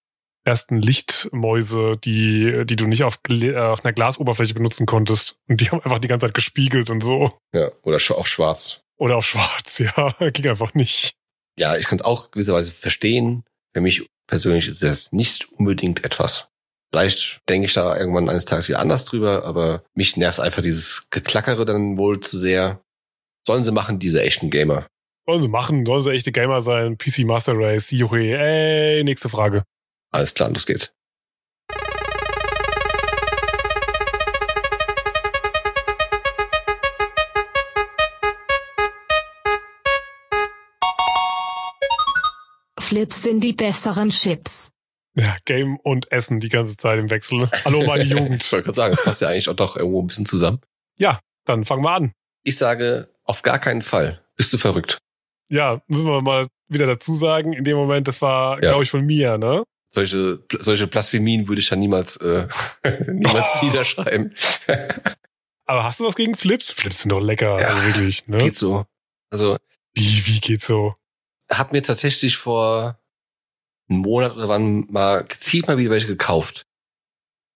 ersten 0.45 0.81
Lichtmäuse, 0.81 1.97
die, 1.97 2.65
die 2.65 2.75
du 2.75 2.87
nicht 2.87 3.03
auf, 3.03 3.19
äh, 3.29 3.57
auf 3.57 3.83
einer 3.83 3.93
Glasoberfläche 3.93 4.53
benutzen 4.53 4.85
konntest. 4.85 5.35
Und 5.49 5.61
die 5.61 5.65
haben 5.71 5.81
einfach 5.81 5.99
die 5.99 6.07
ganze 6.07 6.27
Zeit 6.27 6.33
gespiegelt 6.33 6.89
und 6.89 7.01
so. 7.01 7.37
Ja, 7.53 7.71
oder 7.83 7.97
auf 8.15 8.27
schwarz. 8.27 8.81
Oder 8.97 9.17
auf 9.17 9.25
schwarz, 9.25 9.79
ja. 9.79 10.15
Ging 10.29 10.47
einfach 10.47 10.73
nicht. 10.73 11.13
Ja, 11.59 11.75
ich 11.75 11.85
kann 11.85 11.99
es 11.99 12.05
auch 12.05 12.31
gewisserweise 12.31 12.71
verstehen. 12.71 13.43
Für 13.73 13.81
mich 13.81 14.05
persönlich 14.27 14.67
ist 14.67 14.83
das 14.83 15.11
nicht 15.11 15.51
unbedingt 15.51 16.05
etwas. 16.05 16.47
Vielleicht 16.93 17.39
denke 17.47 17.67
ich 17.67 17.73
da 17.73 17.97
irgendwann 17.97 18.27
eines 18.27 18.43
Tages 18.43 18.67
wieder 18.67 18.79
anders 18.79 19.05
drüber, 19.05 19.45
aber 19.45 19.83
mich 19.93 20.17
nervt 20.17 20.41
einfach 20.41 20.61
dieses 20.61 21.07
Geklackere 21.09 21.63
dann 21.63 21.97
wohl 21.97 22.19
zu 22.19 22.37
sehr. 22.37 22.81
Sollen 23.47 23.63
sie 23.63 23.71
machen, 23.71 23.97
diese 23.97 24.21
echten 24.21 24.49
Gamer. 24.49 24.87
Sollen 25.25 25.41
sie 25.41 25.47
machen, 25.47 25.85
sollen 25.85 26.03
sie 26.03 26.11
echte 26.11 26.33
Gamer 26.33 26.61
sein. 26.61 26.97
PC 26.97 27.19
Master 27.19 27.53
Race, 27.55 27.91
Juhe. 27.91 28.37
Ey, 28.37 29.03
nächste 29.05 29.29
Frage. 29.29 29.63
Alles 30.11 30.33
klar, 30.33 30.49
los 30.49 30.65
geht's. 30.65 30.91
Flips 42.77 43.23
sind 43.23 43.39
die 43.39 43.53
besseren 43.53 44.09
Chips. 44.09 44.71
Ja, 45.15 45.35
Game 45.45 45.77
und 45.77 46.11
Essen 46.11 46.39
die 46.39 46.49
ganze 46.49 46.77
Zeit 46.77 46.97
im 46.99 47.09
Wechsel. 47.09 47.49
Hallo, 47.65 47.83
meine 47.85 48.03
Jugend. 48.05 48.43
Ich 48.43 48.51
wollte 48.51 48.65
gerade 48.65 48.75
sagen, 48.75 48.91
das 48.95 49.03
passt 49.03 49.21
ja 49.21 49.27
eigentlich 49.29 49.49
auch 49.49 49.55
doch 49.55 49.75
irgendwo 49.75 50.01
ein 50.01 50.07
bisschen 50.07 50.25
zusammen. 50.25 50.61
Dann 51.45 51.65
fangen 51.65 51.83
wir 51.83 51.91
an. 51.91 52.13
Ich 52.43 52.55
sage, 52.57 53.09
auf 53.23 53.41
gar 53.41 53.57
keinen 53.57 53.81
Fall. 53.81 54.23
Bist 54.37 54.53
du 54.53 54.59
verrückt? 54.59 54.99
Ja, 55.49 55.81
müssen 55.87 56.05
wir 56.05 56.21
mal 56.21 56.45
wieder 56.67 56.85
dazu 56.85 57.15
sagen, 57.15 57.53
in 57.53 57.63
dem 57.63 57.75
Moment, 57.77 58.07
das 58.07 58.21
war, 58.21 58.55
Ja. 58.63 58.69
glaube 58.69 58.83
ich, 58.83 58.91
von 58.91 59.03
mir, 59.03 59.39
ne? 59.39 59.63
Solche, 59.89 60.43
solche 60.59 60.85
Blasphemien 60.85 61.47
würde 61.47 61.59
ich 61.61 61.69
ja 61.71 61.75
niemals, 61.77 62.17
äh, 62.17 62.47
niemals 63.07 63.45
Oh. 63.59 63.59
niederschreiben. 63.65 64.31
Aber 65.65 65.83
hast 65.83 65.99
du 65.99 66.05
was 66.05 66.15
gegen 66.15 66.37
Flips? 66.37 66.71
Flips 66.71 67.01
sind 67.01 67.09
doch 67.09 67.19
lecker, 67.19 67.59
Ja, 67.59 67.69
also 67.69 67.87
wirklich, 67.87 68.27
ne? 68.27 68.37
Geht 68.37 68.57
so. 68.59 68.85
Also, 69.31 69.57
Wie, 69.95 70.21
wie 70.27 70.39
geht's 70.41 70.67
so? 70.67 70.93
hab 71.51 71.71
mir 71.73 71.81
tatsächlich 71.81 72.37
vor 72.37 73.00
einem 73.91 74.01
Monat 74.01 74.35
oder 74.35 74.47
wann 74.49 74.87
mal 74.89 75.23
gezielt 75.23 75.67
mal 75.67 75.77
wieder 75.77 75.91
welche 75.91 76.07
gekauft. 76.07 76.63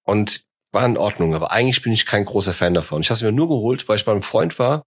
Und 0.05 0.43
war 0.71 0.85
in 0.85 0.97
Ordnung, 0.97 1.33
aber 1.33 1.51
eigentlich 1.51 1.81
bin 1.81 1.93
ich 1.93 2.05
kein 2.05 2.25
großer 2.25 2.53
Fan 2.53 2.73
davon. 2.73 3.01
Ich 3.01 3.09
habe 3.09 3.23
mir 3.23 3.31
nur 3.31 3.47
geholt, 3.47 3.87
weil 3.87 3.95
ich 3.95 4.05
bei 4.05 4.11
einem 4.11 4.21
Freund 4.21 4.59
war 4.59 4.83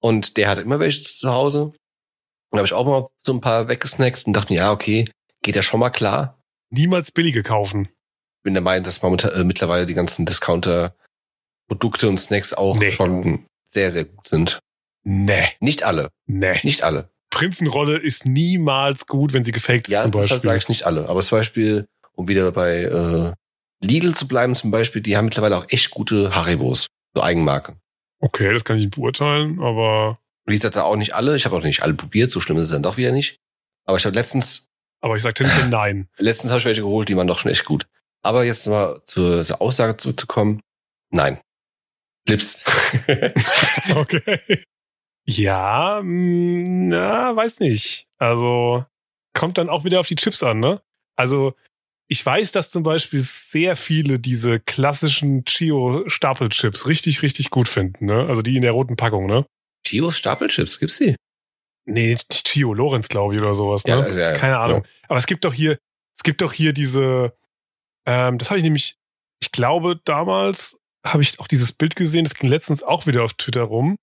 und 0.00 0.36
der 0.36 0.48
hatte 0.48 0.62
immer 0.62 0.80
welche 0.80 1.04
zu 1.04 1.30
Hause. 1.30 1.72
Und 2.50 2.58
habe 2.58 2.66
ich 2.66 2.72
auch 2.72 2.86
mal 2.86 3.08
so 3.26 3.34
ein 3.34 3.42
paar 3.42 3.68
weggesnackt 3.68 4.26
und 4.26 4.32
dachte 4.32 4.52
mir, 4.52 4.60
ja, 4.60 4.72
okay, 4.72 5.04
geht 5.42 5.54
ja 5.54 5.62
schon 5.62 5.80
mal 5.80 5.90
klar. 5.90 6.40
Niemals 6.70 7.10
billige 7.12 7.42
kaufen. 7.42 7.88
Bin 8.42 8.54
der 8.54 8.62
Meinung, 8.62 8.84
dass 8.84 9.02
momentan 9.02 9.32
äh, 9.32 9.44
mittlerweile 9.44 9.84
die 9.84 9.92
ganzen 9.94 10.24
Discounter-Produkte 10.24 12.08
und 12.08 12.18
Snacks 12.18 12.54
auch 12.54 12.76
Nee. 12.78 12.90
schon 12.92 13.44
sehr, 13.64 13.90
sehr 13.92 14.04
gut 14.06 14.28
sind. 14.28 14.58
Nee, 15.04 15.48
Nicht 15.60 15.82
alle, 15.82 16.10
nee. 16.26 16.58
nicht 16.62 16.82
alle. 16.82 17.10
Prinzenrolle 17.38 17.98
ist 17.98 18.26
niemals 18.26 19.06
gut, 19.06 19.32
wenn 19.32 19.44
sie 19.44 19.52
gefaked 19.52 19.86
ist 19.88 19.92
Ja, 19.92 20.02
zum 20.02 20.10
deshalb 20.12 20.28
Beispiel. 20.30 20.48
sage 20.48 20.58
ich 20.58 20.68
nicht 20.68 20.86
alle. 20.86 21.08
Aber 21.08 21.22
zum 21.22 21.38
Beispiel, 21.38 21.86
um 22.12 22.26
wieder 22.28 22.50
bei 22.52 22.82
äh, 22.82 23.32
Lidl 23.84 24.14
zu 24.14 24.26
bleiben, 24.26 24.54
zum 24.56 24.70
Beispiel, 24.70 25.00
die 25.02 25.16
haben 25.16 25.26
mittlerweile 25.26 25.56
auch 25.56 25.66
echt 25.68 25.90
gute 25.90 26.34
Haribos. 26.34 26.86
So 27.14 27.22
Eigenmarke. 27.22 27.76
Okay, 28.20 28.52
das 28.52 28.64
kann 28.64 28.76
ich 28.76 28.86
nicht 28.86 28.96
beurteilen, 28.96 29.60
aber, 29.60 30.18
Wie 30.46 30.52
gesagt, 30.54 30.74
da 30.76 30.82
auch 30.82 30.96
nicht 30.96 31.14
alle. 31.14 31.36
Ich 31.36 31.44
habe 31.44 31.54
auch 31.56 31.62
nicht 31.62 31.82
alle 31.82 31.94
probiert, 31.94 32.30
so 32.32 32.40
schlimm 32.40 32.56
ist 32.58 32.64
es 32.64 32.70
dann 32.70 32.82
doch 32.82 32.96
wieder 32.96 33.12
nicht. 33.12 33.38
Aber 33.86 33.96
ich 33.98 34.04
habe 34.04 34.14
letztens, 34.16 34.66
aber 35.00 35.14
ich 35.14 35.22
sag 35.22 35.36
tendenziell 35.36 35.68
nein. 35.70 36.08
letztens 36.18 36.50
habe 36.50 36.58
ich 36.58 36.64
welche 36.66 36.82
geholt, 36.82 37.08
die 37.08 37.16
waren 37.16 37.28
doch 37.28 37.38
schon 37.38 37.52
echt 37.52 37.64
gut. 37.64 37.86
Aber 38.22 38.44
jetzt 38.44 38.66
mal 38.66 39.00
zur, 39.04 39.44
zur 39.44 39.62
Aussage 39.62 39.96
zurückzukommen. 39.96 40.60
Nein. 41.10 41.38
Flips. 42.26 42.64
Okay. 43.94 44.64
Ja, 45.30 46.00
mh, 46.02 46.88
na, 46.88 47.36
weiß 47.36 47.60
nicht. 47.60 48.08
Also 48.16 48.86
kommt 49.34 49.58
dann 49.58 49.68
auch 49.68 49.84
wieder 49.84 50.00
auf 50.00 50.06
die 50.06 50.14
Chips 50.14 50.42
an, 50.42 50.58
ne? 50.58 50.80
Also 51.16 51.54
ich 52.06 52.24
weiß, 52.24 52.50
dass 52.52 52.70
zum 52.70 52.82
Beispiel 52.82 53.20
sehr 53.20 53.76
viele 53.76 54.18
diese 54.18 54.58
klassischen 54.58 55.44
Chio-Stapelchips 55.44 56.86
richtig, 56.86 57.20
richtig 57.20 57.50
gut 57.50 57.68
finden, 57.68 58.06
ne? 58.06 58.26
Also 58.26 58.40
die 58.40 58.56
in 58.56 58.62
der 58.62 58.72
roten 58.72 58.96
Packung, 58.96 59.26
ne? 59.26 59.44
Chio 59.86 60.10
Stapelchips, 60.12 60.78
gibt's 60.78 60.96
die? 60.96 61.14
Nee, 61.84 62.12
nicht 62.14 62.46
Chio, 62.46 62.72
Lorenz, 62.72 63.08
glaube 63.08 63.34
ich, 63.34 63.40
oder 63.42 63.54
sowas, 63.54 63.84
ne? 63.84 63.90
Ja, 63.90 64.00
also, 64.00 64.18
ja, 64.18 64.30
ja. 64.30 64.32
Keine 64.32 64.58
Ahnung. 64.58 64.86
Aber 65.08 65.18
es 65.18 65.26
gibt 65.26 65.44
doch 65.44 65.52
hier, 65.52 65.76
es 66.16 66.22
gibt 66.22 66.40
doch 66.40 66.54
hier 66.54 66.72
diese, 66.72 67.36
ähm, 68.06 68.38
das 68.38 68.48
habe 68.48 68.58
ich 68.58 68.64
nämlich, 68.64 68.96
ich 69.42 69.52
glaube, 69.52 70.00
damals 70.06 70.78
habe 71.04 71.22
ich 71.22 71.38
auch 71.38 71.48
dieses 71.48 71.72
Bild 71.72 71.96
gesehen, 71.96 72.24
das 72.24 72.34
ging 72.34 72.48
letztens 72.48 72.82
auch 72.82 73.06
wieder 73.06 73.24
auf 73.24 73.34
Twitter 73.34 73.64
rum. 73.64 73.98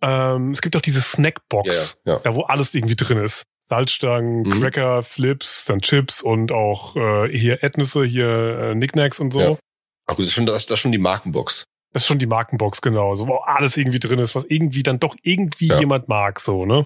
Ähm, 0.00 0.52
es 0.52 0.60
gibt 0.60 0.74
doch 0.74 0.80
diese 0.80 1.00
Snackbox, 1.00 1.98
Ja, 2.04 2.14
ja, 2.14 2.20
da 2.20 2.34
wo 2.34 2.42
alles 2.42 2.74
irgendwie 2.74 2.96
drin 2.96 3.18
ist. 3.18 3.42
Salzstangen, 3.68 4.42
Mhm. 4.42 4.60
Cracker, 4.60 5.02
Flips, 5.02 5.64
dann 5.66 5.80
Chips 5.80 6.22
und 6.22 6.52
auch 6.52 6.96
äh, 6.96 7.28
hier 7.36 7.62
Erdnüsse, 7.62 8.04
hier 8.04 8.58
äh, 8.58 8.72
Knickknacks 8.74 9.20
und 9.20 9.32
so. 9.32 9.40
Ja. 9.40 9.58
Ach 10.06 10.16
gut, 10.16 10.20
das 10.24 10.28
ist 10.28 10.34
schon, 10.34 10.46
das 10.46 10.64
ist 10.64 10.78
schon 10.78 10.92
die 10.92 10.98
Markenbox. 10.98 11.64
Das 11.92 12.02
ist 12.02 12.06
schon 12.06 12.18
die 12.18 12.26
Markenbox, 12.26 12.80
genau. 12.80 13.14
So, 13.14 13.26
wo 13.28 13.36
alles 13.36 13.76
irgendwie 13.76 13.98
drin 13.98 14.18
ist, 14.20 14.34
was 14.34 14.44
irgendwie 14.46 14.82
dann 14.82 15.00
doch 15.00 15.16
irgendwie 15.22 15.68
Ja. 15.68 15.80
jemand 15.80 16.08
mag, 16.08 16.40
so, 16.40 16.64
ne? 16.64 16.84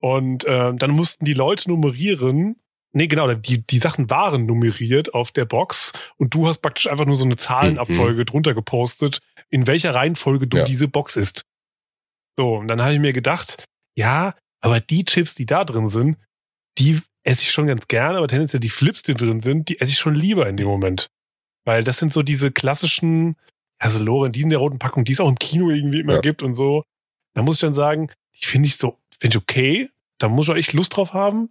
Und 0.00 0.44
ähm, 0.46 0.78
dann 0.78 0.90
mussten 0.90 1.24
die 1.24 1.32
Leute 1.34 1.70
nummerieren. 1.70 2.56
Nee, 2.92 3.06
genau, 3.08 3.32
die, 3.34 3.66
die 3.66 3.78
Sachen 3.78 4.08
waren 4.10 4.46
nummeriert 4.46 5.14
auf 5.14 5.32
der 5.32 5.44
Box 5.44 5.92
und 6.16 6.32
du 6.34 6.46
hast 6.46 6.58
praktisch 6.58 6.86
einfach 6.88 7.04
nur 7.06 7.16
so 7.16 7.24
eine 7.24 7.36
Zahlenabfolge 7.36 8.24
drunter 8.24 8.54
gepostet, 8.54 9.20
in 9.50 9.66
welcher 9.66 9.94
Reihenfolge 9.94 10.46
du 10.46 10.58
Ja. 10.58 10.64
diese 10.64 10.88
Box 10.88 11.16
isst. 11.16 11.42
So, 12.38 12.56
und 12.56 12.68
dann 12.68 12.82
habe 12.82 12.94
ich 12.94 13.00
mir 13.00 13.12
gedacht, 13.12 13.64
ja, 13.96 14.34
aber 14.60 14.80
die 14.80 15.04
Chips, 15.04 15.34
die 15.34 15.46
da 15.46 15.64
drin 15.64 15.88
sind, 15.88 16.18
die 16.78 17.00
esse 17.24 17.42
ich 17.42 17.50
schon 17.50 17.66
ganz 17.66 17.88
gerne, 17.88 18.18
aber 18.18 18.28
tendenziell 18.28 18.60
die 18.60 18.68
Flips, 18.68 19.02
die 19.02 19.14
drin 19.14 19.42
sind, 19.42 19.68
die 19.68 19.80
esse 19.80 19.90
ich 19.90 19.98
schon 19.98 20.14
lieber 20.14 20.48
in 20.48 20.56
dem 20.56 20.68
Moment. 20.68 21.08
Weil 21.64 21.82
das 21.82 21.98
sind 21.98 22.12
so 22.12 22.22
diese 22.22 22.52
klassischen, 22.52 23.36
also 23.78 23.98
Loren, 23.98 24.32
die 24.32 24.42
in 24.42 24.50
der 24.50 24.58
roten 24.58 24.78
Packung, 24.78 25.04
die 25.04 25.12
es 25.12 25.20
auch 25.20 25.28
im 25.28 25.38
Kino 25.38 25.70
irgendwie 25.70 26.00
immer 26.00 26.14
Ja. 26.14 26.20
gibt 26.20 26.42
und 26.42 26.54
so. 26.54 26.84
Da 27.34 27.42
muss 27.42 27.56
ich 27.56 27.60
dann 27.60 27.74
sagen, 27.74 28.10
die 28.40 28.46
finde 28.46 28.68
ich 28.68 28.76
so, 28.76 28.98
finde 29.18 29.38
ich 29.38 29.42
okay. 29.42 29.90
Da 30.18 30.28
muss 30.28 30.46
ich 30.46 30.52
auch 30.52 30.56
echt 30.56 30.72
Lust 30.72 30.96
drauf 30.96 31.12
haben. 31.14 31.50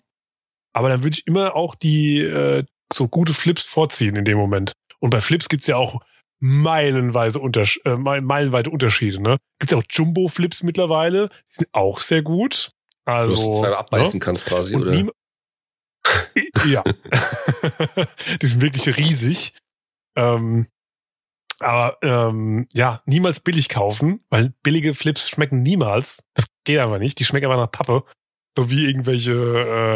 Aber 0.73 0.89
dann 0.89 1.03
würde 1.03 1.17
ich 1.17 1.27
immer 1.27 1.55
auch 1.55 1.75
die 1.75 2.19
äh, 2.21 2.63
so 2.93 3.07
gute 3.07 3.33
Flips 3.33 3.63
vorziehen 3.63 4.15
in 4.15 4.25
dem 4.25 4.37
Moment. 4.37 4.73
Und 4.99 5.09
bei 5.09 5.21
Flips 5.21 5.49
gibt's 5.49 5.67
ja 5.67 5.75
auch 5.75 6.01
meilenweise 6.39 7.39
Untersch 7.39 7.79
äh, 7.85 7.95
me- 7.95 8.21
meilenweite 8.21 8.69
Unterschiede. 8.69 9.21
Ne? 9.21 9.37
Gibt's 9.59 9.71
ja 9.71 9.77
auch 9.77 9.83
Jumbo-Flips 9.89 10.63
mittlerweile. 10.63 11.29
Die 11.51 11.55
sind 11.55 11.69
auch 11.71 11.99
sehr 11.99 12.21
gut. 12.21 12.71
Also, 13.05 13.35
du 13.35 13.39
es 13.39 13.55
zweimal 13.57 13.75
abbeißen 13.75 14.19
ne? 14.19 14.25
kannst 14.25 14.45
quasi, 14.45 14.75
Und 14.75 14.81
oder? 14.83 14.93
ja. 16.67 16.83
die 18.41 18.47
sind 18.47 18.61
wirklich 18.61 18.95
riesig. 18.97 19.53
Ähm, 20.15 20.67
aber 21.59 21.97
ähm, 22.01 22.67
ja, 22.73 23.01
niemals 23.05 23.39
billig 23.39 23.69
kaufen, 23.69 24.21
weil 24.29 24.53
billige 24.63 24.93
Flips 24.93 25.29
schmecken 25.29 25.61
niemals. 25.63 26.23
Das 26.33 26.45
geht 26.65 26.79
einfach 26.79 26.99
nicht. 26.99 27.19
Die 27.19 27.25
schmecken 27.25 27.45
einfach 27.45 27.63
nach 27.65 27.71
Pappe. 27.71 28.03
So 28.57 28.69
wie 28.69 28.85
irgendwelche 28.85 29.33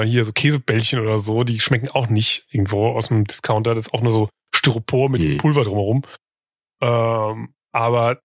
äh, 0.04 0.06
hier 0.06 0.24
so 0.26 0.32
Käsebällchen 0.34 1.00
oder 1.00 1.20
so, 1.20 1.44
die 1.44 1.60
schmecken 1.60 1.90
auch 1.90 2.08
nicht 2.10 2.46
irgendwo 2.50 2.90
aus 2.90 3.08
dem 3.08 3.26
Discounter. 3.26 3.74
Das 3.76 3.88
ist 3.88 3.94
auch 3.94 4.02
nur 4.02 4.12
so 4.12 4.30
Styropor 4.56 5.10
mit 5.10 5.22
Hm. 5.22 5.38
Pulver 5.38 5.64
drumherum. 5.64 6.04
Ähm, 6.82 7.54
aber 7.72 8.22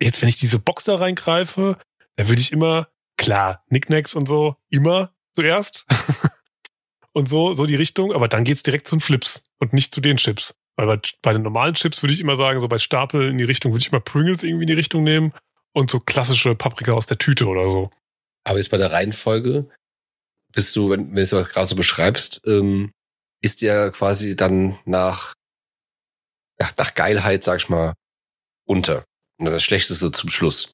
jetzt, 0.00 0.22
wenn 0.22 0.28
ich 0.28 0.38
diese 0.38 0.58
Box 0.58 0.84
da 0.84 0.96
reingreife, 0.96 1.78
da 2.16 2.28
würde 2.28 2.40
ich 2.40 2.52
immer, 2.52 2.88
klar, 3.16 3.64
Knickknacks 3.68 4.14
und 4.14 4.26
so, 4.26 4.56
immer 4.70 5.14
zuerst. 5.34 5.86
und 7.12 7.28
so, 7.28 7.54
so 7.54 7.66
die 7.66 7.76
Richtung, 7.76 8.12
aber 8.12 8.28
dann 8.28 8.44
geht's 8.44 8.62
direkt 8.62 8.86
zu 8.86 8.96
den 8.96 9.00
Flips 9.00 9.44
und 9.58 9.72
nicht 9.72 9.94
zu 9.94 10.00
den 10.00 10.16
Chips. 10.16 10.54
Weil 10.76 10.86
bei, 10.86 11.00
bei 11.22 11.32
den 11.32 11.42
normalen 11.42 11.74
Chips 11.74 12.02
würde 12.02 12.14
ich 12.14 12.20
immer 12.20 12.36
sagen, 12.36 12.60
so 12.60 12.68
bei 12.68 12.78
Stapel 12.78 13.28
in 13.28 13.38
die 13.38 13.44
Richtung 13.44 13.72
würde 13.72 13.82
ich 13.82 13.92
immer 13.92 14.00
Pringles 14.00 14.42
irgendwie 14.42 14.64
in 14.64 14.68
die 14.68 14.74
Richtung 14.74 15.04
nehmen 15.04 15.32
und 15.72 15.90
so 15.90 16.00
klassische 16.00 16.54
Paprika 16.54 16.92
aus 16.92 17.06
der 17.06 17.18
Tüte 17.18 17.46
oder 17.46 17.70
so. 17.70 17.90
Aber 18.44 18.58
jetzt 18.58 18.70
bei 18.70 18.78
der 18.78 18.92
Reihenfolge 18.92 19.68
bist 20.52 20.74
du, 20.74 20.90
wenn, 20.90 21.08
wenn 21.14 21.26
du 21.26 21.36
es 21.36 21.48
gerade 21.48 21.66
so 21.66 21.76
beschreibst, 21.76 22.42
ähm, 22.46 22.92
ist 23.42 23.62
der 23.62 23.90
quasi 23.90 24.36
dann 24.36 24.78
nach, 24.84 25.34
ja, 26.60 26.70
nach 26.76 26.94
Geilheit, 26.94 27.42
sag 27.44 27.58
ich 27.60 27.68
mal, 27.68 27.94
unter. 28.66 29.04
Und 29.38 29.46
das 29.46 29.62
Schlechteste 29.62 30.10
zum 30.10 30.30
Schluss. 30.30 30.72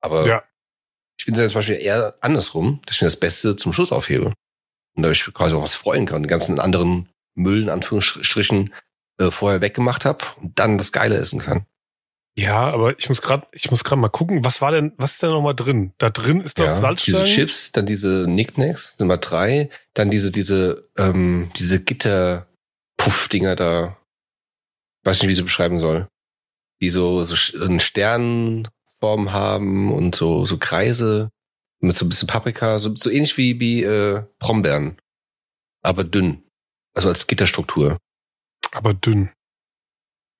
Aber 0.00 0.26
Ja. 0.26 0.44
ich 1.18 1.26
bin 1.26 1.34
dann 1.34 1.48
zum 1.48 1.58
Beispiel 1.58 1.76
eher 1.80 2.16
andersrum, 2.20 2.80
dass 2.86 2.96
ich 2.96 3.02
mir 3.02 3.06
das 3.08 3.18
Beste 3.18 3.56
zum 3.56 3.72
Schluss 3.72 3.92
aufhebe. 3.92 4.32
Und 4.96 5.02
da 5.02 5.10
ich 5.10 5.24
quasi 5.34 5.54
auch 5.54 5.62
was 5.62 5.74
freuen 5.74 6.06
kann, 6.06 6.22
den 6.22 6.28
ganzen 6.28 6.60
anderen 6.60 7.08
Müll 7.34 7.62
in 7.62 7.68
Anführungsstrichen 7.70 8.72
äh, 9.18 9.30
vorher 9.30 9.60
weggemacht 9.60 10.04
habe 10.04 10.24
und 10.40 10.58
dann 10.58 10.78
das 10.78 10.92
Geile 10.92 11.16
essen 11.16 11.40
kann. 11.40 11.66
Ja, 12.38 12.70
aber 12.70 12.98
ich 12.98 13.08
muss 13.08 13.22
gerade, 13.22 13.46
ich 13.52 13.70
muss 13.70 13.82
gerade 13.82 14.00
mal 14.00 14.10
gucken, 14.10 14.44
was 14.44 14.60
war 14.60 14.70
denn, 14.70 14.92
was 14.98 15.12
ist 15.12 15.22
denn 15.22 15.30
noch 15.30 15.40
mal 15.42 15.54
drin? 15.54 15.94
Da 15.98 16.10
drin 16.10 16.42
ist 16.42 16.58
doch 16.58 16.64
Ja, 16.64 16.76
Salzstangen. 16.78 17.24
diese 17.24 17.34
Chips, 17.34 17.72
dann 17.72 17.86
diese 17.86 18.24
Knickknacks, 18.26 18.96
sind 18.98 19.06
mal 19.06 19.16
drei, 19.16 19.70
dann 19.94 20.10
diese, 20.10 20.30
diese, 20.30 20.86
ähm, 20.98 21.50
diese 21.56 21.82
Gitter-Puff-Dinger 21.82 23.56
da. 23.56 23.96
Weiß 25.06 25.20
nicht, 25.22 25.30
wie 25.30 25.34
sie 25.34 25.42
beschreiben 25.42 25.78
soll. 25.78 26.08
Die 26.80 26.90
so, 26.90 27.22
so 27.22 27.36
eine 27.64 27.80
Sternform 27.80 29.32
haben 29.32 29.92
und 29.92 30.14
so, 30.14 30.44
so 30.46 30.58
Kreise 30.58 31.30
mit 31.80 31.94
so 31.96 32.04
ein 32.04 32.08
bisschen 32.08 32.28
Paprika, 32.28 32.78
so, 32.78 32.94
so 32.96 33.08
ähnlich 33.10 33.36
wie, 33.36 33.60
wie 33.60 33.82
äh, 33.84 34.24
Brombeeren. 34.38 34.98
Aber 35.82 36.04
dünn. 36.04 36.42
Also 36.94 37.08
als 37.08 37.26
Gitterstruktur. 37.26 37.98
Aber 38.72 38.94
dünn. 38.94 39.30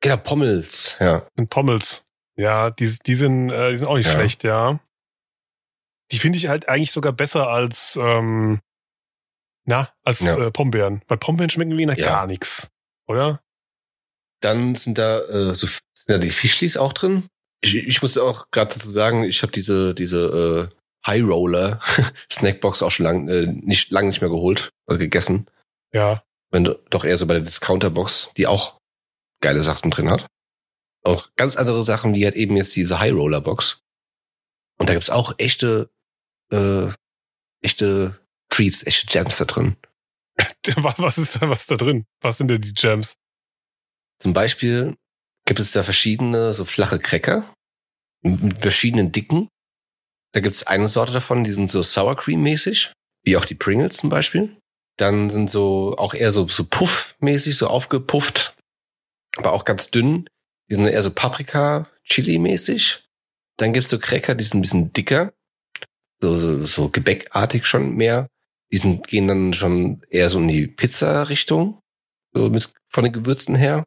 Genau, 0.00 0.16
Pommels, 0.16 0.96
ja. 1.00 1.26
sind 1.36 1.48
Pommels. 1.48 2.04
Ja, 2.36 2.70
die, 2.70 2.98
die 3.06 3.14
sind, 3.14 3.50
äh, 3.50 3.72
die 3.72 3.78
sind 3.78 3.86
auch 3.88 3.96
nicht 3.96 4.06
Ja. 4.06 4.12
schlecht, 4.12 4.44
ja. 4.44 4.78
Die 6.10 6.18
finde 6.18 6.38
ich 6.38 6.48
halt 6.48 6.68
eigentlich 6.68 6.92
sogar 6.92 7.12
besser 7.12 7.48
als, 7.48 7.96
ähm, 8.00 8.60
na, 9.64 9.88
als 10.04 10.20
Ja. 10.20 10.46
äh, 10.46 10.50
Pombeeren. 10.50 11.02
Weil 11.08 11.18
Pombeeren 11.18 11.50
schmecken 11.50 11.76
wie 11.78 11.86
nach 11.86 11.96
Ja. 11.96 12.06
gar 12.06 12.26
nichts, 12.26 12.70
oder? 13.06 13.40
Dann 14.40 14.74
sind 14.74 14.98
da 14.98 15.20
äh, 15.20 15.54
so 15.54 15.66
sind 15.66 15.80
da 16.06 16.18
die 16.18 16.30
Fischlis 16.30 16.76
auch 16.76 16.92
drin. 16.92 17.24
Ich, 17.62 17.74
ich 17.74 18.02
muss 18.02 18.18
auch 18.18 18.50
gerade 18.50 18.74
dazu 18.74 18.90
sagen, 18.90 19.24
ich 19.24 19.42
habe 19.42 19.52
diese 19.52 19.94
diese 19.94 20.70
äh, 20.72 20.76
High 21.06 21.24
Roller 21.24 21.80
Snackbox 22.32 22.82
auch 22.82 22.90
schon 22.90 23.04
lang 23.04 23.28
äh, 23.28 23.46
nicht 23.46 23.90
lang 23.90 24.08
nicht 24.08 24.20
mehr 24.20 24.30
geholt 24.30 24.70
oder 24.86 24.98
gegessen. 24.98 25.46
Ja. 25.92 26.22
Wenn 26.50 26.64
du 26.64 26.78
doch 26.90 27.04
eher 27.04 27.18
so 27.18 27.26
bei 27.26 27.34
der 27.34 27.42
Discounter 27.42 27.90
Box, 27.90 28.30
die 28.36 28.46
auch 28.46 28.78
geile 29.40 29.62
Sachen 29.62 29.90
drin 29.90 30.10
hat. 30.10 30.26
Auch 31.02 31.30
ganz 31.36 31.56
andere 31.56 31.84
Sachen 31.84 32.14
wie 32.14 32.24
halt 32.24 32.34
eben 32.34 32.56
jetzt 32.56 32.74
diese 32.74 32.98
High 32.98 33.12
Roller 33.12 33.40
Box. 33.40 33.82
Und 34.78 34.88
da 34.88 34.94
gibt's 34.94 35.10
auch 35.10 35.34
echte 35.38 35.90
äh, 36.52 36.88
echte 37.62 38.18
Treats, 38.48 38.86
echte 38.86 39.06
Jams 39.08 39.36
da 39.38 39.44
drin. 39.44 39.76
Was 40.76 41.18
ist 41.18 41.40
da, 41.40 41.48
was 41.48 41.66
da 41.66 41.76
drin? 41.76 42.06
Was 42.20 42.38
sind 42.38 42.48
denn 42.48 42.60
die 42.60 42.74
Gems? 42.74 43.16
Zum 44.18 44.32
Beispiel 44.32 44.96
gibt 45.46 45.60
es 45.60 45.72
da 45.72 45.82
verschiedene 45.82 46.52
so 46.52 46.64
flache 46.64 46.98
Cracker 46.98 47.52
mit 48.22 48.58
verschiedenen 48.60 49.12
Dicken. 49.12 49.48
Da 50.32 50.40
gibt 50.40 50.54
es 50.54 50.66
eine 50.66 50.88
Sorte 50.88 51.12
davon, 51.12 51.44
die 51.44 51.52
sind 51.52 51.70
so 51.70 51.82
Sour 51.82 52.16
Cream 52.16 52.42
mäßig, 52.42 52.92
wie 53.22 53.36
auch 53.36 53.44
die 53.44 53.54
Pringles 53.54 53.98
zum 53.98 54.10
Beispiel. 54.10 54.56
Dann 54.98 55.30
sind 55.30 55.50
so 55.50 55.96
auch 55.98 56.14
eher 56.14 56.30
so, 56.30 56.48
so 56.48 56.64
Puff-mäßig, 56.64 57.56
so 57.56 57.68
aufgepufft, 57.68 58.56
aber 59.36 59.52
auch 59.52 59.64
ganz 59.64 59.90
dünn. 59.90 60.28
Die 60.68 60.74
sind 60.74 60.86
eher 60.86 61.02
so 61.02 61.10
Paprika, 61.10 61.88
Chili-mäßig. 62.04 63.04
Dann 63.58 63.72
gibt's 63.72 63.88
so 63.88 63.98
Cracker, 63.98 64.34
die 64.34 64.44
sind 64.44 64.58
ein 64.58 64.62
bisschen 64.62 64.92
dicker, 64.92 65.32
so, 66.20 66.36
so, 66.36 66.64
so 66.64 66.88
gebäckartig 66.88 67.66
schon 67.66 67.94
mehr. 67.94 68.28
Die 68.72 68.78
sind, 68.78 69.06
gehen 69.06 69.28
dann 69.28 69.52
schon 69.52 70.02
eher 70.10 70.28
so 70.28 70.38
in 70.38 70.48
die 70.48 70.66
Pizza-Richtung, 70.66 71.80
so 72.32 72.50
mit, 72.50 72.72
von 72.88 73.04
den 73.04 73.12
Gewürzen 73.12 73.54
her. 73.54 73.84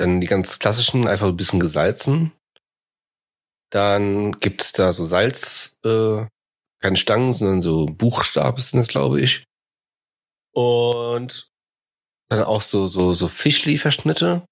Dann 0.00 0.22
die 0.22 0.26
ganz 0.26 0.58
klassischen, 0.58 1.06
einfach 1.06 1.28
ein 1.28 1.36
bisschen 1.36 1.60
gesalzen. 1.60 2.32
Dann 3.70 4.32
gibt 4.40 4.62
es 4.62 4.72
da 4.72 4.94
so 4.94 5.04
Salz, 5.04 5.78
äh, 5.84 6.26
keine 6.80 6.96
Stangen, 6.96 7.34
sondern 7.34 7.60
so 7.60 7.84
Buchstaben 7.84 8.58
sind 8.58 8.78
das, 8.78 8.88
glaube 8.88 9.20
ich. 9.20 9.44
Und 10.52 11.52
dann 12.30 12.42
auch 12.44 12.62
so, 12.62 12.86
so, 12.86 13.12
so 13.12 13.28
Fischli-Verschnitte. 13.28 14.46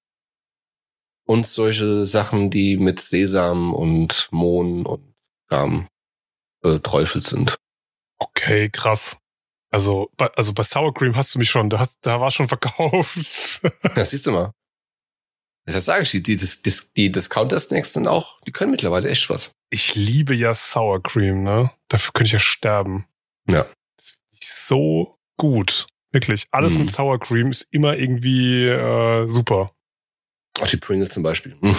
Und 1.27 1.47
solche 1.47 2.07
Sachen, 2.07 2.51
die 2.51 2.77
mit 2.77 3.01
Sesam 3.01 3.73
und 3.73 4.29
Mohn 4.31 4.85
und 4.85 5.15
Kram 5.49 5.89
beträufelt 6.61 7.25
sind. 7.25 7.57
Okay, 8.19 8.69
krass. 8.69 9.17
Also, 9.71 10.11
bei, 10.19 10.27
also 10.35 10.53
bei 10.53 10.63
Sour 10.63 10.93
Cream 10.93 11.17
hast 11.17 11.35
du 11.35 11.39
mich 11.39 11.49
schon, 11.49 11.71
da, 11.71 11.79
hast, 11.79 11.99
da 12.03 12.21
war 12.21 12.31
schon 12.31 12.49
verkauft. 12.49 13.63
Ja, 13.97 14.05
siehst 14.05 14.27
du 14.27 14.33
mal. 14.33 14.53
Deshalb 15.69 15.85
sage 15.85 16.03
ich, 16.05 16.11
die, 16.11 16.23
die, 16.23 16.37
die, 16.37 16.73
die 16.97 17.13
Discounter-Snacks 17.13 17.93
sind 17.93 18.09
auch, 18.09 18.41
die 18.47 18.53
können 18.53 18.71
mittlerweile 18.71 19.09
echt 19.11 19.29
was. 19.29 19.51
Ich 19.69 19.95
liebe 19.95 20.35
ja 20.35 20.55
Sour 20.55 21.03
Cream, 21.03 21.43
ne? 21.43 21.71
Dafür 21.89 22.13
könnte 22.15 22.29
ich 22.29 22.33
ja 22.33 22.39
sterben. 22.39 23.05
Ja. 23.51 23.67
Das 23.99 24.09
finde 24.09 24.39
ich 24.41 24.49
so 24.49 25.19
gut. 25.37 25.87
Wirklich. 26.11 26.47
Alles 26.53 26.73
Mhm. 26.73 26.87
mit 26.87 26.95
Sour 26.95 27.21
Cream 27.21 27.51
ist 27.51 27.67
immer 27.71 27.99
irgendwie 27.99 28.65
äh, 28.65 29.27
super. 29.29 29.73
Auch 30.59 30.67
die 30.69 30.79
Pringles 30.79 31.11
zum 31.13 31.23
Beispiel. 31.23 31.55
Hm. 31.61 31.77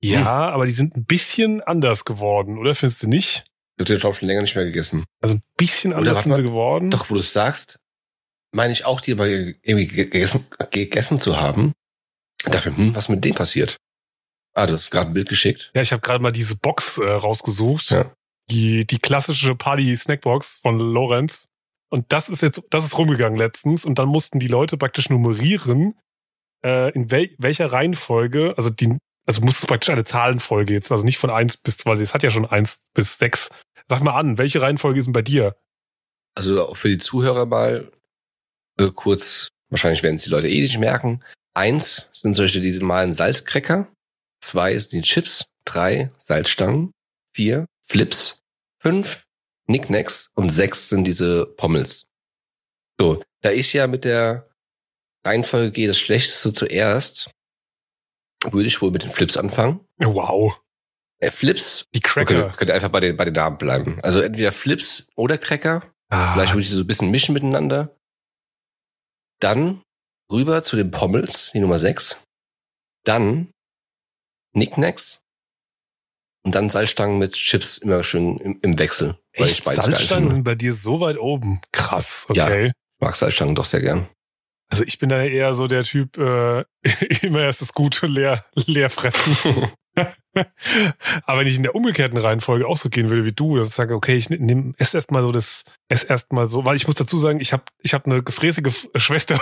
Ja, 0.00 0.50
aber 0.50 0.66
die 0.66 0.72
sind 0.72 0.96
ein 0.96 1.04
bisschen 1.04 1.60
anders 1.60 2.04
geworden, 2.04 2.56
oder? 2.56 2.76
Findest 2.76 3.02
du 3.02 3.08
nicht? 3.08 3.44
Ich 3.76 3.80
habe 3.80 3.98
den, 3.98 4.08
ich, 4.10 4.16
schon 4.16 4.28
länger 4.28 4.42
nicht 4.42 4.54
mehr 4.54 4.64
gegessen. 4.64 5.04
Also 5.20 5.34
ein 5.34 5.42
bisschen 5.56 5.92
Oder 5.92 5.98
anders 6.10 6.22
sind 6.22 6.36
sie 6.36 6.42
geworden. 6.44 6.92
Doch, 6.92 7.10
wo 7.10 7.14
du 7.14 7.20
es 7.20 7.32
sagst, 7.32 7.80
meine 8.52 8.72
ich 8.72 8.84
auch, 8.84 9.00
die 9.00 9.12
aber 9.12 9.26
irgendwie 9.26 9.88
gegessen, 9.88 10.46
gegessen 10.70 11.18
zu 11.18 11.36
haben. 11.40 11.72
Ich 12.44 12.52
dachte, 12.52 12.76
hm, 12.76 12.94
was 12.94 13.08
mit 13.08 13.24
dem 13.24 13.34
passiert? 13.34 13.78
Ah, 14.54 14.66
du 14.66 14.74
hast 14.74 14.90
gerade 14.90 15.10
ein 15.10 15.14
Bild 15.14 15.28
geschickt. 15.28 15.70
Ja, 15.74 15.82
ich 15.82 15.92
habe 15.92 16.00
gerade 16.00 16.22
mal 16.22 16.30
diese 16.30 16.56
Box 16.56 16.98
äh, 16.98 17.10
rausgesucht. 17.10 17.90
Ja. 17.90 18.12
Die, 18.50 18.86
die 18.86 18.98
klassische 18.98 19.54
Party-Snackbox 19.54 20.60
von 20.62 20.78
Lorenz. 20.78 21.48
Und 21.90 22.12
das 22.12 22.28
ist 22.28 22.42
jetzt, 22.42 22.62
das 22.70 22.84
ist 22.84 22.96
rumgegangen 22.96 23.38
letztens. 23.38 23.84
Und 23.84 23.98
dann 23.98 24.08
mussten 24.08 24.38
die 24.38 24.48
Leute 24.48 24.76
praktisch 24.76 25.10
nummerieren, 25.10 25.94
äh, 26.64 26.90
in 26.92 27.10
wel 27.10 27.30
welcher 27.38 27.72
Reihenfolge, 27.72 28.54
also 28.56 28.70
die, 28.70 28.96
also 29.26 29.40
muss 29.42 29.58
es 29.58 29.66
praktisch 29.66 29.90
eine 29.90 30.04
Zahlenfolge 30.04 30.72
jetzt, 30.72 30.92
also 30.92 31.04
nicht 31.04 31.18
von 31.18 31.30
eins 31.30 31.56
bis, 31.56 31.84
weil 31.86 32.00
es 32.00 32.14
hat 32.14 32.22
ja 32.22 32.30
schon 32.30 32.46
eins 32.46 32.80
bis 32.94 33.18
sechs. 33.18 33.50
Sag 33.88 34.02
mal 34.02 34.14
an, 34.14 34.38
welche 34.38 34.62
Reihenfolge 34.62 34.98
ist 34.98 35.06
denn 35.06 35.12
bei 35.12 35.22
dir? 35.22 35.56
Also 36.34 36.66
auch 36.66 36.76
für 36.76 36.88
die 36.88 36.98
Zuhörer 36.98 37.46
mal 37.46 37.90
äh, 38.78 38.90
kurz, 38.90 39.48
wahrscheinlich 39.68 40.02
werden 40.02 40.16
es 40.16 40.24
die 40.24 40.30
Leute 40.30 40.48
eh 40.48 40.60
nicht 40.60 40.78
merken. 40.78 41.22
Eins 41.54 42.08
sind 42.12 42.34
solche 42.34 42.60
diese 42.60 42.80
normalen 42.80 43.12
Salzcracker. 43.12 43.92
Zwei 44.40 44.78
sind 44.78 44.92
die 44.92 45.02
Chips. 45.02 45.46
Drei 45.64 46.10
Salzstangen. 46.18 46.90
Vier 47.34 47.66
Flips. 47.86 48.40
Fünf 48.80 49.24
Knickknacks. 49.66 50.30
Und 50.34 50.50
sechs 50.50 50.88
sind 50.88 51.04
diese 51.04 51.46
Pommels. 51.46 52.06
So, 53.00 53.22
da 53.42 53.50
ich 53.50 53.72
ja 53.72 53.86
mit 53.86 54.04
der 54.04 54.50
Reihenfolge 55.26 55.72
gehe, 55.72 55.88
das 55.88 55.98
Schlechteste 55.98 56.52
zuerst, 56.52 57.30
würde 58.50 58.66
ich 58.68 58.82
wohl 58.82 58.90
mit 58.90 59.02
den 59.02 59.10
Flips 59.10 59.36
anfangen. 59.36 59.80
Wow. 59.98 60.60
Äh, 61.18 61.30
Flips, 61.30 61.86
Die 61.94 61.98
okay, 62.00 62.08
Cracker. 62.24 62.52
könnt 62.56 62.68
ihr 62.70 62.74
einfach 62.74 62.90
bei 62.90 63.00
den, 63.00 63.16
bei 63.16 63.24
den 63.24 63.34
Namen 63.34 63.56
bleiben. 63.56 63.98
Also 64.02 64.20
entweder 64.20 64.52
Flips 64.52 65.08
oder 65.16 65.38
Cracker. 65.38 65.90
Ah, 66.10 66.34
Vielleicht 66.34 66.52
würde 66.52 66.62
ich 66.62 66.70
sie 66.70 66.76
so 66.76 66.82
ein 66.82 66.86
bisschen 66.86 67.10
mischen 67.10 67.32
miteinander. 67.32 67.96
Dann 69.40 69.82
rüber 70.34 70.62
zu 70.64 70.76
den 70.76 70.90
Pommels, 70.90 71.52
die 71.54 71.60
Nummer 71.60 71.78
6. 71.78 72.22
Dann 73.04 73.50
Knickknacks. 74.52 75.20
Und 76.44 76.54
dann 76.54 76.68
Salzstangen 76.68 77.18
mit 77.18 77.32
Chips 77.32 77.78
immer 77.78 78.04
schön 78.04 78.36
im, 78.38 78.58
im 78.60 78.78
Wechsel. 78.78 79.18
Echt, 79.32 79.64
Salzstangen 79.64 80.28
sind 80.28 80.44
bei 80.44 80.54
dir 80.54 80.74
so 80.74 81.00
weit 81.00 81.16
oben. 81.18 81.60
Krass, 81.72 82.26
Ja. 82.34 82.44
okay. 82.46 82.66
Ich 82.66 83.00
mag 83.00 83.16
Salzstangen 83.16 83.54
doch 83.54 83.64
sehr 83.64 83.80
gern. 83.80 84.08
Also 84.70 84.84
ich 84.84 84.98
bin 84.98 85.08
da 85.08 85.22
eher 85.22 85.54
so 85.54 85.66
der 85.68 85.84
Typ, 85.84 86.18
äh, 86.18 86.64
immer 87.22 87.40
erst 87.40 87.60
das 87.62 87.72
Gute 87.72 88.06
leer, 88.06 88.44
leer 88.54 88.90
fressen. 88.90 89.70
Aber 91.26 91.40
wenn 91.40 91.46
ich 91.46 91.56
in 91.56 91.62
der 91.62 91.74
umgekehrten 91.74 92.18
Reihenfolge 92.18 92.66
auch 92.66 92.76
so 92.76 92.88
gehen 92.88 93.10
würde 93.10 93.24
wie 93.24 93.32
du, 93.32 93.56
dass 93.56 93.68
ich 93.68 93.74
sage, 93.74 93.94
okay, 93.94 94.16
ich 94.16 94.30
nehme 94.30 94.74
ess 94.78 94.94
erst 94.94 95.10
mal 95.10 95.22
so 95.22 95.30
das, 95.32 95.64
ess 95.88 96.02
erst 96.02 96.32
mal 96.32 96.48
so, 96.48 96.64
weil 96.64 96.76
ich 96.76 96.86
muss 96.86 96.96
dazu 96.96 97.18
sagen, 97.18 97.40
ich 97.40 97.52
habe 97.52 97.64
ich 97.82 97.94
hab 97.94 98.06
eine 98.06 98.22
gefräßige 98.22 98.66
F- 98.66 98.88
Schwester, 98.96 99.40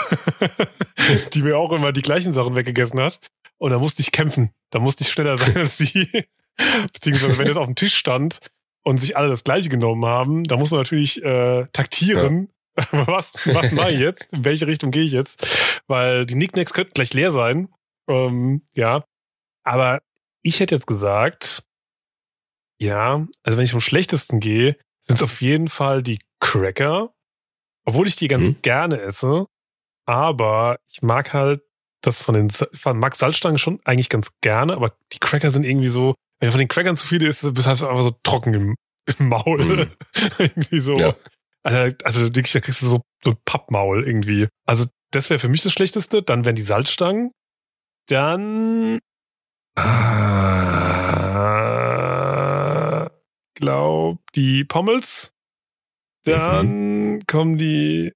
die 1.32 1.42
mir 1.42 1.56
auch 1.58 1.72
immer 1.72 1.92
die 1.92 2.02
gleichen 2.02 2.32
Sachen 2.32 2.54
weggegessen 2.56 3.00
hat. 3.00 3.20
Und 3.58 3.70
da 3.70 3.78
musste 3.78 4.02
ich 4.02 4.12
kämpfen. 4.12 4.50
Da 4.70 4.80
musste 4.80 5.04
ich 5.04 5.10
schneller 5.10 5.38
sein 5.38 5.56
als 5.56 5.78
sie. 5.78 6.08
Beziehungsweise 6.92 7.38
wenn 7.38 7.48
es 7.48 7.56
auf 7.56 7.66
dem 7.66 7.76
Tisch 7.76 7.94
stand 7.94 8.38
und 8.82 8.98
sich 8.98 9.16
alle 9.16 9.28
das 9.28 9.44
gleiche 9.44 9.68
genommen 9.68 10.04
haben, 10.04 10.44
da 10.44 10.56
muss 10.56 10.70
man 10.70 10.80
natürlich 10.80 11.22
äh, 11.22 11.66
taktieren. 11.72 12.48
Was, 12.90 13.34
was 13.44 13.70
mache 13.72 13.92
ich 13.92 14.00
jetzt? 14.00 14.32
In 14.32 14.44
welche 14.44 14.66
Richtung 14.66 14.90
gehe 14.90 15.04
ich 15.04 15.12
jetzt? 15.12 15.82
Weil 15.86 16.24
die 16.26 16.34
Nicknacks 16.34 16.72
könnten 16.72 16.94
gleich 16.94 17.12
leer 17.14 17.30
sein. 17.30 17.68
Ähm, 18.08 18.62
ja. 18.74 19.04
Aber 19.62 20.00
ich 20.42 20.60
hätte 20.60 20.74
jetzt 20.74 20.86
gesagt, 20.86 21.62
ja, 22.80 23.26
also 23.44 23.56
wenn 23.58 23.64
ich 23.64 23.72
vom 23.72 23.80
schlechtesten 23.80 24.40
gehe, 24.40 24.76
sind 25.02 25.16
es 25.16 25.22
auf 25.22 25.40
jeden 25.40 25.68
Fall 25.68 26.02
die 26.02 26.18
Cracker. 26.40 27.12
Obwohl 27.84 28.06
ich 28.06 28.16
die 28.16 28.28
ganz 28.28 28.44
Mhm. 28.44 28.62
gerne 28.62 29.00
esse. 29.00 29.46
Aber 30.06 30.78
ich 30.88 31.02
mag 31.02 31.32
halt 31.32 31.62
das 32.04 32.20
von 32.20 32.34
den 32.34 32.50
von 32.50 32.98
mag 32.98 33.14
Salzstangen 33.14 33.58
schon 33.58 33.80
eigentlich 33.84 34.08
ganz 34.08 34.32
gerne, 34.40 34.74
aber 34.74 34.96
die 35.12 35.18
Cracker 35.20 35.50
sind 35.52 35.64
irgendwie 35.64 35.88
so, 35.88 36.16
wenn 36.40 36.48
du 36.48 36.50
von 36.52 36.58
den 36.58 36.66
Crackern 36.66 36.96
zu 36.96 37.06
viele 37.06 37.28
isst, 37.28 37.42
bist 37.54 37.66
du 37.66 37.70
halt 37.70 37.82
einfach 37.84 38.02
so 38.02 38.10
trocken 38.24 38.54
im, 38.54 38.74
im 39.18 39.28
Maul. 39.28 39.64
Mhm. 39.86 39.90
irgendwie 40.38 40.80
so. 40.80 40.98
Ja. 40.98 41.14
Also, 41.62 41.96
also 42.02 42.22
wirklich, 42.34 42.50
da 42.52 42.58
kriegst 42.58 42.82
du 42.82 42.86
so, 42.86 43.02
so 43.22 43.30
ein 43.30 43.36
Pappmaul 43.44 44.04
irgendwie. 44.04 44.48
Also 44.66 44.86
das 45.12 45.30
wäre 45.30 45.38
für 45.38 45.48
mich 45.48 45.62
das 45.62 45.72
Schlechteste. 45.72 46.22
Dann 46.24 46.44
wären 46.44 46.56
die 46.56 46.62
Salzstangen. 46.62 47.30
Dann 48.08 48.98
ah, 49.76 51.50
glaub 53.54 54.18
die 54.34 54.64
Pommels. 54.64 55.32
Dann 56.24 57.24
kommen 57.26 57.58
die 57.58 58.12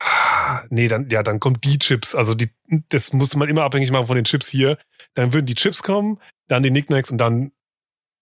Ah, 0.00 0.62
Nee, 0.70 0.88
dann, 0.88 1.08
ja, 1.10 1.22
dann 1.22 1.40
kommen 1.40 1.60
die 1.60 1.78
Chips. 1.78 2.14
Also 2.14 2.34
die, 2.34 2.50
das 2.88 3.12
muss 3.12 3.36
man 3.36 3.48
immer 3.48 3.62
abhängig 3.62 3.90
machen 3.90 4.06
von 4.06 4.16
den 4.16 4.24
Chips 4.24 4.48
hier. 4.48 4.78
Dann 5.14 5.32
würden 5.32 5.46
die 5.46 5.54
Chips 5.54 5.82
kommen, 5.82 6.18
dann 6.48 6.62
die 6.62 6.70
Knickknacks 6.70 7.10
und 7.10 7.18
dann, 7.18 7.52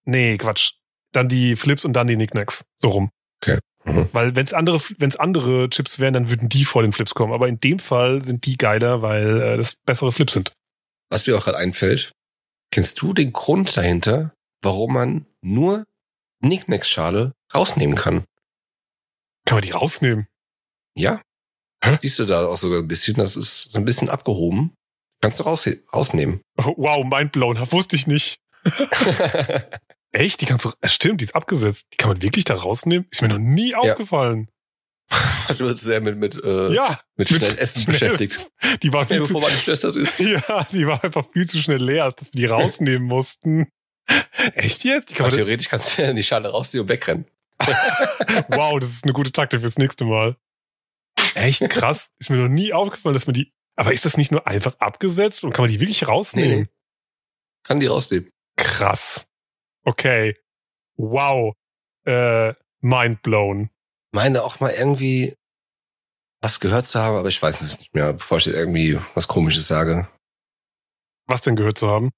nee, 0.05 0.37
Quatsch. 0.37 0.72
Dann 1.12 1.29
die 1.29 1.57
Flips 1.57 1.85
und 1.85 1.95
dann 1.95 2.07
die 2.07 2.16
Knickknacks. 2.16 2.64
So 2.76 2.89
rum. 2.89 3.11
Mhm. 3.85 4.09
Weil 4.12 4.37
wenn's 4.37 4.53
andere, 4.53 4.81
wenn's 4.99 5.16
andere 5.16 5.70
Chips 5.70 5.99
wären, 5.99 6.14
dann 6.14 6.29
würden 6.29 6.49
die 6.49 6.64
vor 6.64 6.83
den 6.83 6.93
Flips 6.93 7.14
kommen. 7.14 7.33
Aber 7.33 7.49
in 7.49 7.61
dem 7.61 7.79
Fall 7.79 8.24
sind 8.24 8.45
die 8.45 8.59
geiler, 8.59 9.01
weil 9.01 9.41
äh, 9.41 9.57
das 9.57 9.76
bessere 9.76 10.12
Flips 10.12 10.35
sind. 10.35 10.53
Was 11.11 11.26
mir 11.26 11.39
auch 11.39 11.45
gerade 11.45 11.57
einfällt, 11.57 12.13
kennst 12.70 13.00
du 13.00 13.12
den 13.12 13.32
Grund 13.32 13.76
dahinter, 13.76 14.34
warum 14.62 14.92
man 14.95 15.26
nur 15.42 15.84
Knickknacks-Schale 16.42 17.32
rausnehmen 17.54 17.96
kann? 17.96 18.24
Kann 19.46 19.57
man 19.57 19.62
die 19.62 19.70
rausnehmen? 19.70 20.26
Ja. 20.95 21.22
Hä? 21.82 21.96
Siehst 22.00 22.18
du 22.18 22.24
da 22.26 22.46
auch 22.46 22.57
sogar 22.57 22.80
ein 22.80 22.88
bisschen, 22.88 23.14
das 23.16 23.36
ist 23.36 23.70
so 23.72 23.78
ein 23.78 23.84
bisschen 23.84 24.08
abgehoben. 24.08 24.74
Kannst 25.20 25.40
du 25.40 25.45
raus, 25.45 25.68
rausnehmen. 25.92 26.40
Oh, 26.58 26.74
wow, 26.76 27.04
mindblown. 27.04 27.58
Wusste 27.72 27.96
ich 27.96 28.07
nicht. 28.07 28.38
Echt? 30.12 30.40
Die 30.40 30.46
kannst 30.46 30.64
du, 30.64 30.72
äh, 30.80 30.88
stimmt, 30.88 31.20
die 31.20 31.24
ist 31.26 31.34
abgesetzt. 31.34 31.86
Die 31.92 31.96
kann 31.96 32.11
man 32.11 32.22
wirklich 32.22 32.45
da 32.45 32.54
rausnehmen? 32.54 33.07
Ist 33.11 33.22
mir 33.22 33.28
noch 33.28 33.38
nie 33.38 33.74
aufgefallen. 33.74 34.49
Hast 35.11 35.61
du 35.61 35.72
zu 35.74 35.84
sehr 35.84 36.00
mit, 36.00 36.18
mit, 36.18 36.34
äh, 36.45 36.72
Ja, 36.74 37.00
mit 37.16 37.30
mit 37.30 37.40
schnell 37.42 37.58
Essen 37.58 37.82
schnell- 37.82 37.92
beschäftigt. 37.95 38.50
die 38.82 38.92
war 38.92 39.03
Ja, 39.03 39.07
viel 39.07 39.22
zu, 39.24 39.34
bevor 39.34 39.49
meine 39.49 39.61
Schwester 39.61 39.88
ist. 39.88 40.18
ja, 40.18 40.66
die 40.72 40.86
war 40.86 41.03
einfach 41.03 41.24
viel 41.32 41.49
zu 41.49 41.58
schnell 41.58 41.82
leer, 41.82 42.04
als 42.04 42.16
dass 42.16 42.28
wir 42.32 42.40
die 42.40 42.46
rausnehmen 42.46 43.07
mussten. 43.07 43.68
Echt 44.54 44.84
jetzt? 44.84 45.14
Kann 45.14 45.26
Aber 45.26 45.36
man, 45.36 45.36
theoretisch 45.36 45.68
kannst 45.68 45.99
du 45.99 46.03
ja 46.03 46.12
die 46.12 46.22
Schale 46.22 46.49
rausziehen 46.49 46.82
und 46.82 46.88
wegrennen. 46.88 47.26
wow, 48.49 48.78
das 48.78 48.90
ist 48.90 49.04
eine 49.04 49.12
gute 49.12 49.32
Taktik 49.32 49.61
fürs 49.61 49.78
nächste 49.78 50.04
Mal. 50.04 50.36
Echt 51.34 51.68
krass. 51.68 52.11
Ist 52.18 52.30
mir 52.30 52.36
noch 52.36 52.49
nie 52.49 52.72
aufgefallen, 52.72 53.14
dass 53.14 53.26
man 53.26 53.34
die, 53.34 53.53
aber 53.76 53.92
ist 53.92 54.04
das 54.04 54.16
nicht 54.16 54.32
nur 54.32 54.46
einfach 54.46 54.74
abgesetzt 54.78 55.45
und 55.45 55.53
kann 55.53 55.64
man 55.64 55.70
die 55.70 55.80
wirklich 55.80 56.07
rausnehmen? 56.07 56.61
Nee, 56.61 56.68
Kann 57.64 57.80
die 57.80 57.86
rausnehmen. 57.86 58.30
Krass. 58.57 59.26
Okay. 59.84 60.36
Wow. 60.96 61.54
Äh, 62.04 62.54
mindblown. 62.80 63.70
Meine 64.12 64.42
auch 64.42 64.61
mal 64.61 64.70
irgendwie 64.70 65.36
was 66.41 66.61
gehört 66.61 66.87
zu 66.87 67.01
haben, 67.01 67.17
aber 67.17 67.29
ich 67.29 67.41
weiß 67.43 67.61
es 67.61 67.79
nicht 67.79 67.95
mehr, 67.95 68.13
bevor 68.13 68.39
ich 68.39 68.47
jetzt 68.47 68.55
irgendwie 68.55 68.99
was 69.15 69.29
Komisches 69.29 69.67
sage. 69.67 70.09
Was 71.27 71.43
denn 71.43 71.57
gehört 71.57 71.79
zu 71.79 71.89
haben? 71.89 72.11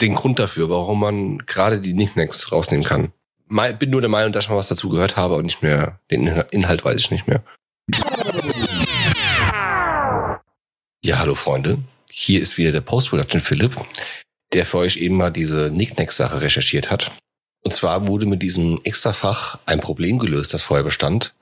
Den 0.00 0.14
Grund 0.14 0.38
dafür, 0.38 0.68
warum 0.68 1.00
man 1.00 1.38
gerade 1.38 1.80
die 1.80 1.94
Nicknacks 1.94 2.50
rausnehmen 2.50 2.84
kann. 2.84 3.12
Bin 3.78 3.90
nur 3.90 4.00
der 4.00 4.10
Meinung, 4.10 4.32
dass 4.32 4.44
ich 4.44 4.50
mal 4.50 4.56
was 4.56 4.68
dazu 4.68 4.88
gehört 4.88 5.16
habe 5.16 5.36
und 5.36 5.44
nicht 5.44 5.62
mehr, 5.62 6.00
den 6.10 6.26
Inhalt- 6.26 6.84
weiß 6.84 6.96
ich 6.96 7.10
nicht 7.10 7.28
mehr. 7.28 7.44
Ja, 11.04 11.18
hallo 11.18 11.34
Freunde. 11.34 11.78
Hier 12.10 12.40
ist 12.40 12.58
wieder 12.58 12.72
der 12.72 12.80
Post-Production 12.80 13.40
Philipp, 13.40 13.76
der 14.52 14.66
für 14.66 14.78
euch 14.78 14.96
eben 14.96 15.16
mal 15.16 15.30
diese 15.30 15.70
Nicknacks-Sache 15.70 16.40
recherchiert 16.40 16.90
hat. 16.90 17.12
Und 17.62 17.70
zwar 17.70 18.08
wurde 18.08 18.26
mit 18.26 18.42
diesem 18.42 18.80
Extrafach 18.84 19.58
ein 19.66 19.80
Problem 19.80 20.18
gelöst, 20.18 20.52
das 20.52 20.62
vorher 20.62 20.84
bestand, 20.84 21.34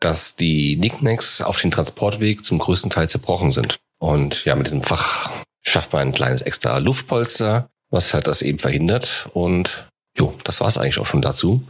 dass 0.00 0.36
die 0.36 0.76
Knickknacks 0.76 1.42
auf 1.42 1.60
den 1.60 1.70
Transportweg 1.70 2.44
zum 2.44 2.58
größten 2.58 2.90
Teil 2.90 3.08
zerbrochen 3.08 3.50
sind. 3.50 3.78
Und 3.98 4.44
ja, 4.44 4.54
mit 4.54 4.66
diesem 4.66 4.82
Fach 4.82 5.30
schafft 5.62 5.92
man 5.92 6.08
ein 6.08 6.12
kleines 6.12 6.42
extra 6.42 6.78
Luftpolster, 6.78 7.68
was 7.90 8.14
halt 8.14 8.26
das 8.26 8.42
eben 8.42 8.58
verhindert. 8.58 9.28
Und 9.34 9.88
jo, 10.16 10.36
das 10.44 10.60
war's 10.60 10.78
eigentlich 10.78 10.98
auch 10.98 11.06
schon 11.06 11.22
dazu. 11.22 11.66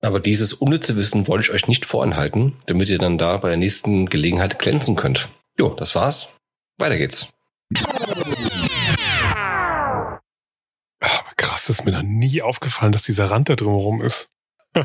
Aber 0.00 0.20
dieses 0.20 0.52
unnütze 0.52 0.96
Wissen 0.96 1.26
wollte 1.26 1.44
ich 1.44 1.50
euch 1.50 1.66
nicht 1.66 1.84
vorenthalten, 1.84 2.56
damit 2.66 2.88
ihr 2.88 2.98
dann 2.98 3.18
da 3.18 3.38
bei 3.38 3.48
der 3.48 3.56
nächsten 3.56 4.06
Gelegenheit 4.06 4.58
glänzen 4.58 4.94
könnt. 4.94 5.28
Jo, 5.58 5.70
das 5.70 5.94
war's. 5.94 6.28
Weiter 6.78 6.96
geht's. 6.96 7.28
Ah, 11.00 11.00
Aber 11.00 11.34
krass, 11.36 11.66
das 11.66 11.80
ist 11.80 11.84
mir 11.84 11.92
noch 11.92 12.02
nie 12.02 12.42
aufgefallen, 12.42 12.92
dass 12.92 13.02
dieser 13.02 13.30
Rand 13.30 13.48
da 13.48 13.56
drumherum 13.56 14.02
ist. 14.02 14.28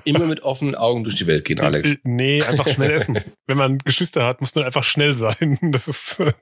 Immer 0.05 0.25
mit 0.27 0.41
offenen 0.41 0.75
Augen 0.75 1.03
durch 1.03 1.15
die 1.15 1.27
Welt 1.27 1.45
gehen, 1.45 1.59
Alex. 1.59 1.91
Äh, 1.93 1.97
Nee, 2.03 2.43
einfach 2.43 2.67
schnell 2.67 2.91
essen. 2.91 3.19
Wenn 3.47 3.57
man 3.57 3.77
Geschwister 3.79 4.25
hat, 4.25 4.41
muss 4.41 4.55
man 4.55 4.63
einfach 4.65 4.83
schnell 4.83 5.15
sein. 5.17 5.57
Das 5.71 5.87
ist, 5.87 6.19
das, 6.19 6.33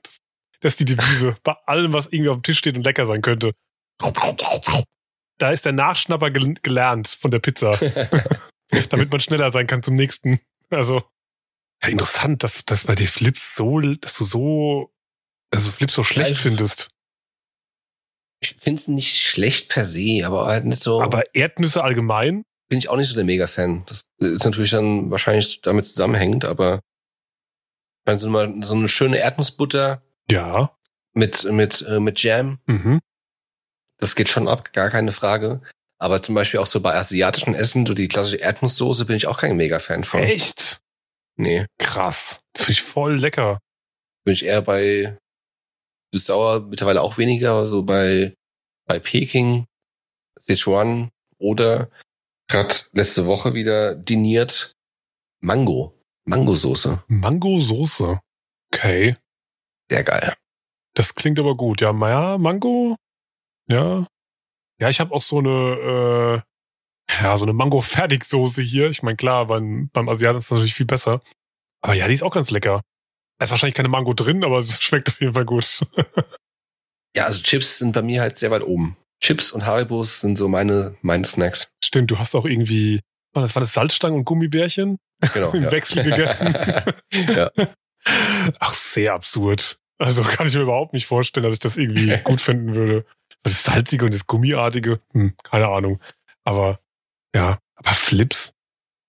das 0.60 0.72
ist 0.72 0.80
die 0.80 0.84
Devise. 0.84 1.36
Bei 1.42 1.54
allem, 1.66 1.92
was 1.92 2.06
irgendwie 2.06 2.28
auf 2.30 2.36
dem 2.36 2.42
Tisch 2.42 2.58
steht 2.58 2.76
und 2.76 2.84
lecker 2.84 3.06
sein 3.06 3.22
könnte. 3.22 3.52
Da 5.38 5.50
ist 5.50 5.64
der 5.64 5.72
Nachschnapper 5.72 6.30
gel 6.30 6.54
gelernt 6.62 7.08
von 7.20 7.30
der 7.30 7.38
Pizza, 7.40 7.76
damit 8.90 9.10
man 9.10 9.20
schneller 9.20 9.50
sein 9.50 9.66
kann 9.66 9.82
zum 9.82 9.94
nächsten. 9.96 10.40
Also, 10.70 11.02
ja, 11.82 11.88
interessant, 11.88 12.42
dass, 12.44 12.64
dass 12.64 12.84
bei 12.84 12.94
dir 12.94 13.08
Flips 13.08 13.56
so, 13.56 13.80
dass 13.80 14.16
du 14.18 14.24
so, 14.24 14.92
also 15.50 15.70
Flips 15.72 15.94
so 15.94 16.04
schlecht 16.04 16.32
ich- 16.32 16.38
findest. 16.40 16.90
Ich 18.40 18.56
finde 18.60 18.80
es 18.80 18.88
nicht 18.88 19.20
schlecht 19.20 19.68
per 19.68 19.84
se, 19.84 20.22
aber 20.26 20.46
halt 20.46 20.64
nicht 20.64 20.82
so. 20.82 21.00
Aber 21.00 21.22
Erdnüsse 21.32 21.84
allgemein? 21.84 22.44
Bin 22.72 22.78
ich 22.78 22.88
auch 22.88 22.96
nicht 22.96 23.08
so 23.10 23.14
der 23.14 23.24
Mega-Fan. 23.24 23.84
Das 23.84 24.08
ist 24.16 24.44
natürlich 24.46 24.70
dann 24.70 25.10
wahrscheinlich 25.10 25.60
damit 25.60 25.84
zusammenhängend, 25.86 26.46
aber 26.46 26.76
ich 26.76 28.06
meine, 28.06 28.18
so, 28.18 28.30
mal, 28.30 28.54
so 28.62 28.74
eine 28.74 28.88
schöne 28.88 29.18
Erdnussbutter 29.18 30.00
Ja. 30.30 30.74
mit, 31.12 31.44
mit, 31.44 31.82
äh, 31.86 32.00
mit 32.00 32.22
Jam, 32.22 32.60
Mhm. 32.64 33.00
das 33.98 34.14
geht 34.14 34.30
schon 34.30 34.48
ab, 34.48 34.72
gar 34.72 34.88
keine 34.88 35.12
Frage. 35.12 35.60
Aber 35.98 36.22
zum 36.22 36.34
Beispiel 36.34 36.60
auch 36.60 36.66
so 36.66 36.80
bei 36.80 36.94
asiatischen 36.94 37.54
Essen, 37.54 37.84
so 37.84 37.92
die 37.92 38.08
klassische 38.08 38.36
Erdnusssoße, 38.36 39.04
bin 39.04 39.16
ich 39.16 39.26
auch 39.26 39.36
kein 39.38 39.54
Mega-Fan 39.58 40.04
von. 40.04 40.20
Echt? 40.20 40.80
Nee, 41.36 41.66
Krass. 41.78 42.40
Das 42.54 42.62
finde 42.64 42.72
ich 42.72 42.82
voll 42.82 43.18
lecker. 43.18 43.58
bin 44.24 44.32
ich 44.32 44.46
eher 44.46 44.62
bei 44.62 45.18
süß-sauer, 46.14 46.60
mittlerweile 46.70 47.02
auch 47.02 47.18
weniger, 47.18 47.50
aber 47.50 47.68
so 47.68 47.82
bei, 47.82 48.32
bei 48.86 48.98
Peking, 48.98 49.66
Sichuan 50.38 51.10
oder 51.36 51.90
gerade 52.52 52.74
letzte 52.92 53.26
Woche 53.26 53.54
wieder 53.54 53.94
diniert 53.94 54.76
Mango. 55.40 55.98
Mangosoße. 56.24 57.02
Mango-Soße. 57.08 58.20
Okay. 58.72 59.16
Sehr 59.90 60.04
geil. 60.04 60.34
Das 60.94 61.14
klingt 61.14 61.38
aber 61.38 61.56
gut. 61.56 61.80
Ja, 61.80 61.92
ja 61.92 62.38
Mango. 62.38 62.96
Ja. 63.68 64.06
Ja, 64.78 64.88
ich 64.88 65.00
habe 65.00 65.12
auch 65.14 65.22
so 65.22 65.38
eine, 65.38 66.44
äh, 67.10 67.22
ja, 67.22 67.38
so 67.38 67.44
eine 67.44 67.54
Mango-Fertigsoße 67.54 68.62
hier. 68.62 68.90
Ich 68.90 69.02
meine, 69.02 69.16
klar, 69.16 69.46
beim, 69.46 69.88
beim 69.92 70.08
Asiaten 70.08 70.38
ist 70.38 70.50
das 70.50 70.56
natürlich 70.56 70.74
viel 70.74 70.86
besser. 70.86 71.22
Aber 71.80 71.94
ja, 71.94 72.06
die 72.06 72.14
ist 72.14 72.22
auch 72.22 72.34
ganz 72.34 72.50
lecker. 72.50 72.82
Da 73.38 73.44
ist 73.44 73.50
wahrscheinlich 73.50 73.74
keine 73.74 73.88
Mango 73.88 74.12
drin, 74.14 74.44
aber 74.44 74.58
es 74.58 74.78
schmeckt 74.82 75.08
auf 75.08 75.20
jeden 75.20 75.34
Fall 75.34 75.46
gut. 75.46 75.86
Ja, 77.14 77.26
also 77.26 77.42
Chips 77.42 77.76
sind 77.76 77.92
bei 77.92 78.00
mir 78.00 78.22
halt 78.22 78.38
sehr 78.38 78.50
weit 78.50 78.62
oben. 78.62 78.96
Chips 79.22 79.52
und 79.52 79.64
Haribos 79.64 80.20
sind 80.20 80.36
so 80.36 80.48
meine, 80.48 80.96
meine 81.00 81.24
Snacks. 81.24 81.68
Stimmt, 81.82 82.10
du 82.10 82.18
hast 82.18 82.34
auch 82.34 82.44
irgendwie, 82.44 83.00
was 83.32 83.44
das 83.44 83.54
war 83.54 83.60
das 83.60 83.72
Salzstangen 83.72 84.18
und 84.18 84.24
Gummibärchen 84.24 84.98
Genau. 85.32 85.50
im 85.52 85.64
ja. 85.64 85.72
Wechsel 85.72 86.02
gegessen. 86.02 86.54
ja. 87.12 87.50
Ach, 88.58 88.74
sehr 88.74 89.14
absurd. 89.14 89.78
Also 89.98 90.22
kann 90.22 90.48
ich 90.48 90.54
mir 90.54 90.62
überhaupt 90.62 90.94
nicht 90.94 91.06
vorstellen, 91.06 91.44
dass 91.44 91.54
ich 91.54 91.60
das 91.60 91.76
irgendwie 91.76 92.16
gut 92.24 92.40
finden 92.40 92.74
würde. 92.74 93.04
Das 93.44 93.64
Salzige 93.64 94.04
und 94.04 94.14
das 94.14 94.26
Gummiartige, 94.26 95.00
hm, 95.12 95.34
keine 95.42 95.68
Ahnung. 95.68 96.00
Aber 96.44 96.80
ja, 97.34 97.58
aber 97.76 97.90
Flips. 97.90 98.52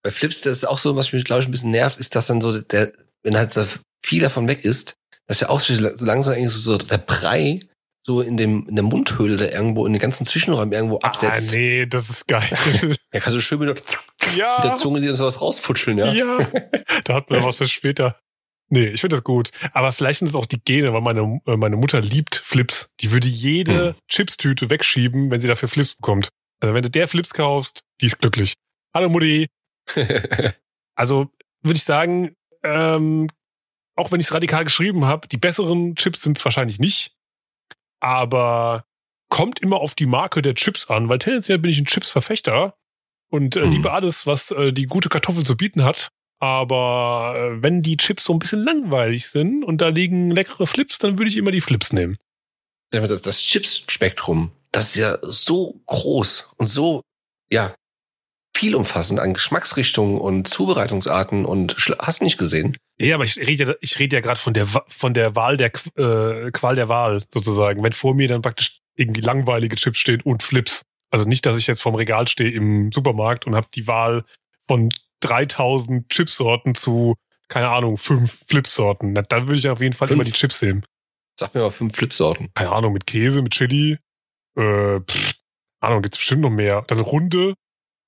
Bei 0.04 0.12
Flips, 0.12 0.42
das 0.42 0.58
ist 0.58 0.66
auch 0.66 0.78
so, 0.78 0.96
was 0.96 1.14
mich, 1.14 1.24
glaube 1.24 1.42
ich, 1.42 1.48
ein 1.48 1.52
bisschen 1.52 1.72
nervt, 1.72 1.98
ist, 1.98 2.16
dass 2.16 2.28
dann 2.28 2.42
so 2.42 2.60
der, 2.60 2.92
wenn 3.24 3.38
halt 3.38 3.52
so 3.52 3.66
viel 4.04 4.22
davon 4.22 4.48
weg 4.48 4.66
ist, 4.66 4.96
dass 5.28 5.40
ja 5.40 5.50
auch 5.50 5.60
so 5.60 5.74
langsam 6.06 6.34
eigentlich 6.34 6.52
so 6.52 6.78
der 6.78 6.98
Brei 6.98 7.62
so 8.06 8.22
in 8.22 8.36
dem, 8.38 8.68
in 8.68 8.76
der 8.76 8.84
Mundhöhle 8.84 9.38
da 9.38 9.46
irgendwo, 9.46 9.86
in 9.86 9.94
den 9.94 10.02
ganzen 10.02 10.26
Zwischenräumen 10.26 10.74
irgendwo 10.74 11.00
absetzt. 11.00 11.50
Ah, 11.50 11.56
nee, 11.56 11.86
das 11.86 12.10
ist 12.10 12.28
geil. 12.28 12.50
Ja, 13.14 13.20
kannst 13.20 13.38
du 13.38 13.42
schön 13.42 13.60
mit, 13.60 13.70
der- 13.70 13.76
mit 14.28 14.38
der 14.38 14.38
ja, 14.38 14.76
Zunge 14.76 15.00
dir 15.02 15.16
sowas 15.16 15.40
rausfutscheln, 15.42 15.98
ja? 15.98 16.12
ja. 16.12 16.40
Da 17.06 17.14
hat 17.16 17.30
man 17.30 17.44
was 17.44 17.56
für 17.58 17.68
später. 17.68 18.20
Nee, 18.70 18.88
ich 18.88 19.02
finde 19.02 19.16
das 19.18 19.24
gut. 19.24 19.52
Aber 19.74 19.92
vielleicht 19.94 20.20
sind 20.20 20.30
es 20.30 20.36
auch 20.36 20.46
die 20.48 20.60
Gene, 20.64 20.94
weil 20.94 21.02
meine, 21.02 21.40
äh, 21.46 21.56
meine 21.58 21.76
Mutter 21.76 22.02
liebt 22.02 22.36
Flips. 22.36 22.90
Die 23.02 23.12
würde 23.12 23.28
jede 23.28 23.90
Hm. 23.90 23.96
Chipstüte 24.10 24.70
wegschieben, 24.70 25.30
wenn 25.32 25.40
sie 25.42 25.48
dafür 25.48 25.70
Flips 25.70 25.96
bekommt. 25.96 26.30
Also 26.60 26.74
wenn 26.74 26.82
du 26.84 26.90
der 26.90 27.08
Flips 27.08 27.34
kaufst, 27.34 27.82
die 28.02 28.08
ist 28.08 28.20
glücklich. 28.20 28.56
Hallo 28.94 29.10
Mutti. 29.10 29.48
Also 30.96 31.28
würde 31.62 31.78
ich 31.78 31.84
sagen, 31.84 32.36
ähm, 32.64 33.30
auch 33.96 34.12
wenn 34.12 34.20
ich 34.20 34.28
es 34.28 34.34
radikal 34.34 34.64
geschrieben 34.64 35.06
habe, 35.06 35.28
die 35.28 35.38
besseren 35.38 35.96
Chips 35.96 36.22
sind 36.22 36.38
es 36.38 36.46
wahrscheinlich 36.46 36.80
nicht. 36.80 37.12
Aber 38.04 38.84
kommt 39.30 39.60
immer 39.60 39.78
auf 39.78 39.96
die 39.96 40.06
Marke 40.06 40.42
der 40.42 40.56
Chips 40.56 40.88
an, 40.90 41.10
weil 41.10 41.20
tendenziell 41.20 41.58
bin 41.58 41.72
ich 41.72 41.80
ein 41.80 41.86
Chips-Verfechter 41.86 42.76
und 43.30 43.56
äh, 43.56 43.66
Mhm. 43.66 43.72
liebe 43.72 43.92
alles, 43.92 44.28
was 44.28 44.52
äh, 44.52 44.72
die 44.74 44.86
gute 44.86 45.10
Kartoffel 45.10 45.44
zu 45.44 45.56
bieten 45.58 45.84
hat. 45.84 46.10
Aber 46.40 47.36
äh, 47.38 47.62
wenn 47.64 47.82
die 47.82 47.98
Chips 47.98 48.26
so 48.26 48.34
ein 48.34 48.40
bisschen 48.40 48.64
langweilig 48.64 49.28
sind 49.30 49.64
und 49.64 49.80
da 49.80 49.88
liegen 49.88 50.30
leckere 50.30 50.68
Flips, 50.68 51.00
dann 51.00 51.18
würde 51.18 51.30
ich 51.30 51.38
immer 51.38 51.52
die 51.52 51.62
Flips 51.62 51.94
nehmen. 51.94 52.18
das, 52.92 53.22
das 53.22 53.42
Chips-Spektrum, 53.42 54.52
das 54.72 54.90
ist 54.90 54.96
ja 54.98 55.18
so 55.22 55.82
groß 55.88 56.52
und 56.58 56.68
so, 56.68 57.02
ja, 57.50 57.74
viel 58.56 58.76
umfassend 58.76 59.20
an 59.20 59.34
Geschmacksrichtungen 59.34 60.20
und 60.20 60.48
Zubereitungsarten 60.48 61.46
und 61.46 61.76
hast 62.00 62.22
nicht 62.22 62.38
gesehen. 62.38 62.78
Ja, 63.04 63.16
aber 63.16 63.26
ich 63.26 63.38
rede 63.38 63.66
ja, 63.66 63.74
ich 63.82 64.00
rede 64.00 64.16
ja 64.16 64.22
gerade 64.22 64.40
von 64.40 64.54
der 64.54 64.66
von 64.66 65.14
der 65.14 65.36
Wahl 65.36 65.58
der 65.58 65.72
äh, 65.98 66.52
Qual 66.52 66.76
der 66.76 66.90
Wahl 66.90 67.22
sozusagen. 67.34 67.84
Wenn 67.84 67.92
vor 67.92 68.16
mir 68.16 68.28
dann 68.28 68.42
praktisch 68.42 68.80
irgendwie 68.96 69.22
langweilige 69.22 69.76
Chips 69.76 70.00
stehen 70.00 70.22
und 70.22 70.44
Flips. 70.44 70.84
Also 71.12 71.26
nicht, 71.26 71.46
dass 71.46 71.58
ich 71.58 71.68
jetzt 71.68 71.82
vorm 71.82 71.96
Regal 71.96 72.28
stehe 72.28 72.52
im 72.52 72.92
Supermarkt 72.92 73.46
und 73.46 73.56
habe 73.56 73.68
die 73.74 73.88
Wahl 73.88 74.26
von 74.68 74.90
3000 75.20 76.10
Chipsorten 76.10 76.76
zu 76.76 77.16
keine 77.50 77.70
Ahnung 77.70 77.98
fünf 77.98 78.44
Flipsorten. 78.48 79.14
Na, 79.14 79.22
dann 79.22 79.48
würde 79.48 79.60
ich 79.60 79.70
auf 79.70 79.82
jeden 79.82 79.94
Fall 79.94 80.08
Fünf? 80.08 80.18
immer 80.18 80.24
die 80.24 80.32
Chips 80.32 80.62
nehmen. 80.62 80.86
Sag 81.40 81.54
mir 81.54 81.62
mal 81.62 81.72
fünf 81.72 81.96
Flipsorten. 81.96 82.50
Keine 82.54 82.72
Ahnung 82.72 82.94
mit 82.94 83.06
Käse, 83.06 83.42
mit 83.42 83.54
Chili. 83.54 83.98
Äh, 84.56 85.00
pff, 85.02 85.34
Ahnung 85.82 86.02
gibt's 86.02 86.18
bestimmt 86.18 86.42
noch 86.42 86.50
mehr. 86.50 86.84
Dann 86.88 87.00
Runde 87.00 87.56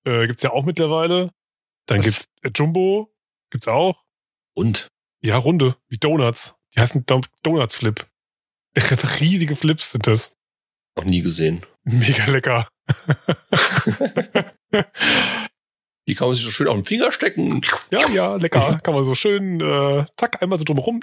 äh, 0.06 0.28
gibt's 0.28 0.44
ja 0.44 0.52
auch 0.52 0.66
mittlerweile. 0.66 1.32
Dann 1.86 2.00
Was? 2.00 2.06
gibt's 2.06 2.26
äh, 2.42 2.52
Jumbo 2.56 3.14
gibt's 3.52 3.68
auch. 3.68 4.05
Und? 4.56 4.88
Ja, 5.22 5.38
runde, 5.38 5.76
wie 5.88 5.98
Donuts. 5.98 6.56
Die 6.74 6.80
heißen 6.80 7.06
Donuts 7.44 7.76
Flip. 7.76 8.08
Riesige 9.20 9.56
Flips 9.56 9.92
sind 9.92 10.08
das. 10.08 10.34
Noch 10.98 11.06
nie 11.06 11.22
gesehen. 11.22 11.66
Mega 11.84 12.26
lecker. 12.26 12.68
Die 16.08 16.14
kann 16.14 16.28
man 16.28 16.36
sich 16.36 16.46
so 16.46 16.52
schön 16.52 16.68
auf 16.68 16.76
den 16.76 16.86
Finger 16.86 17.12
stecken. 17.12 17.62
ja, 17.90 18.08
ja, 18.10 18.36
lecker. 18.36 18.80
Kann 18.84 18.94
man 18.94 19.06
so 19.06 19.16
schön, 19.16 19.60
äh, 19.60 20.06
zack, 20.18 20.42
einmal 20.42 20.60
so 20.60 20.66
drumherum. 20.66 21.02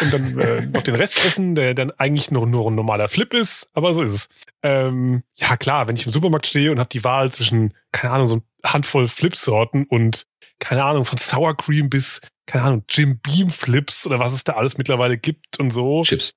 Und 0.00 0.12
dann 0.12 0.38
äh, 0.38 0.62
noch 0.62 0.82
den 0.82 0.94
Rest 0.94 1.24
essen, 1.24 1.54
der 1.54 1.74
dann 1.74 1.90
eigentlich 1.92 2.30
nur, 2.30 2.46
nur 2.46 2.70
ein 2.70 2.74
normaler 2.74 3.08
Flip 3.08 3.32
ist, 3.34 3.70
aber 3.74 3.94
so 3.94 4.02
ist 4.02 4.12
es. 4.14 4.28
Ähm, 4.62 5.22
ja, 5.34 5.56
klar, 5.56 5.88
wenn 5.88 5.96
ich 5.96 6.06
im 6.06 6.12
Supermarkt 6.12 6.46
stehe 6.46 6.70
und 6.70 6.78
habe 6.78 6.88
die 6.88 7.04
Wahl 7.04 7.30
zwischen, 7.32 7.74
keine 7.92 8.14
Ahnung, 8.14 8.28
so 8.28 8.34
eine 8.34 8.72
Handvoll 8.72 9.08
Flipsorten 9.08 9.84
und, 9.86 10.26
keine 10.58 10.84
Ahnung, 10.84 11.04
von 11.04 11.18
Sour 11.18 11.56
Cream 11.56 11.90
bis, 11.90 12.20
keine 12.46 12.64
Ahnung, 12.64 12.84
Jim 12.88 13.18
Beam 13.20 13.50
Flips 13.50 14.06
oder 14.06 14.18
was 14.18 14.32
es 14.32 14.44
da 14.44 14.54
alles 14.54 14.78
mittlerweile 14.78 15.18
gibt 15.18 15.58
und 15.58 15.70
so. 15.70 16.02
Chips. 16.02 16.34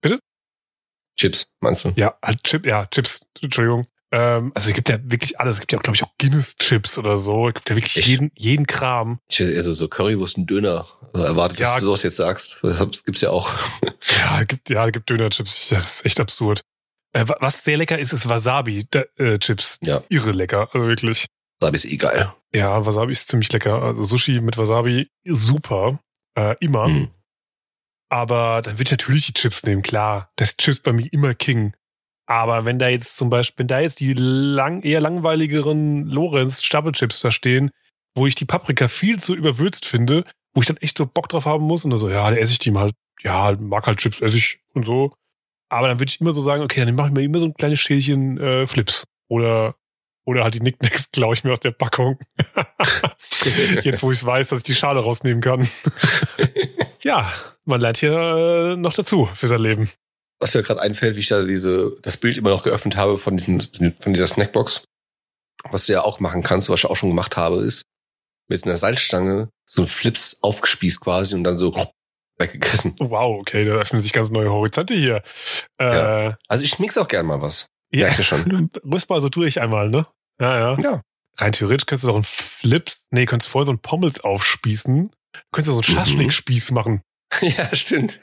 Bitte? 0.00 0.18
Chips, 1.16 1.52
meinst 1.60 1.84
du? 1.84 1.92
Ja, 1.96 2.18
halt 2.24 2.42
Chip, 2.44 2.66
ja, 2.66 2.86
Chips, 2.86 3.26
Entschuldigung. 3.40 3.86
Ähm, 4.12 4.50
also 4.54 4.68
es 4.70 4.74
gibt 4.74 4.88
ja 4.88 4.98
wirklich 5.04 5.38
alles. 5.38 5.54
Es 5.54 5.60
gibt 5.60 5.72
ja, 5.72 5.78
glaube 5.78 5.94
ich, 5.96 6.02
auch 6.02 6.10
Guinness-Chips 6.18 6.98
oder 6.98 7.16
so. 7.16 7.48
Es 7.48 7.54
gibt 7.54 7.70
ja 7.70 7.76
wirklich 7.76 7.96
Echt? 7.96 8.08
jeden, 8.08 8.32
jeden 8.34 8.66
Kram. 8.66 9.20
Ich 9.28 9.38
hätte 9.38 9.52
eher 9.52 9.62
so, 9.62 9.88
Currywurst 9.88 10.36
und 10.36 10.46
Döner 10.50 10.86
äh, 11.14 11.20
erwartet, 11.20 11.60
dass 11.60 11.68
Ja. 11.74 11.78
du 11.78 11.84
sowas 11.84 12.02
jetzt 12.02 12.16
sagst. 12.16 12.58
Das 12.62 13.04
gibt's 13.04 13.20
ja 13.20 13.30
auch. 13.30 13.52
Ja, 14.18 14.40
es 14.40 14.46
gibt, 14.48 14.70
ja, 14.70 14.88
gibt 14.88 15.10
Döner-Chips. 15.10 15.68
Das 15.68 15.96
ist 15.96 16.06
echt 16.06 16.20
absurd. 16.20 16.62
Äh, 17.12 17.28
wa- 17.28 17.36
was 17.40 17.62
sehr 17.64 17.76
lecker 17.76 17.98
ist, 17.98 18.12
ist 18.14 18.26
Wasabi-Chips. 18.28 19.78
Ja. 19.84 20.02
Irre 20.08 20.32
lecker, 20.32 20.68
also 20.72 20.86
wirklich. 20.86 21.26
Sabi 21.60 21.76
ist 21.76 21.84
eh 21.84 21.96
geil. 21.98 22.32
Ja, 22.54 22.86
Wasabi 22.86 23.12
ist 23.12 23.28
ziemlich 23.28 23.52
lecker. 23.52 23.82
Also 23.82 24.04
Sushi 24.04 24.40
mit 24.40 24.56
Wasabi, 24.56 25.10
super. 25.26 26.00
Äh, 26.34 26.56
immer. 26.60 26.86
Hm. 26.86 27.08
Aber 28.08 28.60
dann 28.64 28.74
würde 28.74 28.84
ich 28.84 28.90
natürlich 28.90 29.26
die 29.26 29.34
Chips 29.34 29.62
nehmen, 29.64 29.82
klar. 29.82 30.30
Das 30.36 30.50
ist 30.50 30.58
Chips 30.58 30.80
bei 30.80 30.92
mir 30.92 31.06
immer 31.12 31.34
King. 31.34 31.74
Aber 32.30 32.64
wenn 32.64 32.78
da 32.78 32.88
jetzt 32.88 33.16
zum 33.16 33.28
Beispiel, 33.28 33.64
wenn 33.64 33.66
da 33.66 33.80
jetzt 33.80 33.98
die 33.98 34.14
lang, 34.14 34.82
eher 34.82 35.00
langweiligeren 35.00 36.06
Lorenz 36.06 36.62
Stapelchips 36.62 37.18
da 37.18 37.32
stehen, 37.32 37.72
wo 38.14 38.24
ich 38.24 38.36
die 38.36 38.44
Paprika 38.44 38.86
viel 38.86 39.18
zu 39.18 39.34
überwürzt 39.34 39.84
finde, 39.84 40.22
wo 40.54 40.60
ich 40.60 40.66
dann 40.68 40.76
echt 40.76 40.96
so 40.96 41.06
Bock 41.06 41.28
drauf 41.28 41.44
haben 41.44 41.64
muss 41.64 41.84
und 41.84 41.90
dann 41.90 41.98
so, 41.98 42.08
ja, 42.08 42.30
dann 42.30 42.38
esse 42.38 42.52
ich 42.52 42.60
die 42.60 42.70
mal, 42.70 42.92
ja, 43.20 43.56
mag 43.58 43.84
halt 43.84 43.98
Chips, 43.98 44.20
esse 44.20 44.36
ich 44.36 44.60
und 44.74 44.86
so. 44.86 45.12
Aber 45.70 45.88
dann 45.88 45.98
würde 45.98 46.08
ich 46.08 46.20
immer 46.20 46.32
so 46.32 46.40
sagen, 46.40 46.62
okay, 46.62 46.84
dann 46.84 46.94
mache 46.94 47.08
ich 47.08 47.14
mir 47.14 47.22
immer 47.22 47.40
so 47.40 47.46
ein 47.46 47.54
kleines 47.54 47.80
Schälchen 47.80 48.38
äh, 48.38 48.68
Flips. 48.68 49.08
Oder, 49.26 49.74
oder 50.24 50.44
halt 50.44 50.54
die 50.54 50.60
Nicknacks 50.60 51.10
klaue 51.12 51.34
ich 51.34 51.42
mir 51.42 51.50
aus 51.50 51.58
der 51.58 51.72
Packung. 51.72 52.20
Jetzt, 53.82 54.04
wo 54.04 54.12
ich 54.12 54.24
weiß, 54.24 54.50
dass 54.50 54.58
ich 54.58 54.64
die 54.64 54.76
Schale 54.76 55.00
rausnehmen 55.00 55.42
kann. 55.42 55.68
ja, 57.02 57.28
man 57.64 57.80
lernt 57.80 57.96
hier 57.96 58.12
äh, 58.12 58.76
noch 58.76 58.94
dazu 58.94 59.28
für 59.34 59.48
sein 59.48 59.62
Leben. 59.62 59.90
Was 60.40 60.54
mir 60.54 60.62
gerade 60.62 60.80
einfällt, 60.80 61.16
wie 61.16 61.20
ich 61.20 61.28
da 61.28 61.42
diese, 61.42 61.96
das 62.02 62.16
Bild 62.16 62.36
immer 62.38 62.50
noch 62.50 62.62
geöffnet 62.62 62.96
habe 62.96 63.18
von 63.18 63.36
diesen, 63.36 63.60
von 64.00 64.12
dieser 64.12 64.26
Snackbox. 64.26 64.84
Was 65.70 65.84
du 65.86 65.92
ja 65.92 66.02
auch 66.02 66.18
machen 66.20 66.42
kannst, 66.42 66.70
was 66.70 66.80
ich 66.80 66.86
auch 66.86 66.96
schon 66.96 67.10
gemacht 67.10 67.36
habe, 67.36 67.62
ist 67.62 67.82
mit 68.48 68.64
einer 68.64 68.76
Salzstange 68.76 69.50
so 69.66 69.82
ein 69.82 69.88
Flips 69.88 70.38
aufgespießt 70.40 71.00
quasi 71.00 71.34
und 71.34 71.44
dann 71.44 71.58
so 71.58 71.74
weggegessen. 72.38 72.96
Wow, 72.98 73.38
okay, 73.40 73.64
da 73.66 73.72
öffnen 73.74 74.00
sich 74.02 74.12
ganz 74.14 74.30
neue 74.30 74.50
Horizonte 74.50 74.94
hier. 74.94 75.22
Äh, 75.78 75.84
Ja. 76.30 76.38
Also 76.48 76.64
ich 76.64 76.78
mix 76.78 76.96
auch 76.96 77.06
gern 77.08 77.26
mal 77.26 77.42
was. 77.42 77.66
ja, 77.92 78.06
Merke 78.06 78.24
schon. 78.24 78.70
rüst 78.90 79.10
mal 79.10 79.20
so 79.20 79.28
durch 79.28 79.60
einmal, 79.60 79.90
ne? 79.90 80.06
Ja, 80.40 80.58
ja. 80.58 80.78
Ja. 80.80 81.02
Rein 81.36 81.52
theoretisch 81.52 81.84
könntest 81.86 82.04
du 82.04 82.08
doch 82.08 82.14
einen 82.16 82.24
Flips, 82.24 83.06
nee, 83.10 83.26
könntest 83.26 83.50
vorher 83.50 83.66
so 83.66 83.72
einen 83.72 83.80
Pommels 83.82 84.20
aufspießen. 84.24 85.10
Du 85.10 85.40
könntest 85.52 85.74
so 85.74 85.80
einen 85.82 85.96
Mhm. 85.96 85.98
Schaschlik-Spieß 86.00 86.70
machen. 86.72 87.02
ja, 87.40 87.74
stimmt. 87.74 88.20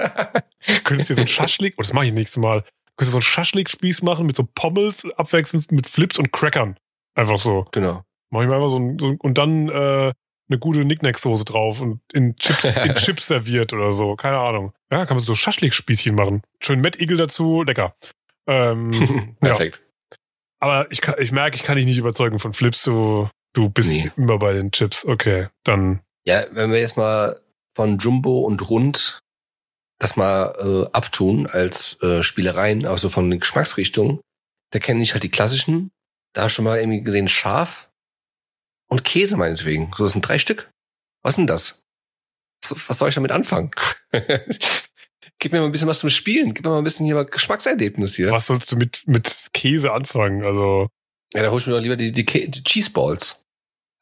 könntest 0.84 1.10
dir 1.10 1.16
so 1.16 1.22
einen 1.22 1.28
Schaschlik, 1.28 1.76
oh, 1.78 1.82
das 1.82 1.94
mache 1.94 2.06
ich 2.08 2.14
nächstes 2.14 2.38
Mal. 2.42 2.62
Du 2.62 2.92
könntest 2.98 3.12
so 3.12 3.18
einen 3.18 3.22
Schaschlik-Spieß 3.24 4.02
machen 4.02 4.26
mit 4.26 4.36
so 4.36 4.48
Pommels 4.56 5.06
abwechselnd 5.18 5.72
mit 5.72 5.88
Flips 5.88 6.18
und 6.18 6.32
Crackern. 6.32 6.78
Einfach 7.16 7.40
so. 7.40 7.68
genau. 7.72 8.04
Mach 8.30 8.42
ich 8.42 8.48
mal 8.48 8.56
einfach 8.56 8.70
so, 8.70 8.78
ein, 8.80 9.00
so 9.00 9.08
ein- 9.08 9.18
und 9.20 9.38
dann 9.38 9.70
äh, 9.70 10.12
eine 10.50 10.60
gute 10.60 10.84
Nicknack-Soße 10.86 11.46
drauf 11.46 11.80
und 11.82 12.02
in 12.14 12.36
Chips, 12.36 12.64
in 12.86 12.96
Chips 12.96 13.28
serviert 13.28 13.74
oder 13.74 13.92
so. 13.92 14.16
Keine 14.16 14.38
Ahnung. 14.40 14.74
Ja, 14.92 15.06
kann 15.06 15.16
man 15.18 15.26
so 15.26 15.34
Schaschlik-Spießchen 15.36 16.14
machen. 16.16 16.42
Schön 16.62 16.82
Mettigel 16.82 17.18
dazu, 17.18 17.64
lecker. 17.64 17.96
Ähm, 18.48 19.36
Perfekt. 19.42 19.82
aber 20.60 20.88
ich, 20.92 21.02
kann, 21.02 21.16
ich 21.20 21.32
merke, 21.32 21.56
ich 21.56 21.64
kann 21.64 21.76
dich 21.78 21.86
nicht 21.86 21.98
überzeugen 21.98 22.40
von 22.40 22.54
Flips. 22.54 22.84
Du, 22.84 23.30
du 23.54 23.70
bist 23.70 23.90
Nee. 23.90 24.12
immer 24.18 24.38
bei 24.38 24.54
den 24.54 24.72
Chips. 24.72 25.06
Okay, 25.06 25.48
dann. 25.64 26.02
Ja, 26.26 26.46
wenn 26.52 26.72
wir 26.72 26.80
jetzt 26.80 26.98
mal 26.98 27.40
von 27.78 28.00
Jumbo 28.00 28.40
und 28.40 28.68
Rund 28.70 29.20
das 30.00 30.16
mal 30.16 30.56
äh, 30.60 30.90
abtun 30.94 31.48
als 31.48 32.02
äh, 32.02 32.22
Spielereien, 32.24 32.86
also 32.88 33.10
von 33.10 33.30
den 33.30 33.40
Geschmacksrichtungen, 33.40 34.20
da 34.72 34.80
kenne 34.80 35.02
ich 35.04 35.14
halt 35.14 35.24
die 35.24 35.30
klassischen. 35.32 35.92
Da 36.34 36.42
habe 36.42 36.50
ich 36.50 36.54
schon 36.56 36.66
mal 36.66 36.80
irgendwie 36.80 37.02
gesehen 37.02 37.28
Schaf 37.28 37.90
und 38.90 39.04
Käse 39.04 39.38
meinetwegen. 39.38 39.92
So, 39.96 40.04
das 40.04 40.12
sind 40.14 40.22
drei 40.28 40.38
Stück. 40.40 40.70
Was 41.24 41.36
sind 41.36 41.48
das? 41.48 41.82
Was, 42.88 42.98
soll 42.98 43.10
ich 43.10 43.16
damit 43.16 43.32
anfangen? 43.32 43.72
Gib 45.40 45.52
mir 45.52 45.60
mal 45.60 45.66
ein 45.68 45.72
bisschen 45.72 45.88
was 45.88 46.00
zum 46.00 46.10
Spielen. 46.10 46.54
Gib 46.54 46.64
mir 46.66 46.72
mal 46.72 46.80
ein 46.80 46.84
bisschen 46.84 47.06
hier 47.06 47.16
mal 47.16 47.26
Geschmackserlebnis 47.26 48.16
hier. 48.16 48.32
Was 48.32 48.48
sollst 48.48 48.72
du 48.72 48.76
mit, 48.76 49.04
mit 49.08 49.48
Käse 49.54 49.94
anfangen? 49.94 50.44
Also, 50.44 50.88
Ja, 51.34 51.44
da 51.44 51.52
hol 51.52 51.60
ich 51.60 51.68
mir 51.68 51.74
doch 51.74 51.82
lieber 51.82 51.96
die, 51.96 52.12
die, 52.12 52.26
Kä- 52.28 52.48
die 52.50 52.64
Cheese 52.64 52.92
Balls. 52.92 53.44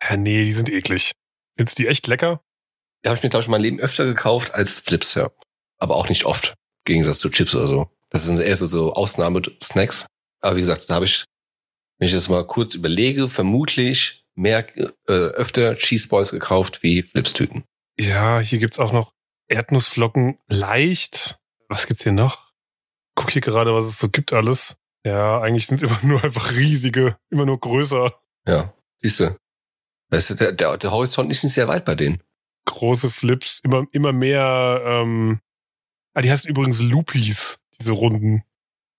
ja, 0.03 0.15
nee, 0.18 0.45
die 0.45 0.53
sind 0.53 0.69
eklig. 0.69 1.11
Findest 1.57 1.77
du 1.80 1.84
die 1.84 1.88
echt 1.89 2.07
lecker? 2.07 2.41
Die 3.06 3.10
habe 3.10 3.18
ich 3.18 3.23
mir, 3.23 3.30
glaube 3.30 3.44
ich, 3.44 3.49
mein 3.49 3.61
Leben 3.61 3.80
öfter 3.80 4.03
gekauft 4.03 4.56
als 4.56 4.80
Flips, 4.80 5.14
ja. 5.14 5.30
Aber 5.77 5.95
auch 5.95 6.10
nicht 6.10 6.26
oft. 6.26 6.56
Im 6.88 6.94
Gegensatz 6.94 7.19
zu 7.19 7.30
Chips 7.30 7.53
oder 7.53 7.68
so. 7.68 7.91
Das 8.10 8.23
sind 8.23 8.40
eher 8.40 8.56
so, 8.56 8.65
so 8.65 8.94
Ausnahme-Snacks. 8.94 10.07
Aber 10.41 10.56
wie 10.56 10.61
gesagt, 10.61 10.90
da 10.90 10.95
habe 10.95 11.06
ich, 11.06 11.23
wenn 11.99 12.07
ich 12.07 12.15
das 12.15 12.30
mal 12.30 12.48
kurz 12.48 12.73
überlege, 12.73 13.30
vermutlich 13.30 14.26
mehr, 14.34 14.65
äh, 14.76 14.90
öfter 15.11 15.76
Cheese 15.76 16.07
Balls 16.07 16.32
gekauft 16.32 16.82
wie 16.82 17.03
Flips-Tüten. 17.03 17.64
Ja, 17.99 18.40
hier 18.40 18.57
gibt's 18.57 18.80
auch 18.80 18.91
noch 18.91 19.14
Erdnussflocken 19.49 20.40
leicht. 20.48 21.38
Was 21.69 21.86
gibt's 21.86 22.02
hier 22.02 22.11
noch? 22.11 22.53
Guck 23.14 23.30
hier 23.30 23.41
gerade, 23.44 23.76
was 23.76 23.86
es 23.86 23.99
so 23.99 24.10
gibt 24.10 24.34
alles. 24.34 24.77
Ja, 25.06 25.41
eigentlich 25.41 25.68
sind 25.68 25.84
es 25.84 25.84
immer 25.90 25.99
nur 26.02 26.23
einfach 26.23 26.53
riesige, 26.53 27.18
immer 27.30 27.45
nur 27.45 27.60
größer. 27.60 28.11
Ja, 28.48 28.73
siehst 28.98 29.19
du. 29.19 29.38
Weißt 30.10 30.32
du, 30.32 30.34
der, 30.34 30.53
der, 30.53 30.77
der 30.77 30.91
Horizont 30.91 31.32
ist 31.32 31.44
nicht 31.44 31.53
sehr 31.53 31.68
weit 31.68 31.86
bei 31.86 31.94
denen. 31.94 32.23
Große 32.66 33.10
Flips, 33.10 33.60
immer, 33.64 33.86
immer 33.92 34.12
mehr, 34.12 34.82
ähm, 34.86 35.40
ah, 36.14 36.22
die 36.22 36.32
heißen 36.32 36.50
übrigens 36.50 36.82
Loopies, 36.82 37.60
diese 37.80 37.92
Runden. 37.92 38.44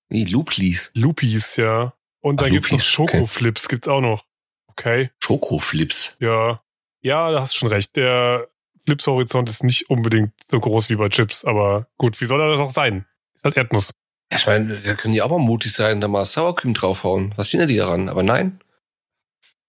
Nee, 0.08 0.24
Looplis. 0.24 0.90
Loopies, 0.94 1.56
ja. 1.56 1.94
Und 2.20 2.40
dann 2.40 2.50
gibt's 2.50 2.70
noch 2.70 2.78
Loopies, 2.78 2.98
okay. 2.98 3.16
Schokoflips, 3.16 3.68
gibt's 3.68 3.88
auch 3.88 4.00
noch. 4.00 4.24
Okay, 4.68 5.10
Schokoflips. 5.22 6.16
ja. 6.20 6.62
Ja, 7.02 7.30
da 7.30 7.40
hast 7.40 7.54
du 7.54 7.58
schon 7.58 7.68
recht. 7.68 7.94
Der 7.94 8.48
Flips-Horizont 8.84 9.48
ist 9.48 9.62
nicht 9.62 9.90
unbedingt 9.90 10.32
so 10.44 10.58
groß 10.58 10.90
wie 10.90 10.96
bei 10.96 11.08
Chips, 11.08 11.44
aber 11.44 11.86
gut, 11.98 12.20
wie 12.20 12.26
soll 12.26 12.40
er 12.40 12.48
das 12.48 12.58
auch 12.58 12.72
sein? 12.72 13.06
Ist 13.34 13.44
halt 13.44 13.56
Erdnuss. 13.56 13.92
Ja, 14.32 14.38
ich 14.38 14.46
meine, 14.46 14.76
da 14.76 14.94
können 14.94 15.14
die 15.14 15.22
auch 15.22 15.30
mal 15.30 15.38
mutig 15.38 15.72
sein, 15.72 16.00
da 16.00 16.08
mal 16.08 16.24
Sour 16.24 16.56
Cream 16.56 16.74
draufhauen. 16.74 17.32
Was 17.36 17.50
sind 17.50 17.60
denn 17.60 17.68
die 17.68 17.76
daran? 17.76 18.08
Aber 18.08 18.24
nein. 18.24 18.58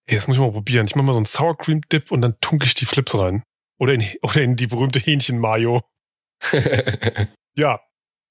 Ey, 0.07 0.15
das 0.15 0.27
muss 0.27 0.37
ich 0.37 0.41
mal 0.41 0.51
probieren. 0.51 0.87
Ich 0.87 0.95
mach 0.95 1.03
mal 1.03 1.13
so 1.13 1.17
einen 1.17 1.25
Sour 1.25 1.57
Cream 1.57 1.81
Dip 1.91 2.11
und 2.11 2.21
dann 2.21 2.39
tunke 2.41 2.65
ich 2.65 2.73
die 2.73 2.85
Flips 2.85 3.17
rein. 3.17 3.43
Oder 3.79 3.93
in, 3.93 4.05
oder 4.21 4.41
in 4.41 4.55
die 4.55 4.67
berühmte 4.67 4.99
Hähnchen-Mayo. 4.99 5.81
Ja, 7.55 7.79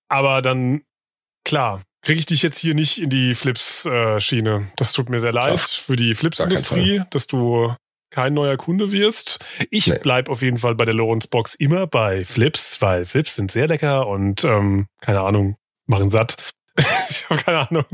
aber 0.09 0.41
dann, 0.41 0.83
klar, 1.45 1.83
kriege 2.03 2.21
ich 2.21 2.27
dich 2.27 2.43
jetzt 2.43 2.59
hier 2.59 2.75
nicht 2.75 2.99
in 2.99 3.11
die 3.11 3.35
Flips-Schiene. 3.35 4.71
das 4.77 4.93
tut 4.93 5.09
mir 5.09 5.19
sehr 5.19 5.33
leid 5.33 5.55
Auf 5.55 5.63
für 5.63 5.97
die 5.97 6.15
Flips-Industrie, 6.15 7.03
dass 7.11 7.27
du 7.27 7.75
kein 8.11 8.35
neuer 8.35 8.57
Kunde 8.57 8.93
wirst. 8.93 9.41
Ich 9.71 9.89
Nee. 9.89 9.99
bleib 10.01 10.29
auf 10.29 10.43
jeden 10.43 10.59
Fall 10.59 10.77
bei 10.77 10.85
der 10.85 10.95
Lorenz 10.95 11.27
Box 11.27 11.57
immer 11.57 11.89
bei 11.89 12.25
Flips, 12.25 12.81
weil 12.81 13.05
Flips 13.05 13.35
sind 13.35 13.51
sehr 13.51 13.67
lecker 13.67 14.07
und 14.07 14.45
ähm, 14.45 14.87
keine 15.01 15.23
Ahnung, 15.23 15.57
machen 15.87 16.11
satt. 16.11 16.53
ich 17.11 17.29
habe 17.29 17.43
keine 17.43 17.69
Ahnung. 17.69 17.85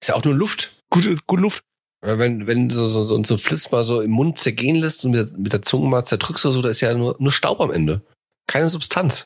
ist 0.00 0.08
ja 0.10 0.14
auch 0.14 0.24
nur 0.24 0.34
Luft. 0.36 0.80
Gute, 0.90 1.16
gute 1.26 1.42
Luft. 1.42 1.64
Weil 2.00 2.18
Wenn, 2.18 2.46
wenn 2.46 2.70
so, 2.70 2.86
so, 2.86 3.02
so, 3.02 3.22
so 3.22 3.36
Flips 3.36 3.70
mal 3.70 3.82
so 3.82 4.00
im 4.00 4.12
Mund 4.12 4.38
zergehen 4.38 4.76
lässt 4.76 5.04
und 5.04 5.12
mit, 5.12 5.36
mit 5.36 5.52
der 5.52 5.62
Zunge 5.62 5.88
mal 5.88 6.04
zerdrückst 6.04 6.46
oder 6.46 6.52
so, 6.52 6.62
da 6.62 6.68
ist 6.68 6.80
ja 6.80 6.94
nur, 6.94 7.16
nur 7.18 7.32
Staub 7.32 7.60
am 7.60 7.72
Ende. 7.72 8.02
Keine 8.46 8.68
Substanz. 8.68 9.24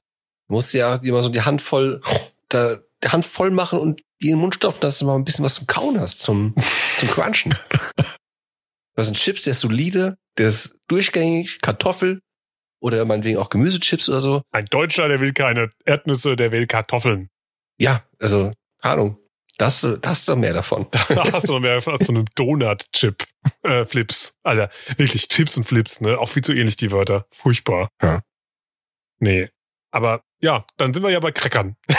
Du 0.49 0.55
musst 0.55 0.73
ja 0.73 0.97
immer 0.97 1.23
so 1.23 1.28
die 1.28 1.43
Hand 1.43 1.61
voll, 1.61 2.01
da, 2.49 2.78
die 3.03 3.09
Hand 3.09 3.27
voll 3.27 3.51
machen 3.51 3.78
und 3.78 4.01
die 4.20 4.28
in 4.28 4.36
den 4.36 4.40
Mund 4.40 4.55
stopfen, 4.55 4.81
dass 4.81 4.99
du 4.99 5.07
mal 5.07 5.16
ein 5.16 5.24
bisschen 5.24 5.44
was 5.44 5.55
zum 5.55 5.66
Kauen 5.66 6.01
hast, 6.01 6.20
zum, 6.20 6.55
zum 6.99 7.09
Crunchen. 7.09 7.55
Das 8.94 9.07
sind 9.07 9.16
Chips, 9.16 9.44
der 9.44 9.53
ist 9.53 9.61
solide, 9.61 10.19
der 10.36 10.49
ist 10.49 10.77
durchgängig, 10.86 11.62
Kartoffel 11.62 12.20
oder 12.78 13.03
meinetwegen 13.07 13.39
auch 13.39 13.49
Gemüsechips 13.49 14.09
oder 14.11 14.20
so. 14.20 14.43
Ein 14.51 14.66
Deutscher, 14.66 15.09
der 15.09 15.20
will 15.20 15.32
keine 15.32 15.70
Erdnüsse, 15.86 16.36
der 16.36 16.53
will 16.53 16.66
Kartoffeln. 16.66 17.28
Ja, 17.78 18.05
also, 18.20 18.51
keine 19.62 19.86
Ahnung. 19.86 20.01
Das, 20.01 20.01
das 20.02 20.18
ist 20.20 20.28
doch 20.28 20.36
mehr 20.36 20.52
davon. 20.55 20.86
Da 21.09 21.32
hast 21.32 21.48
du 21.48 21.52
noch 21.55 21.60
mehr 21.60 21.80
von 21.82 21.97
so 21.98 22.09
einem 22.12 22.24
Donut-Chip. 22.34 23.24
Äh, 23.62 23.84
Flips. 23.86 24.34
Alter, 24.43 24.70
wirklich 24.97 25.28
Chips 25.28 25.56
und 25.56 25.64
Flips, 25.64 26.01
ne? 26.01 26.18
Auch 26.18 26.28
viel 26.28 26.43
zu 26.44 26.52
ähnlich 26.52 26.76
die 26.76 26.93
Wörter. 26.93 27.26
Furchtbar. 27.32 27.89
Ja. 28.02 28.20
Nee. 29.18 29.48
Aber 29.90 30.22
ja, 30.40 30.64
dann 30.76 30.93
sind 30.94 31.02
wir 31.02 31.10
ja 31.10 31.20
bei 31.20 31.32
Crackern. 31.32 31.76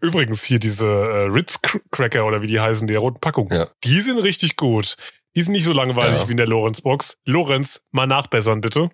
Übrigens 0.00 0.42
hier 0.44 0.58
diese 0.58 0.86
äh, 0.86 1.26
Ritz 1.28 1.60
Cracker 1.90 2.24
oder 2.26 2.40
wie 2.42 2.46
die 2.46 2.58
heißen, 2.60 2.86
die 2.88 2.94
roten 2.94 3.20
Packungen. 3.20 3.52
Ja. 3.52 3.68
Die 3.84 4.00
sind 4.00 4.18
richtig 4.18 4.56
gut. 4.56 4.96
Die 5.36 5.42
sind 5.42 5.52
nicht 5.52 5.64
so 5.64 5.72
langweilig 5.72 6.18
Ja. 6.18 6.28
wie 6.28 6.32
in 6.32 6.36
der 6.38 6.46
Lorenz-Box. 6.48 7.16
Lorenz, 7.24 7.82
mal 7.90 8.06
nachbessern 8.06 8.60
bitte. 8.60 8.90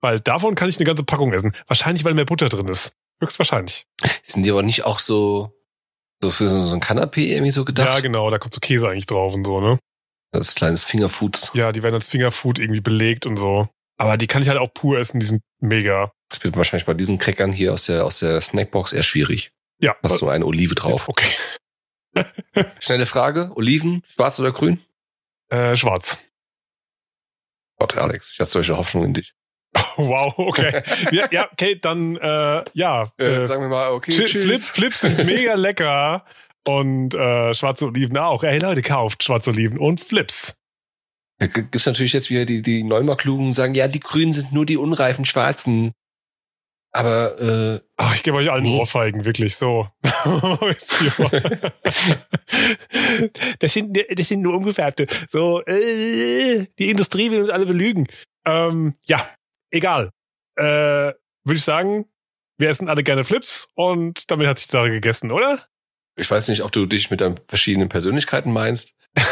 Weil 0.00 0.20
davon 0.20 0.54
kann 0.54 0.68
ich 0.68 0.76
eine 0.78 0.86
ganze 0.86 1.04
Packung 1.04 1.32
essen. 1.32 1.54
Wahrscheinlich, 1.66 2.04
weil 2.04 2.14
mehr 2.14 2.24
Butter 2.24 2.48
drin 2.48 2.68
ist. 2.68 2.96
Höchstwahrscheinlich. 3.20 3.86
Sind 4.22 4.42
die 4.44 4.50
aber 4.50 4.62
nicht 4.62 4.84
auch 4.84 4.98
so, 4.98 5.52
so 6.22 6.30
für 6.30 6.48
so, 6.48 6.62
so 6.62 6.74
ein 6.74 6.80
Kanapé 6.80 7.26
irgendwie 7.26 7.50
so 7.50 7.64
gedacht? 7.64 7.88
Ja, 7.88 8.00
genau, 8.00 8.30
da 8.30 8.38
kommt 8.38 8.54
so 8.54 8.60
Käse 8.60 8.88
eigentlich 8.88 9.06
drauf 9.06 9.34
und 9.34 9.44
so, 9.44 9.60
ne? 9.60 9.78
Das 10.30 10.54
kleines 10.54 10.84
Fingerfoods. 10.84 11.50
Ja, 11.54 11.72
die 11.72 11.82
werden 11.82 11.94
als 11.94 12.08
Fingerfood 12.08 12.58
irgendwie 12.58 12.80
belegt 12.80 13.26
und 13.26 13.36
so. 13.36 13.68
Aber 13.98 14.16
die 14.16 14.26
kann 14.26 14.42
ich 14.42 14.48
halt 14.48 14.58
auch 14.58 14.72
pur 14.72 14.98
essen, 14.98 15.20
die 15.20 15.26
sind 15.26 15.42
mega. 15.60 16.10
Das 16.30 16.42
wird 16.42 16.56
wahrscheinlich 16.56 16.86
bei 16.86 16.94
diesen 16.94 17.18
Crackern 17.18 17.52
hier 17.52 17.74
aus 17.74 17.84
der, 17.84 18.06
aus 18.06 18.20
der 18.20 18.40
Snackbox 18.40 18.92
eher 18.94 19.02
schwierig. 19.02 19.52
Ja, 19.78 19.96
Hast 20.02 20.22
du 20.22 20.28
eine 20.28 20.46
Olive 20.46 20.74
drauf. 20.74 21.08
okay. 21.08 21.28
Schnelle 22.78 23.04
Frage. 23.06 23.52
Oliven, 23.54 24.02
schwarz 24.06 24.38
oder 24.40 24.52
grün? 24.52 24.80
Äh, 25.50 25.76
schwarz. 25.76 26.18
Gott, 27.78 27.96
Alex, 27.96 28.32
ich 28.32 28.40
hatte 28.40 28.50
solche 28.52 28.76
Hoffnung 28.76 29.04
in 29.04 29.14
dich. 29.14 29.34
Wow, 29.96 30.34
okay. 30.38 30.82
ja, 31.12 31.26
ja, 31.30 31.48
okay, 31.52 31.78
dann, 31.80 32.16
äh, 32.16 32.64
ja. 32.72 33.12
Äh, 33.18 33.46
sagen 33.46 33.62
wir 33.62 33.68
mal, 33.68 33.92
okay, 33.92 34.12
Chi- 34.12 34.24
tschüss. 34.24 34.68
Flips, 34.68 34.68
Flips 34.70 35.00
sind 35.02 35.24
mega 35.26 35.54
lecker. 35.54 36.24
Und 36.66 37.14
äh, 37.14 37.52
schwarze 37.54 37.86
Oliven 37.86 38.16
auch. 38.18 38.44
Ey 38.44 38.58
Leute, 38.58 38.82
kauft 38.82 39.24
schwarze 39.24 39.50
Oliven 39.50 39.78
und 39.78 40.00
Flips. 40.00 40.56
Da 41.38 41.46
gibt's 41.48 41.86
natürlich 41.86 42.12
jetzt 42.12 42.30
wieder 42.30 42.44
die, 42.44 42.62
die 42.62 42.84
Neumarklugen 42.84 43.52
sagen, 43.52 43.74
ja, 43.74 43.88
die 43.88 43.98
Grünen 43.98 44.32
sind 44.32 44.52
nur 44.52 44.64
die 44.64 44.76
unreifen 44.76 45.24
Schwarzen. 45.24 45.90
Aber 46.94 47.40
äh, 47.40 47.80
Ach, 47.96 48.14
ich 48.14 48.22
gebe 48.22 48.36
euch 48.36 48.50
allen 48.52 48.62
Nee. 48.62 48.78
Ohrfeigen, 48.78 49.24
wirklich 49.24 49.56
so. 49.56 49.88
das, 53.58 53.72
sind, 53.72 53.98
das 54.16 54.28
sind 54.28 54.42
nur 54.42 54.54
umgefärbte. 54.54 55.06
So, 55.28 55.62
äh, 55.64 56.66
die 56.78 56.90
Industrie 56.90 57.30
will 57.30 57.42
uns 57.42 57.50
alle 57.50 57.66
belügen. 57.66 58.06
Ähm, 58.46 58.94
ja, 59.06 59.26
egal. 59.72 60.10
Äh, 60.56 60.62
Würde 61.44 61.56
ich 61.56 61.64
sagen, 61.64 62.06
wir 62.58 62.70
essen 62.70 62.88
alle 62.88 63.02
gerne 63.02 63.24
Flips 63.24 63.68
und 63.74 64.30
damit 64.30 64.46
hat 64.46 64.58
sich 64.58 64.68
die 64.68 64.76
Sache 64.76 64.90
gegessen, 64.90 65.32
oder? 65.32 65.66
ich 66.14 66.30
weiß 66.30 66.48
nicht, 66.48 66.62
ob 66.62 66.70
du 66.72 66.84
dich 66.86 67.10
mit 67.10 67.20
deinen 67.22 67.40
verschiedenen 67.48 67.88
Persönlichkeiten 67.88 68.52
meinst, 68.52 68.92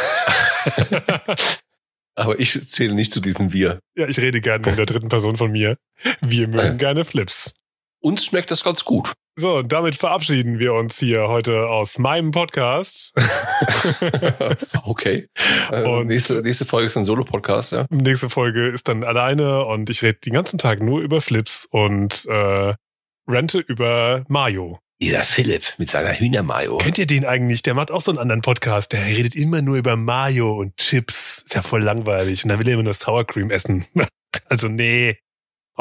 aber 2.14 2.38
ich 2.40 2.68
zähle 2.68 2.94
nicht 2.94 3.12
zu 3.12 3.20
diesen 3.20 3.52
Wir. 3.52 3.80
ja, 3.94 4.08
ich 4.08 4.18
rede 4.18 4.40
gerne 4.40 4.66
in 4.68 4.76
der 4.76 4.86
dritten 4.86 5.08
Person 5.08 5.36
von 5.36 5.52
mir. 5.52 5.76
Wir 6.22 6.48
mögen 6.48 6.74
Äh. 6.74 6.78
gerne 6.78 7.04
Flips. 7.04 7.52
Uns 8.02 8.24
schmeckt 8.24 8.50
das 8.50 8.64
ganz 8.64 8.84
gut. 8.84 9.12
So, 9.36 9.58
und 9.58 9.72
damit 9.72 9.94
verabschieden 9.94 10.58
wir 10.58 10.74
uns 10.74 10.98
hier 10.98 11.28
heute 11.28 11.68
aus 11.68 11.98
meinem 11.98 12.30
Podcast. 12.30 13.12
okay. 14.84 15.28
Äh, 15.70 15.82
Und- 15.84 16.06
nächste, 16.08 16.42
nächste 16.42 16.64
Folge 16.64 16.86
ist 16.88 16.96
ein 16.96 17.04
Solo-Podcast, 17.04 17.72
ja. 17.72 17.86
Nächste 17.90 18.28
Folge 18.30 18.68
ist 18.68 18.88
dann 18.88 19.04
alleine 19.04 19.64
und 19.64 19.88
ich 19.90 20.02
rede 20.02 20.18
den 20.24 20.32
ganzen 20.32 20.58
Tag 20.58 20.82
nur 20.82 21.00
über 21.00 21.20
Flips 21.20 21.66
und 21.70 22.26
äh, 22.26 22.74
rente 23.28 23.58
über 23.60 24.24
Mayo. 24.28 24.78
Dieser 25.02 25.20
Philipp 25.24 25.62
mit 25.78 25.90
seiner 25.90 26.12
Hühnermayo. 26.12 26.76
Kennt 26.78 26.98
ihr 26.98 27.06
den 27.06 27.24
eigentlich? 27.24 27.62
Der 27.62 27.72
macht 27.72 27.90
auch 27.90 28.02
so 28.02 28.10
einen 28.10 28.18
anderen 28.18 28.42
Podcast. 28.42 28.92
Der 28.92 29.06
redet 29.06 29.34
immer 29.34 29.62
nur 29.62 29.76
über 29.76 29.96
Mayo 29.96 30.52
und 30.52 30.76
Chips. 30.76 31.42
Ist 31.46 31.54
ja 31.54 31.62
voll 31.62 31.82
langweilig. 31.82 32.44
Und 32.44 32.50
da 32.50 32.58
will 32.58 32.68
er 32.68 32.74
immer 32.74 32.82
nur 32.82 32.94
Sour 32.94 33.26
Cream 33.26 33.50
essen. 33.50 33.86
Also 34.48 34.68
nee, 34.68 35.16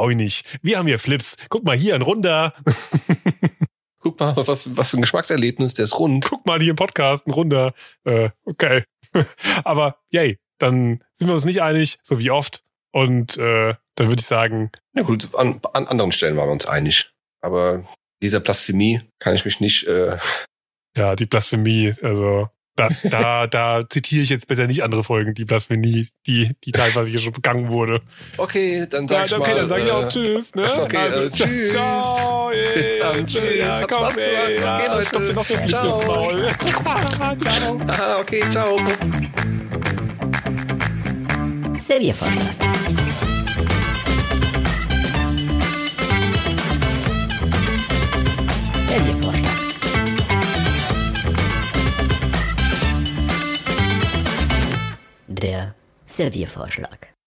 ich 0.07 0.15
nicht. 0.15 0.45
Wir 0.61 0.77
haben 0.77 0.87
hier 0.87 0.99
Flips. 0.99 1.35
Guck 1.49 1.63
mal 1.65 1.75
hier, 1.75 1.95
ein 1.95 2.01
Runder. 2.01 2.53
Guck 3.99 4.19
mal, 4.19 4.33
was, 4.37 4.77
was 4.77 4.91
für 4.91 4.97
ein 4.97 5.01
Geschmackserlebnis, 5.01 5.73
der 5.73 5.83
ist 5.83 5.99
rund. 5.99 6.25
Guck 6.25 6.45
mal 6.45 6.61
hier 6.61 6.69
im 6.69 6.75
Podcast, 6.77 7.27
ein 7.27 7.31
Runder. 7.31 7.73
Äh, 8.05 8.29
okay. 8.45 8.83
Aber 9.65 9.97
yay, 10.11 10.39
dann 10.57 11.03
sind 11.13 11.27
wir 11.27 11.33
uns 11.33 11.43
nicht 11.45 11.61
einig, 11.61 11.99
so 12.03 12.17
wie 12.19 12.31
oft. 12.31 12.63
Und 12.91 13.37
äh, 13.37 13.75
dann 13.95 14.07
würde 14.07 14.21
ich 14.21 14.25
sagen, 14.25 14.71
Na 14.93 15.01
gut, 15.01 15.29
an, 15.35 15.59
an 15.73 15.87
anderen 15.87 16.11
Stellen 16.13 16.37
waren 16.37 16.47
wir 16.47 16.53
uns 16.53 16.65
einig. 16.65 17.11
Aber 17.41 17.83
dieser 18.21 18.39
Blasphemie 18.39 19.01
kann 19.19 19.35
ich 19.35 19.43
mich 19.45 19.59
nicht. 19.59 19.85
Äh, 19.85 20.17
Ja, 20.97 21.15
die 21.15 21.25
Blasphemie, 21.25 21.93
also 22.01 22.47
da, 22.79 22.89
da, 23.09 23.47
da 23.47 23.89
zitiere 23.89 24.23
ich 24.23 24.29
jetzt 24.29 24.47
besser 24.47 24.65
nicht 24.67 24.83
andere 24.83 25.03
Folgen, 25.03 25.33
die 25.33 25.45
Blasphemie, 25.45 26.07
die, 26.27 26.51
die 26.65 26.71
teilweise 26.71 27.09
hier 27.11 27.19
schon 27.19 27.33
begangen 27.33 27.69
wurde. 27.69 28.01
okay, 28.37 28.87
dann 28.89 29.07
Ja, 29.07 29.19
sag 29.19 29.25
ich 29.27 29.33
okay, 29.37 29.51
mal. 29.51 29.55
dann 29.59 29.69
sage 29.69 29.83
ich 29.83 29.91
auch 29.91 30.03
äh, 30.03 30.09
Tschüss, 30.09 30.55
ne? 30.55 30.63
okay, 30.83 31.07
äh, 31.07 31.29
tschüss. 31.29 31.71
Ciao, 31.71 32.49
ey. 32.51 32.73
Bis 32.73 32.87
dann, 32.99 33.27
tschüss. 33.27 33.55
Ja, 33.59 33.81
komm, 33.87 33.97
Spaß 34.05 34.17
ey. 34.17 34.55
gemacht. 34.55 34.59
Ja, 34.61 34.79
Okay, 34.79 34.87
Leute. 34.95 35.27
dir 35.27 35.33
noch 35.33 35.45
Blitz 35.45 35.69
Ciao. 35.69 36.01
Ciao. 37.39 37.77
Aha, 37.87 38.19
okay, 38.19 38.43
ciao. 38.49 38.77
Serviervorschlag. 41.79 42.55
Serviervorschlag. 48.87 49.38
Der 55.41 55.73
Serviervorschlag. 56.05 57.18